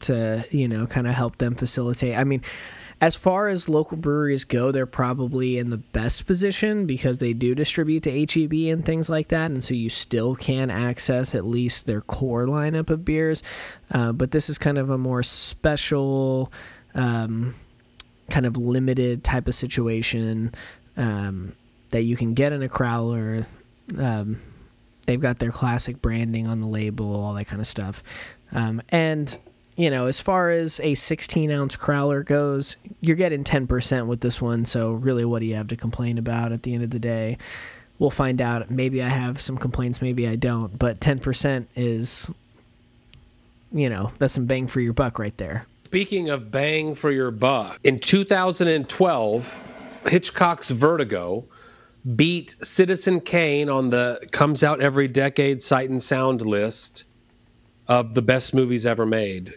to, 0.00 0.44
you 0.50 0.68
know, 0.68 0.86
kind 0.86 1.06
of 1.06 1.14
help 1.14 1.38
them 1.38 1.54
facilitate. 1.54 2.16
I 2.16 2.24
mean, 2.24 2.42
as 3.04 3.14
far 3.14 3.48
as 3.48 3.68
local 3.68 3.98
breweries 3.98 4.44
go, 4.44 4.72
they're 4.72 4.86
probably 4.86 5.58
in 5.58 5.68
the 5.68 5.76
best 5.76 6.24
position 6.24 6.86
because 6.86 7.18
they 7.18 7.34
do 7.34 7.54
distribute 7.54 8.02
to 8.04 8.10
HEB 8.10 8.72
and 8.72 8.82
things 8.82 9.10
like 9.10 9.28
that, 9.28 9.50
and 9.50 9.62
so 9.62 9.74
you 9.74 9.90
still 9.90 10.34
can 10.34 10.70
access 10.70 11.34
at 11.34 11.44
least 11.44 11.84
their 11.84 12.00
core 12.00 12.46
lineup 12.46 12.88
of 12.88 13.04
beers. 13.04 13.42
Uh, 13.90 14.10
but 14.12 14.30
this 14.30 14.48
is 14.48 14.56
kind 14.56 14.78
of 14.78 14.88
a 14.88 14.96
more 14.96 15.22
special, 15.22 16.50
um, 16.94 17.54
kind 18.30 18.46
of 18.46 18.56
limited 18.56 19.22
type 19.22 19.48
of 19.48 19.54
situation 19.54 20.54
um, 20.96 21.54
that 21.90 22.04
you 22.04 22.16
can 22.16 22.32
get 22.32 22.54
in 22.54 22.62
a 22.62 22.70
crowler. 22.70 23.46
Um, 23.98 24.38
they've 25.06 25.20
got 25.20 25.40
their 25.40 25.52
classic 25.52 26.00
branding 26.00 26.48
on 26.48 26.62
the 26.62 26.68
label, 26.68 27.22
all 27.22 27.34
that 27.34 27.48
kind 27.48 27.60
of 27.60 27.66
stuff, 27.66 28.02
um, 28.52 28.80
and 28.88 29.36
you 29.76 29.90
know, 29.90 30.06
as 30.06 30.20
far 30.20 30.50
as 30.50 30.80
a 30.80 30.94
16 30.94 31.50
ounce 31.50 31.76
crowler 31.76 32.24
goes, 32.24 32.76
you're 33.00 33.16
getting 33.16 33.44
10% 33.44 34.06
with 34.06 34.20
this 34.20 34.40
one. 34.40 34.64
So, 34.64 34.92
really, 34.92 35.24
what 35.24 35.40
do 35.40 35.46
you 35.46 35.56
have 35.56 35.68
to 35.68 35.76
complain 35.76 36.18
about 36.18 36.52
at 36.52 36.62
the 36.62 36.74
end 36.74 36.84
of 36.84 36.90
the 36.90 36.98
day? 36.98 37.38
We'll 37.98 38.10
find 38.10 38.40
out. 38.40 38.70
Maybe 38.70 39.02
I 39.02 39.08
have 39.08 39.40
some 39.40 39.56
complaints, 39.56 40.02
maybe 40.02 40.28
I 40.28 40.36
don't. 40.36 40.78
But 40.78 41.00
10% 41.00 41.66
is, 41.76 42.32
you 43.72 43.88
know, 43.88 44.10
that's 44.18 44.34
some 44.34 44.46
bang 44.46 44.66
for 44.66 44.80
your 44.80 44.92
buck 44.92 45.18
right 45.18 45.36
there. 45.38 45.66
Speaking 45.86 46.30
of 46.30 46.50
bang 46.50 46.94
for 46.94 47.10
your 47.10 47.30
buck, 47.30 47.78
in 47.84 48.00
2012, 48.00 49.70
Hitchcock's 50.06 50.70
Vertigo 50.70 51.44
beat 52.16 52.56
Citizen 52.62 53.20
Kane 53.20 53.68
on 53.68 53.90
the 53.90 54.20
comes 54.30 54.62
out 54.62 54.80
every 54.80 55.08
decade 55.08 55.62
sight 55.62 55.90
and 55.90 56.02
sound 56.02 56.42
list 56.42 57.04
of 57.88 58.14
the 58.14 58.22
best 58.22 58.54
movies 58.54 58.86
ever 58.86 59.06
made. 59.06 59.54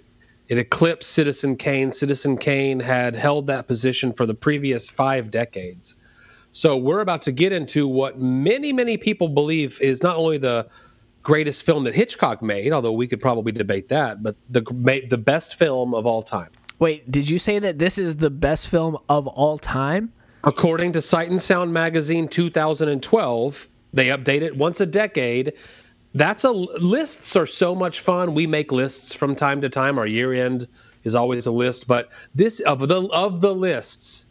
It 0.47 0.57
eclipsed 0.57 1.11
Citizen 1.11 1.57
Kane. 1.57 1.91
Citizen 1.91 2.37
Kane 2.37 2.79
had 2.79 3.15
held 3.15 3.47
that 3.47 3.67
position 3.67 4.13
for 4.13 4.25
the 4.25 4.33
previous 4.33 4.89
five 4.89 5.29
decades. 5.29 5.95
So 6.53 6.77
we're 6.77 7.01
about 7.01 7.21
to 7.23 7.31
get 7.31 7.51
into 7.51 7.87
what 7.87 8.19
many, 8.19 8.73
many 8.73 8.97
people 8.97 9.27
believe 9.27 9.79
is 9.81 10.01
not 10.01 10.15
only 10.15 10.37
the 10.37 10.67
greatest 11.21 11.63
film 11.63 11.83
that 11.83 11.93
Hitchcock 11.93 12.41
made, 12.41 12.71
although 12.71 12.93
we 12.93 13.07
could 13.07 13.19
probably 13.19 13.51
debate 13.51 13.89
that, 13.89 14.23
but 14.23 14.35
the 14.49 14.61
the 15.09 15.17
best 15.17 15.55
film 15.55 15.93
of 15.93 16.05
all 16.05 16.23
time. 16.23 16.49
Wait, 16.79 17.09
did 17.11 17.29
you 17.29 17.37
say 17.37 17.59
that 17.59 17.79
this 17.79 17.97
is 17.97 18.17
the 18.17 18.29
best 18.29 18.69
film 18.69 18.97
of 19.09 19.27
all 19.27 19.57
time? 19.57 20.13
According 20.43 20.93
to 20.93 21.01
Sight 21.01 21.29
and 21.29 21.41
Sound 21.41 21.73
magazine 21.73 22.27
2012, 22.27 23.69
they 23.93 24.07
update 24.07 24.41
it 24.41 24.55
once 24.55 24.79
a 24.79 24.85
decade. 24.85 25.53
That's 26.17 26.43
a 26.43 26.51
lists 26.51 27.35
are 27.35 27.45
so 27.45 27.75
much 27.75 27.99
fun. 27.99 28.33
We 28.33 28.47
make 28.47 28.71
lists 28.71 29.13
from 29.13 29.35
time 29.35 29.61
to 29.61 29.69
time. 29.69 29.99
Our 29.99 30.07
year 30.07 30.33
end 30.33 30.67
is 31.03 31.13
always 31.13 31.45
a 31.45 31.51
list, 31.51 31.87
but 31.87 32.09
this 32.33 32.59
of 32.61 32.87
the 32.87 33.03
of 33.11 33.41
the 33.41 33.53
lists, 33.53 34.25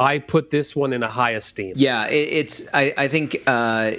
I 0.00 0.18
put 0.18 0.50
this 0.50 0.74
one 0.74 0.92
in 0.92 1.04
a 1.04 1.08
high 1.08 1.32
esteem. 1.32 1.74
Yeah, 1.76 2.06
it, 2.06 2.28
it's. 2.32 2.64
I, 2.74 2.92
I 2.96 3.08
think 3.08 3.40
uh, 3.46 3.92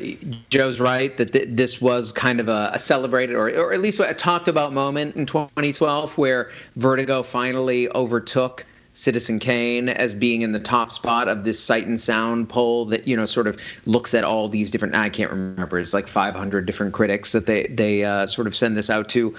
Joe's 0.50 0.82
right 0.82 1.16
that 1.18 1.32
th- 1.32 1.48
this 1.52 1.82
was 1.82 2.12
kind 2.12 2.42
of 2.42 2.50
a, 2.50 2.72
a 2.74 2.80
celebrated, 2.80 3.36
or, 3.36 3.50
or 3.50 3.74
at 3.74 3.80
least 3.80 4.02
a 4.02 4.14
talked 4.14 4.50
about 4.50 4.74
moment 4.74 5.16
in 5.16 5.26
2012, 5.26 6.18
where 6.18 6.52
Vertigo 6.76 7.24
finally 7.24 7.90
overtook 7.92 8.66
Citizen 9.00 9.39
Kane 9.39 9.88
as 9.89 10.14
being 10.14 10.41
in 10.41 10.52
the 10.52 10.60
top 10.60 10.91
spot 10.91 11.28
of 11.28 11.43
this 11.43 11.60
Sight 11.60 11.88
and 11.88 12.00
Sound 12.00 12.50
poll 12.50 12.86
that 12.86 13.08
you 13.08 13.16
know 13.16 13.26
sort 13.26 13.47
of 13.47 13.58
looks 13.86 14.14
at 14.14 14.24
all 14.24 14.50
these 14.50 14.70
different. 14.72 14.95
I 14.95 15.10
can't 15.10 15.32
remember. 15.32 15.80
It's 15.80 15.93
like 15.93 16.08
500 16.08 16.66
different 16.66 16.93
critics 16.93 17.32
that 17.32 17.45
they 17.45 17.68
they 17.68 18.04
uh, 18.04 18.28
sort 18.28 18.47
of 18.47 18.56
send 18.56 18.76
this 18.76 18.89
out 18.89 19.10
to, 19.10 19.34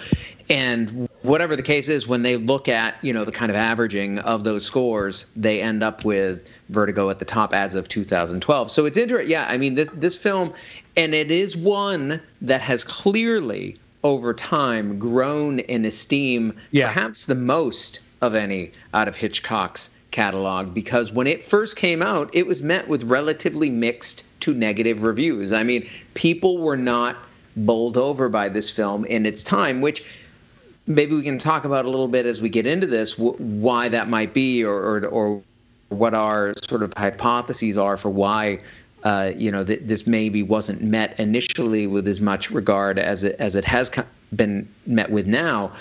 and 0.48 1.08
whatever 1.22 1.56
the 1.56 1.62
case 1.62 1.88
is, 1.88 2.06
when 2.08 2.22
they 2.22 2.36
look 2.36 2.68
at 2.68 2.94
you 3.02 3.12
know 3.12 3.24
the 3.24 3.32
kind 3.32 3.50
of 3.50 3.56
averaging 3.56 4.18
of 4.20 4.44
those 4.44 4.64
scores, 4.64 5.26
they 5.36 5.60
end 5.60 5.82
up 5.82 6.04
with 6.04 6.48
Vertigo 6.70 7.10
at 7.10 7.18
the 7.18 7.24
top 7.24 7.52
as 7.52 7.74
of 7.74 7.88
2012. 7.88 8.70
So 8.70 8.86
it's 8.86 8.96
interesting. 8.96 9.30
Yeah, 9.30 9.46
I 9.48 9.58
mean 9.58 9.74
this 9.74 9.90
this 9.90 10.16
film, 10.16 10.54
and 10.96 11.14
it 11.14 11.30
is 11.30 11.56
one 11.56 12.20
that 12.40 12.62
has 12.62 12.82
clearly 12.84 13.76
over 14.02 14.32
time 14.32 14.98
grown 14.98 15.58
in 15.58 15.84
esteem, 15.84 16.56
Yeah. 16.70 16.86
perhaps 16.86 17.26
the 17.26 17.34
most 17.34 18.00
of 18.20 18.34
any 18.34 18.72
out 18.94 19.08
of 19.08 19.16
Hitchcock's 19.16 19.90
catalog 20.10 20.74
because 20.74 21.12
when 21.12 21.26
it 21.26 21.46
first 21.46 21.76
came 21.76 22.02
out, 22.02 22.30
it 22.34 22.46
was 22.46 22.62
met 22.62 22.88
with 22.88 23.02
relatively 23.04 23.70
mixed 23.70 24.24
to 24.40 24.54
negative 24.54 25.02
reviews. 25.02 25.52
I 25.52 25.62
mean, 25.62 25.88
people 26.14 26.58
were 26.58 26.76
not 26.76 27.16
bowled 27.56 27.96
over 27.96 28.28
by 28.28 28.48
this 28.48 28.70
film 28.70 29.04
in 29.04 29.26
its 29.26 29.42
time, 29.42 29.80
which 29.80 30.04
maybe 30.86 31.14
we 31.14 31.22
can 31.22 31.38
talk 31.38 31.64
about 31.64 31.84
a 31.84 31.90
little 31.90 32.08
bit 32.08 32.26
as 32.26 32.40
we 32.40 32.48
get 32.48 32.66
into 32.66 32.86
this 32.86 33.12
wh- 33.12 33.40
why 33.40 33.88
that 33.88 34.08
might 34.08 34.34
be 34.34 34.64
or, 34.64 34.74
or, 34.74 35.06
or 35.06 35.42
what 35.88 36.14
our 36.14 36.54
sort 36.68 36.82
of 36.82 36.92
hypotheses 36.96 37.76
are 37.76 37.96
for 37.96 38.10
why 38.10 38.58
uh, 39.02 39.32
you 39.36 39.50
know 39.50 39.64
th- 39.64 39.80
this 39.84 40.06
maybe 40.06 40.42
wasn't 40.42 40.80
met 40.82 41.18
initially 41.18 41.86
with 41.86 42.06
as 42.06 42.20
much 42.20 42.50
regard 42.50 42.98
as 42.98 43.24
it 43.24 43.36
as 43.38 43.56
it 43.56 43.64
has 43.64 43.88
co- 43.88 44.04
been 44.34 44.68
met 44.86 45.10
with 45.10 45.26
now. 45.26 45.72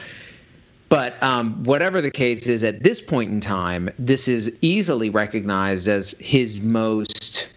But 0.90 1.22
um, 1.22 1.64
whatever 1.64 2.02
the 2.02 2.12
case 2.12 2.48
is, 2.48 2.64
at 2.64 2.84
this 2.84 3.00
point 3.00 3.32
in 3.32 3.40
time, 3.40 3.92
this 4.00 4.28
is 4.28 4.52
easily 4.62 5.12
recognized 5.12 5.88
as 5.88 6.12
his 6.20 6.60
most 6.60 7.54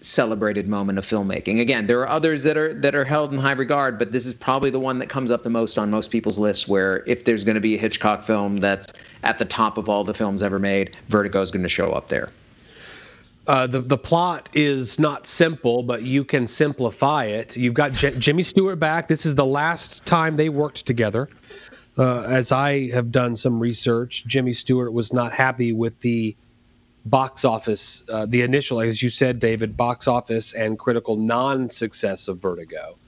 celebrated 0.00 0.68
moment 0.68 0.98
of 0.98 1.04
filmmaking. 1.04 1.60
Again, 1.60 1.88
there 1.88 2.00
are 2.00 2.08
others 2.08 2.44
that 2.44 2.56
are 2.56 2.72
that 2.74 2.94
are 2.94 3.04
held 3.04 3.32
in 3.32 3.40
high 3.40 3.52
regard, 3.52 3.98
but 3.98 4.12
this 4.12 4.24
is 4.24 4.34
probably 4.34 4.70
the 4.70 4.78
one 4.78 5.00
that 5.00 5.08
comes 5.08 5.32
up 5.32 5.42
the 5.42 5.50
most 5.50 5.78
on 5.78 5.90
most 5.90 6.12
people's 6.12 6.38
lists. 6.38 6.68
Where 6.68 7.02
if 7.06 7.24
there's 7.24 7.44
going 7.44 7.56
to 7.56 7.60
be 7.60 7.74
a 7.74 7.78
Hitchcock 7.78 8.22
film 8.22 8.58
that's 8.58 8.92
at 9.24 9.38
the 9.38 9.44
top 9.44 9.78
of 9.78 9.88
all 9.88 10.04
the 10.04 10.14
films 10.14 10.42
ever 10.42 10.60
made, 10.60 10.96
Vertigo 11.08 11.42
is 11.42 11.50
going 11.50 11.64
to 11.64 11.68
show 11.68 11.92
up 11.92 12.08
there. 12.08 12.28
Uh, 13.48 13.66
the 13.66 13.80
the 13.80 13.98
plot 13.98 14.48
is 14.54 14.98
not 14.98 15.26
simple, 15.26 15.82
but 15.82 16.02
you 16.02 16.24
can 16.24 16.46
simplify 16.46 17.24
it. 17.24 17.56
You've 17.56 17.74
got 17.74 17.92
J- 17.92 18.16
Jimmy 18.18 18.42
Stewart 18.42 18.78
back. 18.78 19.08
This 19.08 19.26
is 19.26 19.34
the 19.34 19.46
last 19.46 20.04
time 20.04 20.36
they 20.36 20.48
worked 20.48 20.86
together. 20.86 21.28
Uh, 21.98 22.22
as 22.28 22.52
I 22.52 22.90
have 22.90 23.10
done 23.10 23.36
some 23.36 23.58
research, 23.58 24.24
Jimmy 24.26 24.52
Stewart 24.52 24.92
was 24.92 25.12
not 25.12 25.32
happy 25.32 25.72
with 25.72 25.98
the 26.00 26.36
box 27.06 27.44
office, 27.44 28.04
uh, 28.10 28.26
the 28.26 28.42
initial, 28.42 28.80
as 28.80 29.02
you 29.02 29.08
said, 29.08 29.38
David, 29.38 29.76
box 29.76 30.06
office 30.08 30.52
and 30.52 30.78
critical 30.78 31.16
non-success 31.16 32.28
of 32.28 32.38
Vertigo. 32.38 32.98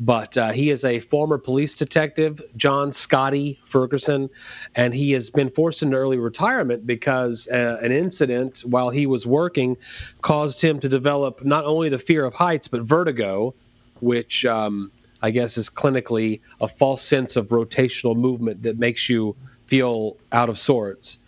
but 0.00 0.36
uh, 0.36 0.50
he 0.52 0.70
is 0.70 0.84
a 0.84 1.00
former 1.00 1.38
police 1.38 1.74
detective, 1.74 2.42
John 2.56 2.92
Scotty 2.92 3.60
Ferguson, 3.64 4.28
and 4.74 4.92
he 4.92 5.12
has 5.12 5.30
been 5.30 5.48
forced 5.48 5.82
into 5.82 5.96
early 5.96 6.18
retirement 6.18 6.86
because 6.86 7.48
uh, 7.48 7.78
an 7.80 7.92
incident 7.92 8.60
while 8.60 8.90
he 8.90 9.06
was 9.06 9.26
working 9.26 9.76
caused 10.20 10.60
him 10.60 10.80
to 10.80 10.88
develop 10.88 11.44
not 11.44 11.64
only 11.64 11.88
the 11.88 11.98
fear 11.98 12.24
of 12.24 12.34
heights 12.34 12.66
but 12.66 12.82
vertigo, 12.82 13.54
which 14.00 14.44
um, 14.44 14.90
I 15.24 15.30
guess 15.30 15.56
is 15.56 15.70
clinically 15.70 16.40
a 16.60 16.68
false 16.68 17.02
sense 17.02 17.34
of 17.36 17.48
rotational 17.48 18.14
movement 18.14 18.62
that 18.64 18.78
makes 18.78 19.08
you 19.08 19.34
feel 19.66 20.18
out 20.32 20.50
of 20.50 20.58
sorts. 20.58 21.18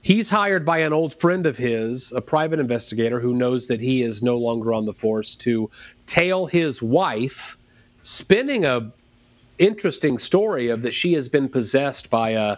He's 0.00 0.30
hired 0.30 0.64
by 0.64 0.78
an 0.78 0.94
old 0.94 1.12
friend 1.12 1.44
of 1.44 1.58
his, 1.58 2.12
a 2.12 2.22
private 2.22 2.60
investigator 2.60 3.20
who 3.20 3.34
knows 3.34 3.66
that 3.66 3.78
he 3.78 4.02
is 4.02 4.22
no 4.22 4.38
longer 4.38 4.72
on 4.72 4.86
the 4.86 4.94
force, 4.94 5.34
to 5.46 5.70
tail 6.06 6.46
his 6.46 6.80
wife, 6.80 7.58
spinning 8.00 8.64
a 8.64 8.90
interesting 9.58 10.18
story 10.18 10.70
of 10.70 10.80
that 10.80 10.94
she 10.94 11.12
has 11.12 11.28
been 11.28 11.50
possessed 11.50 12.08
by 12.08 12.30
a, 12.30 12.56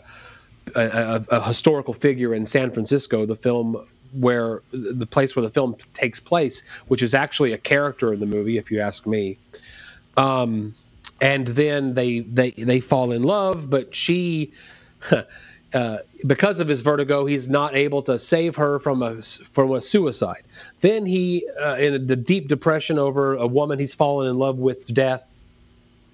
a, 0.76 1.24
a 1.28 1.42
historical 1.42 1.92
figure 1.92 2.32
in 2.32 2.47
San 2.47 2.70
Francisco, 2.70 3.26
the 3.26 3.34
film 3.34 3.84
where 4.12 4.62
the 4.70 5.07
place 5.07 5.34
where 5.34 5.42
the 5.42 5.51
film 5.51 5.74
takes 5.92 6.20
place, 6.20 6.62
which 6.86 7.03
is 7.03 7.14
actually 7.14 7.53
a 7.53 7.59
character 7.59 8.12
in 8.12 8.20
the 8.20 8.26
movie, 8.26 8.59
if 8.59 8.70
you 8.70 8.78
ask 8.78 9.09
me. 9.09 9.36
Um, 10.16 10.76
and 11.21 11.47
then 11.49 11.95
they 11.95 12.21
they 12.21 12.51
they 12.53 12.81
fall 12.81 13.12
in 13.12 13.23
love, 13.23 13.71
but 13.71 13.95
she. 13.95 14.53
Uh, 15.75 15.99
because 16.25 16.61
of 16.61 16.69
his 16.69 16.83
vertigo, 16.83 17.27
he's 17.27 17.49
not 17.49 17.75
able 17.75 18.01
to 18.01 18.17
save 18.17 18.55
her 18.55 18.79
from 18.79 19.03
a 19.03 19.21
from 19.21 19.73
a 19.73 19.83
suicide. 19.83 20.45
Then 20.83 21.05
he, 21.05 21.49
uh, 21.61 21.75
in 21.79 21.95
a 21.95 21.99
deep 22.15 22.47
depression 22.47 22.97
over 22.97 23.35
a 23.35 23.47
woman 23.49 23.81
he's 23.81 23.93
fallen 23.93 24.29
in 24.29 24.39
love 24.39 24.59
with, 24.59 24.85
to 24.87 24.93
death. 24.93 25.25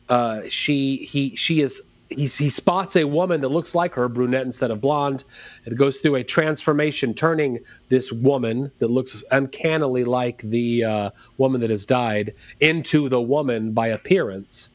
Uh, 0.08 0.42
she 0.48 0.96
he 0.96 1.36
she 1.36 1.60
is 1.60 1.82
he, 2.10 2.26
he 2.26 2.50
spots 2.50 2.96
a 2.96 3.04
woman 3.04 3.40
that 3.42 3.48
looks 3.48 3.74
like 3.74 3.94
her, 3.94 4.08
brunette 4.08 4.46
instead 4.46 4.70
of 4.70 4.80
blonde. 4.80 5.24
It 5.64 5.76
goes 5.76 5.98
through 5.98 6.16
a 6.16 6.24
transformation, 6.24 7.14
turning 7.14 7.60
this 7.88 8.10
woman 8.12 8.72
that 8.80 8.90
looks 8.90 9.22
uncannily 9.30 10.04
like 10.04 10.42
the 10.42 10.84
uh, 10.84 11.10
woman 11.38 11.60
that 11.60 11.70
has 11.70 11.86
died 11.86 12.34
into 12.60 13.08
the 13.08 13.20
woman 13.20 13.72
by 13.72 13.88
appearance, 13.88 14.70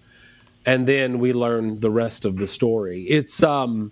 and 0.65 0.87
then 0.87 1.19
we 1.19 1.33
learn 1.33 1.79
the 1.79 1.91
rest 1.91 2.25
of 2.25 2.37
the 2.37 2.47
story. 2.47 3.03
It's 3.03 3.43
um 3.43 3.91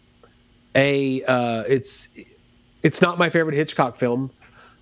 a 0.75 1.23
uh, 1.23 1.63
it's 1.67 2.07
it's 2.81 3.01
not 3.01 3.17
my 3.17 3.29
favorite 3.29 3.55
Hitchcock 3.55 3.95
film, 3.97 4.31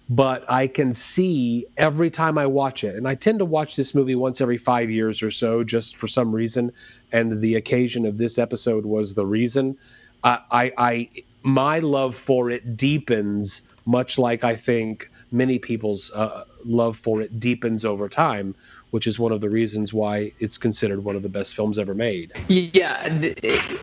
but 0.10 0.50
I 0.50 0.68
can 0.68 0.94
see 0.94 1.66
every 1.78 2.10
time 2.10 2.38
I 2.38 2.46
watch 2.46 2.84
it, 2.84 2.96
and 2.96 3.08
I 3.08 3.16
tend 3.16 3.40
to 3.40 3.46
watch 3.46 3.76
this 3.76 3.94
movie 3.94 4.16
once 4.16 4.42
every 4.42 4.58
five 4.58 4.90
years 4.90 5.22
or 5.22 5.32
so, 5.32 5.64
just 5.64 5.98
for 5.98 6.08
some 6.08 6.34
reason. 6.34 6.72
And 7.12 7.42
the 7.42 7.56
occasion 7.56 8.06
of 8.06 8.18
this 8.18 8.38
episode 8.38 8.86
was 8.86 9.14
the 9.14 9.26
reason. 9.26 9.78
I, 10.24 10.40
I, 10.52 10.74
I 10.78 11.10
my 11.44 11.80
love 11.80 12.16
for 12.16 12.50
it 12.50 12.78
deepens, 12.78 13.62
much 13.86 14.18
like 14.18 14.44
I 14.44 14.56
think 14.56 15.10
many 15.32 15.60
people's 15.60 16.12
uh, 16.12 16.44
love 16.66 16.98
for 16.98 17.22
it 17.22 17.40
deepens 17.40 17.86
over 17.86 18.10
time 18.10 18.56
which 18.92 19.08
is 19.08 19.18
one 19.18 19.32
of 19.32 19.42
the 19.42 19.50
reasons 19.50 19.94
why 19.94 20.32
it's 20.40 20.58
considered 20.58 21.04
one 21.04 21.16
of 21.16 21.24
the 21.24 21.30
best 21.30 21.56
films 21.56 21.80
ever 21.80 21.94
made. 21.96 22.34
Yeah, 22.48 23.22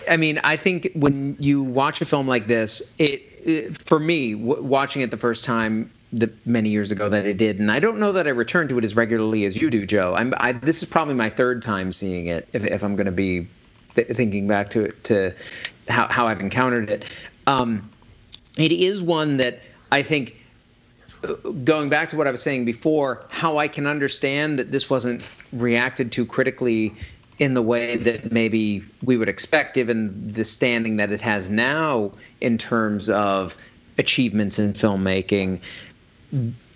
I 0.09 0.17
mean, 0.17 0.39
I 0.45 0.57
think 0.57 0.91
when 0.95 1.37
you 1.41 1.63
watch 1.63 2.01
a 2.01 2.05
film 2.05 2.29
like 2.29 2.47
this, 2.47 2.83
it, 2.99 3.23
it 3.45 3.79
for 3.87 3.99
me, 3.99 4.35
w- 4.35 4.63
watching 4.63 5.03
it 5.03 5.11
the 5.11 5.17
first 5.17 5.45
time 5.45 5.91
the 6.13 6.31
many 6.45 6.71
years 6.71 6.91
ago 6.91 7.09
that 7.09 7.27
I 7.27 7.33
did, 7.33 7.59
and 7.59 7.71
I 7.73 7.81
don't 7.81 7.99
know 7.99 8.13
that 8.13 8.27
I 8.27 8.31
return 8.31 8.69
to 8.69 8.79
it 8.79 8.85
as 8.85 8.95
regularly 8.95 9.45
as 9.45 9.61
you 9.61 9.71
do, 9.71 9.85
Joe. 9.85 10.15
I'm 10.15 10.33
I, 10.37 10.53
this 10.53 10.83
is 10.83 10.89
probably 10.89 11.15
my 11.15 11.31
third 11.31 11.65
time 11.65 11.91
seeing 11.93 12.27
it, 12.27 12.49
if, 12.53 12.65
if 12.65 12.83
I'm 12.83 12.97
going 12.97 13.07
to 13.07 13.13
be 13.13 13.49
th- 13.95 14.09
thinking 14.09 14.47
back 14.47 14.71
to 14.71 14.85
it 14.85 15.05
to 15.05 15.35
how 15.89 16.07
how 16.09 16.27
I've 16.27 16.41
encountered 16.41 16.91
it. 16.91 17.05
Um, 17.47 17.91
it 18.57 18.73
is 18.73 19.03
one 19.03 19.39
that 19.39 19.61
I 19.91 20.03
think 20.03 20.37
going 21.65 21.89
back 21.89 22.09
to 22.11 22.17
what 22.17 22.27
I 22.27 22.31
was 22.31 22.43
saying 22.43 22.65
before, 22.65 23.25
how 23.29 23.59
I 23.59 23.69
can 23.69 23.87
understand 23.87 24.59
that 24.59 24.73
this 24.73 24.89
wasn't 24.89 25.23
reacted 25.53 26.13
to 26.13 26.27
critically 26.27 26.95
in 27.39 27.55
the 27.55 27.63
way 27.63 27.97
that 27.97 28.33
maybe 28.33 28.85
we 29.03 29.17
would 29.17 29.29
expect, 29.29 29.75
given 29.75 30.29
the 30.29 30.45
standing 30.45 30.97
that 30.97 31.11
it 31.13 31.21
has 31.21 31.49
now 31.49 32.13
in 32.41 32.59
terms 32.59 33.09
of 33.09 33.57
achievements 33.97 34.59
in 34.59 34.73
filmmaking. 34.73 35.61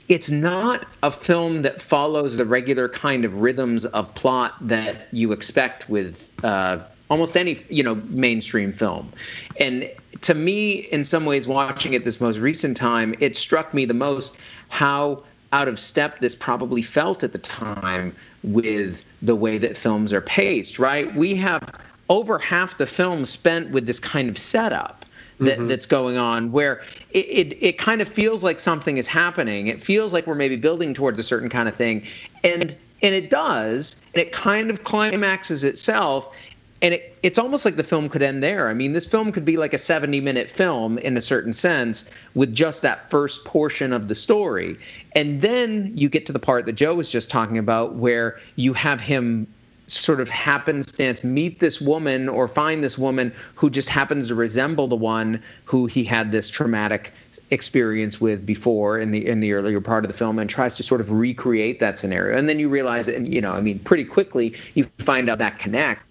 It's 0.09 0.31
not 0.31 0.87
a 1.03 1.11
film 1.11 1.63
that 1.63 1.81
follows 1.81 2.37
the 2.37 2.45
regular 2.45 2.89
kind 2.89 3.25
of 3.25 3.41
rhythms 3.41 3.87
of 3.87 4.15
plot 4.15 4.55
that 4.61 5.09
you 5.13 5.33
expect 5.33 5.89
with 5.89 6.31
uh, 6.45 6.81
almost 7.13 7.37
any 7.37 7.59
you 7.69 7.83
know 7.83 7.97
mainstream 8.09 8.73
film. 8.73 9.13
And 9.61 9.89
to 10.23 10.35
me 10.35 10.73
in 10.97 11.05
some 11.05 11.27
ways 11.27 11.47
watching 11.47 11.93
it 11.93 12.05
this 12.05 12.21
most 12.21 12.39
recent 12.39 12.75
time 12.77 13.15
it 13.21 13.37
struck 13.37 13.75
me 13.75 13.85
the 13.85 13.95
most 13.95 14.35
how 14.71 15.23
out 15.53 15.69
of 15.69 15.79
step 15.79 16.21
this 16.21 16.35
probably 16.35 16.81
felt 16.81 17.23
at 17.23 17.33
the 17.33 17.39
time 17.39 18.17
with 18.43 19.05
the 19.21 19.37
way 19.37 19.59
that 19.59 19.77
films 19.77 20.13
are 20.15 20.23
paced 20.23 20.79
right? 20.79 21.15
We 21.15 21.35
have 21.35 21.63
over 22.09 22.39
half 22.39 22.79
the 22.79 22.87
film 22.87 23.27
spent 23.27 23.71
with 23.73 23.87
this 23.87 24.01
kind 24.01 24.31
of 24.31 24.39
setup 24.39 25.05
that, 25.39 25.59
mm-hmm. 25.59 25.67
that's 25.67 25.87
going 25.87 26.17
on 26.17 26.51
where 26.51 26.83
it, 27.11 27.27
it, 27.27 27.59
it 27.61 27.79
kind 27.79 28.01
of 28.01 28.09
feels 28.09 28.43
like 28.43 28.59
something 28.59 28.97
is 28.97 29.07
happening. 29.07 29.67
It 29.67 29.83
feels 29.83 30.15
like 30.15 30.27
we're 30.27 30.35
maybe 30.35 30.57
building 30.57 30.95
towards 30.95 31.19
a 31.19 31.23
certain 31.23 31.51
kind 31.51 31.69
of 31.69 31.77
thing. 31.77 32.07
And 32.43 32.75
and 33.03 33.15
it 33.15 33.31
does. 33.31 34.01
And 34.15 34.23
it 34.23 34.33
kind 34.33 34.71
of 34.71 34.85
climaxes 34.85 35.65
itself 35.65 36.37
and 36.83 36.95
it, 36.95 37.17
it's 37.23 37.39
almost 37.39 37.65
like 37.65 37.77
the 37.77 37.85
film 37.85 38.09
could 38.09 38.23
end 38.23 38.43
there. 38.43 38.69
I 38.69 38.75
mean, 38.75 38.93
this 38.93 39.07
film 39.07 39.31
could 39.31 39.45
be 39.45 39.57
like 39.57 39.73
a 39.73 39.79
70 39.79 40.21
minute 40.21 40.51
film 40.51 40.99
in 40.99 41.17
a 41.17 41.23
certain 41.23 41.53
sense 41.53 42.11
with 42.35 42.53
just 42.53 42.83
that 42.83 43.09
first 43.09 43.45
portion 43.45 43.93
of 43.93 44.09
the 44.09 44.17
story. 44.17 44.77
And 45.13 45.41
then 45.41 45.93
you 45.97 46.09
get 46.09 46.27
to 46.27 46.33
the 46.33 46.41
part 46.41 46.67
that 46.67 46.73
Joe 46.73 46.95
was 46.95 47.11
just 47.11 47.31
talking 47.31 47.57
about 47.57 47.95
where 47.95 48.39
you 48.57 48.73
have 48.73 49.01
him 49.01 49.47
sort 49.89 50.21
of 50.21 50.29
happenstance 50.29 51.23
meet 51.23 51.61
this 51.61 51.81
woman 51.81 52.29
or 52.29 52.49
find 52.49 52.83
this 52.83 52.97
woman 52.97 53.33
who 53.55 53.69
just 53.69 53.89
happens 53.89 54.29
to 54.29 54.35
resemble 54.35 54.89
the 54.89 54.97
one 54.97 55.43
who 55.65 55.87
he 55.87 56.03
had 56.03 56.33
this 56.33 56.49
traumatic 56.49 57.13
experience 57.51 58.21
with 58.21 58.47
before 58.47 58.99
in 58.99 59.11
the 59.11 59.27
in 59.27 59.41
the 59.41 59.53
earlier 59.53 59.81
part 59.81 60.05
of 60.05 60.11
the 60.11 60.17
film 60.17 60.39
and 60.39 60.49
tries 60.49 60.77
to 60.77 60.83
sort 60.83 61.01
of 61.01 61.11
recreate 61.11 61.79
that 61.81 61.99
scenario 61.99 62.39
and 62.39 62.49
then 62.49 62.59
you 62.59 62.69
realize 62.69 63.09
and 63.09 63.35
you 63.35 63.41
know 63.41 63.53
i 63.53 63.61
mean 63.61 63.79
pretty 63.81 64.05
quickly 64.05 64.55
you 64.75 64.85
find 64.99 65.29
out 65.29 65.39
that 65.39 65.59
connect 65.59 66.03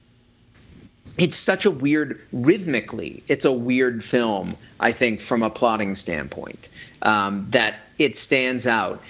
it's 1.21 1.37
such 1.37 1.65
a 1.65 1.71
weird 1.71 2.19
rhythmically 2.33 3.23
it's 3.27 3.45
a 3.45 3.51
weird 3.51 4.03
film 4.03 4.55
i 4.79 4.91
think 4.91 5.21
from 5.21 5.43
a 5.43 5.49
plotting 5.49 5.95
standpoint 5.95 6.69
um, 7.03 7.47
that 7.49 7.75
it 7.97 8.15
stands 8.17 8.67
out. 8.67 9.01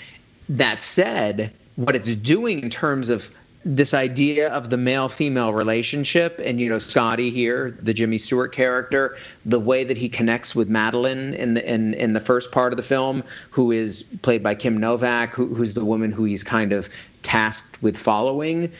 That 0.49 0.81
said 0.81 1.53
what 1.75 1.95
it's 1.95 2.15
doing 2.15 2.59
in 2.59 2.69
terms 2.69 3.09
of 3.09 3.29
this 3.63 3.93
idea 3.93 4.49
of 4.49 4.71
the 4.71 4.77
male 4.77 5.07
female 5.07 5.53
relationship 5.53 6.41
and 6.43 6.59
you 6.59 6.67
know 6.67 6.79
Scotty 6.79 7.29
here 7.29 7.77
the 7.79 7.93
Jimmy 7.93 8.17
Stewart 8.17 8.51
character 8.51 9.17
the 9.45 9.59
way 9.59 9.83
that 9.83 9.97
he 9.97 10.09
connects 10.09 10.55
with 10.55 10.67
Madeleine 10.67 11.35
in 11.35 11.53
the 11.53 11.73
in, 11.73 11.93
in 11.93 12.13
the 12.13 12.19
first 12.19 12.51
part 12.51 12.73
of 12.73 12.77
the 12.77 12.83
film 12.83 13.23
who 13.51 13.71
is 13.71 14.01
played 14.23 14.41
by 14.41 14.55
Kim 14.55 14.79
Novak 14.79 15.35
who, 15.35 15.53
who's 15.53 15.75
the 15.75 15.85
woman 15.85 16.11
who 16.11 16.23
he's 16.23 16.43
kind 16.43 16.73
of 16.73 16.89
tasked 17.21 17.81
with 17.83 17.95
following 17.95 18.71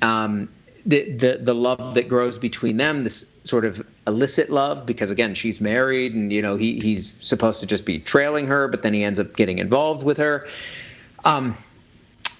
um, 0.00 0.48
the, 0.90 1.12
the 1.12 1.38
the 1.40 1.54
love 1.54 1.94
that 1.94 2.08
grows 2.08 2.36
between 2.36 2.76
them, 2.76 3.02
this 3.02 3.32
sort 3.44 3.64
of 3.64 3.86
illicit 4.06 4.50
love, 4.50 4.84
because 4.84 5.10
again, 5.10 5.34
she's 5.34 5.60
married 5.60 6.14
and 6.14 6.32
you 6.32 6.42
know 6.42 6.56
he 6.56 6.78
he's 6.80 7.16
supposed 7.20 7.60
to 7.60 7.66
just 7.66 7.84
be 7.84 7.98
trailing 7.98 8.46
her, 8.46 8.68
but 8.68 8.82
then 8.82 8.92
he 8.92 9.04
ends 9.04 9.20
up 9.20 9.36
getting 9.36 9.58
involved 9.58 10.04
with 10.04 10.18
her. 10.18 10.46
Um, 11.24 11.56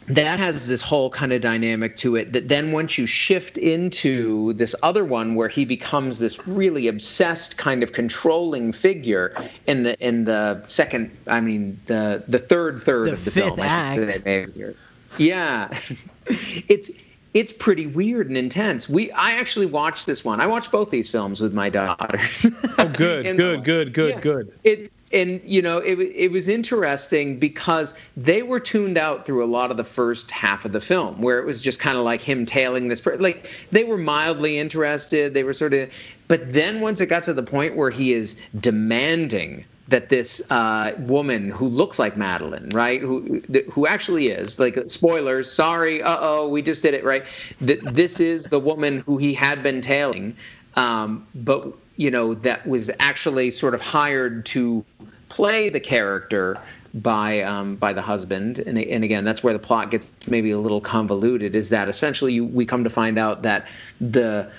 that 0.09 0.41
has 0.41 0.67
this 0.67 0.81
whole 0.81 1.11
kind 1.11 1.33
of 1.33 1.41
dynamic 1.41 1.97
to 1.99 2.17
it 2.17 2.33
that 2.33 2.49
then 2.49 2.73
once 2.73 2.99
you 2.99 3.07
shift 3.07 3.57
into 3.57 4.53
this 4.55 4.75
other 4.83 5.05
one 5.05 5.37
where 5.37 5.49
he 5.49 5.65
becomes 5.65 6.19
this 6.19 6.49
really 6.49 6.89
obsessed 6.89 7.57
kind 7.57 7.83
of 7.85 7.93
controlling 7.93 8.73
figure 8.73 9.33
in 9.67 9.85
the 9.85 9.97
in 10.05 10.25
the 10.25 10.67
second 10.67 11.17
i 11.29 11.41
mean 11.41 11.79
the 11.87 12.25
the 12.27 12.41
third 12.41 12.83
third 12.83 13.07
the 13.07 13.13
of 13.13 13.25
the 13.25 13.31
film 13.31 13.61
act. 13.61 13.93
I 13.93 13.95
should 13.95 14.11
say 14.11 14.23
maybe. 14.25 14.75
yeah 15.19 15.79
it's 16.27 16.91
it's 17.35 17.53
pretty 17.53 17.87
weird 17.87 18.29
and 18.29 18.37
intense. 18.37 18.89
We 18.89 19.11
I 19.13 19.33
actually 19.33 19.67
watched 19.67 20.07
this 20.07 20.25
one. 20.25 20.41
I 20.41 20.47
watched 20.47 20.71
both 20.71 20.91
these 20.91 21.11
films 21.11 21.41
with 21.41 21.55
my 21.55 21.71
daughters. 21.71 22.47
oh, 22.79 22.89
good, 22.89 23.25
good, 23.37 23.65
good, 23.65 23.95
good, 23.95 24.15
yeah, 24.15 24.21
good. 24.21 24.53
It 24.65 24.93
and 25.13 25.41
you 25.45 25.61
know 25.63 25.79
it 25.79 25.99
it 25.99 26.31
was 26.31 26.49
interesting 26.49 27.39
because 27.39 27.95
they 28.17 28.43
were 28.43 28.61
tuned 28.61 28.97
out 28.97 29.27
through 29.27 29.45
a 29.45 29.47
lot 29.47 29.71
of 29.71 29.77
the 29.77 29.85
first 29.85 30.31
half 30.31 30.65
of 30.65 30.73
the 30.73 30.81
film 30.81 31.21
where 31.21 31.39
it 31.39 31.47
was 31.47 31.61
just 31.63 31.81
kind 31.81 31.99
of 31.99 32.05
like 32.05 32.21
him 32.21 32.47
tailing 32.47 32.89
this 32.89 33.05
like 33.19 33.51
they 33.71 33.85
were 33.85 33.99
mildly 33.99 34.59
interested. 34.59 35.35
They 35.35 35.43
were 35.43 35.53
sort 35.53 35.75
of, 35.75 35.91
but 36.29 36.53
then 36.53 36.81
once 36.81 37.01
it 37.01 37.07
got 37.07 37.25
to 37.25 37.35
the 37.35 37.43
point 37.43 37.77
where 37.77 37.91
he 37.91 38.13
is 38.13 38.41
demanding 38.59 39.65
that 39.91 40.09
this 40.09 40.41
uh, 40.51 40.93
woman 40.99 41.51
who 41.51 41.69
looks 41.69 41.99
like 41.99 42.17
Madeleine, 42.17 42.69
right, 42.71 43.01
who 43.01 43.43
who 43.71 43.87
actually 43.87 44.29
is 44.29 44.59
like 44.59 44.79
spoilers. 44.89 45.51
Sorry, 45.51 46.03
uh 46.03 46.17
oh, 46.21 46.49
we 46.49 46.63
just 46.63 46.81
did 46.83 46.95
it 46.95 47.05
right. 47.05 47.25
That 47.61 47.81
this 47.95 48.21
is 48.21 48.45
the 48.45 48.61
woman 48.61 49.01
who 49.01 49.19
he 49.19 49.35
had 49.35 49.63
been 49.63 49.81
tailing, 49.81 50.37
um, 50.77 51.27
but 51.35 51.75
you 51.97 52.11
know 52.11 52.35
that 52.35 52.67
was 52.67 52.91
actually 52.99 53.51
sort 53.51 53.75
of 53.75 53.81
hired 53.81 54.47
to 54.47 54.85
play 55.29 55.69
the 55.69 55.81
character 55.81 56.57
by 56.95 57.43
um, 57.43 57.77
by 57.77 57.93
the 57.93 58.03
husband, 58.03 58.61
and, 58.61 58.79
and 58.79 59.05
again, 59.05 59.25
that's 59.25 59.43
where 59.43 59.53
the 59.53 59.59
plot 59.59 59.91
gets 59.91 60.11
maybe 60.29 60.53
a 60.53 60.59
little 60.59 60.81
convoluted. 60.81 61.55
Is 61.55 61.71
that 61.71 61.89
essentially 61.89 62.33
you, 62.33 62.45
we 62.45 62.65
come 62.65 62.85
to 62.85 62.91
find 62.91 63.19
out 63.19 63.43
that 63.43 63.67
the 64.01 64.51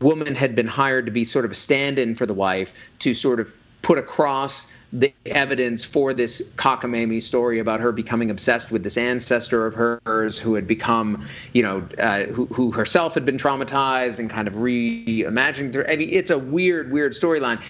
woman 0.00 0.34
had 0.34 0.54
been 0.54 0.68
hired 0.68 1.06
to 1.06 1.12
be 1.12 1.24
sort 1.24 1.44
of 1.44 1.52
a 1.52 1.54
stand-in 1.54 2.14
for 2.16 2.26
the 2.26 2.34
wife 2.34 2.72
to 3.00 3.14
sort 3.14 3.40
of 3.40 3.56
put 3.82 3.98
across 3.98 4.70
the 4.92 5.12
evidence 5.26 5.84
for 5.84 6.12
this 6.12 6.52
cockamamie 6.56 7.22
story 7.22 7.60
about 7.60 7.80
her 7.80 7.92
becoming 7.92 8.30
obsessed 8.30 8.72
with 8.72 8.82
this 8.82 8.96
ancestor 8.96 9.66
of 9.66 9.74
hers 9.74 10.38
who 10.38 10.54
had 10.54 10.66
become, 10.66 11.24
you 11.52 11.62
know, 11.62 11.86
uh, 11.98 12.24
who, 12.24 12.46
who 12.46 12.72
herself 12.72 13.14
had 13.14 13.24
been 13.24 13.36
traumatized 13.36 14.18
and 14.18 14.28
kind 14.28 14.48
of 14.48 14.54
reimagining. 14.54 15.88
I 15.88 15.96
mean, 15.96 16.08
it's 16.10 16.30
a 16.30 16.38
weird, 16.38 16.90
weird 16.90 17.12
storyline. 17.12 17.62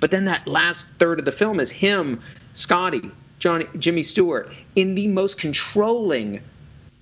But 0.00 0.10
then 0.10 0.24
that 0.24 0.46
last 0.48 0.88
third 0.98 1.18
of 1.18 1.26
the 1.26 1.32
film 1.32 1.60
is 1.60 1.70
him, 1.70 2.20
Scotty, 2.54 3.10
Johnny, 3.38 3.66
Jimmy 3.78 4.02
Stewart, 4.02 4.52
in 4.74 4.94
the 4.94 5.08
most 5.08 5.38
controlling 5.38 6.40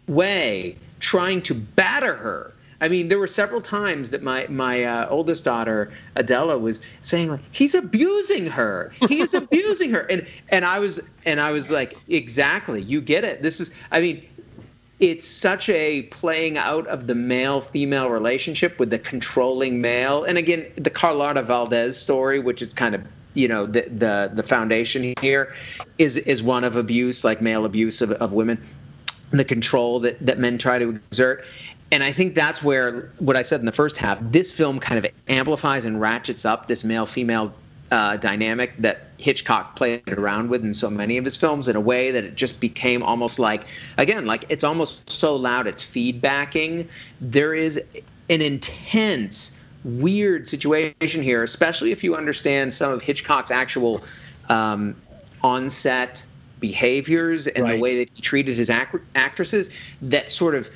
way, 0.08 0.76
trying 0.98 1.42
to 1.42 1.54
batter 1.54 2.14
her 2.14 2.52
I 2.80 2.88
mean, 2.88 3.08
there 3.08 3.18
were 3.18 3.26
several 3.26 3.60
times 3.60 4.10
that 4.10 4.22
my 4.22 4.46
my 4.48 4.84
uh, 4.84 5.08
oldest 5.08 5.44
daughter 5.44 5.92
Adela 6.16 6.58
was 6.58 6.80
saying 7.02 7.30
like, 7.30 7.40
"He's 7.50 7.74
abusing 7.74 8.46
her. 8.46 8.92
He's 9.08 9.34
abusing 9.42 9.90
her," 9.90 10.00
and 10.00 10.26
and 10.48 10.64
I 10.64 10.78
was 10.78 11.00
and 11.26 11.40
I 11.40 11.52
was 11.52 11.70
like, 11.70 11.96
"Exactly, 12.08 12.80
you 12.82 13.00
get 13.00 13.24
it. 13.24 13.42
This 13.42 13.60
is. 13.60 13.74
I 13.90 14.00
mean." 14.00 14.26
It's 14.98 15.26
such 15.26 15.70
a 15.70 16.02
playing 16.02 16.58
out 16.58 16.86
of 16.86 17.06
the 17.06 17.14
male 17.14 17.62
female 17.62 18.10
relationship 18.10 18.78
with 18.78 18.90
the 18.90 18.98
controlling 18.98 19.80
male. 19.80 20.24
And 20.24 20.36
again, 20.36 20.70
the 20.76 20.90
Carlotta 20.90 21.42
Valdez 21.42 21.96
story, 21.96 22.38
which 22.38 22.60
is 22.60 22.74
kind 22.74 22.94
of 22.94 23.00
you 23.32 23.48
know 23.48 23.64
the 23.64 23.82
the 23.82 24.30
the 24.34 24.42
foundation 24.42 25.14
here 25.20 25.54
is 25.98 26.16
is 26.16 26.42
one 26.42 26.64
of 26.64 26.76
abuse 26.76 27.24
like 27.24 27.40
male 27.40 27.64
abuse 27.64 28.02
of, 28.02 28.10
of 28.12 28.32
women 28.32 28.60
the 29.30 29.44
control 29.44 30.00
that 30.00 30.18
that 30.26 30.38
men 30.38 30.58
try 30.58 30.78
to 30.78 30.90
exert 30.90 31.44
and 31.92 32.02
I 32.02 32.12
think 32.12 32.34
that's 32.34 32.62
where 32.62 33.12
what 33.18 33.36
I 33.36 33.42
said 33.42 33.60
in 33.60 33.66
the 33.66 33.72
first 33.72 33.96
half, 33.96 34.18
this 34.20 34.52
film 34.52 34.78
kind 34.78 35.04
of 35.04 35.10
amplifies 35.28 35.84
and 35.84 36.00
ratchets 36.00 36.44
up 36.44 36.68
this 36.68 36.84
male 36.84 37.06
female 37.06 37.52
uh, 37.90 38.16
dynamic 38.16 38.76
that 38.78 39.00
Hitchcock 39.18 39.74
played 39.74 40.08
around 40.08 40.48
with 40.48 40.64
in 40.64 40.72
so 40.72 40.88
many 40.88 41.16
of 41.16 41.24
his 41.24 41.36
films 41.36 41.68
in 41.68 41.74
a 41.74 41.80
way 41.80 42.12
that 42.12 42.24
it 42.24 42.36
just 42.36 42.60
became 42.60 43.02
almost 43.02 43.38
like, 43.38 43.64
again, 43.98 44.26
like 44.26 44.44
it's 44.48 44.62
almost 44.62 45.10
so 45.10 45.34
loud 45.34 45.66
it's 45.66 45.84
feedbacking. 45.84 46.88
There 47.20 47.54
is 47.54 47.78
an 48.28 48.42
intense, 48.42 49.58
weird 49.82 50.46
situation 50.46 51.22
here, 51.22 51.42
especially 51.42 51.90
if 51.90 52.04
you 52.04 52.14
understand 52.14 52.72
some 52.72 52.92
of 52.92 53.02
Hitchcock's 53.02 53.50
actual 53.50 54.04
um, 54.48 54.94
on-set 55.42 56.24
behaviors 56.60 57.48
and 57.48 57.64
right. 57.64 57.72
the 57.72 57.80
way 57.80 57.96
that 58.04 58.10
he 58.14 58.22
treated 58.22 58.56
his 58.56 58.70
act- 58.70 58.94
actresses 59.16 59.70
that 60.02 60.30
sort 60.30 60.54
of 60.54 60.70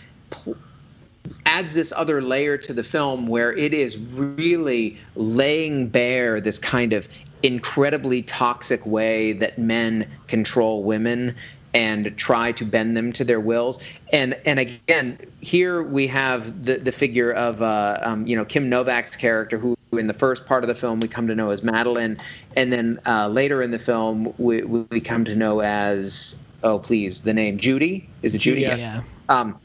adds 1.47 1.75
this 1.75 1.93
other 1.97 2.21
layer 2.21 2.57
to 2.59 2.73
the 2.73 2.83
film 2.83 3.27
where 3.27 3.53
it 3.53 3.73
is 3.73 3.99
really 3.99 4.99
laying 5.15 5.89
bare 5.89 6.41
this 6.41 6.59
kind 6.59 6.93
of 6.93 7.09
incredibly 7.43 8.23
toxic 8.23 8.85
way 8.87 9.33
that 9.33 9.59
men 9.59 10.11
control 10.27 10.83
women 10.83 11.35
and 11.75 12.17
try 12.17 12.53
to 12.53 12.65
bend 12.65 12.97
them 12.97 13.13
to 13.13 13.25
their 13.25 13.41
wills. 13.41 13.81
And 14.13 14.39
and 14.47 14.59
again, 14.59 15.19
here 15.41 15.83
we 15.83 16.07
have 16.07 16.65
the 16.65 16.79
the 16.79 16.93
figure 16.93 17.33
of 17.33 17.61
uh, 17.63 17.99
um, 18.03 18.27
you 18.27 18.37
know 18.37 18.45
Kim 18.45 18.69
Novak's 18.69 19.17
character, 19.17 19.59
who 19.59 19.77
in 19.93 20.07
the 20.07 20.15
first 20.15 20.47
part 20.47 20.65
of 20.65 20.69
the 20.69 20.75
film 20.75 21.01
we 21.01 21.09
come 21.09 21.27
to 21.27 21.35
know 21.35 21.51
as 21.51 21.63
Madeleine, 21.63 22.17
and 22.57 22.73
then 22.73 23.01
uh, 23.07 23.29
later 23.29 23.61
in 23.61 23.71
the 23.71 23.79
film 23.79 24.33
we 24.39 24.63
we 24.63 25.01
come 25.01 25.25
to 25.25 25.35
know 25.35 25.61
as 25.61 26.43
oh 26.63 26.79
please 26.79 27.23
the 27.23 27.35
name 27.35 27.59
Judy 27.59 28.09
is 28.23 28.35
it 28.35 28.39
Judy? 28.39 28.63
Yeah. 28.63 28.77
yeah. 28.77 29.03
Um, 29.29 29.59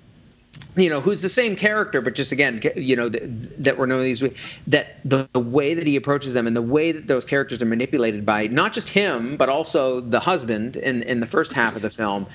you 0.75 0.89
know, 0.89 1.01
who's 1.01 1.21
the 1.21 1.29
same 1.29 1.55
character, 1.55 2.01
but 2.01 2.15
just 2.15 2.31
again, 2.31 2.61
you 2.75 2.95
know, 2.95 3.09
that, 3.09 3.63
that 3.63 3.77
we're 3.77 3.85
knowing 3.85 4.03
these 4.03 4.23
that 4.67 4.97
the, 5.03 5.27
the, 5.33 5.39
way 5.39 5.73
that 5.73 5.85
he 5.85 5.95
approaches 5.95 6.33
them 6.33 6.47
and 6.47 6.55
the 6.55 6.61
way 6.61 6.91
that 6.91 7.07
those 7.07 7.25
characters 7.25 7.61
are 7.61 7.65
manipulated 7.65 8.25
by 8.25 8.47
not 8.47 8.71
just 8.73 8.89
him, 8.89 9.35
but 9.35 9.49
also 9.49 9.99
the 9.99 10.19
husband 10.19 10.77
in 10.77 11.03
in 11.03 11.19
the 11.19 11.27
first 11.27 11.53
half 11.53 11.75
of 11.75 11.81
the 11.81 11.89
film, 11.89 12.27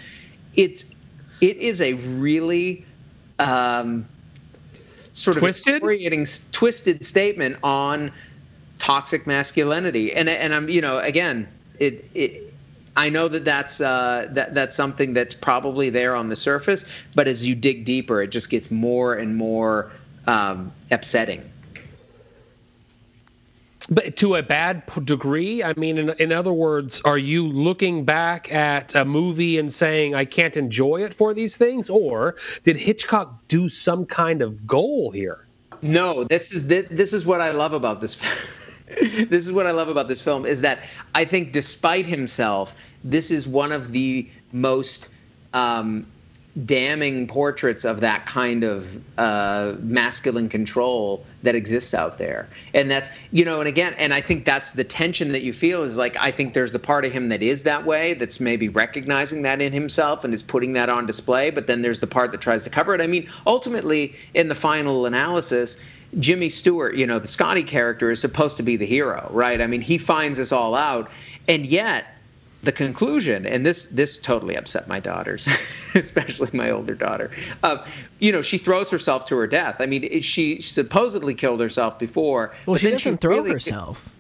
it's 0.57 0.95
it 1.41 1.57
is 1.59 1.81
a 1.81 1.95
really 1.95 2.85
um, 3.39 4.07
sort 5.13 5.39
twisted? 5.39 5.83
of 5.83 6.53
twisted 6.53 7.05
statement 7.05 7.57
on 7.63 8.13
toxic 8.79 9.27
masculinity, 9.27 10.13
and 10.13 10.29
and 10.29 10.55
I'm 10.55 10.69
you 10.69 10.81
know 10.81 10.99
again 10.99 11.49
it 11.79 12.05
it 12.15 12.44
I 12.97 13.09
know 13.09 13.29
that 13.29 13.45
that's 13.45 13.81
uh, 13.81 14.29
that 14.33 14.55
that's 14.55 14.77
something 14.77 15.15
that's 15.15 15.35
probably 15.35 15.91
there 15.91 16.15
on 16.15 16.29
the 16.29 16.37
surface, 16.37 16.85
but 17.15 17.27
as 17.27 17.45
you 17.45 17.55
dig 17.55 17.85
deeper, 17.85 18.23
it 18.23 18.29
just 18.29 18.51
gets 18.51 18.71
more 18.71 19.15
and 19.15 19.37
more 19.37 19.91
um, 20.27 20.73
upsetting. 20.91 21.51
But 23.91 24.17
to 24.17 24.37
a 24.37 24.43
bad 24.43 24.83
degree, 25.05 25.63
I 25.63 25.75
mean, 25.77 25.99
in, 25.99 26.11
in 26.19 26.33
other 26.33 26.53
words, 26.53 27.03
are 27.05 27.19
you 27.19 27.47
looking 27.47 28.05
back 28.05 28.51
at 28.51 28.95
a 28.95 29.05
movie 29.05 29.59
and 29.59 29.71
saying 29.71 30.15
I 30.15 30.25
can't 30.25 30.57
enjoy 30.57 31.03
it 31.05 31.13
for 31.13 31.35
these 31.35 31.57
things, 31.57 31.91
or 31.91 32.37
did 32.63 32.77
Hitchcock 32.77 33.47
do 33.49 33.69
some 33.69 34.07
kind 34.07 34.41
of 34.41 34.67
goal 34.67 35.11
here? 35.11 35.47
No, 35.83 36.25
this 36.25 36.53
is 36.53 36.67
this, 36.67 36.87
this 36.91 37.13
is 37.13 37.27
what 37.27 37.43
I 37.43 37.51
love 37.51 37.75
about 37.75 38.01
this. 38.01 38.17
this 39.01 39.47
is 39.47 39.53
what 39.53 39.67
I 39.67 39.71
love 39.71 39.89
about 39.89 40.09
this 40.09 40.21
film 40.21 40.45
is 40.45 40.61
that 40.61 40.81
I 41.15 41.25
think 41.25 41.53
despite 41.53 42.07
himself, 42.07 42.75
this 43.03 43.31
is 43.31 43.49
one 43.49 43.73
of 43.73 43.93
the 43.93 44.29
most 44.53 45.09
um, 45.55 46.07
damning 46.67 47.27
portraits 47.27 47.85
of 47.85 48.01
that 48.01 48.27
kind 48.27 48.63
of 48.63 49.03
uh, 49.19 49.75
masculine 49.81 50.49
control 50.49 51.25
that 51.43 51.55
exists 51.55 51.95
out 51.95 52.19
there. 52.19 52.49
And 52.75 52.91
that's, 52.91 53.11
you 53.33 53.45
know, 53.45 53.59
and 53.59 53.69
again, 53.69 53.95
and 53.99 54.15
I 54.15 54.21
think 54.21 54.45
that's 54.45 54.73
the 54.73 54.85
tension 54.85 55.33
that 55.33 55.43
you 55.43 55.53
feel 55.53 55.83
is 55.83 55.97
like, 55.97 56.17
I 56.21 56.31
think 56.31 56.55
there's 56.55 56.71
the 56.71 56.79
part 56.79 57.05
of 57.05 57.13
him 57.13 57.29
that 57.31 57.43
is 57.43 57.65
that 57.65 57.85
way, 57.85 58.15
that's 58.15 58.39
maybe 58.39 58.69
recognizing 58.69 59.43
that 59.43 59.61
in 59.61 59.73
himself 59.73 60.25
and 60.25 60.33
is 60.33 60.43
putting 60.43 60.75
that 60.75 60.89
on 60.89 61.07
display. 61.07 61.51
But 61.51 61.67
then 61.67 61.83
there's 61.83 61.99
the 61.99 62.07
part 62.07 62.31
that 62.33 62.41
tries 62.41 62.63
to 62.65 62.71
cover 62.71 62.95
it. 62.95 63.01
I 63.01 63.09
mean, 63.09 63.29
ultimately, 63.47 64.15
in 64.35 64.49
the 64.49 64.55
final 64.55 65.07
analysis, 65.07 65.77
Jimmy 66.19 66.49
Stewart, 66.49 66.97
you 66.97 67.07
know, 67.07 67.19
the 67.19 67.29
Scotty 67.29 67.63
character 67.63 68.11
is 68.11 68.21
supposed 68.21 68.57
to 68.57 68.63
be 68.63 68.77
the 68.77 68.87
hero, 68.87 69.29
right? 69.33 69.61
I 69.61 69.67
mean, 69.67 69.81
he 69.81 69.99
finds 69.99 70.39
this 70.39 70.53
all 70.53 70.75
out, 70.75 71.11
and 71.49 71.67
yet 71.67 72.07
the 72.65 72.73
conclusion, 72.73 73.47
and 73.47 73.65
this 73.65 73.85
this 73.85 74.19
totally 74.19 74.57
upset 74.57 74.89
my 74.89 75.01
daughters, 75.01 75.47
especially 75.95 76.49
my 76.53 76.71
older 76.71 76.95
daughter. 76.95 77.31
Uh, 77.63 77.85
you 78.19 78.33
know, 78.33 78.43
she 78.43 78.59
throws 78.59 78.91
herself 78.91 79.27
to 79.27 79.37
her 79.37 79.47
death. 79.47 79.77
I 79.81 79.87
mean, 79.87 80.21
she 80.23 80.61
supposedly 80.61 81.35
killed 81.35 81.61
herself 81.61 81.99
before. 81.99 82.55
Well, 82.67 82.77
she 82.77 82.91
doesn't 82.91 83.15
she 83.15 83.17
throw 83.19 83.37
really 83.39 83.51
herself. 83.51 84.11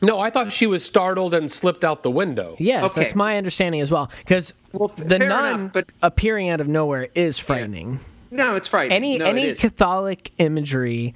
No, 0.00 0.20
I 0.20 0.30
thought 0.30 0.52
she 0.52 0.66
was 0.66 0.84
startled 0.84 1.34
and 1.34 1.50
slipped 1.50 1.84
out 1.84 2.04
the 2.04 2.10
window. 2.10 2.54
Yes, 2.60 2.92
okay. 2.92 3.00
that's 3.00 3.16
my 3.16 3.36
understanding 3.36 3.80
as 3.80 3.90
well. 3.90 4.10
Because 4.18 4.54
well, 4.72 4.88
the 4.88 5.18
nun 5.18 5.58
enough, 5.58 5.72
but, 5.72 5.90
appearing 6.02 6.50
out 6.50 6.60
of 6.60 6.68
nowhere 6.68 7.08
is 7.14 7.38
frightening. 7.38 7.92
Yeah. 7.92 7.98
No, 8.30 8.54
it's 8.54 8.68
frightening. 8.68 8.96
Any 8.96 9.18
no, 9.18 9.26
any 9.26 9.54
Catholic 9.54 10.32
imagery 10.38 11.14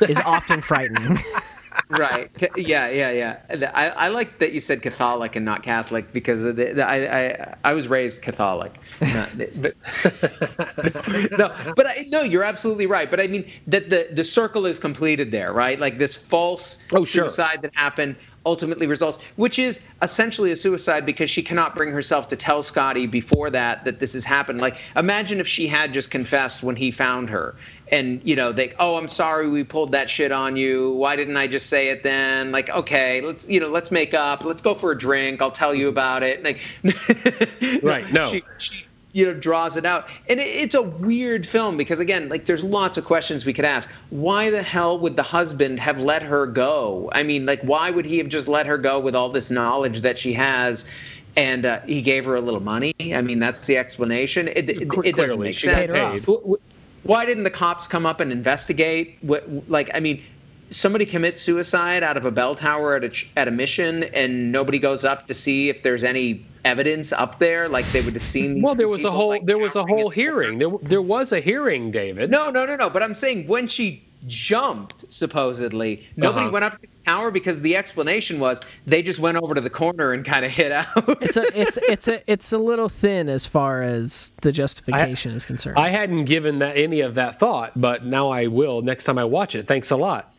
is 0.00 0.20
often 0.20 0.60
frightening. 0.60 1.18
right. 1.90 2.30
Yeah, 2.56 2.88
yeah, 2.88 3.10
yeah. 3.10 3.70
I, 3.74 3.90
I 3.90 4.08
like 4.08 4.38
that 4.38 4.52
you 4.52 4.60
said 4.60 4.82
Catholic 4.82 5.36
and 5.36 5.44
not 5.44 5.62
Catholic 5.62 6.12
because 6.12 6.42
the, 6.42 6.52
the, 6.52 6.82
I, 6.86 7.28
I 7.28 7.54
I 7.64 7.72
was 7.74 7.88
raised 7.88 8.22
Catholic. 8.22 8.74
Not, 9.00 9.30
but, 9.60 9.76
no, 11.38 11.54
but 11.76 11.86
I, 11.86 12.06
no, 12.08 12.22
you're 12.22 12.44
absolutely 12.44 12.86
right. 12.86 13.10
But 13.10 13.20
I 13.20 13.26
mean 13.26 13.50
that 13.66 13.90
the 13.90 14.08
the 14.12 14.24
circle 14.24 14.66
is 14.66 14.78
completed 14.78 15.30
there, 15.30 15.52
right? 15.52 15.78
Like 15.78 15.98
this 15.98 16.14
false 16.14 16.78
oh, 16.92 17.04
sure. 17.04 17.24
suicide 17.24 17.62
that 17.62 17.74
happened 17.74 18.16
ultimately 18.46 18.86
results, 18.86 19.18
which 19.36 19.58
is 19.58 19.82
essentially 20.02 20.50
a 20.50 20.56
suicide 20.56 21.04
because 21.04 21.28
she 21.28 21.42
cannot 21.42 21.76
bring 21.76 21.90
herself 21.90 22.28
to 22.28 22.36
tell 22.36 22.62
Scotty 22.62 23.06
before 23.06 23.50
that 23.50 23.84
that 23.84 24.00
this 24.00 24.14
has 24.14 24.24
happened. 24.24 24.60
Like, 24.60 24.78
imagine 24.96 25.40
if 25.40 25.46
she 25.46 25.66
had 25.66 25.92
just 25.92 26.10
confessed 26.10 26.62
when 26.62 26.76
he 26.76 26.90
found 26.90 27.28
her, 27.30 27.54
and 27.92 28.20
you 28.24 28.36
know, 28.36 28.52
they, 28.52 28.72
oh, 28.78 28.96
I'm 28.96 29.08
sorry, 29.08 29.48
we 29.48 29.64
pulled 29.64 29.92
that 29.92 30.08
shit 30.08 30.32
on 30.32 30.56
you. 30.56 30.92
Why 30.92 31.16
didn't 31.16 31.36
I 31.36 31.46
just 31.48 31.66
say 31.66 31.88
it 31.88 32.02
then? 32.02 32.52
Like, 32.52 32.70
okay, 32.70 33.20
let's, 33.20 33.48
you 33.48 33.60
know, 33.60 33.68
let's 33.68 33.90
make 33.90 34.14
up. 34.14 34.44
Let's 34.44 34.62
go 34.62 34.74
for 34.74 34.92
a 34.92 34.98
drink. 34.98 35.42
I'll 35.42 35.50
tell 35.50 35.74
you 35.74 35.88
about 35.88 36.22
it. 36.22 36.42
Like, 36.42 36.60
right? 37.82 38.10
No. 38.12 38.30
She, 38.30 38.42
she, 38.58 38.84
you 39.12 39.26
know 39.26 39.34
draws 39.34 39.76
it 39.76 39.84
out. 39.84 40.08
And 40.28 40.40
it, 40.40 40.46
it's 40.46 40.74
a 40.74 40.82
weird 40.82 41.46
film 41.46 41.76
because 41.76 42.00
again 42.00 42.28
like 42.28 42.46
there's 42.46 42.64
lots 42.64 42.98
of 42.98 43.04
questions 43.04 43.44
we 43.44 43.52
could 43.52 43.64
ask. 43.64 43.88
Why 44.10 44.50
the 44.50 44.62
hell 44.62 44.98
would 44.98 45.16
the 45.16 45.22
husband 45.22 45.80
have 45.80 46.00
let 46.00 46.22
her 46.22 46.46
go? 46.46 47.10
I 47.12 47.22
mean 47.22 47.46
like 47.46 47.62
why 47.62 47.90
would 47.90 48.06
he 48.06 48.18
have 48.18 48.28
just 48.28 48.48
let 48.48 48.66
her 48.66 48.78
go 48.78 49.00
with 49.00 49.14
all 49.14 49.28
this 49.28 49.50
knowledge 49.50 50.02
that 50.02 50.18
she 50.18 50.32
has 50.34 50.84
and 51.36 51.64
uh, 51.64 51.80
he 51.80 52.02
gave 52.02 52.24
her 52.24 52.34
a 52.34 52.40
little 52.40 52.60
money? 52.60 52.94
I 53.00 53.22
mean 53.22 53.38
that's 53.38 53.66
the 53.66 53.76
explanation. 53.76 54.48
It, 54.48 54.70
it, 54.70 54.88
it 55.04 55.14
doesn't 55.14 55.40
make 55.40 55.56
she 55.56 55.66
sense. 55.66 55.92
got 55.92 56.12
paid. 56.12 56.20
W- 56.22 56.40
w- 56.40 56.60
why 57.02 57.24
didn't 57.24 57.44
the 57.44 57.50
cops 57.50 57.86
come 57.86 58.04
up 58.04 58.20
and 58.20 58.30
investigate? 58.30 59.18
What 59.22 59.68
like 59.68 59.90
i 59.94 60.00
mean 60.00 60.22
somebody 60.70 61.04
commits 61.04 61.42
suicide 61.42 62.02
out 62.02 62.16
of 62.16 62.24
a 62.26 62.30
bell 62.30 62.54
tower 62.54 62.94
at 62.96 63.04
a 63.04 63.26
at 63.36 63.48
a 63.48 63.50
mission 63.50 64.04
and 64.04 64.52
nobody 64.52 64.78
goes 64.78 65.04
up 65.04 65.26
to 65.28 65.34
see 65.34 65.68
if 65.68 65.82
there's 65.82 66.04
any 66.04 66.44
evidence 66.64 67.12
up 67.12 67.38
there 67.38 67.68
like 67.68 67.84
they 67.86 68.02
would 68.02 68.14
have 68.14 68.22
seen 68.22 68.60
Well, 68.62 68.74
there 68.74 68.88
was 68.88 69.04
a 69.04 69.10
whole 69.10 69.30
like, 69.30 69.46
there 69.46 69.58
was 69.58 69.74
a 69.76 69.82
whole 69.84 69.98
in 69.98 70.04
the 70.10 70.14
hearing. 70.14 70.58
There 70.58 70.70
there 70.82 71.02
was 71.02 71.32
a 71.32 71.40
hearing, 71.40 71.90
David. 71.90 72.30
no 72.30 72.50
no 72.50 72.66
no 72.66 72.76
no 72.76 72.90
but 72.90 73.02
i'm 73.02 73.14
saying 73.14 73.46
when 73.46 73.66
she 73.66 74.04
jumped 74.26 75.10
supposedly 75.10 76.06
nobody 76.16 76.42
Uh-huh. 76.44 76.52
went 76.52 76.64
up 76.66 76.74
to 76.78 76.86
the 76.86 76.96
tower 77.06 77.30
because 77.30 77.62
the 77.62 77.74
explanation 77.74 78.38
was 78.38 78.60
they 78.86 79.00
just 79.02 79.18
went 79.18 79.38
over 79.38 79.54
to 79.54 79.60
the 79.62 79.70
corner 79.70 80.12
and 80.12 80.24
kind 80.26 80.44
of 80.44 80.50
hit 80.50 80.70
out 80.70 80.86
It's 81.22 81.38
a 81.38 81.58
it's 81.58 81.78
it's 81.88 82.06
a 82.08 82.30
it's 82.30 82.52
a 82.52 82.58
little 82.58 82.90
thin 82.90 83.30
as 83.30 83.46
far 83.46 83.80
as 83.82 84.32
the 84.42 84.52
justification 84.52 85.32
is 85.32 85.46
concerned. 85.46 85.78
I 85.78 85.88
hadn't 85.88 86.26
given 86.26 86.58
that 86.58 86.76
any 86.76 87.00
of 87.00 87.14
that 87.14 87.38
thought, 87.38 87.72
but 87.80 88.04
now 88.04 88.28
I 88.28 88.46
will 88.46 88.82
next 88.82 89.04
time 89.04 89.16
I 89.18 89.24
watch 89.24 89.54
it. 89.54 89.66
Thanks 89.66 89.90
a 89.90 89.96
lot. 89.96 90.29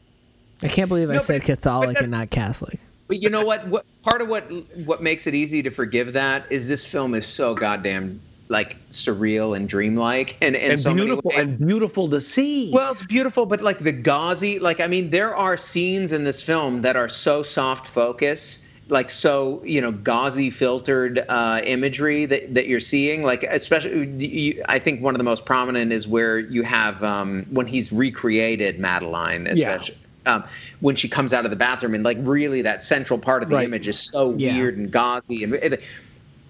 I 0.64 0.68
can't 0.68 0.90
believe 0.90 1.10
I 1.10 1.14
No, 1.14 1.20
said 1.20 1.44
Catholic 1.44 2.00
and 2.00 2.12
not 2.12 2.30
Catholic. 2.30 2.80
But 3.08 3.22
you 3.22 3.30
know 3.30 3.44
what? 3.44 3.68
What 3.68 3.86
part 4.04 4.22
of 4.22 4.30
what 4.30 4.44
what 4.86 5.04
makes 5.04 5.28
it 5.28 5.34
easy 5.34 5.62
to 5.64 5.70
forgive 5.70 6.14
that 6.14 6.50
is 6.50 6.68
this 6.68 6.86
film 6.86 7.14
is 7.14 7.26
so 7.26 7.54
goddamn 7.54 8.22
like 8.52 8.78
surreal 8.90 9.56
and 9.56 9.68
dreamlike 9.68 10.38
and 10.42 10.56
and, 10.56 10.74
And 10.74 10.80
so 10.80 10.94
beautiful 10.94 11.32
and 11.34 11.58
beautiful 11.58 12.10
to 12.10 12.22
see. 12.22 12.72
Well, 12.72 12.92
it's 12.92 13.04
beautiful, 13.04 13.46
but 13.46 13.62
like 13.62 13.80
the 13.80 13.92
gauzy, 13.92 14.60
like 14.60 14.80
I 14.80 14.88
mean, 14.88 15.10
there 15.10 15.36
are 15.36 15.58
scenes 15.58 16.12
in 16.12 16.24
this 16.26 16.44
film 16.44 16.82
that 16.82 16.96
are 16.96 17.10
so 17.10 17.42
soft 17.42 17.88
focus, 17.88 18.60
like 18.90 19.10
so 19.10 19.62
you 19.66 19.82
know 19.82 19.92
gauzy 19.92 20.50
filtered 20.50 21.26
uh, 21.28 21.62
imagery 21.64 22.26
that, 22.26 22.54
that 22.54 22.68
you're 22.68 22.80
seeing. 22.80 23.24
Like 23.24 23.44
especially, 23.44 24.06
you, 24.26 24.64
I 24.68 24.80
think 24.80 25.02
one 25.02 25.16
of 25.16 25.18
the 25.18 25.24
most 25.24 25.46
prominent 25.46 25.92
is 25.92 26.08
where 26.08 26.38
you 26.38 26.64
have 26.64 27.04
um, 27.04 27.46
when 27.50 27.68
he's 27.68 27.92
recreated 27.92 28.80
Madeleine, 28.80 29.48
especially. 29.48 29.98
Um, 30.26 30.44
when 30.82 30.96
she 30.96 31.10
comes 31.10 31.34
out 31.34 31.46
of 31.46 31.50
the 31.52 31.58
bathroom 31.58 31.96
and 31.96 32.04
like 32.04 32.18
really 32.22 32.62
that 32.62 32.84
central 32.84 33.18
part 33.18 33.42
of 33.42 33.50
the 33.50 33.56
Right. 33.56 33.66
image 33.66 33.88
is 33.88 33.98
so 34.00 34.36
Yeah. 34.38 34.56
weird 34.56 34.78
and 34.78 34.92
gauzy 34.92 35.44
and 35.44 35.54
it, 35.56 35.82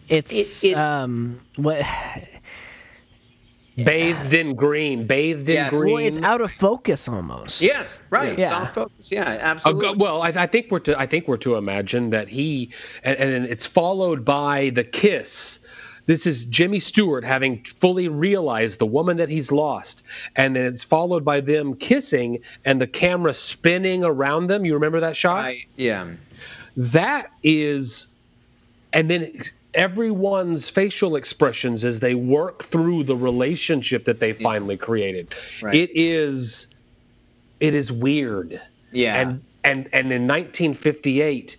It's 0.10 0.64
It- 0.66 0.72
it- 0.72 0.78
um 0.78 1.40
what 1.56 1.82
bathed 3.78 4.34
in 4.34 4.54
green, 4.56 5.08
bathed 5.08 5.48
in 5.48 5.56
Yes. 5.56 5.72
green. 5.72 5.94
well, 5.94 6.04
it's 6.04 6.18
out 6.20 6.42
of 6.42 6.52
focus 6.52 7.08
almost. 7.08 7.62
yes 7.62 8.04
right 8.10 8.38
Yeah. 8.38 8.50
soft 8.50 8.76
focus 8.76 9.10
yeah 9.12 9.38
absolutely 9.40 9.82
go- 9.82 9.94
well, 9.94 10.22
I, 10.22 10.28
I 10.36 10.48
think 10.48 10.68
we're 10.70 10.80
to 10.80 11.00
I 11.00 11.06
think 11.08 11.28
we're 11.30 11.38
to 11.38 11.56
imagine 11.56 12.10
that 12.10 12.28
he 12.28 12.70
and, 13.06 13.18
and 13.18 13.46
it's 13.46 13.66
followed 13.66 14.26
by 14.26 14.72
the 14.72 14.84
kiss. 14.84 15.60
This 16.12 16.28
is 16.28 16.46
Jimmy 16.46 16.82
Stewart 16.82 17.24
having 17.24 17.64
fully 17.64 18.10
realized 18.10 18.80
the 18.80 18.86
woman 18.86 19.16
that 19.16 19.30
he's 19.30 19.50
lost, 19.50 20.04
and 20.36 20.54
then 20.54 20.66
it's 20.66 20.84
followed 20.84 21.24
by 21.24 21.40
them 21.40 21.74
kissing 21.74 22.40
and 22.66 22.82
the 22.82 22.86
camera 22.86 23.34
spinning 23.34 24.04
around 24.04 24.48
them. 24.48 24.66
You 24.66 24.74
remember 24.74 25.00
that 25.00 25.16
shot? 25.16 25.46
I, 25.46 25.68
yeah. 25.78 26.10
That 26.76 27.32
is 27.44 28.10
and 28.92 29.10
then 29.10 29.42
everyone's 29.74 30.68
facial 30.68 31.16
expressions 31.16 31.86
as 31.86 32.02
they 32.02 32.14
work 32.14 32.66
through 32.66 33.04
the 33.04 33.16
relationship 33.16 34.04
that 34.04 34.20
they 34.20 34.34
finally 34.34 34.76
created. 34.76 35.34
Right. 35.62 35.74
it 35.74 35.92
is 35.94 36.68
it 37.62 37.74
is 37.74 37.90
weird. 37.90 38.60
Yeah. 38.92 39.16
And 39.16 39.42
and 39.64 39.88
and 39.94 40.12
in 40.12 40.28
1958 40.28 41.56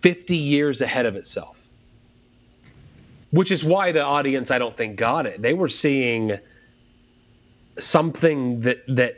50 0.00 0.36
years 0.36 0.80
ahead 0.80 1.04
of 1.04 1.16
itself 1.16 1.55
which 3.36 3.50
is 3.50 3.62
why 3.62 3.92
the 3.92 4.02
audience 4.02 4.50
i 4.50 4.58
don't 4.58 4.76
think 4.76 4.96
got 4.96 5.26
it. 5.26 5.40
They 5.40 5.54
were 5.54 5.68
seeing 5.68 6.38
something 7.78 8.60
that 8.62 8.78
that 8.88 9.16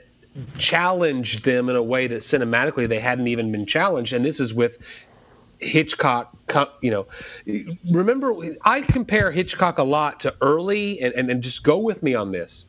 challenged 0.57 1.45
them 1.45 1.69
in 1.69 1.77
a 1.77 1.83
way 1.83 2.07
that 2.09 2.21
cinematically 2.21 2.89
they 2.89 3.01
hadn't 3.01 3.29
even 3.29 3.51
been 3.51 3.67
challenged. 3.67 4.13
And 4.13 4.25
this 4.25 4.41
is 4.41 4.53
with 4.53 4.79
hitchcock 5.61 6.33
you 6.83 6.91
know 6.91 7.07
remember 7.91 8.33
i 8.65 8.81
compare 8.81 9.33
hitchcock 9.33 9.79
a 9.79 9.83
lot 9.83 10.21
to 10.21 10.33
early 10.41 11.01
and, 11.01 11.13
and, 11.15 11.29
and 11.31 11.43
just 11.43 11.65
go 11.65 11.79
with 11.79 12.01
me 12.01 12.15
on 12.15 12.31
this 12.31 12.67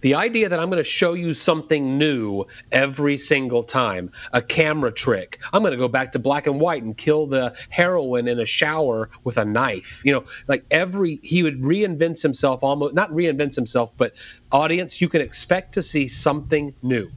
the 0.00 0.14
idea 0.14 0.48
that 0.48 0.58
I'm 0.58 0.70
going 0.70 0.82
to 0.82 0.84
show 0.84 1.14
you 1.14 1.34
something 1.34 1.98
new 1.98 2.46
every 2.70 3.18
single 3.18 3.62
time, 3.62 4.10
a 4.32 4.42
camera 4.42 4.92
trick. 4.92 5.38
I'm 5.52 5.62
going 5.62 5.72
to 5.72 5.78
go 5.78 5.88
back 5.88 6.12
to 6.12 6.18
black 6.18 6.46
and 6.46 6.60
white 6.60 6.82
and 6.82 6.96
kill 6.96 7.26
the 7.26 7.54
heroine 7.70 8.28
in 8.28 8.40
a 8.40 8.46
shower 8.46 9.10
with 9.24 9.38
a 9.38 9.44
knife. 9.44 10.02
You 10.04 10.12
know, 10.12 10.24
like 10.48 10.64
every 10.70 11.20
he 11.22 11.42
would 11.42 11.60
reinvent 11.60 12.22
himself 12.22 12.62
almost 12.62 12.94
not 12.94 13.10
reinvent 13.10 13.54
himself, 13.54 13.92
but 13.96 14.12
audience, 14.50 15.00
you 15.00 15.08
can 15.08 15.20
expect 15.20 15.74
to 15.74 15.82
see 15.82 16.08
something 16.08 16.74
new. 16.82 17.10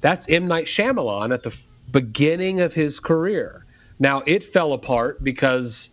That's 0.00 0.28
M 0.28 0.48
Night 0.48 0.66
Shyamalan 0.66 1.32
at 1.32 1.42
the 1.42 1.58
beginning 1.90 2.60
of 2.60 2.74
his 2.74 3.00
career. 3.00 3.66
Now 3.98 4.22
it 4.26 4.44
fell 4.44 4.72
apart 4.72 5.22
because 5.22 5.90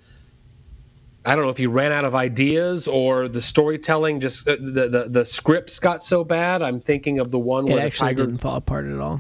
I 1.28 1.36
don't 1.36 1.44
know 1.44 1.52
if 1.52 1.58
he 1.58 1.68
ran 1.68 1.92
out 1.92 2.06
of 2.06 2.16
ideas 2.16 2.88
or 2.88 3.28
the 3.28 3.42
storytelling 3.42 4.22
just 4.22 4.46
the 4.46 4.56
the, 4.56 4.88
the, 4.88 5.10
the 5.10 5.26
scripts 5.26 5.78
got 5.78 6.04
so 6.04 6.24
bad. 6.24 6.62
I'm 6.62 6.80
thinking 6.80 7.20
of 7.20 7.32
the 7.32 7.40
one 7.40 7.68
It 7.68 7.74
where 7.74 7.86
actually 7.86 8.14
didn't 8.16 8.38
fall 8.38 8.56
apart 8.56 8.86
at 8.86 9.00
all. 9.00 9.20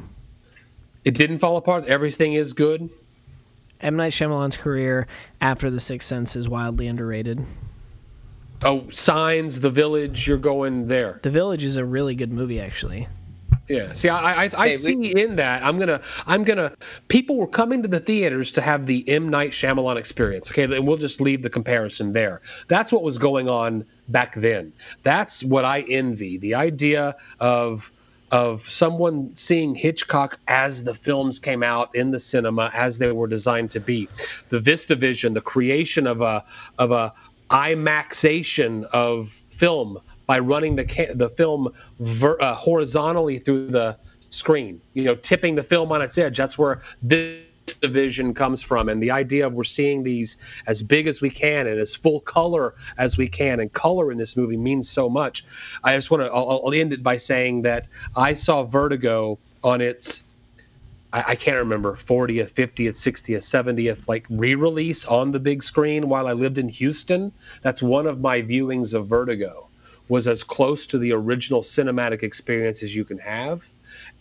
it 1.03 1.15
didn't 1.15 1.39
fall 1.39 1.57
apart. 1.57 1.85
Everything 1.85 2.33
is 2.33 2.53
good. 2.53 2.89
M 3.81 3.95
Night 3.97 4.13
Shyamalan's 4.13 4.57
career 4.57 5.05
after 5.41 5.69
The 5.69 5.79
Sixth 5.79 6.07
Sense 6.07 6.35
is 6.35 6.47
wildly 6.47 6.87
underrated. 6.87 7.45
Oh, 8.63 8.89
signs, 8.89 9.59
the 9.59 9.69
village. 9.69 10.27
You're 10.27 10.37
going 10.37 10.87
there. 10.87 11.19
The 11.21 11.29
Village 11.29 11.63
is 11.63 11.77
a 11.77 11.85
really 11.85 12.15
good 12.15 12.31
movie, 12.31 12.59
actually. 12.59 13.07
Yeah. 13.67 13.93
See, 13.93 14.09
I 14.09 14.45
I, 14.45 14.49
I 14.57 14.67
Hey, 14.69 14.77
see 14.77 14.95
we- 14.95 15.15
in 15.15 15.35
that. 15.37 15.63
I'm 15.63 15.77
gonna 15.77 16.01
I'm 16.25 16.43
gonna. 16.43 16.73
People 17.09 17.35
were 17.35 17.47
coming 17.47 17.81
to 17.81 17.87
the 17.87 17.99
theaters 17.99 18.51
to 18.53 18.61
have 18.61 18.85
the 18.85 19.07
M 19.09 19.29
Night 19.29 19.51
Shyamalan 19.51 19.97
experience. 19.97 20.49
Okay, 20.51 20.63
and 20.63 20.87
we'll 20.87 20.97
just 20.97 21.19
leave 21.19 21.41
the 21.41 21.49
comparison 21.49 22.13
there. 22.13 22.41
That's 22.69 22.91
what 22.91 23.03
was 23.03 23.17
going 23.17 23.49
on 23.49 23.85
back 24.07 24.35
then. 24.35 24.71
That's 25.03 25.43
what 25.43 25.65
I 25.65 25.81
envy. 25.81 26.37
The 26.37 26.55
idea 26.55 27.15
of 27.39 27.91
of 28.31 28.69
someone 28.69 29.31
seeing 29.35 29.73
Hitchcock 29.73 30.37
as 30.49 30.83
the 30.83 30.93
films 30.93 31.39
came 31.39 31.63
out 31.63 31.95
in 31.95 32.11
the 32.11 32.19
cinema 32.19 32.69
as 32.73 32.97
they 32.97 33.11
were 33.13 33.27
designed 33.27 33.71
to 33.71 33.79
be. 33.79 34.09
The 34.49 34.59
Vista 34.59 34.95
Vision, 34.95 35.33
the 35.33 35.41
creation 35.41 36.07
of 36.07 36.21
a 36.21 36.43
of 36.77 36.91
a 36.91 37.13
IMAXation 37.49 38.83
of 38.85 39.29
film 39.29 39.99
by 40.27 40.39
running 40.39 40.75
the 40.75 40.85
ca- 40.85 41.13
the 41.13 41.29
film 41.29 41.73
ver- 41.99 42.39
uh, 42.39 42.53
horizontally 42.53 43.39
through 43.39 43.69
the 43.69 43.97
screen. 44.29 44.81
You 44.93 45.05
know, 45.05 45.15
tipping 45.15 45.55
the 45.55 45.63
film 45.63 45.91
on 45.91 46.01
its 46.01 46.17
edge. 46.17 46.37
That's 46.37 46.57
where 46.57 46.81
this 47.01 47.41
division 47.81 48.33
comes 48.33 48.61
from, 48.61 48.87
and 48.87 49.01
the 49.01 49.11
idea 49.11 49.47
of 49.47 49.53
we're 49.53 49.63
seeing 49.63 50.03
these 50.03 50.37
as 50.67 50.83
big 50.83 51.07
as 51.07 51.21
we 51.21 51.29
can 51.29 51.67
and 51.67 51.79
as 51.79 51.95
full 51.95 52.19
color 52.21 52.75
as 52.97 53.17
we 53.17 53.27
can. 53.27 53.59
And 53.59 53.73
color 53.73 54.11
in 54.11 54.17
this 54.17 54.37
movie 54.37 54.57
means 54.57 54.89
so 54.89 55.09
much. 55.09 55.43
I 55.83 55.95
just 55.95 56.11
want 56.11 56.23
to. 56.23 56.31
I'll, 56.31 56.61
I'll 56.63 56.73
end 56.73 56.93
it 56.93 57.01
by 57.01 57.17
saying 57.17 57.63
that 57.63 57.87
I 58.15 58.35
saw 58.35 58.63
Vertigo 58.63 59.39
on 59.63 59.81
its 59.81 60.23
I, 61.13 61.35
can't 61.35 61.57
remember 61.57 61.95
40th, 61.95 62.53
50th, 62.53 62.97
60th, 62.97 63.37
70th 63.37 64.07
like 64.07 64.25
re-release 64.29 65.05
on 65.05 65.31
the 65.31 65.39
big 65.39 65.63
screen 65.63 66.09
while 66.09 66.27
I 66.27 66.33
lived 66.33 66.57
in 66.57 66.67
Houston. 66.69 67.31
That's 67.61 67.81
one 67.81 68.07
of 68.07 68.19
my 68.19 68.41
viewings 68.41 68.93
of 68.93 69.07
Vertigo. 69.07 69.66
Was 70.09 70.27
as 70.27 70.43
close 70.43 70.87
to 70.87 70.97
the 70.97 71.11
original 71.13 71.61
cinematic 71.61 72.23
experience 72.23 72.83
as 72.83 72.95
you 72.95 73.03
can 73.03 73.17
have, 73.19 73.67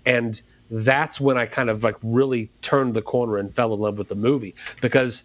and 0.04 0.40
that's 0.70 1.20
when 1.20 1.36
I 1.36 1.46
kind 1.46 1.70
of 1.70 1.84
like 1.84 1.96
really 2.02 2.50
turned 2.62 2.94
the 2.94 3.02
corner 3.02 3.38
and 3.38 3.54
fell 3.54 3.72
in 3.72 3.80
love 3.80 3.98
with 3.98 4.08
the 4.08 4.16
movie 4.16 4.54
because 4.80 5.24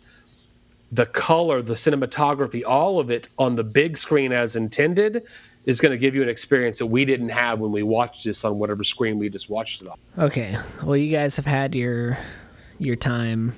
the 0.92 1.06
color, 1.06 1.62
the 1.62 1.74
cinematography, 1.74 2.64
all 2.66 3.00
of 3.00 3.10
it 3.10 3.30
on 3.40 3.56
the 3.56 3.64
big 3.64 3.98
screen 3.98 4.32
as 4.32 4.56
intended 4.56 5.24
is 5.66 5.80
going 5.80 5.92
to 5.92 5.98
give 5.98 6.16
you 6.16 6.22
an 6.22 6.30
experience 6.30 6.80
that 6.80 6.88
we 6.88 7.06
didn't 7.06 7.30
have 7.30 7.60
when 7.60 7.72
we 7.72 7.84
watched 7.84 8.24
this 8.24 8.44
on 8.44 8.58
whatever 8.60 8.84
screen 8.84 9.18
we 9.18 9.30
just 9.30 9.50
watched 9.50 9.82
it 9.82 9.88
on. 9.88 9.98
Okay. 10.18 10.58
Well, 10.84 10.98
you 10.98 11.16
guys 11.16 11.36
have 11.38 11.46
had 11.46 11.76
your 11.76 12.18
your 12.80 12.96
time. 12.96 13.54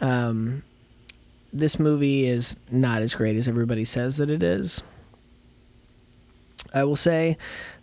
Um, 0.00 0.62
this 1.52 1.78
movie 1.80 2.26
is 2.26 2.56
not 2.70 3.02
as 3.02 3.14
great 3.14 3.36
as 3.36 3.48
everybody 3.48 3.84
says 3.84 4.18
that 4.18 4.30
it 4.30 4.42
is. 4.42 4.82
I 6.72 6.84
will 6.84 6.96
say, 6.96 7.36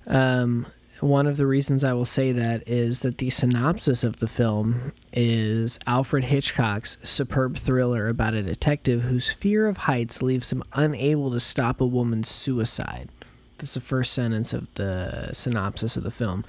um, 0.07 0.67
one 1.01 1.27
of 1.27 1.38
the 1.38 1.45
reasons 1.45 1.83
I 1.83 1.93
will 1.93 2.05
say 2.05 2.31
that 2.31 2.67
is 2.67 3.01
that 3.01 3.17
the 3.17 3.29
synopsis 3.29 4.03
of 4.03 4.17
the 4.17 4.27
film 4.27 4.93
is 5.11 5.77
Alfred 5.86 6.25
Hitchcock's 6.25 6.97
superb 7.03 7.57
thriller 7.57 8.07
about 8.07 8.33
a 8.33 8.41
detective 8.41 9.03
whose 9.03 9.33
fear 9.33 9.67
of 9.67 9.77
heights 9.77 10.21
leaves 10.21 10.51
him 10.51 10.63
unable 10.73 11.31
to 11.31 11.39
stop 11.39 11.81
a 11.81 11.86
woman's 11.86 12.29
suicide. 12.29 13.09
That's 13.57 13.73
the 13.73 13.81
first 13.81 14.13
sentence 14.13 14.53
of 14.53 14.73
the 14.75 15.29
synopsis 15.33 15.97
of 15.97 16.03
the 16.03 16.11
film. 16.11 16.45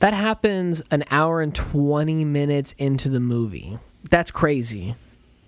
That 0.00 0.14
happens 0.14 0.82
an 0.90 1.04
hour 1.10 1.40
and 1.40 1.54
20 1.54 2.24
minutes 2.24 2.72
into 2.78 3.08
the 3.08 3.20
movie. 3.20 3.78
That's 4.08 4.30
crazy. 4.30 4.94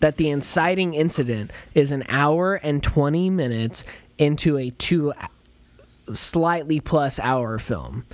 That 0.00 0.16
the 0.16 0.30
inciting 0.30 0.94
incident 0.94 1.50
is 1.74 1.90
an 1.90 2.04
hour 2.08 2.54
and 2.54 2.82
20 2.82 3.30
minutes 3.30 3.84
into 4.18 4.58
a 4.58 4.70
two 4.70 5.12
slightly 6.18 6.80
plus 6.80 7.18
hour 7.20 7.58
film. 7.58 8.06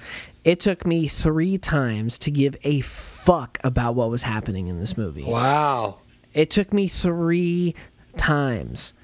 It 0.45 0.61
took 0.61 0.87
me 0.87 1.09
three 1.09 1.59
times 1.59 2.19
to 2.21 2.31
give 2.31 2.57
a 2.65 2.81
fuck 2.81 3.59
about 3.63 3.95
what 3.95 4.11
was 4.11 4.23
happening 4.23 4.69
in 4.69 4.81
this 4.81 4.97
movie. 4.97 5.25
Wow. 5.25 5.99
It 6.33 6.51
took 6.51 6.73
me 6.73 6.89
three 6.89 7.75
times. 8.17 8.95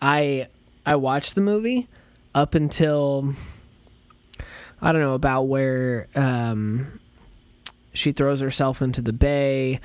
I 0.00 0.48
I 0.84 0.96
watched 0.96 1.34
the 1.34 1.40
movie 1.40 1.88
up 2.34 2.54
until 2.54 3.34
I 4.80 4.92
don't 4.92 5.00
know 5.00 5.14
about 5.14 5.44
where 5.44 6.08
um, 6.14 7.00
she 7.92 8.12
throws 8.12 8.40
herself 8.40 8.82
into 8.82 9.00
the 9.00 9.12
bay, 9.12 9.80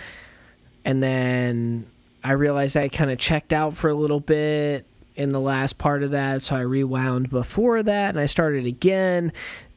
and 0.84 1.02
then 1.02 1.90
I 2.24 2.34
realized 2.34 2.76
I 2.76 2.90
kind 2.90 3.10
of 3.10 3.18
checked 3.18 3.54
out 3.54 3.74
for 3.74 3.90
a 3.90 3.96
little 3.96 4.20
bit 4.20 4.86
in 5.22 5.32
the 5.32 5.40
last 5.40 5.78
part 5.78 6.04
of 6.04 6.12
that, 6.12 6.42
so 6.42 6.56
I 6.56 6.62
rewound 6.62 7.30
before 7.30 7.84
that 7.84 8.10
and 8.10 8.20
I 8.20 8.26
started 8.26 8.66
again, 8.66 9.32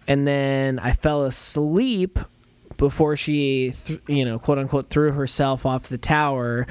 and 0.08 0.26
then 0.26 0.78
I 0.78 0.92
fell 0.92 1.24
asleep 1.24 2.18
before 2.76 3.16
she, 3.16 3.70
th- 3.70 4.00
you 4.08 4.24
know, 4.24 4.38
quote 4.38 4.58
unquote, 4.58 4.90
threw 4.90 5.12
herself 5.12 5.64
off 5.66 5.88
the 5.88 5.98
tower, 5.98 6.66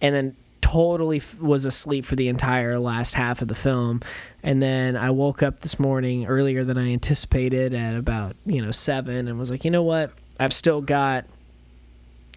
and 0.00 0.14
then 0.14 0.36
totally 0.60 1.18
f- 1.18 1.40
was 1.40 1.64
asleep 1.64 2.04
for 2.04 2.16
the 2.16 2.28
entire 2.28 2.78
last 2.78 3.14
half 3.14 3.42
of 3.42 3.48
the 3.48 3.54
film. 3.54 4.00
And 4.42 4.62
then 4.62 4.96
I 4.96 5.10
woke 5.10 5.42
up 5.42 5.60
this 5.60 5.78
morning 5.78 6.26
earlier 6.26 6.64
than 6.64 6.78
I 6.78 6.92
anticipated 6.92 7.74
at 7.74 7.96
about, 7.96 8.36
you 8.46 8.62
know, 8.62 8.70
seven 8.70 9.28
and 9.28 9.38
was 9.38 9.50
like, 9.50 9.64
you 9.64 9.70
know 9.70 9.82
what? 9.82 10.12
I've 10.38 10.52
still 10.52 10.80
got 10.80 11.26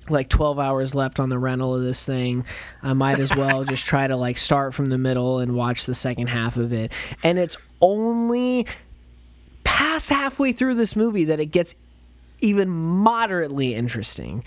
like 0.09 0.29
12 0.29 0.59
hours 0.59 0.95
left 0.95 1.19
on 1.19 1.29
the 1.29 1.39
rental 1.39 1.75
of 1.75 1.83
this 1.83 2.05
thing. 2.05 2.45
I 2.83 2.93
might 2.93 3.19
as 3.19 3.35
well 3.35 3.63
just 3.63 3.85
try 3.85 4.07
to 4.07 4.15
like 4.15 4.37
start 4.37 4.73
from 4.73 4.87
the 4.87 4.97
middle 4.97 5.39
and 5.39 5.55
watch 5.55 5.85
the 5.85 5.93
second 5.93 6.27
half 6.27 6.57
of 6.57 6.73
it. 6.73 6.91
And 7.23 7.39
it's 7.39 7.57
only 7.81 8.65
past 9.63 10.09
halfway 10.09 10.51
through 10.51 10.75
this 10.75 10.95
movie 10.95 11.25
that 11.25 11.39
it 11.39 11.47
gets 11.47 11.75
even 12.39 12.69
moderately 12.69 13.73
interesting. 13.73 14.43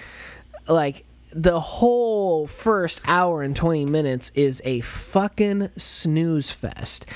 Like 0.67 1.05
the 1.33 1.61
whole 1.61 2.47
first 2.47 3.01
hour 3.07 3.43
and 3.43 3.55
20 3.55 3.85
minutes 3.87 4.31
is 4.35 4.63
a 4.65 4.81
fucking 4.81 5.69
snooze 5.77 6.51
fest. 6.51 7.07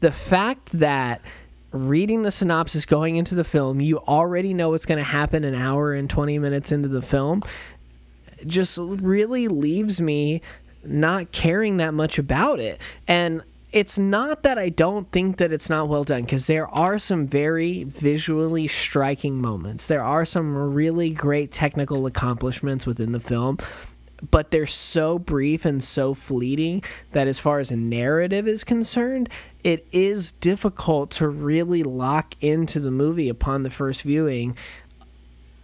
The 0.00 0.12
fact 0.12 0.72
that 0.72 1.20
reading 1.70 2.22
the 2.22 2.30
synopsis 2.30 2.84
going 2.84 3.16
into 3.16 3.34
the 3.34 3.44
film, 3.44 3.80
you 3.80 3.98
already 3.98 4.52
know 4.52 4.70
what's 4.70 4.84
going 4.84 4.98
to 4.98 5.04
happen 5.04 5.44
an 5.44 5.54
hour 5.54 5.94
and 5.94 6.08
20 6.10 6.38
minutes 6.38 6.72
into 6.72 6.88
the 6.88 7.02
film 7.02 7.42
just 8.46 8.78
really 8.78 9.48
leaves 9.48 10.00
me 10.00 10.42
not 10.84 11.32
caring 11.32 11.76
that 11.78 11.94
much 11.94 12.18
about 12.18 12.58
it. 12.60 12.80
And 13.06 13.42
it's 13.72 13.98
not 13.98 14.42
that 14.42 14.58
I 14.58 14.68
don't 14.68 15.10
think 15.10 15.38
that 15.38 15.52
it's 15.52 15.70
not 15.70 15.88
well 15.88 16.04
done 16.04 16.22
because 16.22 16.46
there 16.46 16.68
are 16.68 16.98
some 16.98 17.26
very 17.26 17.84
visually 17.84 18.68
striking 18.68 19.40
moments. 19.40 19.86
There 19.86 20.04
are 20.04 20.26
some 20.26 20.74
really 20.74 21.10
great 21.10 21.50
technical 21.50 22.04
accomplishments 22.04 22.86
within 22.86 23.12
the 23.12 23.20
film, 23.20 23.56
but 24.30 24.50
they're 24.50 24.66
so 24.66 25.18
brief 25.18 25.64
and 25.64 25.82
so 25.82 26.12
fleeting 26.12 26.84
that 27.12 27.26
as 27.26 27.40
far 27.40 27.60
as 27.60 27.70
a 27.70 27.76
narrative 27.76 28.46
is 28.46 28.62
concerned, 28.62 29.30
it 29.64 29.86
is 29.90 30.32
difficult 30.32 31.10
to 31.12 31.28
really 31.28 31.82
lock 31.82 32.34
into 32.40 32.78
the 32.78 32.90
movie 32.90 33.30
upon 33.30 33.62
the 33.62 33.70
first 33.70 34.02
viewing. 34.02 34.56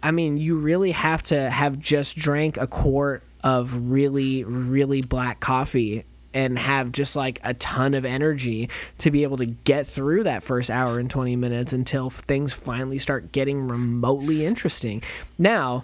I 0.01 0.11
mean, 0.11 0.37
you 0.37 0.57
really 0.57 0.91
have 0.91 1.23
to 1.23 1.49
have 1.49 1.79
just 1.79 2.17
drank 2.17 2.57
a 2.57 2.67
quart 2.67 3.23
of 3.43 3.91
really, 3.91 4.43
really 4.43 5.01
black 5.01 5.39
coffee 5.39 6.05
and 6.33 6.59
have 6.59 6.91
just 6.91 7.15
like 7.15 7.39
a 7.43 7.53
ton 7.55 7.93
of 7.93 8.05
energy 8.05 8.69
to 8.99 9.11
be 9.11 9.23
able 9.23 9.37
to 9.37 9.45
get 9.45 9.87
through 9.87 10.23
that 10.23 10.43
first 10.43 10.69
hour 10.69 10.99
and 10.99 11.09
20 11.09 11.35
minutes 11.35 11.73
until 11.73 12.09
things 12.09 12.53
finally 12.53 12.99
start 12.99 13.31
getting 13.31 13.67
remotely 13.67 14.45
interesting. 14.45 15.01
Now, 15.37 15.83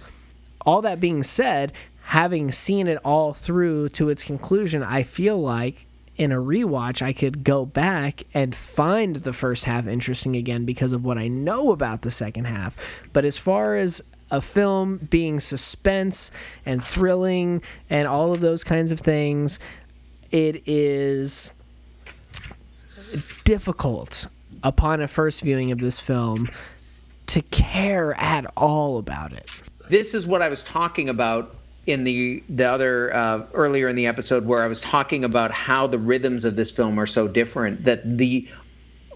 all 0.66 0.82
that 0.84 1.00
being 1.00 1.24
said, 1.24 1.74
having 2.04 2.52
seen 2.52 2.88
it 2.88 3.00
all 3.04 3.34
through 3.34 3.90
to 3.90 4.10
its 4.10 4.24
conclusion, 4.24 4.84
I 4.84 5.04
feel 5.04 5.42
like 5.42 5.88
in 6.18 6.32
a 6.32 6.38
rewatch, 6.38 7.02
I 7.02 7.14
could 7.14 7.44
go 7.44 7.66
back 7.66 8.24
and 8.34 8.56
find 8.56 9.18
the 9.18 9.34
first 9.34 9.66
half 9.66 9.88
interesting 9.88 10.36
again 10.36 10.66
because 10.66 10.94
of 10.94 11.04
what 11.04 11.18
I 11.18 11.28
know 11.28 11.72
about 11.72 12.02
the 12.02 12.12
second 12.12 12.46
half. 12.46 13.04
But 13.14 13.26
as 13.26 13.38
far 13.38 13.76
as 13.76 14.02
a 14.32 14.42
film 14.42 14.98
being 15.10 15.40
suspense 15.40 16.32
and 16.66 16.84
thrilling 16.84 17.62
and 17.90 18.08
all 18.08 18.34
of 18.34 18.42
those 18.42 18.64
kinds 18.64 18.92
of 18.92 19.00
things, 19.00 19.60
it 20.32 20.68
is 20.68 21.54
difficult 23.44 24.28
upon 24.64 25.02
a 25.02 25.08
first 25.08 25.44
viewing 25.44 25.72
of 25.72 25.80
this 25.80 26.00
film 26.00 26.50
to 27.28 27.42
care 27.44 28.14
at 28.20 28.46
all 28.58 28.98
about 28.98 29.34
it. 29.34 29.50
This 29.90 30.14
is 30.14 30.26
what 30.26 30.42
I 30.42 30.50
was 30.50 30.64
talking 30.64 31.10
about 31.10 31.56
in 31.88 32.04
the 32.04 32.44
the 32.50 32.66
other 32.66 33.14
uh, 33.14 33.46
earlier 33.54 33.88
in 33.88 33.96
the 33.96 34.08
episode 34.08 34.46
where 34.46 34.64
I 34.64 34.68
was 34.68 34.82
talking 34.82 35.24
about 35.24 35.52
how 35.52 35.88
the 35.88 36.00
rhythms 36.00 36.46
of 36.46 36.56
this 36.56 36.72
film 36.72 37.00
are 37.00 37.06
so 37.06 37.28
different 37.28 37.84
that 37.84 38.18
the 38.18 38.48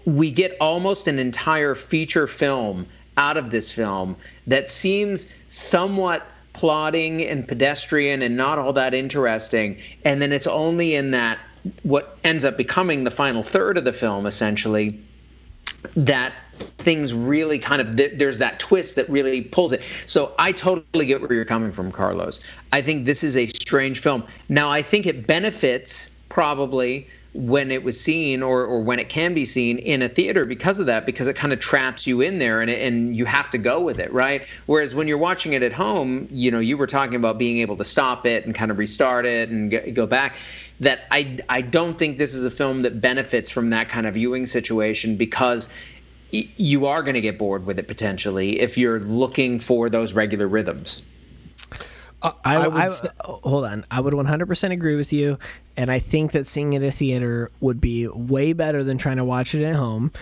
we 0.04 0.30
get 0.30 0.56
almost 0.60 1.08
an 1.08 1.18
entire 1.18 1.74
feature 1.74 2.26
film 2.26 2.86
out 3.16 3.36
of 3.36 3.50
this 3.50 3.70
film 3.70 4.16
that 4.46 4.70
seems 4.70 5.26
somewhat 5.48 6.26
plodding 6.52 7.22
and 7.22 7.46
pedestrian 7.46 8.22
and 8.22 8.36
not 8.36 8.58
all 8.58 8.72
that 8.72 8.94
interesting. 8.94 9.76
And 10.04 10.22
then 10.22 10.32
it's 10.32 10.46
only 10.46 10.94
in 10.94 11.10
that 11.10 11.38
what 11.82 12.18
ends 12.24 12.44
up 12.44 12.56
becoming 12.56 13.04
the 13.04 13.10
final 13.10 13.42
third 13.42 13.76
of 13.76 13.84
the 13.84 13.92
film 13.92 14.26
essentially 14.26 14.98
that 15.96 16.32
things 16.78 17.14
really 17.14 17.58
kind 17.58 17.80
of 17.80 17.96
there's 17.96 18.38
that 18.38 18.58
twist 18.58 18.96
that 18.96 19.08
really 19.08 19.42
pulls 19.42 19.72
it. 19.72 19.82
So 20.06 20.32
I 20.38 20.52
totally 20.52 21.06
get 21.06 21.20
where 21.20 21.32
you're 21.32 21.44
coming 21.44 21.72
from, 21.72 21.90
Carlos. 21.90 22.40
I 22.72 22.82
think 22.82 23.06
this 23.06 23.24
is 23.24 23.36
a 23.36 23.46
strange 23.46 24.00
film. 24.00 24.24
Now 24.48 24.70
I 24.70 24.82
think 24.82 25.06
it 25.06 25.26
benefits 25.26 26.10
probably 26.28 27.08
when 27.32 27.70
it 27.70 27.84
was 27.84 28.00
seen 28.00 28.42
or, 28.42 28.64
or 28.64 28.82
when 28.82 28.98
it 28.98 29.08
can 29.08 29.34
be 29.34 29.44
seen 29.44 29.78
in 29.78 30.02
a 30.02 30.08
theater 30.08 30.44
because 30.44 30.80
of 30.80 30.86
that 30.86 31.06
because 31.06 31.28
it 31.28 31.36
kind 31.36 31.52
of 31.52 31.60
traps 31.60 32.06
you 32.06 32.20
in 32.20 32.38
there 32.38 32.60
and, 32.60 32.70
and 32.70 33.16
you 33.16 33.24
have 33.24 33.48
to 33.50 33.58
go 33.58 33.80
with 33.80 34.00
it 34.00 34.12
right 34.12 34.48
whereas 34.66 34.96
when 34.96 35.06
you're 35.06 35.16
watching 35.16 35.52
it 35.52 35.62
at 35.62 35.72
home 35.72 36.26
you 36.32 36.50
know 36.50 36.58
you 36.58 36.76
were 36.76 36.88
talking 36.88 37.14
about 37.14 37.38
being 37.38 37.58
able 37.58 37.76
to 37.76 37.84
stop 37.84 38.26
it 38.26 38.46
and 38.46 38.54
kind 38.56 38.72
of 38.72 38.78
restart 38.78 39.24
it 39.26 39.48
and 39.48 39.94
go 39.94 40.06
back 40.06 40.38
that 40.80 41.00
I, 41.10 41.38
I 41.48 41.60
don't 41.60 41.98
think 41.98 42.18
this 42.18 42.34
is 42.34 42.44
a 42.44 42.50
film 42.50 42.82
that 42.82 43.00
benefits 43.00 43.50
from 43.50 43.70
that 43.70 43.88
kind 43.88 44.06
of 44.06 44.14
viewing 44.14 44.46
situation 44.46 45.16
because 45.16 45.68
you 46.32 46.86
are 46.86 47.02
going 47.02 47.14
to 47.14 47.20
get 47.20 47.38
bored 47.38 47.66
with 47.66 47.78
it 47.78 47.88
potentially 47.88 48.60
if 48.60 48.78
you're 48.78 49.00
looking 49.00 49.58
for 49.58 49.90
those 49.90 50.12
regular 50.12 50.48
rhythms. 50.48 51.02
Uh, 52.22 52.32
I, 52.44 52.56
I, 52.56 52.84
I 52.84 52.88
say- 52.88 53.08
hold 53.20 53.64
on. 53.64 53.84
I 53.90 54.00
would 54.00 54.14
100% 54.14 54.72
agree 54.72 54.96
with 54.96 55.12
you, 55.12 55.38
and 55.76 55.90
I 55.90 55.98
think 55.98 56.32
that 56.32 56.46
seeing 56.46 56.74
it 56.74 56.82
at 56.82 56.88
a 56.88 56.90
theater 56.92 57.50
would 57.60 57.80
be 57.80 58.06
way 58.08 58.52
better 58.52 58.84
than 58.84 58.98
trying 58.98 59.16
to 59.16 59.24
watch 59.24 59.54
it 59.54 59.64
at 59.64 59.74
home, 59.74 60.12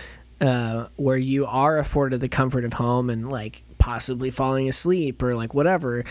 uh, 0.41 0.87
where 0.95 1.17
you 1.17 1.45
are 1.45 1.77
afforded 1.77 2.21
the 2.21 2.29
comfort 2.29 2.63
of 2.63 2.73
home 2.73 3.09
and 3.09 3.29
like 3.29 3.63
possibly 3.77 4.31
falling 4.31 4.69
asleep 4.69 5.21
or 5.21 5.35
like 5.35 5.53
whatever. 5.53 6.05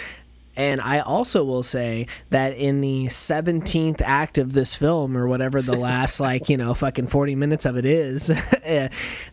And 0.58 0.80
I 0.80 0.98
also 0.98 1.44
will 1.44 1.62
say 1.62 2.08
that 2.30 2.56
in 2.56 2.80
the 2.80 3.06
17th 3.06 4.02
act 4.04 4.38
of 4.38 4.52
this 4.52 4.74
film, 4.74 5.16
or 5.16 5.28
whatever 5.28 5.62
the 5.62 5.78
last, 5.78 6.18
like, 6.30 6.48
you 6.48 6.56
know, 6.56 6.74
fucking 6.74 7.06
40 7.06 7.36
minutes 7.36 7.64
of 7.64 7.76
it 7.76 7.84
is, 7.84 8.28
eh, 8.64 8.88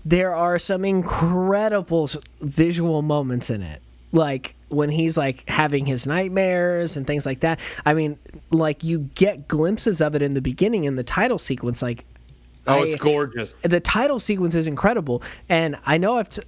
there 0.05 0.35
are 0.35 0.59
some 0.59 0.85
incredible 0.85 2.07
visual 2.41 3.01
moments 3.01 3.49
in 3.49 3.63
it. 3.63 3.81
Like, 4.11 4.55
when 4.69 4.89
he's 4.89 5.17
like 5.17 5.49
having 5.49 5.87
his 5.87 6.05
nightmares 6.05 6.95
and 6.95 7.07
things 7.07 7.25
like 7.25 7.39
that. 7.39 7.59
I 7.85 7.95
mean, 7.95 8.19
like, 8.51 8.83
you 8.83 9.09
get 9.15 9.47
glimpses 9.47 10.01
of 10.01 10.13
it 10.13 10.21
in 10.21 10.35
the 10.35 10.41
beginning 10.41 10.83
in 10.83 10.95
the 10.95 11.03
title 11.03 11.39
sequence. 11.39 11.81
Like, 11.81 12.05
oh, 12.67 12.83
I, 12.83 12.85
it's 12.85 12.95
gorgeous. 12.95 13.53
The 13.63 13.79
title 13.79 14.19
sequence 14.19 14.53
is 14.53 14.67
incredible. 14.67 15.23
And 15.49 15.75
I 15.87 15.97
know 15.97 16.17
I've. 16.17 16.29
T- 16.29 16.43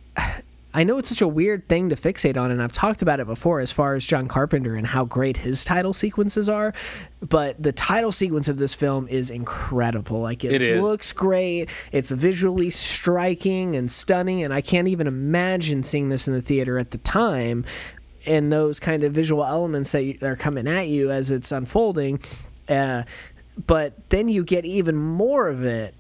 I 0.74 0.84
know 0.84 0.98
it's 0.98 1.10
such 1.10 1.22
a 1.22 1.28
weird 1.28 1.68
thing 1.70 1.90
to 1.90 1.96
fixate 1.96 2.38
on, 2.38 2.52
and 2.52 2.62
I've 2.62 2.74
talked 2.74 3.02
about 3.02 3.20
it 3.20 3.26
before 3.26 3.60
as 3.62 3.72
far 3.72 3.96
as 3.96 4.06
John 4.06 4.28
Carpenter 4.28 4.76
and 4.76 4.86
how 4.86 5.06
great 5.06 5.38
his 5.38 5.64
title 5.64 5.94
sequences 5.94 6.50
are. 6.50 6.74
But 7.22 7.62
the 7.62 7.72
title 7.72 8.12
sequence 8.12 8.48
of 8.48 8.58
this 8.58 8.76
film 8.76 9.08
is 9.08 9.30
incredible. 9.30 10.20
Like 10.20 10.44
it, 10.44 10.62
looks 10.82 11.12
great. 11.14 11.70
It's 11.92 12.12
visually 12.12 12.70
striking 12.70 13.76
and 13.76 13.90
stunning, 13.90 14.44
and 14.44 14.54
I 14.54 14.62
can't 14.62 14.88
even 14.88 15.08
imagine 15.08 15.84
seeing 15.84 16.10
this 16.10 16.28
in 16.28 16.34
the 16.34 16.42
theater 16.42 16.78
at 16.78 16.92
the 16.92 17.00
time. 17.00 17.66
And 18.26 18.52
those 18.52 18.80
kind 18.80 19.06
of 19.06 19.14
visual 19.14 19.46
elements 19.46 19.94
that 19.94 20.22
are 20.22 20.36
coming 20.36 20.68
at 20.68 20.90
you 20.90 21.10
as 21.12 21.32
it's 21.32 21.52
unfolding. 21.52 22.20
Uh, 22.68 23.04
but 23.66 24.10
then 24.10 24.28
you 24.28 24.44
get 24.44 24.66
even 24.66 24.98
more 24.98 25.48
of 25.48 25.64
it 25.64 25.96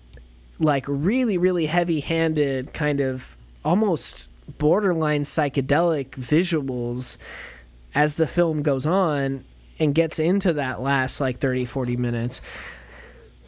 like 0.60 0.85
really 0.88 1.38
really 1.38 1.68
heavy 1.68 1.99
handed 1.99 2.73
kind 2.73 2.99
of 2.99 3.38
almost 3.64 4.30
borderline 4.57 5.21
psychedelic 5.21 6.11
visuals 6.11 7.17
as 7.93 8.15
the 8.15 8.27
film 8.27 8.61
goes 8.61 8.85
on 8.85 9.43
and 9.79 9.93
gets 9.93 10.19
into 10.19 10.53
that 10.53 10.81
last 10.81 11.19
like 11.19 11.39
30 11.39 11.65
40 11.65 11.97
minutes. 11.97 12.41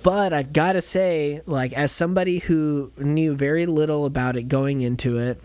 But 0.02 0.32
i've 0.34 0.54
got 0.54 0.74
to 0.74 0.82
say 0.82 1.42
like 1.46 1.74
as 1.74 1.92
somebody 1.92 2.40
who 2.40 2.92
knew 2.98 3.36
very 3.36 3.66
little 3.66 4.06
about 4.06 4.38
it 4.38 4.44
going 4.44 4.82
into 4.82 5.18
it 5.18 5.42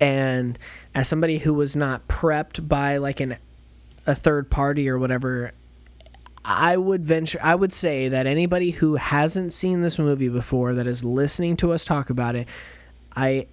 and 0.00 0.58
as 0.94 1.08
somebody 1.08 1.38
who 1.38 1.54
was 1.54 1.76
not 1.76 2.08
prepped 2.08 2.68
by 2.68 2.98
like 2.98 3.20
an 3.20 3.36
a 4.06 4.14
third 4.14 4.50
party 4.50 4.88
or 4.88 4.98
whatever 4.98 5.52
I 6.44 6.76
would 6.76 7.04
venture 7.04 7.40
I 7.42 7.54
would 7.54 7.72
say 7.72 8.08
that 8.08 8.26
anybody 8.26 8.70
who 8.70 8.94
hasn't 8.96 9.52
seen 9.52 9.82
this 9.82 9.98
movie 9.98 10.28
before 10.28 10.74
that 10.74 10.86
is 10.86 11.02
listening 11.02 11.56
to 11.58 11.72
us 11.72 11.84
talk 11.84 12.08
about 12.08 12.36
it, 12.36 12.48
I 13.14 13.46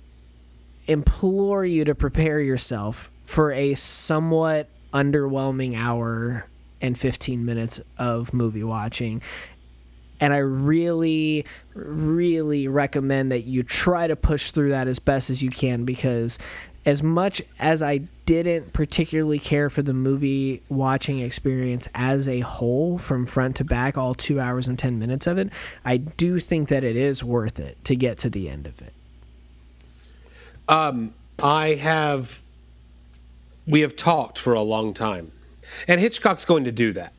implore 0.88 1.66
you 1.66 1.86
to 1.86 1.96
prepare 1.96 2.40
yourself 2.40 3.12
for 3.24 3.52
a 3.52 3.74
somewhat 3.74 4.70
underwhelming 4.94 5.78
hour 5.78 6.46
and 6.82 6.98
15 6.98 7.46
minutes 7.46 7.82
of 7.98 8.34
movie 8.34 8.64
watching. 8.64 9.22
And 10.20 10.34
I 10.34 10.38
really, 10.38 11.46
really 11.74 12.68
recommend 12.68 13.32
that 13.32 13.44
you 13.44 13.64
try 13.64 14.08
to 14.08 14.16
push 14.16 14.52
through 14.52 14.70
that 14.70 14.88
as 14.88 15.00
best 15.00 15.30
as 15.30 15.42
you 15.42 15.50
can 15.50 15.86
because, 15.86 16.38
as 16.86 17.02
much 17.02 17.42
as 17.60 17.82
I 17.82 18.00
didn't 18.26 18.74
particularly 18.74 19.40
care 19.40 19.70
for 19.70 19.82
the 19.82 19.94
movie 19.94 20.62
watching 20.70 21.20
experience 21.20 21.90
as 21.94 22.28
a 22.28 22.42
whole, 22.42 22.98
from 22.98 23.26
front 23.26 23.58
to 23.58 23.66
back, 23.66 23.98
all 23.98 24.14
two 24.14 24.40
hours 24.40 24.68
and 24.68 24.78
10 24.78 25.00
minutes 25.00 25.28
of 25.28 25.38
it, 25.38 25.52
I 25.84 25.98
do 25.98 26.40
think 26.40 26.70
that 26.70 26.84
it 26.84 26.96
is 26.96 27.24
worth 27.24 27.60
it 27.60 27.84
to 27.86 27.96
get 27.96 28.18
to 28.20 28.30
the 28.30 28.50
end 28.50 28.68
of 28.68 28.82
it. 28.82 28.94
Um, 30.68 31.14
I 31.42 31.76
have. 31.76 32.40
We 33.66 33.82
have 33.82 33.96
talked 33.96 34.40
for 34.40 34.54
a 34.54 34.62
long 34.62 34.94
time, 34.94 35.32
and 35.88 36.00
Hitchcock's 36.00 36.46
going 36.46 36.66
to 36.66 36.72
do 36.72 36.94
that. 36.94 37.14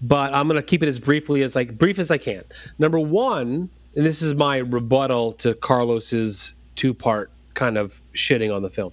But 0.00 0.32
I'm 0.32 0.48
going 0.48 0.60
to 0.60 0.66
keep 0.66 0.82
it 0.82 0.88
as 0.88 0.98
briefly 0.98 1.42
as 1.42 1.54
like 1.54 1.76
brief 1.76 1.98
as 1.98 2.10
I 2.10 2.18
can. 2.18 2.44
Number 2.78 2.98
one, 2.98 3.68
and 3.94 4.06
this 4.06 4.22
is 4.22 4.34
my 4.34 4.58
rebuttal 4.58 5.32
to 5.34 5.54
Carlos's 5.54 6.54
two-part 6.76 7.30
kind 7.54 7.76
of 7.76 8.00
shitting 8.14 8.54
on 8.54 8.62
the 8.62 8.70
film. 8.70 8.92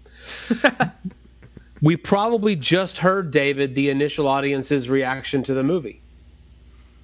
we 1.82 1.96
probably 1.96 2.56
just 2.56 2.98
heard 2.98 3.30
David 3.30 3.76
the 3.76 3.90
initial 3.90 4.28
audience's 4.28 4.90
reaction 4.90 5.44
to 5.44 5.54
the 5.54 5.64
movie. 5.64 6.02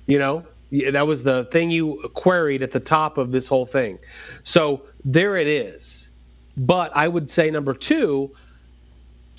You 0.07 0.17
know, 0.17 0.45
that 0.91 1.05
was 1.05 1.21
the 1.23 1.45
thing 1.45 1.69
you 1.69 2.09
queried 2.15 2.63
at 2.63 2.71
the 2.71 2.79
top 2.79 3.17
of 3.17 3.31
this 3.31 3.47
whole 3.47 3.65
thing. 3.65 3.99
So 4.43 4.81
there 5.05 5.35
it 5.37 5.47
is. 5.47 6.00
But 6.57 6.95
I 6.95 7.07
would 7.07 7.29
say 7.29 7.49
number 7.49 7.73
two, 7.73 8.31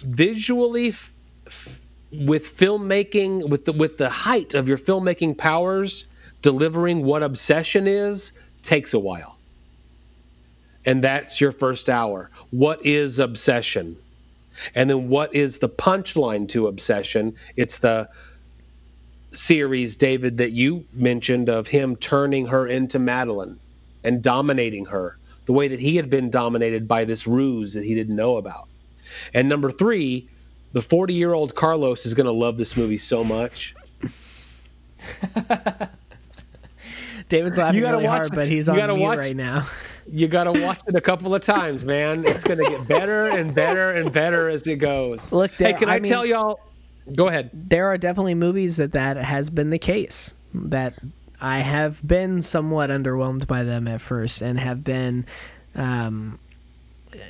visually, 0.04 0.88
f- 0.88 1.12
f- 1.46 1.80
with 2.12 2.56
filmmaking, 2.56 3.48
with 3.48 3.64
the 3.64 3.72
with 3.72 3.98
the 3.98 4.08
height 4.08 4.54
of 4.54 4.68
your 4.68 4.78
filmmaking 4.78 5.36
powers, 5.36 6.06
delivering 6.42 7.04
what 7.04 7.22
obsession 7.22 7.86
is 7.86 8.32
takes 8.62 8.94
a 8.94 8.98
while. 8.98 9.38
And 10.84 11.02
that's 11.04 11.40
your 11.40 11.52
first 11.52 11.88
hour. 11.88 12.30
What 12.50 12.84
is 12.84 13.18
obsession? 13.18 13.96
And 14.74 14.90
then 14.90 15.08
what 15.08 15.34
is 15.34 15.58
the 15.58 15.68
punchline 15.68 16.48
to 16.50 16.66
obsession? 16.66 17.34
It's 17.56 17.78
the 17.78 18.08
series, 19.32 19.96
David, 19.96 20.38
that 20.38 20.52
you 20.52 20.84
mentioned 20.92 21.48
of 21.48 21.68
him 21.68 21.96
turning 21.96 22.46
her 22.46 22.66
into 22.66 22.98
Madeleine 22.98 23.58
and 24.04 24.22
dominating 24.22 24.86
her 24.86 25.16
the 25.46 25.52
way 25.52 25.68
that 25.68 25.80
he 25.80 25.96
had 25.96 26.08
been 26.10 26.30
dominated 26.30 26.86
by 26.88 27.04
this 27.04 27.26
ruse 27.26 27.74
that 27.74 27.84
he 27.84 27.94
didn't 27.94 28.16
know 28.16 28.36
about. 28.36 28.68
And 29.34 29.48
number 29.48 29.70
three, 29.70 30.28
the 30.72 30.82
40 30.82 31.14
year 31.14 31.32
old 31.34 31.54
Carlos 31.54 32.06
is 32.06 32.14
going 32.14 32.26
to 32.26 32.32
love 32.32 32.56
this 32.56 32.76
movie 32.76 32.98
so 32.98 33.22
much. 33.24 33.74
David's 37.28 37.58
laughing 37.58 37.80
gotta 37.80 37.92
really 37.96 38.04
watch 38.08 38.10
hard, 38.18 38.26
it. 38.32 38.34
but 38.34 38.48
he's 38.48 38.68
on 38.68 38.76
gotta 38.76 38.94
mute 38.94 39.02
watch- 39.04 39.18
right 39.18 39.36
now. 39.36 39.66
You 40.10 40.26
got 40.26 40.52
to 40.52 40.60
watch 40.60 40.80
it 40.88 40.96
a 40.96 41.00
couple 41.00 41.32
of 41.32 41.42
times, 41.42 41.84
man. 41.84 42.26
It's 42.26 42.42
going 42.42 42.58
to 42.58 42.68
get 42.68 42.88
better 42.88 43.28
and 43.28 43.54
better 43.54 43.92
and 43.92 44.12
better 44.12 44.48
as 44.48 44.66
it 44.66 44.76
goes. 44.80 45.30
Look, 45.30 45.52
hey, 45.52 45.56
there- 45.66 45.74
can 45.74 45.88
I, 45.88 45.94
I 45.94 46.00
mean- 46.00 46.10
tell 46.10 46.26
y'all? 46.26 46.58
Go 47.14 47.28
ahead. 47.28 47.50
there 47.54 47.86
are 47.86 47.96
definitely 47.96 48.34
movies 48.34 48.78
that 48.78 48.90
that 48.92 49.16
has 49.16 49.48
been 49.48 49.70
the 49.70 49.78
case 49.78 50.34
that 50.54 50.94
I 51.42 51.58
have 51.58 52.06
been 52.06 52.40
somewhat 52.40 52.90
underwhelmed 52.90 53.48
by 53.48 53.64
them 53.64 53.88
at 53.88 54.00
first 54.00 54.42
and 54.42 54.60
have 54.60 54.84
been, 54.84 55.26
um, 55.74 56.38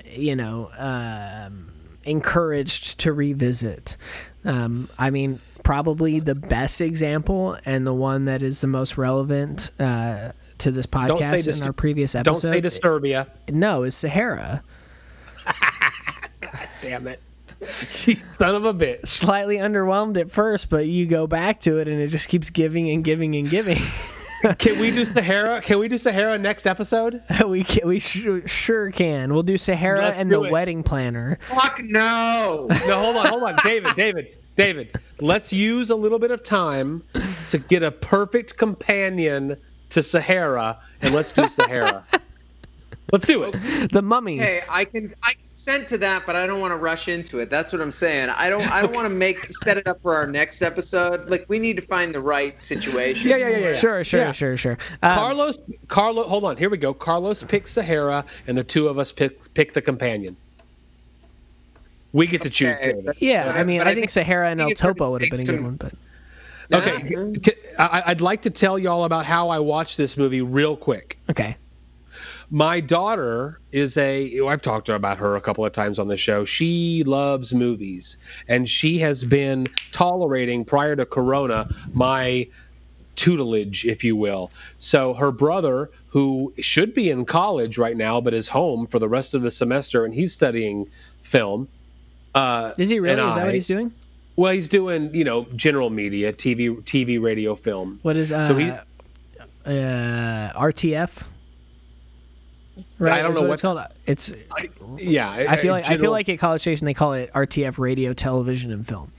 you 0.04 0.36
know, 0.36 0.70
um, 0.76 1.72
encouraged 2.04 3.00
to 3.00 3.12
revisit. 3.14 3.96
Um, 4.44 4.90
I 4.98 5.08
mean, 5.08 5.40
probably 5.62 6.20
the 6.20 6.34
best 6.34 6.82
example 6.82 7.56
and 7.64 7.86
the 7.86 7.94
one 7.94 8.26
that 8.26 8.42
is 8.42 8.60
the 8.60 8.66
most 8.66 8.98
relevant 8.98 9.70
uh, 9.80 10.32
to 10.58 10.70
this 10.70 10.86
podcast 10.86 11.44
dis- 11.44 11.60
in 11.60 11.66
our 11.66 11.72
previous 11.72 12.14
episode. 12.14 12.52
Don't 12.52 12.62
say 12.62 12.68
Disturbia. 12.68 13.28
no, 13.48 13.84
is 13.84 13.96
Sahara. 13.96 14.62
God 16.40 16.68
damn 16.82 17.06
it. 17.06 17.18
You 18.06 18.16
son 18.38 18.54
of 18.54 18.64
a 18.64 18.74
bitch. 18.74 19.06
Slightly 19.06 19.56
underwhelmed 19.56 20.16
at 20.18 20.30
first, 20.30 20.70
but 20.70 20.86
you 20.86 21.06
go 21.06 21.26
back 21.26 21.60
to 21.60 21.78
it 21.78 21.88
and 21.88 22.00
it 22.00 22.08
just 22.08 22.28
keeps 22.28 22.50
giving 22.50 22.90
and 22.90 23.04
giving 23.04 23.36
and 23.36 23.48
giving. 23.48 23.78
Can 24.58 24.80
we 24.80 24.90
do 24.90 25.04
Sahara? 25.04 25.62
Can 25.62 25.78
we 25.78 25.86
do 25.86 25.98
Sahara 25.98 26.36
next 26.36 26.66
episode? 26.66 27.22
we 27.46 27.62
can, 27.62 27.86
we 27.86 28.00
sure, 28.00 28.46
sure 28.48 28.90
can. 28.90 29.32
We'll 29.32 29.44
do 29.44 29.56
Sahara 29.56 30.00
Let's 30.00 30.20
and 30.20 30.30
do 30.30 30.40
the 30.40 30.42
it. 30.44 30.50
wedding 30.50 30.82
planner. 30.82 31.38
Fuck 31.42 31.80
no. 31.84 32.66
No, 32.68 33.00
hold 33.00 33.16
on, 33.16 33.26
hold 33.26 33.42
on. 33.44 33.56
David, 33.62 33.94
David, 33.94 34.36
David. 34.56 34.98
Let's 35.20 35.52
use 35.52 35.90
a 35.90 35.94
little 35.94 36.18
bit 36.18 36.32
of 36.32 36.42
time 36.42 37.04
to 37.50 37.58
get 37.58 37.84
a 37.84 37.92
perfect 37.92 38.56
companion 38.56 39.56
to 39.90 40.02
Sahara, 40.02 40.80
and 41.02 41.14
let's 41.14 41.32
do 41.32 41.46
Sahara. 41.46 42.04
let's 43.12 43.26
do 43.26 43.44
it. 43.44 43.92
The 43.92 44.02
mummy. 44.02 44.38
Hey, 44.38 44.62
I 44.68 44.86
can 44.86 45.14
I 45.22 45.34
consent 45.64 45.88
to 45.88 45.98
that, 45.98 46.26
but 46.26 46.34
I 46.34 46.46
don't 46.46 46.60
want 46.60 46.72
to 46.72 46.76
rush 46.76 47.08
into 47.08 47.38
it. 47.38 47.48
That's 47.48 47.72
what 47.72 47.80
I'm 47.80 47.92
saying. 47.92 48.30
I 48.30 48.50
don't 48.50 48.62
I 48.72 48.82
don't 48.82 48.92
want 48.92 49.06
to 49.06 49.14
make 49.14 49.52
set 49.52 49.76
it 49.76 49.86
up 49.86 50.00
for 50.02 50.14
our 50.14 50.26
next 50.26 50.60
episode. 50.62 51.30
Like 51.30 51.44
we 51.48 51.58
need 51.58 51.76
to 51.76 51.82
find 51.82 52.12
the 52.14 52.20
right 52.20 52.60
situation. 52.62 53.30
Yeah, 53.30 53.36
yeah, 53.36 53.48
yeah, 53.48 53.58
yeah. 53.58 53.72
Sure, 53.72 54.02
sure, 54.02 54.20
Yeah. 54.20 54.32
sure, 54.32 54.56
sure. 54.56 54.78
Um, 55.02 55.14
Carlos, 55.14 55.58
Carlos, 55.88 56.26
hold 56.26 56.44
on. 56.44 56.56
Here 56.56 56.68
we 56.70 56.78
go. 56.78 56.92
Carlos 56.92 57.42
picks 57.44 57.70
Sahara, 57.72 58.24
and 58.48 58.58
the 58.58 58.64
two 58.64 58.88
of 58.88 58.98
us 58.98 59.12
pick 59.12 59.52
pick 59.54 59.72
the 59.72 59.82
companion. 59.82 60.36
We 62.12 62.26
get 62.26 62.42
to 62.42 62.50
choose. 62.50 62.76
Okay, 62.76 62.92
David. 62.92 63.16
yeah, 63.20 63.52
I 63.54 63.64
mean, 63.64 63.78
but 63.78 63.86
I, 63.88 63.94
think, 63.94 64.10
Sahara 64.10 64.50
and 64.50 64.60
think 64.60 64.72
El 64.72 64.88
Topo 64.94 65.12
would 65.12 65.22
have 65.22 65.30
been 65.30 65.40
a 65.40 65.44
good 65.44 65.54
some- 65.56 65.64
one, 65.64 65.76
but 65.76 65.92
Okay, 66.72 67.06
Yeah. 67.08 67.32
c- 67.44 67.54
I, 67.78 68.02
I'd 68.06 68.20
like 68.20 68.42
to 68.42 68.50
tell 68.50 68.78
y'all 68.78 69.04
about 69.04 69.26
how 69.26 69.48
I 69.50 69.58
watched 69.58 69.96
this 69.96 70.16
movie 70.16 70.40
real 70.42 70.74
quick. 70.76 71.18
okay. 71.30 71.56
My 72.54 72.80
daughter 72.80 73.58
is 73.72 73.96
a. 73.96 74.38
I've 74.46 74.60
talked 74.60 74.84
to 74.86 74.92
her 74.92 74.96
about 74.96 75.16
her 75.16 75.36
a 75.36 75.40
couple 75.40 75.64
of 75.64 75.72
times 75.72 75.98
on 75.98 76.08
the 76.08 76.18
show. 76.18 76.44
She 76.44 77.02
loves 77.02 77.54
movies, 77.54 78.18
and 78.46 78.68
she 78.68 78.98
has 78.98 79.24
been 79.24 79.66
tolerating 79.90 80.62
prior 80.66 80.94
to 80.94 81.06
Corona 81.06 81.74
my 81.94 82.46
tutelage, 83.16 83.86
if 83.86 84.04
you 84.04 84.16
will. 84.16 84.50
So 84.78 85.14
her 85.14 85.32
brother, 85.32 85.90
who 86.08 86.52
should 86.60 86.92
be 86.92 87.08
in 87.08 87.24
college 87.24 87.78
right 87.78 87.96
now, 87.96 88.20
but 88.20 88.34
is 88.34 88.48
home 88.48 88.86
for 88.86 88.98
the 88.98 89.08
rest 89.08 89.32
of 89.32 89.40
the 89.40 89.50
semester, 89.50 90.04
and 90.04 90.14
he's 90.14 90.34
studying 90.34 90.86
film. 91.22 91.68
Uh, 92.34 92.74
Is 92.78 92.90
he 92.90 93.00
really? 93.00 93.20
Is 93.28 93.34
that 93.34 93.46
what 93.46 93.54
he's 93.54 93.66
doing? 93.66 93.92
Well, 94.36 94.52
he's 94.52 94.68
doing 94.68 95.14
you 95.14 95.24
know 95.24 95.46
general 95.56 95.88
media, 95.88 96.34
TV, 96.34 96.68
TV, 96.82 97.18
radio, 97.18 97.54
film. 97.56 97.98
What 98.02 98.16
is 98.16 98.30
uh, 98.30 98.46
So 98.46 98.54
he- 98.56 98.70
uh, 99.64 100.52
RTF? 100.52 101.28
Right, 102.98 103.12
I 103.18 103.22
don't 103.22 103.34
know 103.34 103.40
what, 103.40 103.48
what- 103.48 103.52
it's 103.54 103.62
called. 103.62 103.80
It's. 104.06 104.32
Yeah, 104.98 105.30
I 105.30 105.56
feel 105.58 105.72
like 105.72 105.88
I 105.88 105.96
feel 105.96 106.10
like 106.10 106.28
at 106.28 106.38
College 106.38 106.60
Station 106.60 106.84
they 106.84 106.94
call 106.94 107.12
it 107.12 107.32
RTF 107.32 107.78
radio, 107.78 108.12
television, 108.12 108.72
and 108.72 108.86
film. 108.86 109.12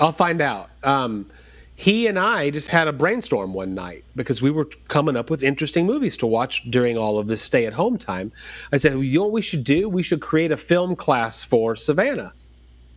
I'll 0.00 0.12
find 0.12 0.40
out. 0.40 0.70
Um, 0.84 1.30
he 1.74 2.08
and 2.08 2.18
I 2.18 2.50
just 2.50 2.66
had 2.68 2.88
a 2.88 2.92
brainstorm 2.92 3.54
one 3.54 3.72
night 3.74 4.04
because 4.16 4.42
we 4.42 4.50
were 4.50 4.64
coming 4.88 5.16
up 5.16 5.30
with 5.30 5.44
interesting 5.44 5.86
movies 5.86 6.16
to 6.18 6.26
watch 6.26 6.68
during 6.70 6.98
all 6.98 7.18
of 7.18 7.28
this 7.28 7.40
stay 7.40 7.66
at 7.66 7.72
home 7.72 7.96
time. 7.98 8.32
I 8.72 8.78
said, 8.78 8.94
well, 8.94 9.04
you 9.04 9.20
know 9.20 9.24
what 9.24 9.32
we 9.32 9.42
should 9.42 9.62
do? 9.62 9.88
We 9.88 10.02
should 10.02 10.20
create 10.20 10.50
a 10.50 10.56
film 10.56 10.96
class 10.96 11.44
for 11.44 11.76
Savannah. 11.76 12.32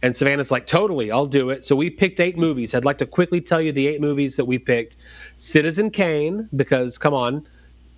And 0.01 0.15
Savannah's 0.15 0.49
like, 0.49 0.65
totally, 0.65 1.11
I'll 1.11 1.27
do 1.27 1.51
it. 1.51 1.63
So 1.63 1.75
we 1.75 1.91
picked 1.91 2.19
eight 2.19 2.39
movies. 2.39 2.73
I'd 2.73 2.83
like 2.85 2.97
to 2.97 3.05
quickly 3.05 3.39
tell 3.39 3.61
you 3.61 3.71
the 3.71 3.85
eight 3.87 4.01
movies 4.01 4.35
that 4.37 4.45
we 4.45 4.57
picked 4.57 4.97
Citizen 5.37 5.91
Kane, 5.91 6.49
because 6.55 6.97
come 6.97 7.13
on. 7.13 7.45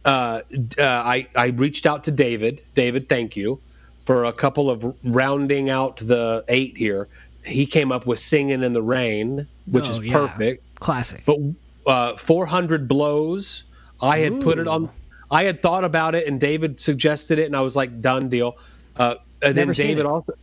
Uh, 0.05 0.41
uh, 0.77 0.83
I, 0.83 1.27
I 1.35 1.47
reached 1.47 1.85
out 1.85 2.03
to 2.05 2.11
David. 2.11 2.61
David, 2.75 3.07
thank 3.09 3.35
you 3.37 3.59
for 4.05 4.25
a 4.25 4.33
couple 4.33 4.69
of 4.69 4.95
rounding 5.03 5.69
out 5.69 5.97
the 5.97 6.43
eight 6.49 6.75
here. 6.77 7.07
He 7.45 7.65
came 7.65 7.91
up 7.91 8.05
with 8.05 8.19
Singing 8.19 8.63
in 8.63 8.73
the 8.73 8.81
Rain, 8.81 9.47
which 9.65 9.87
Oh, 9.87 9.91
is 9.91 9.99
yeah. 9.99 10.13
perfect. 10.13 10.63
Classic. 10.79 11.23
But 11.25 11.37
uh, 11.85 12.17
400 12.17 12.87
blows. 12.87 13.63
I 14.01 14.19
had 14.19 14.41
put 14.41 14.59
it 14.59 14.67
on. 14.67 14.89
I 15.31 15.43
had 15.45 15.61
thought 15.61 15.83
about 15.83 16.15
it, 16.15 16.27
and 16.27 16.39
David 16.39 16.79
suggested 16.81 17.39
it, 17.39 17.45
and 17.45 17.55
I 17.55 17.61
was 17.61 17.75
like, 17.75 18.01
done 18.01 18.29
deal. 18.29 18.57
Uh, 18.97 19.15
and 19.41 19.55
Never 19.55 19.67
then 19.67 19.73
seen 19.73 19.87
David 19.87 20.01
it. 20.01 20.05
also 20.07 20.33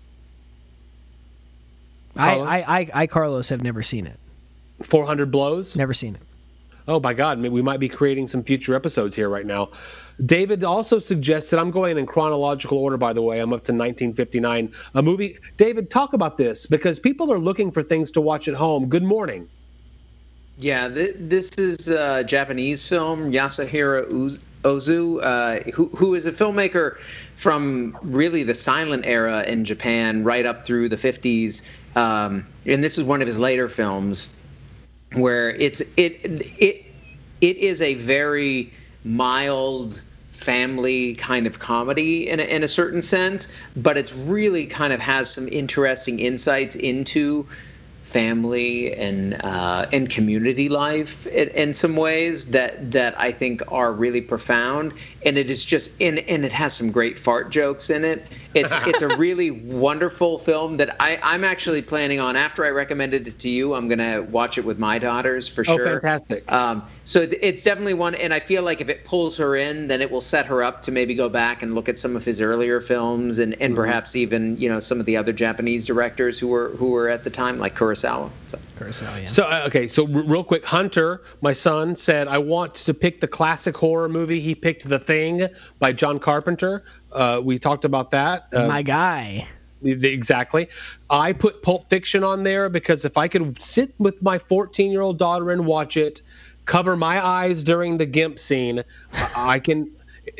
I, 2.17 2.35
I, 2.39 2.79
I, 2.81 2.91
I, 2.95 3.07
Carlos, 3.07 3.49
have 3.51 3.63
never 3.63 3.83
seen 3.83 4.07
it. 4.07 4.19
400 4.83 5.31
blows. 5.31 5.77
Never 5.77 5.93
seen 5.93 6.17
it. 6.17 6.21
Oh 6.91 6.99
my 6.99 7.15
God, 7.15 7.41
we 7.41 7.63
might 7.63 7.79
be 7.79 7.89
creating 7.89 8.27
some 8.27 8.43
future 8.43 8.75
episodes 8.75 9.15
here 9.15 9.29
right 9.29 9.47
now. 9.47 9.71
David 10.27 10.65
also 10.65 10.99
suggested 10.99 11.57
I'm 11.57 11.71
going 11.71 11.97
in 11.97 12.05
chronological 12.05 12.79
order. 12.79 12.97
By 12.97 13.13
the 13.13 13.23
way, 13.23 13.39
I'm 13.39 13.53
up 13.53 13.63
to 13.67 13.73
1959. 13.73 14.73
A 14.95 15.03
movie. 15.03 15.39
David, 15.57 15.89
talk 15.89 16.15
about 16.15 16.37
this 16.37 16.67
because 16.67 16.99
people 16.99 17.33
are 17.33 17.39
looking 17.39 17.71
for 17.71 17.85
things 17.85 18.11
to 18.11 18.21
watch 18.21 18.49
at 18.49 18.55
home. 18.55 18.89
Good 18.89 19.05
morning. 19.05 19.49
Yeah, 20.59 20.89
th- 20.89 21.15
this 21.17 21.51
is 21.59 21.87
a 21.87 22.25
Japanese 22.25 22.89
film, 22.89 23.31
Yasuhiro 23.31 24.37
Ozu, 24.65 25.21
uh, 25.23 25.71
who, 25.71 25.87
who 25.91 26.17
is 26.17 26.27
a 26.27 26.33
filmmaker 26.33 26.99
from 27.37 27.97
really 28.03 28.43
the 28.43 28.55
silent 28.55 29.07
era 29.07 29.45
in 29.45 29.65
Japan, 29.65 30.25
right 30.25 30.45
up 30.45 30.67
through 30.67 30.89
the 30.89 30.97
50s. 30.97 31.63
Um, 31.95 32.45
and 32.67 32.83
this 32.83 32.99
is 32.99 33.05
one 33.05 33.21
of 33.21 33.29
his 33.29 33.39
later 33.39 33.69
films 33.69 34.29
where 35.15 35.51
it's 35.51 35.81
it 35.97 36.21
it 36.59 36.85
it 37.41 37.57
is 37.57 37.83
a 37.83 37.95
very 37.95 38.73
mild 39.05 40.03
family 40.33 41.15
kind 41.17 41.47
of 41.47 41.59
comedy 41.59 42.29
in 42.29 42.41
a, 42.41 42.45
in 42.45 42.63
a 42.63 42.69
certain 42.69 43.03
sense, 43.03 43.53
but 43.77 43.97
it's 43.99 44.15
really 44.15 44.67
kind 44.67 44.93
of 44.93 45.01
has 45.01 45.33
some 45.33 45.49
interesting 45.49 46.19
insights 46.21 46.77
into 46.77 47.47
family 48.11 48.93
and 48.95 49.41
uh, 49.45 49.87
and 49.93 50.11
community 50.11 50.69
life 50.69 51.27
in, 51.29 51.49
in 51.51 51.75
some 51.75 51.95
ways 51.97 52.51
that 52.51 52.91
that 52.91 53.19
I 53.19 53.31
think 53.31 53.63
are 53.69 53.93
really 53.93 54.21
profound. 54.21 54.93
And 55.25 55.39
it 55.39 55.49
is 55.51 55.65
just 55.65 55.93
and, 56.01 56.19
and 56.19 56.45
it 56.45 56.53
has 56.53 56.75
some 56.75 56.91
great 56.91 57.19
fart 57.19 57.51
jokes 57.51 57.89
in 57.89 58.05
it. 58.05 58.27
It's 58.55 58.75
it's 58.87 59.03
a 59.03 59.17
really 59.17 59.51
wonderful 59.51 60.39
film 60.39 60.77
that 60.79 60.97
I 61.01 61.19
I'm 61.23 61.45
actually 61.45 61.83
planning 61.83 62.19
on 62.19 62.35
after 62.37 62.65
I 62.65 62.71
recommended 62.71 63.29
it 63.29 63.39
to 63.41 63.49
you. 63.49 63.75
I'm 63.75 63.89
gonna 63.89 64.23
watch 64.23 64.59
it 64.59 64.65
with 64.65 64.79
my 64.79 64.99
daughters 64.99 65.47
for 65.47 65.61
Oh, 65.63 65.77
sure. 65.77 65.85
fantastic. 65.85 66.51
Um, 66.51 66.83
so 67.05 67.29
it's 67.41 67.63
definitely 67.63 67.95
one, 67.95 68.15
and 68.17 68.35
I 68.35 68.41
feel 68.41 68.63
like 68.63 68.81
if 68.81 68.89
it 68.89 69.05
pulls 69.05 69.37
her 69.39 69.55
in, 69.57 69.87
then 69.87 70.01
it 70.01 70.11
will 70.11 70.21
set 70.21 70.47
her 70.47 70.63
up 70.63 70.83
to 70.83 70.93
maybe 70.93 71.15
go 71.15 71.29
back 71.29 71.63
and 71.63 71.75
look 71.75 71.89
at 71.89 71.99
some 71.99 72.17
of 72.17 72.25
his 72.25 72.41
earlier 72.41 72.81
films, 72.81 73.39
and, 73.39 73.55
and 73.61 73.77
perhaps 73.77 74.17
even 74.17 74.57
you 74.57 74.69
know 74.69 74.81
some 74.81 74.99
of 74.99 75.07
the 75.07 75.17
other 75.17 75.33
Japanese 75.33 75.87
directors 75.87 76.39
who 76.39 76.49
were 76.49 76.71
who 76.71 76.91
were 76.91 77.09
at 77.09 77.23
the 77.25 77.31
time, 77.31 77.59
like 77.59 77.77
Kurosawa. 77.77 78.00
So. 78.01 78.59
Kurosawa, 78.77 79.21
yeah. 79.21 79.25
So 79.27 79.45
uh, 79.45 79.65
okay, 79.67 79.87
so 79.89 80.05
r- 80.05 80.23
real 80.23 80.45
quick, 80.45 80.65
Hunter, 80.65 81.23
my 81.41 81.53
son 81.53 81.95
said 81.97 82.29
I 82.29 82.39
want 82.39 82.75
to 82.77 82.95
pick 82.95 83.21
the 83.21 83.29
classic 83.29 83.77
horror 83.77 84.09
movie. 84.09 84.41
He 84.41 84.55
picked 84.55 84.89
The 84.89 84.99
Thing 84.99 85.47
by 85.79 85.93
John 85.93 86.19
Carpenter. 86.19 86.85
Uh, 87.13 87.41
we 87.43 87.59
talked 87.59 87.85
about 87.85 88.11
that. 88.13 88.47
Uh, 88.53 88.67
My 88.67 88.83
guy. 88.83 89.47
Exactly. 89.83 90.69
I 91.09 91.33
put 91.33 91.63
Pulp 91.63 91.89
Fiction 91.89 92.23
on 92.23 92.43
there 92.43 92.69
because 92.69 93.05
if 93.05 93.17
I 93.17 93.29
could 93.29 93.61
sit 93.63 93.95
with 93.99 94.21
my 94.23 94.39
14 94.39 94.91
year 94.91 95.01
old 95.01 95.19
daughter 95.19 95.51
and 95.51 95.65
watch 95.65 95.97
it, 95.97 96.21
cover 96.67 96.97
my 96.97 97.25
eyes 97.25 97.65
during 97.65 97.97
the 97.97 98.07
GIMP 98.07 98.39
scene, 98.39 98.85
I 99.35 99.59
can. 99.59 99.91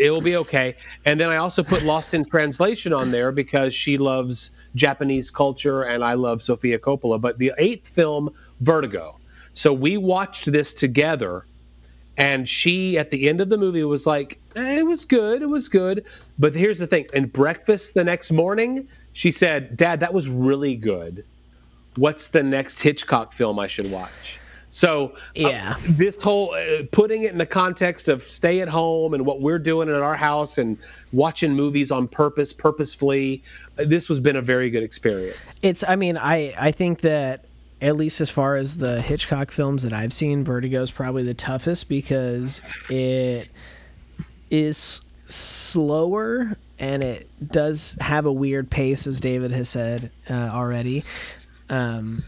It'll 0.01 0.23
be 0.23 0.37
okay. 0.37 0.77
And 1.05 1.21
then 1.21 1.29
I 1.29 1.37
also 1.37 1.63
put 1.63 1.83
Lost 1.83 2.15
in 2.15 2.25
Translation 2.25 2.93
on 2.93 3.11
there 3.11 3.31
because 3.33 3.75
she 3.75 3.99
loves 3.99 4.51
Japanese 4.75 5.31
culture 5.31 5.83
and 5.83 6.03
I 6.03 6.15
love 6.15 6.41
Sofia 6.43 6.79
Coppola. 6.79 7.21
But 7.21 7.39
the 7.39 7.53
eighth 7.59 7.89
film, 7.89 8.35
Vertigo. 8.61 9.19
So 9.53 9.73
we 9.73 9.99
watched 9.99 10.51
this 10.51 10.73
together 10.73 11.45
and 12.17 12.49
she 12.49 12.99
at 12.99 13.11
the 13.11 13.29
end 13.29 13.41
of 13.41 13.49
the 13.49 13.59
movie 13.59 13.85
was 13.85 14.07
like 14.07 14.39
eh, 14.57 14.79
it 14.79 14.87
was 14.87 15.05
good 15.05 15.43
it 15.43 15.49
was 15.49 15.69
good 15.69 16.05
but 16.39 16.55
here's 16.55 16.81
the 16.81 16.87
thing 16.87 17.07
in 17.15 17.27
breakfast 17.27 17.95
the 17.95 18.03
next 18.03 18.33
morning 18.33 18.87
she 19.13 19.31
said 19.31 19.77
dad 19.77 20.01
that 20.01 20.13
was 20.13 20.29
really 20.29 20.75
good 20.75 21.25
what's 21.97 22.29
the 22.29 22.43
next 22.43 22.81
hitchcock 22.81 23.33
film 23.33 23.61
i 23.61 23.67
should 23.67 23.91
watch 23.93 24.40
so 24.71 25.07
uh, 25.09 25.17
Yeah. 25.35 25.75
this 25.89 26.21
whole 26.23 26.55
uh, 26.55 26.85
putting 26.93 27.25
it 27.25 27.33
in 27.33 27.39
the 27.39 27.47
context 27.47 28.09
of 28.09 28.23
stay 28.23 28.61
at 28.61 28.69
home 28.69 29.15
and 29.15 29.27
what 29.27 29.41
we're 29.41 29.59
doing 29.59 29.89
in 29.89 29.95
our 29.95 30.15
house 30.17 30.59
and 30.59 30.79
watching 31.13 31.53
movies 31.53 31.91
on 31.91 32.07
purpose 32.09 32.53
purposefully 32.53 33.43
uh, 33.79 33.85
this 33.87 34.09
has 34.09 34.21
been 34.21 34.37
a 34.37 34.43
very 34.43 34.71
good 34.71 34.83
experience 34.83 35.57
It's. 35.63 35.83
I 35.87 35.97
mean, 35.97 36.17
I 36.17 36.55
I 36.59 36.71
think 36.71 37.01
that 37.01 37.45
at 37.83 37.97
least 37.97 38.21
as 38.21 38.29
far 38.31 38.57
as 38.57 38.77
the 38.77 39.01
Hitchcock 39.01 39.51
films 39.51 39.83
that 39.85 39.93
I've 39.95 40.13
seen, 40.13 40.45
Vertigo 40.45 40.83
is 40.83 40.91
probably 40.91 41.23
the 41.23 41.33
toughest 41.35 41.89
because 41.89 42.61
it 42.91 43.49
is 44.51 45.01
slower 45.27 46.57
and 46.79 47.03
it 47.03 47.29
does 47.51 47.97
have 48.01 48.27
a 48.27 48.33
weird 48.33 48.71
pace, 48.71 49.07
as 49.07 49.19
David 49.21 49.51
has 49.53 49.69
said 49.69 50.11
uh, 50.29 50.35
already. 50.35 51.05
Um, 51.71 52.23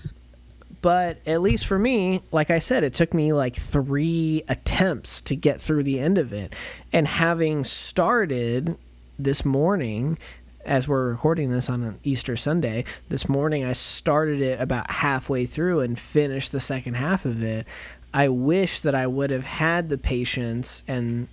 but 0.82 1.18
at 1.26 1.40
least 1.40 1.66
for 1.66 1.78
me, 1.78 2.22
like 2.32 2.50
I 2.50 2.58
said, 2.58 2.82
it 2.82 2.92
took 2.92 3.14
me 3.14 3.32
like 3.32 3.54
three 3.54 4.42
attempts 4.48 5.20
to 5.22 5.36
get 5.36 5.60
through 5.60 5.84
the 5.84 6.00
end 6.00 6.18
of 6.18 6.32
it. 6.32 6.54
And 6.92 7.06
having 7.06 7.62
started 7.62 8.76
this 9.18 9.44
morning, 9.44 10.18
as 10.66 10.88
we're 10.88 11.10
recording 11.10 11.50
this 11.50 11.70
on 11.70 11.84
an 11.84 12.00
Easter 12.02 12.36
Sunday, 12.36 12.84
this 13.08 13.28
morning 13.28 13.64
I 13.64 13.72
started 13.72 14.40
it 14.40 14.60
about 14.60 14.90
halfway 14.90 15.46
through 15.46 15.80
and 15.80 15.98
finished 15.98 16.50
the 16.50 16.60
second 16.60 16.94
half 16.94 17.24
of 17.24 17.42
it. 17.44 17.66
I 18.12 18.28
wish 18.28 18.80
that 18.80 18.94
I 18.94 19.06
would 19.06 19.30
have 19.30 19.44
had 19.44 19.88
the 19.88 19.98
patience 19.98 20.82
and 20.88 21.28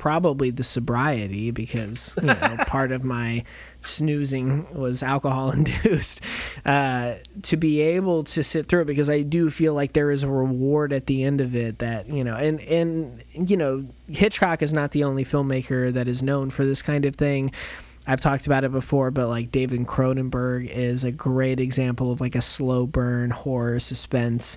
probably 0.00 0.48
the 0.48 0.62
sobriety 0.62 1.50
because 1.50 2.14
you 2.22 2.28
know 2.28 2.56
part 2.66 2.90
of 2.90 3.04
my 3.04 3.44
snoozing 3.82 4.66
was 4.74 5.02
alcohol 5.02 5.50
induced 5.50 6.22
uh, 6.64 7.16
to 7.42 7.54
be 7.58 7.82
able 7.82 8.24
to 8.24 8.42
sit 8.42 8.64
through 8.64 8.80
it 8.80 8.86
because 8.86 9.10
I 9.10 9.20
do 9.20 9.50
feel 9.50 9.74
like 9.74 9.92
there 9.92 10.10
is 10.10 10.22
a 10.22 10.28
reward 10.28 10.94
at 10.94 11.04
the 11.04 11.22
end 11.22 11.42
of 11.42 11.54
it 11.54 11.80
that 11.80 12.08
you 12.08 12.24
know 12.24 12.34
and 12.34 12.60
and 12.62 13.22
you 13.34 13.58
know 13.58 13.84
Hitchcock 14.08 14.62
is 14.62 14.72
not 14.72 14.92
the 14.92 15.04
only 15.04 15.22
filmmaker 15.22 15.92
that 15.92 16.08
is 16.08 16.22
known 16.22 16.48
for 16.48 16.64
this 16.64 16.80
kind 16.80 17.04
of 17.04 17.14
thing. 17.14 17.50
I've 18.06 18.22
talked 18.22 18.46
about 18.46 18.64
it 18.64 18.72
before, 18.72 19.10
but 19.10 19.28
like 19.28 19.52
David 19.52 19.86
Cronenberg 19.86 20.66
is 20.70 21.04
a 21.04 21.12
great 21.12 21.60
example 21.60 22.10
of 22.10 22.22
like 22.22 22.34
a 22.34 22.40
slow 22.40 22.86
burn 22.86 23.30
horror 23.30 23.78
suspense 23.78 24.56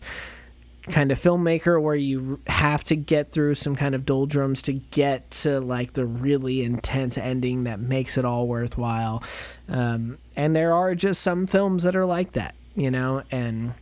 kind 0.90 1.12
of 1.12 1.20
filmmaker 1.20 1.82
where 1.82 1.96
you 1.96 2.40
have 2.48 2.84
to 2.84 2.96
get 2.96 3.32
through 3.32 3.56
some 3.56 3.76
kind 3.76 3.96
of 3.96 4.06
doldrums 4.06 4.62
to 4.64 4.74
get 4.74 5.32
to 5.32 5.62
like 5.62 5.94
the 5.94 6.06
really 6.06 6.64
intense 6.64 7.18
ending 7.18 7.64
that 7.64 7.80
makes 7.80 8.18
it 8.18 8.26
all 8.26 8.48
worthwhile. 8.48 9.24
Um, 9.70 10.18
and 10.36 10.56
there 10.56 10.74
are 10.74 10.94
just 10.94 11.22
some 11.22 11.48
films 11.48 11.84
that 11.84 11.96
are 11.96 12.06
like 12.06 12.34
that, 12.34 12.56
you 12.76 12.92
know, 12.92 13.24
and 13.32 13.74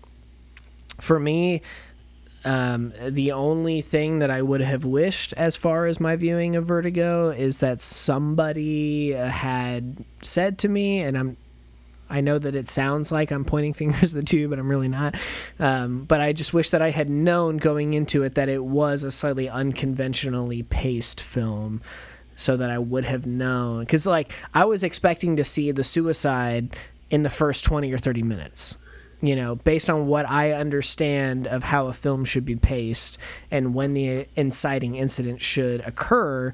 for 1.00 1.20
me, 1.20 1.64
um, 2.44 2.94
the 3.08 3.32
only 3.32 3.82
thing 3.82 4.20
that 4.20 4.32
I 4.32 4.42
would 4.42 4.62
have 4.62 4.86
wished 4.86 5.34
as 5.34 5.56
far 5.56 5.86
as 5.86 6.00
my 6.00 6.16
viewing 6.16 6.56
of 6.56 6.66
Vertigo 6.66 7.30
is 7.30 7.60
that 7.60 7.82
somebody 7.82 9.16
uh, 9.16 9.28
had 9.28 10.04
said 10.22 10.58
to 10.60 10.70
me, 10.70 11.02
and 11.02 11.18
I'm 11.18 11.38
I 12.12 12.22
know 12.22 12.38
that 12.38 12.56
it 12.56 12.68
sounds 12.68 13.12
like 13.12 13.32
I'm 13.32 13.46
pointing 13.46 13.74
fingers 13.82 14.14
at 14.14 14.20
the 14.20 14.26
two, 14.26 14.48
but 14.48 14.60
I'm 14.60 14.70
really 14.70 14.90
not. 14.90 15.16
Um, 15.60 16.04
but 16.04 16.22
I 16.22 16.34
just 16.34 16.54
wish 16.54 16.70
that 16.72 16.82
I 16.82 16.90
had 16.90 17.10
known 17.10 17.58
going 17.58 17.94
into 17.94 18.24
it 18.24 18.36
that 18.36 18.50
it 18.50 18.64
was 18.64 19.04
a 19.04 19.12
slightly 19.12 19.50
unconventionally 19.50 20.64
paced 20.64 21.22
film 21.22 21.82
so 22.36 22.58
that 22.58 22.70
I 22.70 22.78
would 22.80 23.06
have 23.06 23.26
known. 23.26 23.82
Because, 23.82 24.06
like, 24.06 24.34
I 24.54 24.66
was 24.66 24.84
expecting 24.84 25.38
to 25.38 25.44
see 25.44 25.72
the 25.72 25.84
suicide 25.84 26.76
in 27.10 27.24
the 27.24 27.30
first 27.30 27.64
20 27.66 27.92
or 27.92 27.98
30 27.98 28.24
minutes. 28.24 28.78
You 29.24 29.36
know, 29.36 29.54
based 29.54 29.88
on 29.88 30.08
what 30.08 30.28
I 30.28 30.54
understand 30.54 31.46
of 31.46 31.62
how 31.62 31.86
a 31.86 31.94
film 31.94 32.26
should 32.26 32.44
be 32.44 32.56
paced 32.56 33.20
and 33.52 33.76
when 33.76 33.94
the 33.94 34.26
inciting 34.36 34.96
incident 34.96 35.42
should 35.42 35.82
occur, 35.82 36.54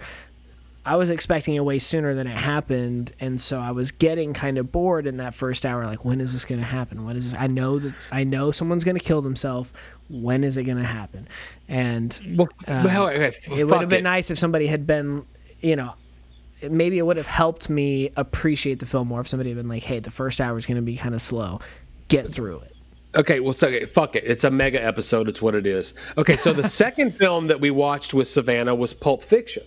I 0.87 0.95
was 0.95 1.09
expecting 1.09 1.55
it 1.55 1.59
way 1.63 1.79
sooner 1.79 2.15
than 2.15 2.27
it 2.27 2.35
happened, 2.37 3.11
and 3.19 3.39
so 3.39 3.59
I 3.59 3.71
was 3.71 3.91
getting 3.91 4.33
kind 4.33 4.57
of 4.57 4.71
bored 4.71 5.05
in 5.05 5.17
that 5.17 5.33
first 5.33 5.65
hour. 5.65 5.85
Like, 5.85 6.05
when 6.05 6.21
is 6.21 6.33
this 6.33 6.45
going 6.45 6.61
to 6.61 6.65
happen? 6.67 7.05
When 7.05 7.15
is 7.17 7.31
this? 7.31 7.39
I 7.39 7.47
know 7.47 7.77
that 7.79 7.93
I 8.11 8.23
know 8.23 8.51
someone's 8.51 8.83
going 8.83 8.97
to 8.97 9.03
kill 9.03 9.21
themselves. 9.21 9.73
When 10.09 10.43
is 10.43 10.55
it 10.57 10.63
going 10.63 10.77
to 10.77 10.85
happen? 10.85 11.27
And 11.67 12.17
Well, 12.37 12.47
um, 12.67 12.83
well, 12.85 13.07
okay, 13.09 13.25
f- 13.27 13.47
it 13.49 13.65
would 13.65 13.79
have 13.81 13.89
been 13.89 13.99
it. 13.99 14.03
nice 14.03 14.31
if 14.31 14.39
somebody 14.39 14.67
had 14.67 14.87
been, 14.87 15.25
you 15.59 15.75
know, 15.75 15.93
maybe 16.61 16.97
it 16.97 17.05
would 17.05 17.17
have 17.17 17.27
helped 17.27 17.69
me 17.69 18.11
appreciate 18.15 18.79
the 18.79 18.85
film 18.85 19.09
more 19.09 19.19
if 19.21 19.27
somebody 19.27 19.49
had 19.49 19.57
been 19.57 19.67
like, 19.67 19.83
"Hey, 19.83 19.99
the 19.99 20.11
first 20.11 20.39
hour 20.39 20.57
is 20.57 20.65
going 20.65 20.77
to 20.77 20.81
be 20.81 20.95
kind 20.95 21.13
of 21.13 21.21
slow. 21.21 21.59
Get 22.07 22.27
through 22.27 22.59
it." 22.59 22.73
Okay, 23.15 23.39
well, 23.39 23.53
so, 23.53 23.67
okay, 23.67 23.85
fuck 23.85 24.15
it. 24.15 24.23
It's 24.25 24.43
a 24.43 24.51
mega 24.51 24.83
episode. 24.83 25.27
It's 25.27 25.41
what 25.41 25.55
it 25.55 25.65
is. 25.65 25.93
Okay, 26.17 26.37
so 26.37 26.53
the 26.53 26.67
second 26.83 27.11
film 27.15 27.47
that 27.47 27.59
we 27.59 27.71
watched 27.71 28.13
with 28.13 28.27
Savannah 28.27 28.75
was 28.75 28.93
Pulp 28.93 29.23
Fiction, 29.23 29.63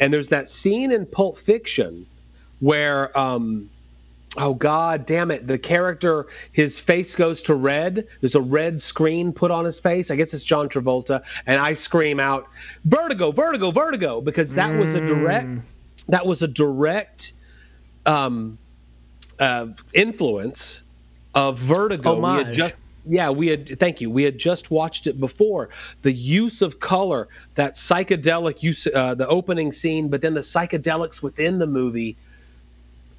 and 0.00 0.12
there's 0.12 0.28
that 0.28 0.50
scene 0.50 0.92
in 0.92 1.06
Pulp 1.06 1.38
Fiction 1.38 2.06
where, 2.60 3.16
um, 3.18 3.70
oh 4.36 4.54
god 4.54 5.06
damn 5.06 5.30
it, 5.30 5.46
the 5.46 5.58
character 5.58 6.26
his 6.52 6.78
face 6.78 7.14
goes 7.16 7.42
to 7.42 7.54
red. 7.54 8.06
There's 8.20 8.34
a 8.34 8.40
red 8.40 8.82
screen 8.82 9.32
put 9.32 9.50
on 9.50 9.64
his 9.64 9.78
face. 9.80 10.10
I 10.10 10.16
guess 10.16 10.34
it's 10.34 10.44
John 10.44 10.68
Travolta, 10.68 11.22
and 11.46 11.60
I 11.60 11.74
scream 11.74 12.20
out, 12.20 12.46
"Vertigo, 12.84 13.32
Vertigo, 13.32 13.70
Vertigo!" 13.70 14.20
because 14.20 14.54
that 14.54 14.76
was 14.78 14.94
a 14.94 15.00
direct, 15.00 15.48
that 16.08 16.26
was 16.26 16.42
a 16.42 16.48
direct, 16.48 17.32
um, 18.06 18.58
uh, 19.38 19.68
influence 19.92 20.82
of 21.34 21.58
Vertigo. 21.58 22.14
We 22.38 22.44
had 22.44 22.52
just 22.52 22.74
yeah, 23.08 23.30
we 23.30 23.48
had 23.48 23.78
thank 23.80 24.00
you. 24.00 24.10
We 24.10 24.22
had 24.22 24.38
just 24.38 24.70
watched 24.70 25.06
it 25.06 25.18
before. 25.18 25.70
The 26.02 26.12
use 26.12 26.62
of 26.62 26.80
color, 26.80 27.28
that 27.54 27.74
psychedelic 27.74 28.62
use, 28.62 28.86
uh, 28.86 29.14
the 29.14 29.26
opening 29.28 29.72
scene, 29.72 30.08
but 30.08 30.20
then 30.20 30.34
the 30.34 30.40
psychedelics 30.40 31.22
within 31.22 31.58
the 31.58 31.66
movie. 31.66 32.16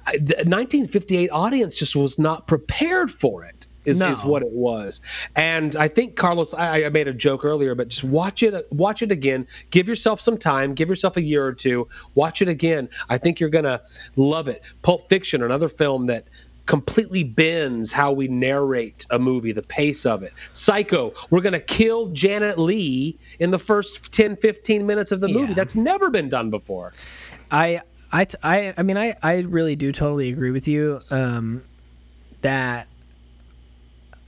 I- 0.06 0.16
The 0.18 0.44
1958 0.46 1.28
audience 1.30 1.76
just 1.76 1.94
was 1.96 2.18
not 2.18 2.46
prepared 2.46 3.10
for 3.10 3.44
it. 3.44 3.66
Is, 3.86 3.98
No. 3.98 4.10
is 4.12 4.22
what 4.22 4.42
it 4.42 4.50
was, 4.52 5.00
and 5.36 5.74
I 5.74 5.88
think 5.88 6.14
Carlos. 6.14 6.52
I, 6.52 6.84
I 6.84 6.90
made 6.90 7.08
a 7.08 7.14
joke 7.14 7.46
earlier, 7.46 7.74
but 7.74 7.88
just 7.88 8.04
watch 8.04 8.42
it. 8.42 8.66
Watch 8.70 9.00
it 9.00 9.10
again. 9.10 9.46
Give 9.70 9.88
yourself 9.88 10.20
some 10.20 10.36
time. 10.36 10.74
Give 10.74 10.90
yourself 10.90 11.16
a 11.16 11.22
year 11.22 11.46
or 11.46 11.54
two. 11.54 11.88
Watch 12.14 12.42
it 12.42 12.48
again. 12.48 12.90
I 13.08 13.16
think 13.16 13.40
you're 13.40 13.48
gonna 13.48 13.80
love 14.16 14.48
it. 14.48 14.60
Pulp 14.82 15.08
Fiction, 15.08 15.42
another 15.42 15.70
film 15.70 16.06
that 16.08 16.24
completely 16.66 17.24
bends 17.24 17.90
how 17.90 18.12
we 18.12 18.28
narrate 18.28 19.04
a 19.10 19.18
movie, 19.18 19.52
the 19.52 19.62
pace 19.62 20.06
of 20.06 20.22
it. 20.22 20.32
Psycho, 20.52 21.12
we're 21.30 21.40
going 21.40 21.52
to 21.52 21.60
kill 21.60 22.08
Janet 22.08 22.58
Leigh 22.58 23.16
in 23.40 23.50
the 23.50 23.58
first 23.58 24.12
10, 24.12 24.36
15 24.36 24.86
minutes 24.86 25.10
of 25.12 25.20
the 25.20 25.28
movie. 25.28 25.48
Yeah. 25.48 25.54
That's 25.54 25.74
never 25.74 26.10
been 26.10 26.28
done 26.28 26.50
before. 26.50 26.92
I, 27.50 27.80
I, 28.12 28.26
I, 28.42 28.74
I 28.76 28.82
mean, 28.82 28.96
I, 28.96 29.16
I 29.22 29.38
really 29.40 29.74
do 29.76 29.90
totally 29.92 30.28
agree 30.30 30.50
with 30.52 30.68
you 30.68 31.00
um, 31.10 31.62
that 32.42 32.86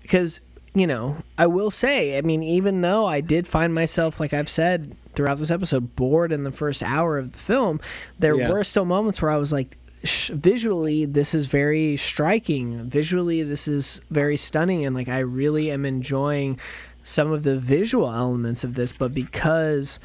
because 0.03 0.41
you 0.75 0.87
know 0.87 1.17
I 1.39 1.47
will 1.47 1.71
say, 1.71 2.19
I 2.19 2.23
mean, 2.23 2.43
even 2.43 2.81
though 2.81 3.07
I 3.07 3.21
did 3.21 3.47
find 3.47 3.75
myself, 3.75 4.19
like 4.21 4.33
I've 4.33 4.49
said 4.49 4.97
throughout 5.15 5.39
this 5.39 5.51
episode, 5.51 5.95
bored 5.97 6.33
in 6.33 6.45
the 6.45 6.51
first 6.53 6.83
hour 6.83 7.19
of 7.19 7.33
the 7.33 7.39
film, 7.39 7.81
there 8.19 8.35
Yeah. 8.37 8.51
were 8.51 8.65
still 8.65 8.85
moments 8.85 9.21
where 9.23 9.31
I 9.31 9.37
was 9.37 9.53
like. 9.53 9.77
Sh- 10.05 10.31
visually 10.31 11.05
this 11.05 11.35
is 11.35 11.47
very 11.47 11.97
striking. 11.97 12.89
Visually 12.89 13.43
this 13.43 13.69
is 13.69 14.01
very 14.11 14.37
stunning 14.37 14.85
and 14.85 14.95
like 14.95 15.09
i 15.09 15.19
really 15.19 15.71
am 15.71 15.85
enjoying 15.85 16.59
some 17.03 17.33
of 17.33 17.43
the 17.43 17.59
visual 17.59 18.13
elements 18.13 18.65
of 18.65 18.75
this 18.75 18.93
but 18.93 19.13
because 19.13 19.99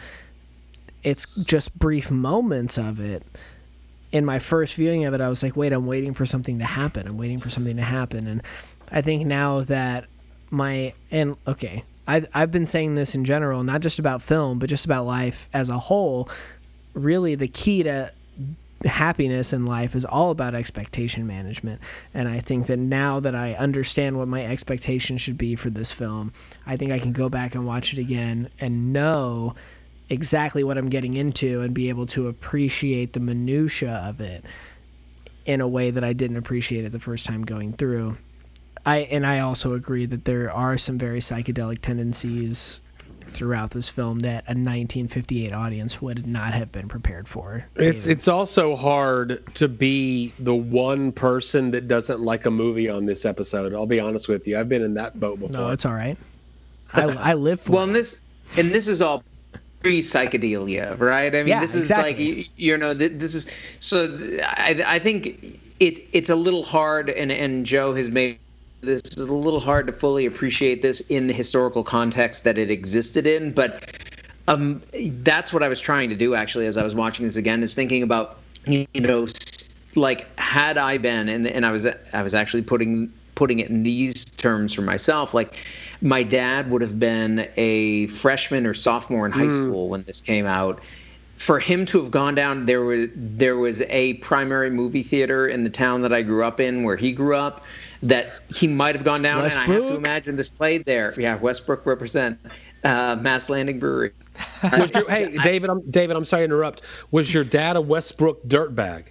it's 1.03 1.27
just 1.43 1.77
brief 1.77 2.09
moments 2.09 2.77
of 2.77 2.99
it 2.99 3.23
in 4.11 4.25
my 4.25 4.39
first 4.39 4.75
viewing 4.75 5.05
of 5.05 5.13
it 5.13 5.21
i 5.21 5.29
was 5.29 5.43
like 5.43 5.55
wait 5.55 5.71
i'm 5.71 5.85
waiting 5.85 6.13
for 6.13 6.25
something 6.25 6.59
to 6.59 6.65
happen. 6.65 7.07
I'm 7.07 7.17
waiting 7.17 7.39
for 7.39 7.49
something 7.49 7.75
to 7.75 7.83
happen. 7.83 8.27
And 8.27 8.41
i 8.91 9.01
think 9.01 9.25
now 9.25 9.61
that 9.61 10.05
my 10.49 10.93
and 11.11 11.35
okay 11.47 11.83
I, 12.07 12.23
i've 12.33 12.51
been 12.51 12.65
saying 12.65 12.95
this 12.95 13.15
in 13.15 13.25
general 13.25 13.63
not 13.63 13.81
just 13.81 13.99
about 13.99 14.21
film 14.21 14.59
but 14.59 14.69
just 14.69 14.85
about 14.85 15.05
life 15.05 15.49
as 15.53 15.69
a 15.69 15.77
whole 15.77 16.29
really 16.93 17.35
the 17.35 17.47
key 17.49 17.83
to 17.83 18.11
happiness 18.85 19.53
in 19.53 19.65
life 19.65 19.95
is 19.95 20.05
all 20.05 20.31
about 20.31 20.53
expectation 20.53 21.25
management. 21.25 21.81
And 22.13 22.27
i 22.27 22.39
think 22.39 22.67
that 22.67 22.77
now 22.77 23.19
that 23.19 23.35
i 23.35 23.53
understand 23.53 24.17
what 24.17 24.27
my 24.27 24.45
expectations 24.45 25.21
should 25.21 25.37
be 25.37 25.55
for 25.55 25.69
this 25.69 25.91
film 25.91 26.31
i 26.65 26.77
think 26.77 26.91
i 26.91 26.99
can 26.99 27.11
go 27.11 27.29
back 27.29 27.55
and 27.55 27.65
watch 27.65 27.93
it 27.93 27.99
again 27.99 28.49
and 28.59 28.93
know 28.93 29.55
exactly 30.09 30.63
what 30.63 30.77
i'm 30.77 30.89
getting 30.89 31.15
into 31.15 31.61
and 31.61 31.73
be 31.73 31.89
able 31.89 32.05
to 32.05 32.27
appreciate 32.27 33.13
the 33.13 33.19
minutia 33.19 34.03
of 34.07 34.21
it 34.21 34.43
in 35.45 35.61
a 35.61 35.67
way 35.67 35.91
that 35.91 36.03
i 36.03 36.13
didn't 36.13 36.37
appreciate 36.37 36.85
it 36.85 36.91
the 36.91 36.99
first 36.99 37.25
time 37.25 37.43
going 37.43 37.73
through. 37.73 38.17
I 38.85 38.99
and 38.99 39.25
i 39.25 39.39
also 39.39 39.73
agree 39.73 40.05
that 40.05 40.25
there 40.25 40.51
are 40.51 40.77
some 40.77 40.97
very 40.97 41.19
psychedelic 41.19 41.81
tendencies 41.81 42.81
throughout 43.27 43.71
this 43.71 43.89
film 43.89 44.19
that 44.19 44.43
a 44.45 44.51
1958 44.57 45.53
audience 45.53 46.01
would 46.01 46.25
not 46.27 46.53
have 46.53 46.71
been 46.71 46.87
prepared 46.87 47.27
for 47.27 47.65
It's 47.75 48.03
David. 48.05 48.17
it's 48.17 48.27
also 48.27 48.75
hard 48.75 49.43
to 49.55 49.67
be 49.67 50.33
the 50.39 50.55
one 50.55 51.11
person 51.11 51.71
that 51.71 51.87
doesn't 51.87 52.21
like 52.21 52.45
a 52.45 52.51
movie 52.51 52.89
on 52.89 53.05
this 53.05 53.25
episode. 53.25 53.73
I'll 53.73 53.85
be 53.85 53.99
honest 53.99 54.27
with 54.27 54.47
you. 54.47 54.59
I've 54.59 54.69
been 54.69 54.81
in 54.83 54.93
that 54.95 55.19
boat 55.19 55.39
before. 55.39 55.51
No, 55.61 55.69
it's 55.69 55.85
all 55.85 55.93
right. 55.93 56.17
I, 56.93 57.03
I 57.03 57.33
live 57.33 57.59
for 57.59 57.73
Well, 57.73 57.83
it. 57.83 57.87
and 57.87 57.95
this 57.95 58.21
and 58.57 58.69
this 58.71 58.87
is 58.87 59.01
all 59.01 59.23
pre 59.81 59.99
psychedelia, 60.01 60.97
right? 60.99 61.33
I 61.35 61.39
mean, 61.39 61.47
Yeah, 61.49 61.59
this 61.59 61.75
is 61.75 61.81
exactly. 61.83 62.09
like 62.11 62.19
you, 62.19 62.45
you 62.55 62.77
know, 62.77 62.93
this 62.93 63.35
is 63.35 63.49
so. 63.79 64.17
I 64.43 64.81
I 64.85 64.99
think 64.99 65.59
it 65.79 65.99
it's 66.13 66.29
a 66.29 66.35
little 66.35 66.63
hard, 66.63 67.09
and 67.09 67.31
and 67.31 67.65
Joe 67.65 67.93
has 67.93 68.09
made 68.09 68.39
this 68.81 69.01
is 69.17 69.25
a 69.25 69.33
little 69.33 69.59
hard 69.59 69.87
to 69.87 69.93
fully 69.93 70.25
appreciate 70.25 70.81
this 70.81 71.01
in 71.01 71.27
the 71.27 71.33
historical 71.33 71.83
context 71.83 72.43
that 72.43 72.57
it 72.57 72.71
existed 72.71 73.27
in, 73.27 73.51
but. 73.53 73.83
Um, 74.49 74.81
that's 75.23 75.51
what 75.51 75.61
I 75.61 75.67
was 75.67 75.81
trying 75.81 76.09
to 76.09 76.15
do 76.15 76.33
actually 76.33 76.67
as 76.67 76.77
I 76.77 76.83
was 76.85 76.95
watching 76.95 77.25
this 77.25 77.35
again 77.35 77.61
is 77.63 77.75
thinking 77.75 78.01
about 78.01 78.37
you 78.65 78.87
know 78.95 79.27
like 79.97 80.25
had 80.39 80.77
I 80.77 80.97
been 80.97 81.27
and 81.27 81.47
and 81.47 81.65
I 81.65 81.71
was 81.71 81.85
I 81.85 82.23
was 82.23 82.33
actually 82.33 82.61
putting 82.61 83.11
putting 83.35 83.59
it 83.59 83.69
in 83.69 83.83
these 83.83 84.25
terms 84.25 84.73
for 84.73 84.81
myself 84.81 85.33
like 85.33 85.57
my 86.01 86.23
dad 86.23 86.69
would 86.71 86.81
have 86.81 86.99
been 86.99 87.47
a 87.57 88.07
freshman 88.07 88.65
or 88.65 88.73
sophomore 88.73 89.25
in 89.25 89.31
high 89.31 89.49
school 89.49 89.89
when 89.89 90.03
this 90.03 90.21
came 90.21 90.45
out 90.45 90.79
for 91.37 91.59
him 91.59 91.85
to 91.85 92.01
have 92.01 92.09
gone 92.09 92.33
down 92.33 92.65
there 92.65 92.81
was 92.81 93.09
there 93.15 93.57
was 93.57 93.81
a 93.83 94.15
primary 94.15 94.69
movie 94.69 95.03
theater 95.03 95.47
in 95.47 95.63
the 95.63 95.69
town 95.69 96.01
that 96.01 96.13
I 96.13 96.23
grew 96.23 96.43
up 96.43 96.59
in 96.59 96.83
where 96.83 96.95
he 96.95 97.11
grew 97.11 97.35
up 97.35 97.63
that 98.03 98.31
he 98.49 98.67
might 98.67 98.95
have 98.95 99.03
gone 99.03 99.21
down 99.21 99.43
and 99.43 99.53
I 99.53 99.65
have 99.65 99.87
to 99.87 99.95
imagine 99.95 100.35
this 100.35 100.49
played 100.49 100.85
there 100.85 101.13
yeah 101.17 101.35
Westbrook 101.35 101.85
represent 101.85 102.39
uh, 102.83 103.17
Mast 103.19 103.49
Landing 103.49 103.79
Brewery 103.79 104.11
your, 104.93 105.09
hey, 105.09 105.35
David, 105.43 105.69
I'm 105.69 105.81
David. 105.89 106.15
I'm 106.15 106.25
sorry 106.25 106.41
to 106.41 106.45
interrupt. 106.45 106.81
Was 107.11 107.33
your 107.33 107.43
dad 107.43 107.75
a 107.75 107.81
Westbrook 107.81 108.43
dirtbag? 108.47 109.05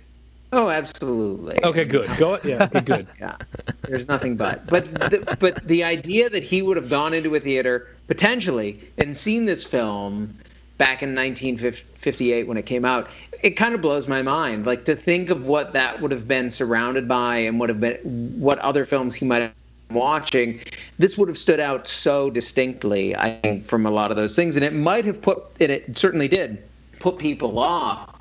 oh 0.53 0.69
absolutely 0.69 1.59
Okay, 1.65 1.85
good. 1.85 2.09
Go. 2.19 2.39
Yeah, 2.45 2.67
good. 2.67 3.09
yeah 3.21 3.37
there's 3.83 4.07
nothing 4.07 4.37
but 4.37 4.67
but 4.67 4.85
the, 4.95 5.37
but 5.41 5.67
the 5.67 5.83
idea 5.83 6.31
that 6.31 6.43
he 6.43 6.63
would 6.63 6.77
have 6.77 6.89
gone 6.89 7.13
into 7.13 7.35
a 7.35 7.41
theater 7.41 7.89
potentially 8.07 8.81
and 8.97 9.17
seen 9.17 9.45
this 9.45 9.65
film 9.65 10.37
back 10.79 11.03
in 11.03 11.15
1958 11.15 12.47
when 12.47 12.57
it 12.57 12.67
came 12.67 12.85
out 12.85 13.09
it 13.43 13.51
kind 13.51 13.75
of 13.75 13.81
blows 13.81 14.09
my 14.09 14.23
mind. 14.23 14.67
Like 14.67 14.85
to 14.87 14.97
think 14.97 15.31
of 15.31 15.47
what 15.47 15.73
that 15.73 16.01
would 16.01 16.11
have 16.11 16.27
been 16.27 16.51
surrounded 16.51 17.09
by 17.09 17.39
and 17.39 17.61
would 17.61 17.69
have 17.69 17.81
been 17.81 17.99
what 18.41 18.59
other 18.61 18.85
films 18.85 19.15
he 19.15 19.25
might 19.25 19.43
have 19.43 19.53
been 19.89 19.97
watching 19.97 20.61
this 20.99 21.17
would 21.17 21.29
have 21.29 21.39
stood 21.39 21.61
out 21.61 21.87
so 21.87 22.29
distinctly 22.29 23.15
i 23.15 23.39
think 23.43 23.65
from 23.65 23.87
a 23.87 23.91
lot 23.91 24.11
of 24.11 24.17
those 24.17 24.35
things. 24.35 24.57
And 24.57 24.65
it 24.65 24.73
might 24.73 25.05
have 25.05 25.23
put 25.23 25.45
and 25.61 25.71
it 25.71 25.97
certainly 25.97 26.29
did 26.29 26.63
put 26.99 27.19
people 27.19 27.59
off. 27.59 28.15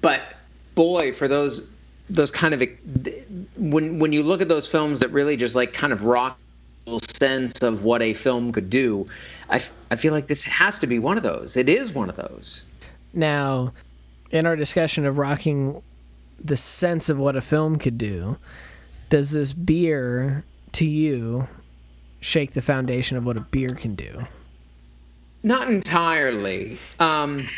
But 0.00 0.20
boy 0.74 1.12
for 1.12 1.26
those 1.26 1.68
those 2.08 2.30
kind 2.30 2.54
of 2.54 2.62
when 3.56 3.98
when 3.98 4.12
you 4.12 4.22
look 4.22 4.40
at 4.40 4.48
those 4.48 4.68
films 4.68 5.00
that 5.00 5.08
really 5.08 5.36
just 5.36 5.54
like 5.54 5.72
kind 5.72 5.92
of 5.92 6.04
rock 6.04 6.38
sense 7.12 7.62
of 7.62 7.84
what 7.84 8.02
a 8.02 8.14
film 8.14 8.50
could 8.52 8.70
do 8.70 9.06
I, 9.50 9.62
I 9.90 9.96
feel 9.96 10.12
like 10.12 10.28
this 10.28 10.44
has 10.44 10.78
to 10.78 10.86
be 10.86 10.98
one 10.98 11.16
of 11.16 11.22
those. 11.22 11.56
It 11.56 11.68
is 11.68 11.92
one 11.92 12.08
of 12.08 12.16
those. 12.16 12.64
Now, 13.12 13.72
in 14.30 14.46
our 14.46 14.56
discussion 14.56 15.06
of 15.06 15.18
rocking 15.18 15.82
the 16.42 16.56
sense 16.56 17.08
of 17.08 17.18
what 17.18 17.36
a 17.36 17.40
film 17.40 17.76
could 17.76 17.98
do, 17.98 18.36
does 19.08 19.30
this 19.30 19.52
beer 19.52 20.44
to 20.72 20.86
you 20.86 21.48
shake 22.20 22.52
the 22.52 22.62
foundation 22.62 23.16
of 23.16 23.24
what 23.24 23.36
a 23.36 23.42
beer 23.42 23.74
can 23.74 23.94
do? 23.94 24.26
not 25.42 25.68
entirely. 25.68 26.76
Um 26.98 27.48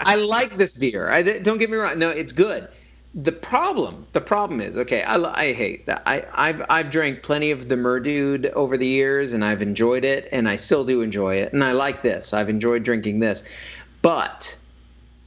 i 0.00 0.14
like 0.14 0.56
this 0.56 0.72
beer. 0.72 1.10
I, 1.10 1.22
don't 1.22 1.58
get 1.58 1.70
me 1.70 1.76
wrong. 1.76 1.98
No 1.98 2.10
it's 2.10 2.32
good. 2.32 2.68
The 3.14 3.32
problem 3.32 4.06
the 4.12 4.20
problem 4.20 4.60
is 4.60 4.76
okay 4.76 5.02
i, 5.02 5.16
I 5.16 5.52
hate 5.52 5.86
that. 5.86 6.02
I, 6.06 6.24
I've, 6.32 6.64
I've 6.68 6.90
drank 6.90 7.22
plenty 7.22 7.50
of 7.50 7.68
the 7.68 7.74
Murdude 7.74 8.52
over 8.52 8.76
the 8.76 8.86
years 8.86 9.32
and 9.32 9.44
i've 9.44 9.62
enjoyed 9.62 10.04
it 10.04 10.28
and 10.30 10.46
i 10.48 10.56
still 10.56 10.84
do 10.84 11.00
enjoy 11.00 11.36
it 11.36 11.52
and 11.52 11.64
i 11.64 11.72
like 11.72 12.02
this. 12.02 12.32
I've 12.32 12.50
enjoyed 12.50 12.82
drinking 12.82 13.20
this 13.20 13.48
but 14.02 14.56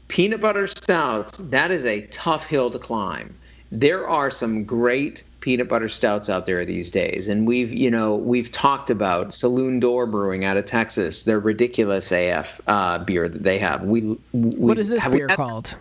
peanut 0.08 0.42
butter 0.42 0.68
stouts, 0.68 1.38
that 1.38 1.72
is 1.72 1.86
a 1.86 2.02
tough 2.08 2.46
hill 2.46 2.70
to 2.72 2.80
climb. 2.80 3.36
There 3.72 4.08
are 4.08 4.30
some 4.30 4.66
great 4.66 5.24
peanut 5.40 5.68
butter 5.68 5.88
stouts 5.88 6.30
out 6.30 6.46
there 6.46 6.64
these 6.66 6.92
days, 6.92 7.28
and 7.28 7.48
we've 7.48 7.72
you 7.72 7.90
know 7.90 8.16
we've 8.16 8.52
talked 8.52 8.90
about 8.90 9.34
Saloon 9.34 9.80
Door 9.80 10.08
Brewing 10.08 10.46
out 10.46 10.58
of 10.58 10.66
Texas, 10.66 11.24
their 11.24 11.40
ridiculous 11.40 12.12
AF 12.12 12.62
uh, 12.68 13.00
beer 13.00 13.28
that 13.28 13.44
they 13.44 13.58
have. 13.58 13.84
We, 13.84 14.02
we 14.02 14.18
what 14.32 14.78
is 14.78 14.90
this 14.90 15.08
beer 15.08 15.28
had, 15.28 15.38
called? 15.38 15.76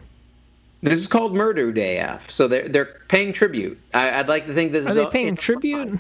This 0.82 0.98
is 0.98 1.06
called 1.06 1.34
Murdude 1.34 1.98
AF. 1.98 2.30
So 2.30 2.48
they're 2.48 2.68
they're 2.68 3.00
paying 3.08 3.32
tribute. 3.32 3.78
I, 3.92 4.18
would 4.18 4.28
like 4.28 4.46
to 4.46 4.52
think 4.54 4.72
this 4.72 4.86
are 4.86 4.90
is. 4.90 4.96
Are 4.96 5.04
they 5.04 5.10
paying 5.10 5.36
tribute? 5.36 5.98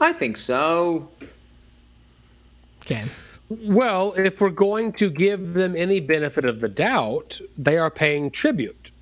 I 0.00 0.12
think 0.12 0.36
so. 0.36 1.08
Okay. 2.82 3.04
Well, 3.50 4.14
if 4.16 4.40
we're 4.40 4.50
going 4.50 4.92
to 4.94 5.10
give 5.10 5.54
them 5.54 5.74
any 5.76 5.98
benefit 5.98 6.44
of 6.44 6.60
the 6.60 6.68
doubt, 6.68 7.40
they 7.58 7.78
are 7.78 7.90
paying 7.90 8.30
tribute 8.30 8.92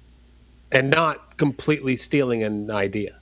and 0.72 0.88
not 0.88 1.36
completely 1.36 1.96
stealing 1.96 2.42
an 2.42 2.70
idea. 2.70 3.14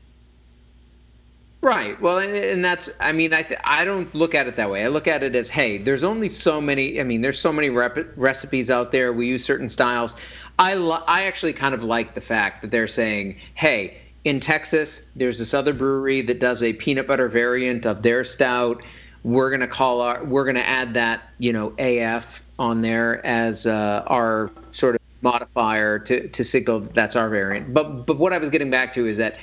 Right. 1.62 2.00
Well, 2.00 2.18
and 2.18 2.64
that's 2.64 2.90
I 3.00 3.10
mean 3.10 3.32
I 3.32 3.42
th- 3.42 3.58
I 3.64 3.84
don't 3.84 4.14
look 4.14 4.36
at 4.36 4.46
it 4.46 4.54
that 4.54 4.70
way. 4.70 4.84
I 4.84 4.88
look 4.88 5.08
at 5.08 5.24
it 5.24 5.34
as 5.34 5.48
hey, 5.48 5.78
there's 5.78 6.04
only 6.04 6.28
so 6.28 6.60
many 6.60 7.00
I 7.00 7.02
mean 7.02 7.22
there's 7.22 7.40
so 7.40 7.52
many 7.52 7.70
rep- 7.70 8.12
recipes 8.16 8.70
out 8.70 8.92
there. 8.92 9.12
We 9.12 9.26
use 9.26 9.44
certain 9.44 9.68
styles. 9.68 10.14
I 10.60 10.74
lo- 10.74 11.02
I 11.08 11.24
actually 11.24 11.54
kind 11.54 11.74
of 11.74 11.82
like 11.82 12.14
the 12.14 12.20
fact 12.20 12.62
that 12.62 12.70
they're 12.70 12.86
saying, 12.86 13.38
"Hey, 13.54 13.96
in 14.22 14.38
Texas, 14.38 15.10
there's 15.16 15.40
this 15.40 15.54
other 15.54 15.72
brewery 15.72 16.20
that 16.22 16.38
does 16.38 16.62
a 16.62 16.72
peanut 16.72 17.08
butter 17.08 17.26
variant 17.28 17.84
of 17.84 18.02
their 18.02 18.22
stout 18.22 18.82
we're 19.26 19.50
gonna 19.50 19.66
call 19.66 20.02
our 20.02 20.22
we're 20.22 20.44
gonna 20.44 20.60
add 20.60 20.94
that 20.94 21.20
you 21.38 21.52
know 21.52 21.74
AF 21.80 22.46
on 22.60 22.80
there 22.80 23.26
as 23.26 23.66
uh, 23.66 24.04
our 24.06 24.48
sort 24.70 24.94
of 24.94 25.00
modifier 25.20 25.98
to 25.98 26.28
to 26.28 26.44
signal 26.44 26.78
that 26.78 26.94
that's 26.94 27.16
our 27.16 27.28
variant. 27.28 27.74
But 27.74 28.06
but 28.06 28.18
what 28.18 28.32
I 28.32 28.38
was 28.38 28.50
getting 28.50 28.70
back 28.70 28.92
to 28.92 29.04
is 29.08 29.16
that 29.16 29.36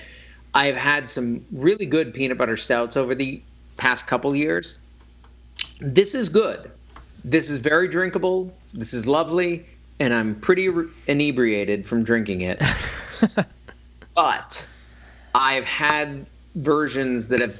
I've 0.53 0.77
had 0.77 1.09
some 1.09 1.45
really 1.51 1.85
good 1.85 2.13
peanut 2.13 2.37
butter 2.37 2.55
stouts 2.55 2.95
over 2.95 3.13
the 3.13 3.41
past 3.75 4.07
couple 4.07 4.33
years. 4.33 4.77
This 5.81 6.15
is 6.15 6.29
good. 6.29 6.71
This 7.25 7.49
is 7.49 7.57
very 7.57 7.89
drinkable. 7.89 8.53
This 8.73 8.93
is 8.93 9.05
lovely, 9.05 9.65
and 9.99 10.13
I'm 10.13 10.39
pretty 10.39 10.69
re- 10.69 10.87
inebriated 11.07 11.85
from 11.85 12.03
drinking 12.03 12.39
it. 12.39 12.61
but 14.15 14.65
I've 15.35 15.65
had 15.65 16.25
versions 16.55 17.27
that 17.27 17.41
have 17.41 17.59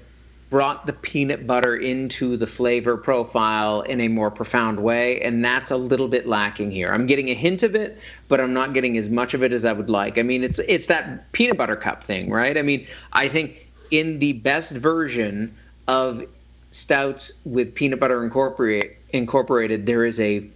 brought 0.53 0.85
the 0.85 0.93
peanut 0.93 1.47
butter 1.47 1.75
into 1.75 2.37
the 2.37 2.45
flavor 2.45 2.95
profile 2.95 3.81
in 3.81 3.99
a 3.99 4.07
more 4.07 4.29
profound 4.29 4.79
way 4.79 5.19
and 5.21 5.43
that's 5.43 5.71
a 5.71 5.75
little 5.75 6.07
bit 6.07 6.27
lacking 6.27 6.69
here. 6.69 6.93
I'm 6.93 7.07
getting 7.07 7.29
a 7.29 7.33
hint 7.33 7.63
of 7.63 7.73
it 7.73 7.97
but 8.27 8.39
i'm 8.39 8.53
not 8.53 8.75
getting 8.75 8.95
as 8.99 9.09
much 9.09 9.33
of 9.33 9.41
it 9.41 9.51
as 9.51 9.65
i 9.65 9.73
would 9.73 9.89
like. 9.89 10.19
I 10.19 10.21
mean 10.21 10.43
it's 10.43 10.59
it's 10.59 10.85
that 10.87 11.31
peanut 11.31 11.57
butter 11.57 11.75
cup 11.75 12.03
thing 12.03 12.29
right? 12.29 12.55
I 12.55 12.61
mean 12.61 12.85
i 13.11 13.27
think 13.29 13.67
in 13.89 14.19
the 14.19 14.33
best 14.33 14.73
version 14.73 15.55
of 15.87 16.23
stouts 16.69 17.33
with 17.45 17.73
peanut 17.73 17.99
butter 17.99 18.23
incorporate, 18.23 18.97
incorporated 19.09 19.87
there 19.87 20.05
is 20.05 20.19
a 20.19 20.47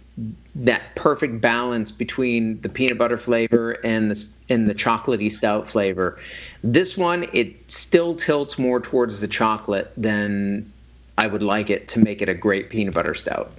that 0.58 0.96
perfect 0.96 1.40
balance 1.40 1.92
between 1.92 2.60
the 2.62 2.68
peanut 2.68 2.98
butter 2.98 3.16
flavor 3.16 3.72
and 3.84 4.10
the 4.10 4.28
and 4.48 4.68
the 4.68 4.74
chocolatey 4.74 5.30
stout 5.30 5.66
flavor. 5.66 6.18
This 6.62 6.96
one 6.96 7.28
it 7.32 7.70
still 7.70 8.14
tilts 8.16 8.58
more 8.58 8.80
towards 8.80 9.20
the 9.20 9.28
chocolate 9.28 9.92
than 9.96 10.70
I 11.16 11.28
would 11.28 11.42
like 11.42 11.70
it 11.70 11.88
to 11.88 12.00
make 12.00 12.22
it 12.22 12.28
a 12.28 12.34
great 12.34 12.70
peanut 12.70 12.94
butter 12.94 13.14
stout. 13.14 13.52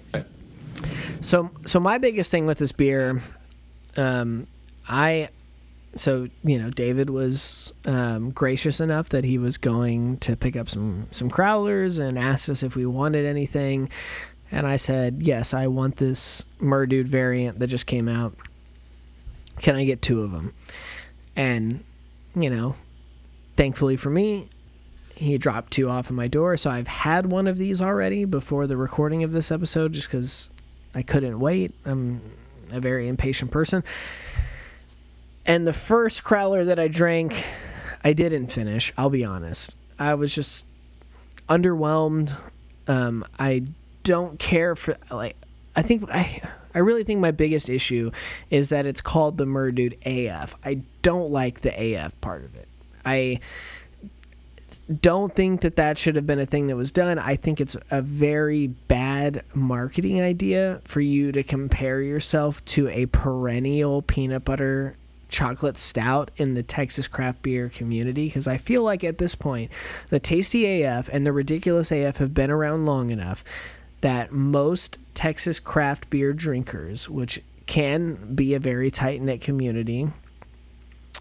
So 1.21 1.49
so 1.65 1.79
my 1.79 1.97
biggest 1.97 2.31
thing 2.31 2.45
with 2.45 2.57
this 2.57 2.73
beer, 2.73 3.21
um, 3.95 4.45
I 4.87 5.29
so 5.95 6.27
you 6.43 6.59
know 6.59 6.69
David 6.69 7.09
was 7.09 7.73
um, 7.85 8.31
gracious 8.31 8.81
enough 8.81 9.09
that 9.09 9.23
he 9.23 9.37
was 9.37 9.57
going 9.57 10.17
to 10.17 10.35
pick 10.35 10.57
up 10.57 10.67
some 10.69 11.07
some 11.11 11.29
crowlers 11.29 11.97
and 11.99 12.19
asked 12.19 12.49
us 12.49 12.61
if 12.61 12.75
we 12.75 12.85
wanted 12.85 13.25
anything. 13.25 13.89
And 14.51 14.65
I 14.65 14.77
said, 14.77 15.21
yes, 15.21 15.53
I 15.53 15.67
want 15.67 15.97
this 15.97 16.45
Murdude 16.59 17.05
variant 17.05 17.59
that 17.59 17.67
just 17.67 17.85
came 17.85 18.07
out. 18.07 18.33
Can 19.61 19.75
I 19.75 19.85
get 19.85 20.01
two 20.01 20.21
of 20.21 20.31
them? 20.31 20.53
And, 21.35 21.83
you 22.35 22.49
know, 22.49 22.75
thankfully 23.55 23.95
for 23.95 24.09
me, 24.09 24.49
he 25.15 25.37
dropped 25.37 25.73
two 25.73 25.89
off 25.89 26.07
at 26.07 26.13
my 26.13 26.27
door. 26.27 26.55
So 26.57 26.69
I've 26.69 26.87
had 26.87 27.31
one 27.31 27.45
of 27.45 27.57
these 27.57 27.81
already 27.81 28.25
before 28.25 28.67
the 28.67 28.77
recording 28.77 29.23
of 29.23 29.31
this 29.31 29.51
episode 29.51 29.93
just 29.93 30.07
because 30.09 30.49
I 30.95 31.01
couldn't 31.01 31.39
wait. 31.39 31.73
I'm 31.85 32.21
a 32.71 32.79
very 32.79 33.07
impatient 33.07 33.51
person. 33.51 33.83
And 35.45 35.67
the 35.67 35.73
first 35.73 36.23
crowler 36.23 36.65
that 36.65 36.79
I 36.79 36.87
drank, 36.87 37.43
I 38.03 38.13
didn't 38.13 38.47
finish, 38.47 38.93
I'll 38.97 39.09
be 39.09 39.25
honest. 39.25 39.75
I 39.97 40.13
was 40.13 40.33
just 40.33 40.65
underwhelmed. 41.49 42.33
Um, 42.87 43.25
I 43.37 43.63
don't 44.09 44.39
care 44.39 44.75
for 44.75 44.97
like 45.11 45.35
I 45.75 45.83
think 45.83 46.09
I 46.09 46.41
I 46.73 46.79
really 46.79 47.03
think 47.03 47.19
my 47.19 47.29
biggest 47.29 47.69
issue 47.69 48.09
is 48.49 48.69
that 48.69 48.87
it's 48.87 49.01
called 49.01 49.37
the 49.37 49.45
Murdude 49.45 49.97
AF. 50.03 50.55
I 50.65 50.81
don't 51.03 51.29
like 51.29 51.61
the 51.61 51.69
AF 51.69 52.19
part 52.19 52.43
of 52.43 52.55
it. 52.55 52.67
I 53.05 53.39
don't 55.01 55.35
think 55.35 55.61
that 55.61 55.75
that 55.75 55.99
should 55.99 56.15
have 56.15 56.25
been 56.25 56.39
a 56.39 56.47
thing 56.47 56.65
that 56.67 56.75
was 56.75 56.91
done. 56.91 57.19
I 57.19 57.35
think 57.35 57.61
it's 57.61 57.77
a 57.91 58.01
very 58.01 58.65
bad 58.65 59.43
marketing 59.53 60.21
idea 60.21 60.81
for 60.85 61.01
you 61.01 61.31
to 61.33 61.43
compare 61.43 62.01
yourself 62.01 62.65
to 62.65 62.87
a 62.87 63.05
perennial 63.05 64.01
peanut 64.01 64.43
butter 64.43 64.97
chocolate 65.29 65.77
stout 65.77 66.31
in 66.37 66.55
the 66.55 66.63
Texas 66.63 67.07
craft 67.07 67.43
beer 67.43 67.69
community 67.69 68.25
because 68.25 68.47
I 68.47 68.57
feel 68.57 68.81
like 68.81 69.03
at 69.03 69.19
this 69.19 69.35
point 69.35 69.69
the 70.09 70.19
Tasty 70.19 70.81
AF 70.81 71.07
and 71.09 71.27
the 71.27 71.31
Ridiculous 71.31 71.91
AF 71.91 72.17
have 72.17 72.33
been 72.33 72.49
around 72.49 72.87
long 72.87 73.11
enough 73.11 73.43
that 74.01 74.31
most 74.31 74.99
Texas 75.13 75.59
craft 75.59 76.09
beer 76.09 76.33
drinkers, 76.33 77.09
which 77.09 77.41
can 77.65 78.33
be 78.35 78.53
a 78.53 78.59
very 78.59 78.89
tight 78.89 79.21
knit 79.21 79.41
community, 79.41 80.07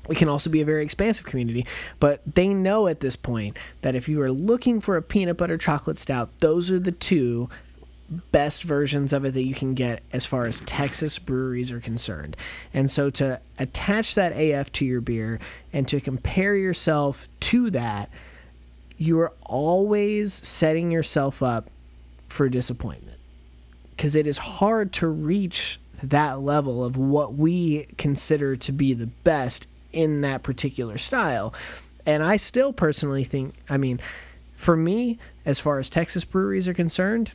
it 0.09 0.17
can 0.17 0.29
also 0.29 0.49
be 0.49 0.61
a 0.61 0.65
very 0.65 0.83
expansive 0.83 1.27
community, 1.27 1.67
but 2.01 2.23
they 2.27 2.49
know 2.49 2.87
at 2.87 3.01
this 3.01 3.17
point 3.17 3.59
that 3.83 3.95
if 3.95 4.09
you 4.09 4.23
are 4.23 4.33
looking 4.33 4.81
for 4.81 4.97
a 4.97 5.03
peanut 5.03 5.37
butter 5.37 5.59
chocolate 5.59 5.99
stout, 5.99 6.31
those 6.39 6.71
are 6.71 6.79
the 6.79 6.93
two 6.93 7.49
best 8.33 8.63
versions 8.63 9.13
of 9.13 9.25
it 9.25 9.35
that 9.35 9.45
you 9.45 9.55
can 9.55 9.75
get 9.75 10.03
as 10.13 10.25
far 10.25 10.47
as 10.47 10.63
Texas 10.63 11.19
breweries 11.19 11.71
are 11.71 11.81
concerned. 11.81 12.37
And 12.73 12.91
so 12.91 13.11
to 13.11 13.41
attach 13.59 14.15
that 14.15 14.33
AF 14.33 14.73
to 14.73 14.87
your 14.87 15.03
beer 15.03 15.39
and 15.73 15.87
to 15.89 16.01
compare 16.01 16.57
yourself 16.57 17.29
to 17.41 17.71
that, 17.71 18.09
you 18.97 19.21
are 19.21 19.33
always 19.43 20.33
setting 20.33 20.91
yourself 20.91 21.43
up 21.43 21.69
for 22.29 22.49
disappointment 22.49 23.19
because 23.91 24.15
it 24.15 24.27
is 24.27 24.39
hard 24.39 24.93
to 24.93 25.09
reach 25.09 25.81
that 26.05 26.41
level 26.41 26.85
of 26.85 26.97
what 26.97 27.35
we 27.35 27.87
consider 27.99 28.55
to 28.55 28.71
be 28.71 28.95
the 28.95 29.09
best 29.09 29.67
in 29.93 30.21
that 30.21 30.45
particular 30.45 30.97
style. 30.97 31.53
And 32.07 32.23
I 32.23 32.37
still 32.37 32.73
personally 32.73 33.25
think, 33.25 33.55
I 33.69 33.77
mean, 33.77 33.99
for 34.55 34.77
me, 34.77 35.19
as 35.45 35.59
far 35.59 35.81
as 35.81 35.91
Texas 35.91 36.25
breweries 36.25 36.69
are 36.69 36.75
concerned, 36.75 37.33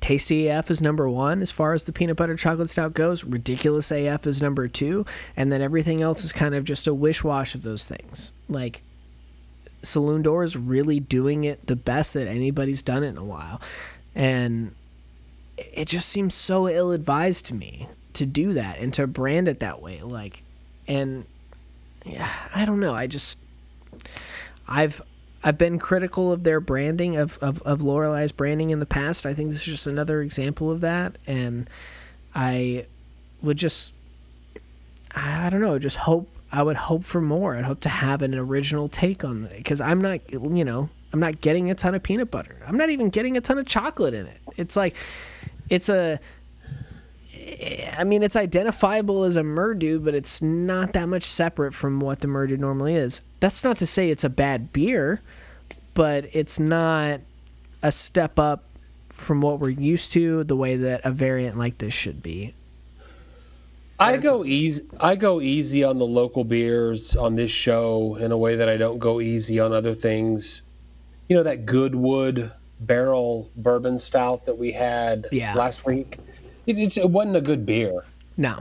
Tasty 0.00 0.48
AF 0.48 0.70
is 0.70 0.82
number 0.82 1.08
one 1.08 1.42
as 1.42 1.50
far 1.50 1.72
as 1.72 1.84
the 1.84 1.92
peanut 1.92 2.16
butter 2.16 2.36
chocolate 2.36 2.70
stout 2.70 2.94
goes. 2.94 3.24
Ridiculous 3.24 3.90
AF 3.90 4.26
is 4.26 4.40
number 4.42 4.68
two. 4.68 5.04
And 5.36 5.50
then 5.50 5.60
everything 5.60 6.00
else 6.00 6.24
is 6.24 6.32
kind 6.32 6.54
of 6.54 6.64
just 6.64 6.86
a 6.86 6.94
wish 6.94 7.24
wash 7.24 7.54
of 7.54 7.62
those 7.62 7.86
things. 7.86 8.32
Like, 8.48 8.82
Saloon 9.82 10.22
Door 10.22 10.44
is 10.44 10.56
really 10.56 11.00
doing 11.00 11.44
it 11.44 11.66
the 11.66 11.76
best 11.76 12.14
that 12.14 12.26
anybody's 12.26 12.82
done 12.82 13.04
it 13.04 13.08
in 13.08 13.18
a 13.18 13.24
while. 13.24 13.60
And 14.14 14.74
it 15.56 15.86
just 15.86 16.08
seems 16.08 16.34
so 16.34 16.68
ill 16.68 16.92
advised 16.92 17.46
to 17.46 17.54
me 17.54 17.88
to 18.14 18.26
do 18.26 18.52
that 18.54 18.78
and 18.78 18.92
to 18.94 19.06
brand 19.06 19.48
it 19.48 19.60
that 19.60 19.80
way. 19.80 20.02
Like, 20.02 20.42
and 20.88 21.24
yeah, 22.04 22.30
I 22.54 22.64
don't 22.64 22.80
know. 22.80 22.94
I 22.94 23.06
just, 23.06 23.38
I've, 24.66 25.02
I've 25.42 25.58
been 25.58 25.78
critical 25.78 26.32
of 26.32 26.42
their 26.42 26.60
branding 26.60 27.16
of, 27.16 27.38
of, 27.38 27.62
of 27.62 27.82
Lorelei's 27.82 28.32
branding 28.32 28.70
in 28.70 28.80
the 28.80 28.86
past. 28.86 29.26
I 29.26 29.34
think 29.34 29.50
this 29.50 29.60
is 29.60 29.66
just 29.74 29.86
another 29.86 30.22
example 30.22 30.70
of 30.70 30.80
that. 30.80 31.16
And 31.26 31.68
I 32.34 32.86
would 33.42 33.56
just, 33.56 33.94
I 35.14 35.48
don't 35.50 35.60
know, 35.60 35.78
just 35.78 35.96
hope 35.96 36.28
I 36.52 36.62
would 36.62 36.76
hope 36.76 37.04
for 37.04 37.20
more. 37.20 37.56
I'd 37.56 37.64
hope 37.64 37.80
to 37.80 37.88
have 37.88 38.22
an 38.22 38.34
original 38.34 38.88
take 38.88 39.24
on 39.24 39.44
it 39.44 39.56
because 39.56 39.80
I'm 39.80 40.00
not, 40.00 40.20
you 40.30 40.64
know, 40.64 40.88
I'm 41.12 41.20
not 41.20 41.40
getting 41.40 41.70
a 41.70 41.74
ton 41.74 41.94
of 41.94 42.02
peanut 42.02 42.30
butter. 42.30 42.56
I'm 42.66 42.76
not 42.76 42.90
even 42.90 43.10
getting 43.10 43.36
a 43.36 43.40
ton 43.40 43.58
of 43.58 43.66
chocolate 43.66 44.14
in 44.14 44.26
it. 44.26 44.38
It's 44.56 44.76
like, 44.76 44.96
it's 45.68 45.88
a, 45.88 46.20
I 47.96 48.04
mean, 48.04 48.22
it's 48.22 48.36
identifiable 48.36 49.24
as 49.24 49.36
a 49.36 49.42
Murdu, 49.42 50.04
but 50.04 50.14
it's 50.14 50.42
not 50.42 50.92
that 50.94 51.08
much 51.08 51.24
separate 51.24 51.74
from 51.74 52.00
what 52.00 52.20
the 52.20 52.28
Murdu 52.28 52.58
normally 52.58 52.96
is. 52.96 53.22
That's 53.40 53.64
not 53.64 53.78
to 53.78 53.86
say 53.86 54.10
it's 54.10 54.24
a 54.24 54.28
bad 54.28 54.72
beer, 54.72 55.20
but 55.94 56.28
it's 56.32 56.58
not 56.58 57.20
a 57.82 57.92
step 57.92 58.38
up 58.38 58.64
from 59.08 59.40
what 59.40 59.60
we're 59.60 59.70
used 59.70 60.12
to, 60.12 60.44
the 60.44 60.56
way 60.56 60.76
that 60.76 61.00
a 61.04 61.10
variant 61.10 61.56
like 61.56 61.78
this 61.78 61.94
should 61.94 62.22
be. 62.22 62.54
I 63.98 64.16
go 64.18 64.44
easy. 64.44 64.82
I 65.00 65.16
go 65.16 65.40
easy 65.40 65.82
on 65.84 65.98
the 65.98 66.06
local 66.06 66.44
beers 66.44 67.16
on 67.16 67.36
this 67.36 67.50
show 67.50 68.16
in 68.16 68.32
a 68.32 68.36
way 68.36 68.56
that 68.56 68.68
I 68.68 68.76
don't 68.76 68.98
go 68.98 69.20
easy 69.20 69.58
on 69.60 69.72
other 69.72 69.94
things. 69.94 70.62
You 71.28 71.36
know 71.36 71.42
that 71.42 71.66
Goodwood 71.66 72.52
barrel 72.80 73.50
bourbon 73.56 73.98
stout 73.98 74.44
that 74.46 74.58
we 74.58 74.70
had 74.72 75.26
Yeah. 75.32 75.54
last 75.54 75.86
week. 75.86 76.18
It, 76.66 76.96
it 76.98 77.10
wasn't 77.10 77.36
a 77.36 77.40
good 77.40 77.64
beer, 77.64 78.04
No, 78.36 78.58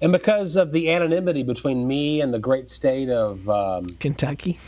and 0.00 0.12
because 0.12 0.56
of 0.56 0.72
the 0.72 0.90
anonymity 0.90 1.42
between 1.42 1.86
me 1.86 2.20
and 2.22 2.32
the 2.32 2.38
great 2.38 2.70
state 2.70 3.10
of, 3.10 3.48
um, 3.50 3.86
Kentucky. 4.00 4.58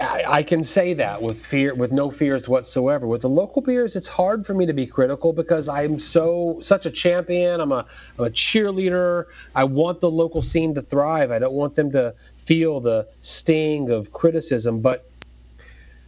I, 0.00 0.24
I 0.26 0.42
can 0.42 0.64
say 0.64 0.94
that 0.94 1.22
with 1.22 1.44
fear, 1.44 1.74
with 1.74 1.92
no 1.92 2.10
fears 2.10 2.48
whatsoever. 2.48 3.06
With 3.06 3.22
the 3.22 3.28
local 3.28 3.62
beers, 3.62 3.94
it's 3.94 4.08
hard 4.08 4.46
for 4.46 4.54
me 4.54 4.66
to 4.66 4.72
be 4.72 4.86
critical 4.86 5.32
because 5.32 5.68
I'm 5.68 5.98
so 5.98 6.58
such 6.60 6.86
a 6.86 6.90
champion. 6.90 7.60
I'm 7.60 7.72
a 7.72 7.86
I'm 8.18 8.24
a 8.26 8.30
cheerleader. 8.30 9.26
I 9.54 9.64
want 9.64 10.00
the 10.00 10.10
local 10.10 10.42
scene 10.42 10.74
to 10.74 10.82
thrive. 10.82 11.30
I 11.30 11.38
don't 11.38 11.54
want 11.54 11.74
them 11.74 11.92
to 11.92 12.14
feel 12.36 12.80
the 12.80 13.06
sting 13.20 13.90
of 13.90 14.12
criticism. 14.12 14.80
But 14.80 15.08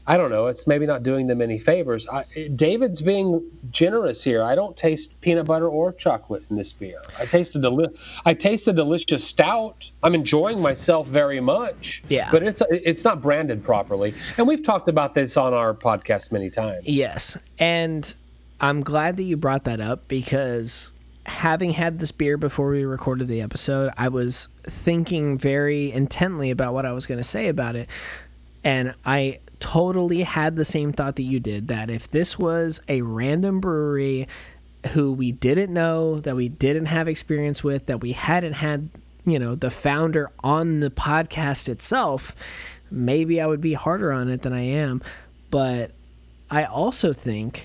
I 0.06 0.18
don't 0.18 0.31
know. 0.31 0.48
It's 0.48 0.66
maybe 0.66 0.86
not 0.86 1.02
doing 1.02 1.26
them 1.26 1.40
any 1.40 1.59
favors. 1.59 2.06
I, 2.09 2.24
David's 2.55 3.01
being 3.01 3.43
generous 3.70 4.22
here. 4.22 4.43
I 4.43 4.55
don't 4.55 4.76
taste 4.76 5.18
peanut 5.22 5.47
butter 5.47 5.68
or 5.68 5.93
chocolate 5.93 6.44
in 6.51 6.56
this 6.56 6.72
beer. 6.72 7.01
I 7.18 7.24
taste 7.24 7.56
a 7.56 7.59
deli- 7.59 7.97
I 8.26 8.35
taste 8.35 8.68
a 8.68 8.72
delicious 8.72 9.24
stout. 9.24 9.90
I'm 10.02 10.14
enjoying 10.14 10.60
myself 10.60 11.06
very 11.06 11.40
much. 11.40 12.02
Yeah. 12.09 12.31
But 12.31 12.43
it's 12.43 12.62
it's 12.70 13.05
not 13.05 13.22
branded 13.22 13.64
properly, 13.64 14.14
and 14.36 14.47
we've 14.47 14.62
talked 14.62 14.89
about 14.89 15.14
this 15.14 15.36
on 15.36 15.55
our 15.55 15.72
podcast 15.72 16.32
many 16.32 16.51
times. 16.51 16.86
Yes. 16.86 17.39
And 17.59 18.14
I'm 18.60 18.81
glad 18.81 19.16
that 19.16 19.24
you 19.24 19.39
brought 19.39 19.64
that 19.64 19.81
up 19.81 20.06
because 20.09 20.93
having 21.26 21.70
had 21.70 21.98
this 21.98 22.12
beer 22.12 22.36
before 22.36 22.70
we 22.70 22.85
recorded 22.85 23.28
the 23.28 23.40
episode, 23.40 23.90
I 23.97 24.09
was 24.09 24.48
thinking 24.64 25.39
very 25.39 25.90
intently 25.90 26.51
about 26.51 26.74
what 26.74 26.85
I 26.85 26.93
was 26.93 27.06
going 27.06 27.18
to 27.18 27.24
say 27.24 27.48
about 27.48 27.76
it. 27.76 27.89
And 28.62 28.94
I 29.05 29.40
totally 29.65 30.24
had 30.24 30.57
the 30.57 30.65
same 30.65 30.93
thought 30.93 31.16
that 31.16 31.23
you 31.23 31.41
did 31.41 31.69
that 31.69 31.89
if 31.89 32.07
this 32.07 32.39
was 32.39 32.82
a 32.86 33.01
random 33.01 33.61
brewery 33.61 34.28
who 34.89 35.11
we 35.11 35.32
didn't 35.32 35.73
know, 35.73 36.20
that 36.20 36.36
we 36.36 36.51
didn't 36.51 36.85
have 36.85 37.09
experience 37.09 37.65
with, 37.65 37.86
that 37.86 38.03
we 38.03 38.12
hadn't 38.12 38.53
had, 38.53 38.91
you 39.24 39.39
know, 39.39 39.55
the 39.55 39.70
founder 39.70 40.31
on 40.41 40.81
the 40.81 40.91
podcast 40.91 41.70
itself, 41.70 42.36
maybe 42.91 43.41
I 43.41 43.47
would 43.47 43.62
be 43.62 43.73
harder 43.73 44.12
on 44.12 44.28
it 44.28 44.43
than 44.43 44.53
I 44.53 44.66
am. 44.66 45.01
But 45.51 45.93
I 46.51 46.65
also 46.65 47.15
think 47.15 47.65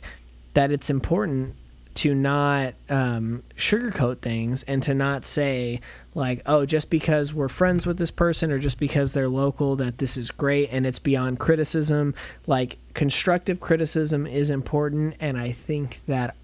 that 0.53 0.71
it's 0.71 0.89
important 0.89 1.53
to 1.99 2.15
not 2.15 2.75
um, 2.89 3.43
sugarcoat 3.57 4.19
things 4.19 4.63
and 4.63 4.81
to 4.81 4.93
not 4.93 5.25
say 5.25 5.81
like, 6.15 6.41
oh, 6.45 6.65
just 6.65 6.89
because 6.89 7.33
we're 7.33 7.49
friends 7.49 7.85
with 7.85 7.97
this 7.97 8.09
person 8.09 8.53
or 8.53 8.57
just 8.57 8.79
because 8.79 9.11
they're 9.11 9.27
local, 9.27 9.75
that 9.75 9.97
this 9.97 10.15
is 10.15 10.31
great 10.31 10.69
and 10.71 10.85
it's 10.85 10.97
beyond 10.97 11.39
criticism. 11.39 12.15
Like 12.47 12.77
constructive 12.93 13.59
criticism 13.59 14.25
is 14.25 14.49
important, 14.49 15.15
and 15.19 15.37
I 15.37 15.51
think 15.51 16.05
that 16.05 16.37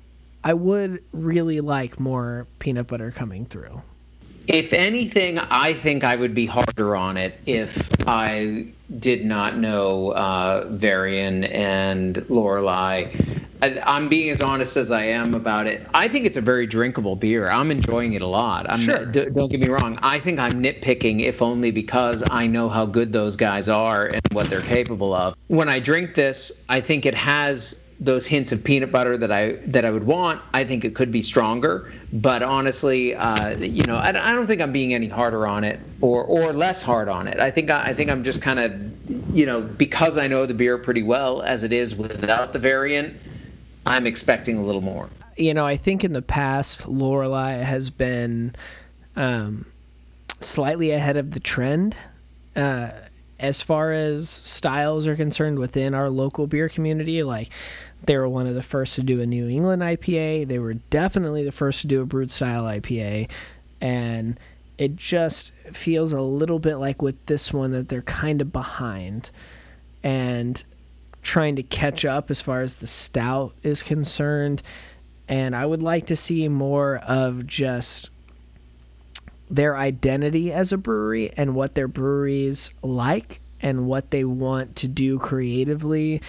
I 0.44 0.54
would 0.54 1.02
really 1.14 1.62
like 1.62 2.02
more 2.02 2.48
peanut 2.60 2.88
butter 2.88 3.12
coming 3.12 3.46
through. 3.46 3.82
If 4.48 4.74
anything, 4.74 5.40
I 5.40 5.72
think 5.72 6.04
I 6.04 6.18
would 6.18 6.36
be 6.36 6.46
harder 6.46 6.98
on 6.98 7.16
it 7.16 7.40
if 7.46 7.90
I 8.06 8.68
did 9.00 9.26
not 9.26 9.58
know 9.58 10.12
uh, 10.12 10.68
Varian 10.70 11.46
and 11.46 12.30
Lorelei. 12.30 13.10
I'm 13.62 14.10
being 14.10 14.30
as 14.30 14.42
honest 14.42 14.78
as 14.78 14.92
I 14.92 15.04
am 15.04 15.34
about 15.34 15.68
it. 15.68 15.88
I 15.94 16.08
think 16.08 16.26
it's 16.26 16.38
a 16.38 16.42
very 16.42 16.68
drinkable 16.68 17.16
beer. 17.16 17.50
I'm 17.50 17.72
enjoying 17.72 18.14
it 18.14 18.22
a 18.22 18.28
lot. 18.28 18.70
I'm 18.70 18.80
Sure. 18.80 19.06
d- 19.06 19.28
don't 19.34 19.50
get 19.50 19.60
me 19.60 19.68
wrong. 19.68 19.98
I 20.04 20.20
think 20.20 20.40
I'm 20.40 20.62
nitpicking, 20.62 21.22
if 21.24 21.42
only 21.42 21.72
because 21.72 22.24
I 22.30 22.48
know 22.48 22.70
how 22.70 22.86
good 22.86 23.14
those 23.14 23.36
guys 23.36 23.70
are 23.70 24.08
and 24.08 24.22
what 24.32 24.50
they're 24.50 24.62
capable 24.62 25.14
of. 25.14 25.36
When 25.48 25.70
I 25.70 25.80
drink 25.80 26.16
this, 26.16 26.66
I 26.70 26.82
think 26.82 27.06
it 27.06 27.16
has 27.16 27.82
those 27.98 28.28
hints 28.28 28.52
of 28.52 28.62
peanut 28.62 28.92
butter 28.92 29.18
that 29.18 29.32
I 29.32 29.54
that 29.68 29.86
I 29.86 29.90
would 29.90 30.06
want. 30.06 30.42
I 30.54 30.66
think 30.66 30.84
it 30.84 30.96
could 30.96 31.14
be 31.14 31.22
stronger, 31.22 31.90
but 32.12 32.44
honestly, 32.44 33.16
uh, 33.16 33.56
you 33.58 33.86
know, 33.86 33.96
I, 33.96 34.10
I 34.10 34.34
don't 34.34 34.46
think 34.48 34.62
I'm 34.62 34.74
being 34.74 34.94
any 34.94 35.08
harder 35.08 35.48
on 35.48 35.64
it 35.64 35.80
or 36.02 36.24
or 36.26 36.52
less 36.52 36.82
hard 36.82 37.08
on 37.08 37.28
it. 37.30 37.40
I 37.40 37.52
think 37.52 37.72
I, 37.72 37.86
I 37.88 37.94
think 37.94 38.10
I'm 38.12 38.26
just 38.26 38.42
kind 38.42 38.60
of, 38.60 38.74
you 39.34 39.46
know, 39.46 39.62
because 39.62 40.18
I 40.18 40.28
know 40.28 40.46
the 40.46 40.54
beer 40.54 40.78
pretty 40.78 41.04
well 41.04 41.42
as 41.42 41.64
it 41.64 41.72
is 41.72 41.96
without 41.96 42.52
the 42.52 42.60
variant. 42.60 43.16
I'm 43.86 44.08
expecting 44.08 44.58
a 44.58 44.64
little 44.64 44.82
more. 44.82 45.10
you 45.38 45.54
know, 45.54 45.66
I 45.66 45.76
think 45.76 46.04
in 46.04 46.14
the 46.14 46.22
past, 46.22 46.88
Lorelei 46.88 47.54
has 47.54 47.90
been 47.90 48.56
um, 49.16 49.66
slightly 50.40 50.92
ahead 50.92 51.18
of 51.18 51.32
the 51.32 51.40
trend 51.40 51.96
uh, 52.56 52.92
as 53.40 53.62
far 53.62 53.92
as 53.92 54.30
styles 54.30 55.08
are 55.08 55.16
concerned 55.16 55.60
within 55.60 55.94
our 55.94 56.10
local 56.10 56.48
beer 56.48 56.70
community. 56.70 57.22
Like, 57.24 57.52
they 58.06 58.18
were 58.18 58.30
one 58.30 58.48
of 58.48 58.56
the 58.56 58.62
first 58.62 58.96
to 58.96 59.04
do 59.04 59.20
a 59.22 59.26
New 59.26 59.50
England 59.50 59.82
IPA. 59.82 60.48
They 60.48 60.60
were 60.60 60.76
definitely 60.76 61.44
the 61.44 61.52
first 61.52 61.82
to 61.82 61.88
do 61.88 62.02
a 62.02 62.06
Brut 62.06 62.32
style 62.32 62.64
IPA, 62.64 63.30
and 63.82 64.40
it 64.78 64.96
just 64.96 65.52
feels 65.72 66.12
a 66.12 66.22
little 66.22 66.60
bit 66.60 66.76
like 66.76 67.02
with 67.02 67.24
this 67.26 67.52
one 67.54 67.72
that 67.72 67.90
they're 67.90 68.02
kind 68.04 68.42
of 68.42 68.54
behind, 68.54 69.32
and 70.04 70.64
trying 71.26 71.56
to 71.56 71.64
catch 71.64 72.06
up 72.06 72.30
as 72.30 72.40
far 72.40 72.62
as 72.62 72.76
the 72.76 72.88
stout 72.88 73.54
is 73.64 73.84
concerned. 73.84 74.62
And 75.28 75.56
I 75.56 75.66
would 75.66 75.82
like 75.82 76.06
to 76.06 76.16
see 76.16 76.48
more 76.48 76.98
of 76.98 77.48
just 77.48 78.12
their 79.50 79.76
identity 79.76 80.54
as 80.54 80.72
a 80.72 80.78
brewery 80.78 81.32
and 81.36 81.56
what 81.56 81.76
their 81.76 81.88
breweries 81.88 82.74
like 82.82 83.42
and 83.60 83.88
what 83.88 84.12
they 84.12 84.24
want 84.24 84.76
to 84.78 84.88
do 84.88 85.18
creatively. 85.18 86.22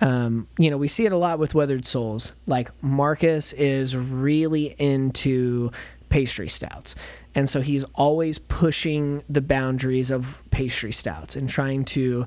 Um, 0.00 0.46
you 0.58 0.70
know, 0.70 0.76
we 0.76 0.88
see 0.88 1.06
it 1.06 1.12
a 1.12 1.16
lot 1.16 1.38
with 1.38 1.54
Weathered 1.54 1.84
Souls. 1.84 2.32
Like 2.46 2.70
Marcus 2.82 3.52
is 3.52 3.96
really 3.96 4.76
into 4.78 5.72
pastry 6.08 6.48
stouts. 6.48 6.94
And 7.34 7.48
so 7.48 7.60
he's 7.60 7.84
always 7.94 8.38
pushing 8.38 9.24
the 9.28 9.40
boundaries 9.40 10.12
of 10.12 10.40
pastry 10.50 10.92
stouts 10.92 11.34
and 11.34 11.48
trying 11.48 11.84
to 11.86 12.26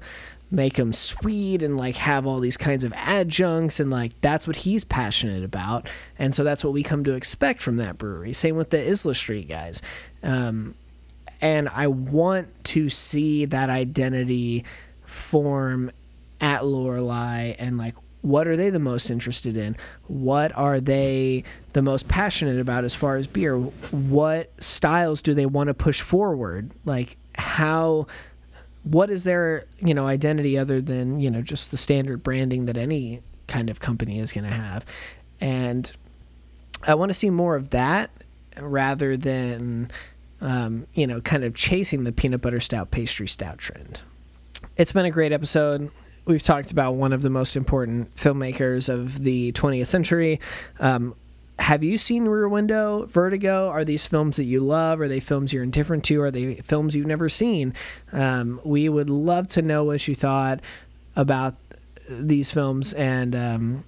make 0.52 0.76
them 0.76 0.92
sweet 0.94 1.62
and 1.62 1.78
like 1.78 1.96
have 1.96 2.26
all 2.26 2.40
these 2.40 2.58
kinds 2.58 2.84
of 2.84 2.92
adjuncts 2.96 3.80
and 3.80 3.92
like 3.92 4.20
that's 4.22 4.48
what 4.48 4.56
he's 4.56 4.84
passionate 4.84 5.44
about. 5.44 5.90
And 6.18 6.34
so 6.34 6.44
that's 6.44 6.64
what 6.64 6.74
we 6.74 6.84
come 6.84 7.04
to 7.04 7.14
expect 7.14 7.62
from 7.62 7.78
that 7.78 7.98
brewery. 7.98 8.34
Same 8.34 8.56
with 8.56 8.72
the 8.72 8.78
Islla 8.78 9.16
Street 9.16 9.48
guys. 9.48 9.82
Um, 10.24 10.76
and 11.42 11.70
i 11.70 11.88
want 11.88 12.48
to 12.66 12.90
see 12.90 13.46
that 13.46 13.70
identity 13.70 14.66
form 15.06 15.90
at 16.42 16.66
lorelei 16.66 17.56
and 17.58 17.78
like 17.78 17.96
what 18.22 18.48
are 18.48 18.58
they 18.58 18.70
the 18.70 18.80
most 18.80 19.10
interested 19.10 19.56
in? 19.56 19.78
What 20.08 20.52
are 20.58 20.82
they 20.82 21.46
the 21.72 21.82
most 21.82 22.10
passionate 22.10 22.60
about 22.60 22.84
as 22.84 22.94
far 22.94 23.16
as 23.16 23.28
beer? 23.28 23.56
What 23.58 24.52
styles 24.62 25.22
do 25.22 25.34
they 25.34 25.46
want 25.46 25.70
to 25.70 25.74
push 25.74 26.02
forward? 26.02 26.72
Like 26.84 27.16
how 27.36 28.08
what 28.84 29.10
is 29.10 29.24
their 29.24 29.66
you 29.80 29.94
know 29.94 30.08
identity 30.08 30.58
other 30.58 30.82
than 30.82 31.20
you 31.20 31.30
know 31.30 31.42
just 31.42 31.72
the 31.72 31.78
standard 31.78 32.24
branding 32.24 32.66
that 32.66 32.78
any 32.78 33.22
kind 33.48 33.70
of 33.70 33.80
company 33.80 34.20
is 34.20 34.32
going 34.32 34.48
to 34.48 34.54
have? 34.54 34.86
And 35.42 35.92
i 36.88 36.94
want 36.94 37.10
to 37.10 37.14
see 37.14 37.30
more 37.30 37.58
of 37.58 37.72
that 37.72 38.10
rather 38.58 39.18
than 39.18 39.92
um, 40.42 40.88
you 40.94 41.06
know 41.06 41.22
kind 41.22 41.44
of 41.44 41.54
chasing 41.54 42.04
the 42.04 42.12
peanut 42.12 42.42
butter 42.42 42.60
stout 42.60 42.92
pastry 42.92 43.28
stout 43.28 43.58
trend. 43.58 44.02
It's 44.78 44.92
been 44.92 45.06
a 45.06 45.12
great 45.12 45.32
episode. 45.32 45.92
We've 46.26 46.44
talked 46.44 46.72
about 46.72 46.96
one 46.96 47.12
of 47.12 47.22
the 47.22 47.30
most 47.30 47.56
important 47.56 48.16
filmmakers 48.16 48.88
of 48.88 49.24
the 49.24 49.52
20th 49.54 49.88
century. 49.88 50.40
Um, 50.80 51.16
have 51.60 51.84
you 51.84 51.98
seen 51.98 52.26
Rear 52.26 52.48
Window, 52.48 53.06
Vertigo? 53.06 53.68
Are 53.68 53.86
these 53.86 54.08
films 54.08 54.38
that 54.38 54.46
you 54.46 54.62
love? 54.62 55.00
Are 55.02 55.08
they 55.08 55.20
films 55.20 55.54
you're 55.54 55.64
indifferent 55.64 56.04
to? 56.06 56.22
Are 56.22 56.32
they 56.32 56.56
films 56.56 56.96
you've 56.96 57.06
never 57.06 57.30
seen? 57.30 57.74
Um, 58.12 58.62
we 58.64 58.90
would 58.90 59.10
love 59.10 59.48
to 59.50 59.62
know 59.62 59.84
what 59.84 60.08
you 60.08 60.16
thought 60.16 60.62
about 61.16 61.56
these 62.10 62.52
films 62.52 62.94
and 62.94 63.36
um, 63.36 63.84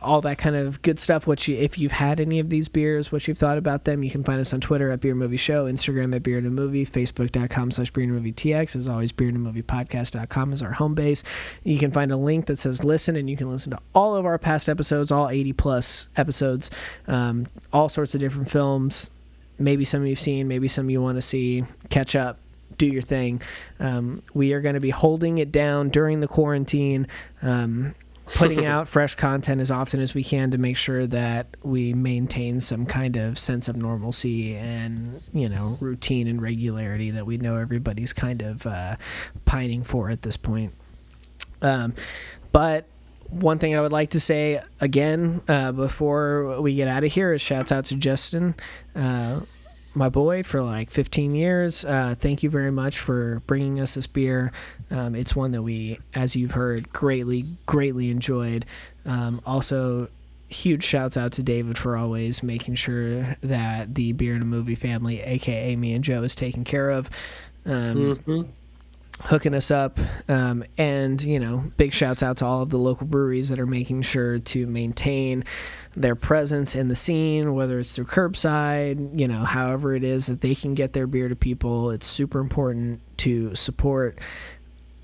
all 0.00 0.20
that 0.20 0.38
kind 0.38 0.56
of 0.56 0.82
good 0.82 1.00
stuff. 1.00 1.26
What 1.26 1.46
you, 1.48 1.56
if 1.56 1.78
you've 1.78 1.92
had 1.92 2.20
any 2.20 2.38
of 2.38 2.50
these 2.50 2.68
beers, 2.68 3.10
what 3.10 3.26
you've 3.26 3.38
thought 3.38 3.58
about 3.58 3.84
them. 3.84 4.02
You 4.02 4.10
can 4.10 4.24
find 4.24 4.40
us 4.40 4.52
on 4.52 4.60
Twitter 4.60 4.90
at 4.90 5.00
Beer 5.00 5.14
Movie 5.14 5.36
Show, 5.36 5.66
Instagram 5.66 6.14
at 6.14 6.22
Beer 6.22 6.38
and 6.38 6.46
a 6.46 6.50
Movie, 6.50 6.84
Facebook.com 6.84 7.70
slash 7.70 7.90
Beer 7.90 8.04
and 8.04 8.12
Movie 8.12 8.32
TX. 8.32 8.76
As 8.76 8.88
always, 8.88 9.12
Beer 9.12 9.28
and 9.28 9.36
a 9.36 9.40
Movie 9.40 9.62
Podcast.com 9.62 10.52
is 10.52 10.62
our 10.62 10.72
home 10.72 10.94
base. 10.94 11.24
You 11.64 11.78
can 11.78 11.90
find 11.90 12.12
a 12.12 12.16
link 12.16 12.46
that 12.46 12.58
says 12.58 12.84
listen, 12.84 13.16
and 13.16 13.28
you 13.28 13.36
can 13.36 13.50
listen 13.50 13.72
to 13.72 13.78
all 13.94 14.14
of 14.16 14.26
our 14.26 14.38
past 14.38 14.68
episodes, 14.68 15.10
all 15.10 15.28
80 15.28 15.52
plus 15.54 16.08
episodes, 16.16 16.70
um, 17.08 17.46
all 17.72 17.88
sorts 17.88 18.14
of 18.14 18.20
different 18.20 18.50
films. 18.50 19.10
Maybe 19.58 19.84
some 19.84 20.04
you've 20.04 20.20
seen, 20.20 20.48
maybe 20.48 20.68
some 20.68 20.90
you 20.90 21.00
want 21.00 21.16
to 21.16 21.22
see. 21.22 21.64
Catch 21.88 22.14
up 22.14 22.38
do 22.78 22.86
your 22.86 23.02
thing. 23.02 23.40
Um, 23.80 24.22
we 24.34 24.52
are 24.52 24.60
going 24.60 24.74
to 24.74 24.80
be 24.80 24.90
holding 24.90 25.38
it 25.38 25.50
down 25.52 25.88
during 25.88 26.20
the 26.20 26.28
quarantine. 26.28 27.06
Um, 27.40 27.94
putting 28.34 28.66
out 28.66 28.88
fresh 28.88 29.14
content 29.14 29.60
as 29.60 29.70
often 29.70 30.00
as 30.00 30.14
we 30.14 30.24
can 30.24 30.50
to 30.50 30.58
make 30.58 30.76
sure 30.76 31.06
that 31.06 31.46
we 31.62 31.94
maintain 31.94 32.60
some 32.60 32.86
kind 32.86 33.16
of 33.16 33.38
sense 33.38 33.68
of 33.68 33.76
normalcy 33.76 34.56
and 34.56 35.22
you 35.32 35.48
know 35.48 35.76
routine 35.80 36.26
and 36.26 36.42
regularity 36.42 37.10
that 37.10 37.26
we 37.26 37.36
know 37.38 37.56
everybody's 37.56 38.12
kind 38.12 38.42
of 38.42 38.66
uh, 38.66 38.96
pining 39.44 39.82
for 39.82 40.10
at 40.10 40.22
this 40.22 40.36
point. 40.36 40.74
Um, 41.62 41.94
but 42.52 42.86
one 43.28 43.58
thing 43.58 43.76
I 43.76 43.80
would 43.80 43.92
like 43.92 44.10
to 44.10 44.20
say 44.20 44.62
again 44.80 45.42
uh, 45.48 45.72
before 45.72 46.60
we 46.60 46.74
get 46.74 46.88
out 46.88 47.04
of 47.04 47.12
here 47.12 47.32
is 47.32 47.42
shouts 47.42 47.72
out 47.72 47.86
to 47.86 47.96
Justin. 47.96 48.54
Uh, 48.94 49.40
my 49.96 50.08
boy 50.08 50.42
for 50.42 50.62
like 50.62 50.90
15 50.90 51.34
years. 51.34 51.84
Uh, 51.84 52.14
thank 52.18 52.42
you 52.42 52.50
very 52.50 52.70
much 52.70 52.98
for 52.98 53.40
bringing 53.46 53.80
us 53.80 53.94
this 53.94 54.06
beer. 54.06 54.52
Um, 54.90 55.14
it's 55.14 55.34
one 55.34 55.52
that 55.52 55.62
we, 55.62 55.98
as 56.14 56.36
you've 56.36 56.52
heard, 56.52 56.92
greatly, 56.92 57.46
greatly 57.66 58.10
enjoyed. 58.10 58.66
Um, 59.04 59.40
also, 59.46 60.08
huge 60.48 60.84
shouts 60.84 61.16
out 61.16 61.32
to 61.32 61.42
David 61.42 61.76
for 61.76 61.96
always 61.96 62.42
making 62.42 62.76
sure 62.76 63.36
that 63.42 63.94
the 63.94 64.12
beer 64.12 64.34
and 64.34 64.42
a 64.42 64.46
movie 64.46 64.74
family, 64.74 65.20
aka 65.20 65.74
me 65.74 65.94
and 65.94 66.04
Joe, 66.04 66.22
is 66.22 66.34
taken 66.34 66.64
care 66.64 66.90
of. 66.90 67.10
Um, 67.64 68.16
mm-hmm 68.16 68.42
hooking 69.20 69.54
us 69.54 69.70
up. 69.70 69.98
Um, 70.28 70.64
and, 70.76 71.20
you 71.22 71.40
know, 71.40 71.64
big 71.76 71.92
shouts 71.92 72.22
out 72.22 72.38
to 72.38 72.46
all 72.46 72.62
of 72.62 72.70
the 72.70 72.78
local 72.78 73.06
breweries 73.06 73.48
that 73.48 73.58
are 73.58 73.66
making 73.66 74.02
sure 74.02 74.38
to 74.38 74.66
maintain 74.66 75.44
their 75.94 76.14
presence 76.14 76.74
in 76.74 76.88
the 76.88 76.94
scene, 76.94 77.54
whether 77.54 77.78
it's 77.78 77.96
through 77.96 78.06
curbside, 78.06 79.18
you 79.18 79.26
know, 79.26 79.44
however 79.44 79.94
it 79.94 80.04
is 80.04 80.26
that 80.26 80.40
they 80.40 80.54
can 80.54 80.74
get 80.74 80.92
their 80.92 81.06
beer 81.06 81.28
to 81.28 81.36
people. 81.36 81.90
It's 81.90 82.06
super 82.06 82.40
important 82.40 83.00
to 83.18 83.54
support 83.54 84.18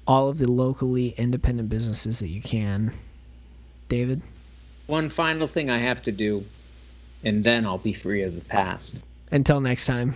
all 0.07 0.29
of 0.29 0.39
the 0.39 0.51
locally 0.51 1.11
independent 1.17 1.69
businesses 1.69 2.19
that 2.21 2.29
you 2.29 2.43
can. 2.43 2.93
David? 3.89 4.21
One 4.87 5.09
final 5.09 5.47
thing 5.47 5.71
I 5.71 5.79
have 5.79 6.03
to 6.03 6.13
do, 6.13 6.45
and 7.25 7.43
then 7.45 7.65
I'll 7.65 7.79
be 7.79 7.93
free 7.93 8.23
of 8.23 8.35
the 8.35 8.45
past. 8.45 9.03
Until 9.31 9.61
next 9.61 9.87
time. 9.87 10.13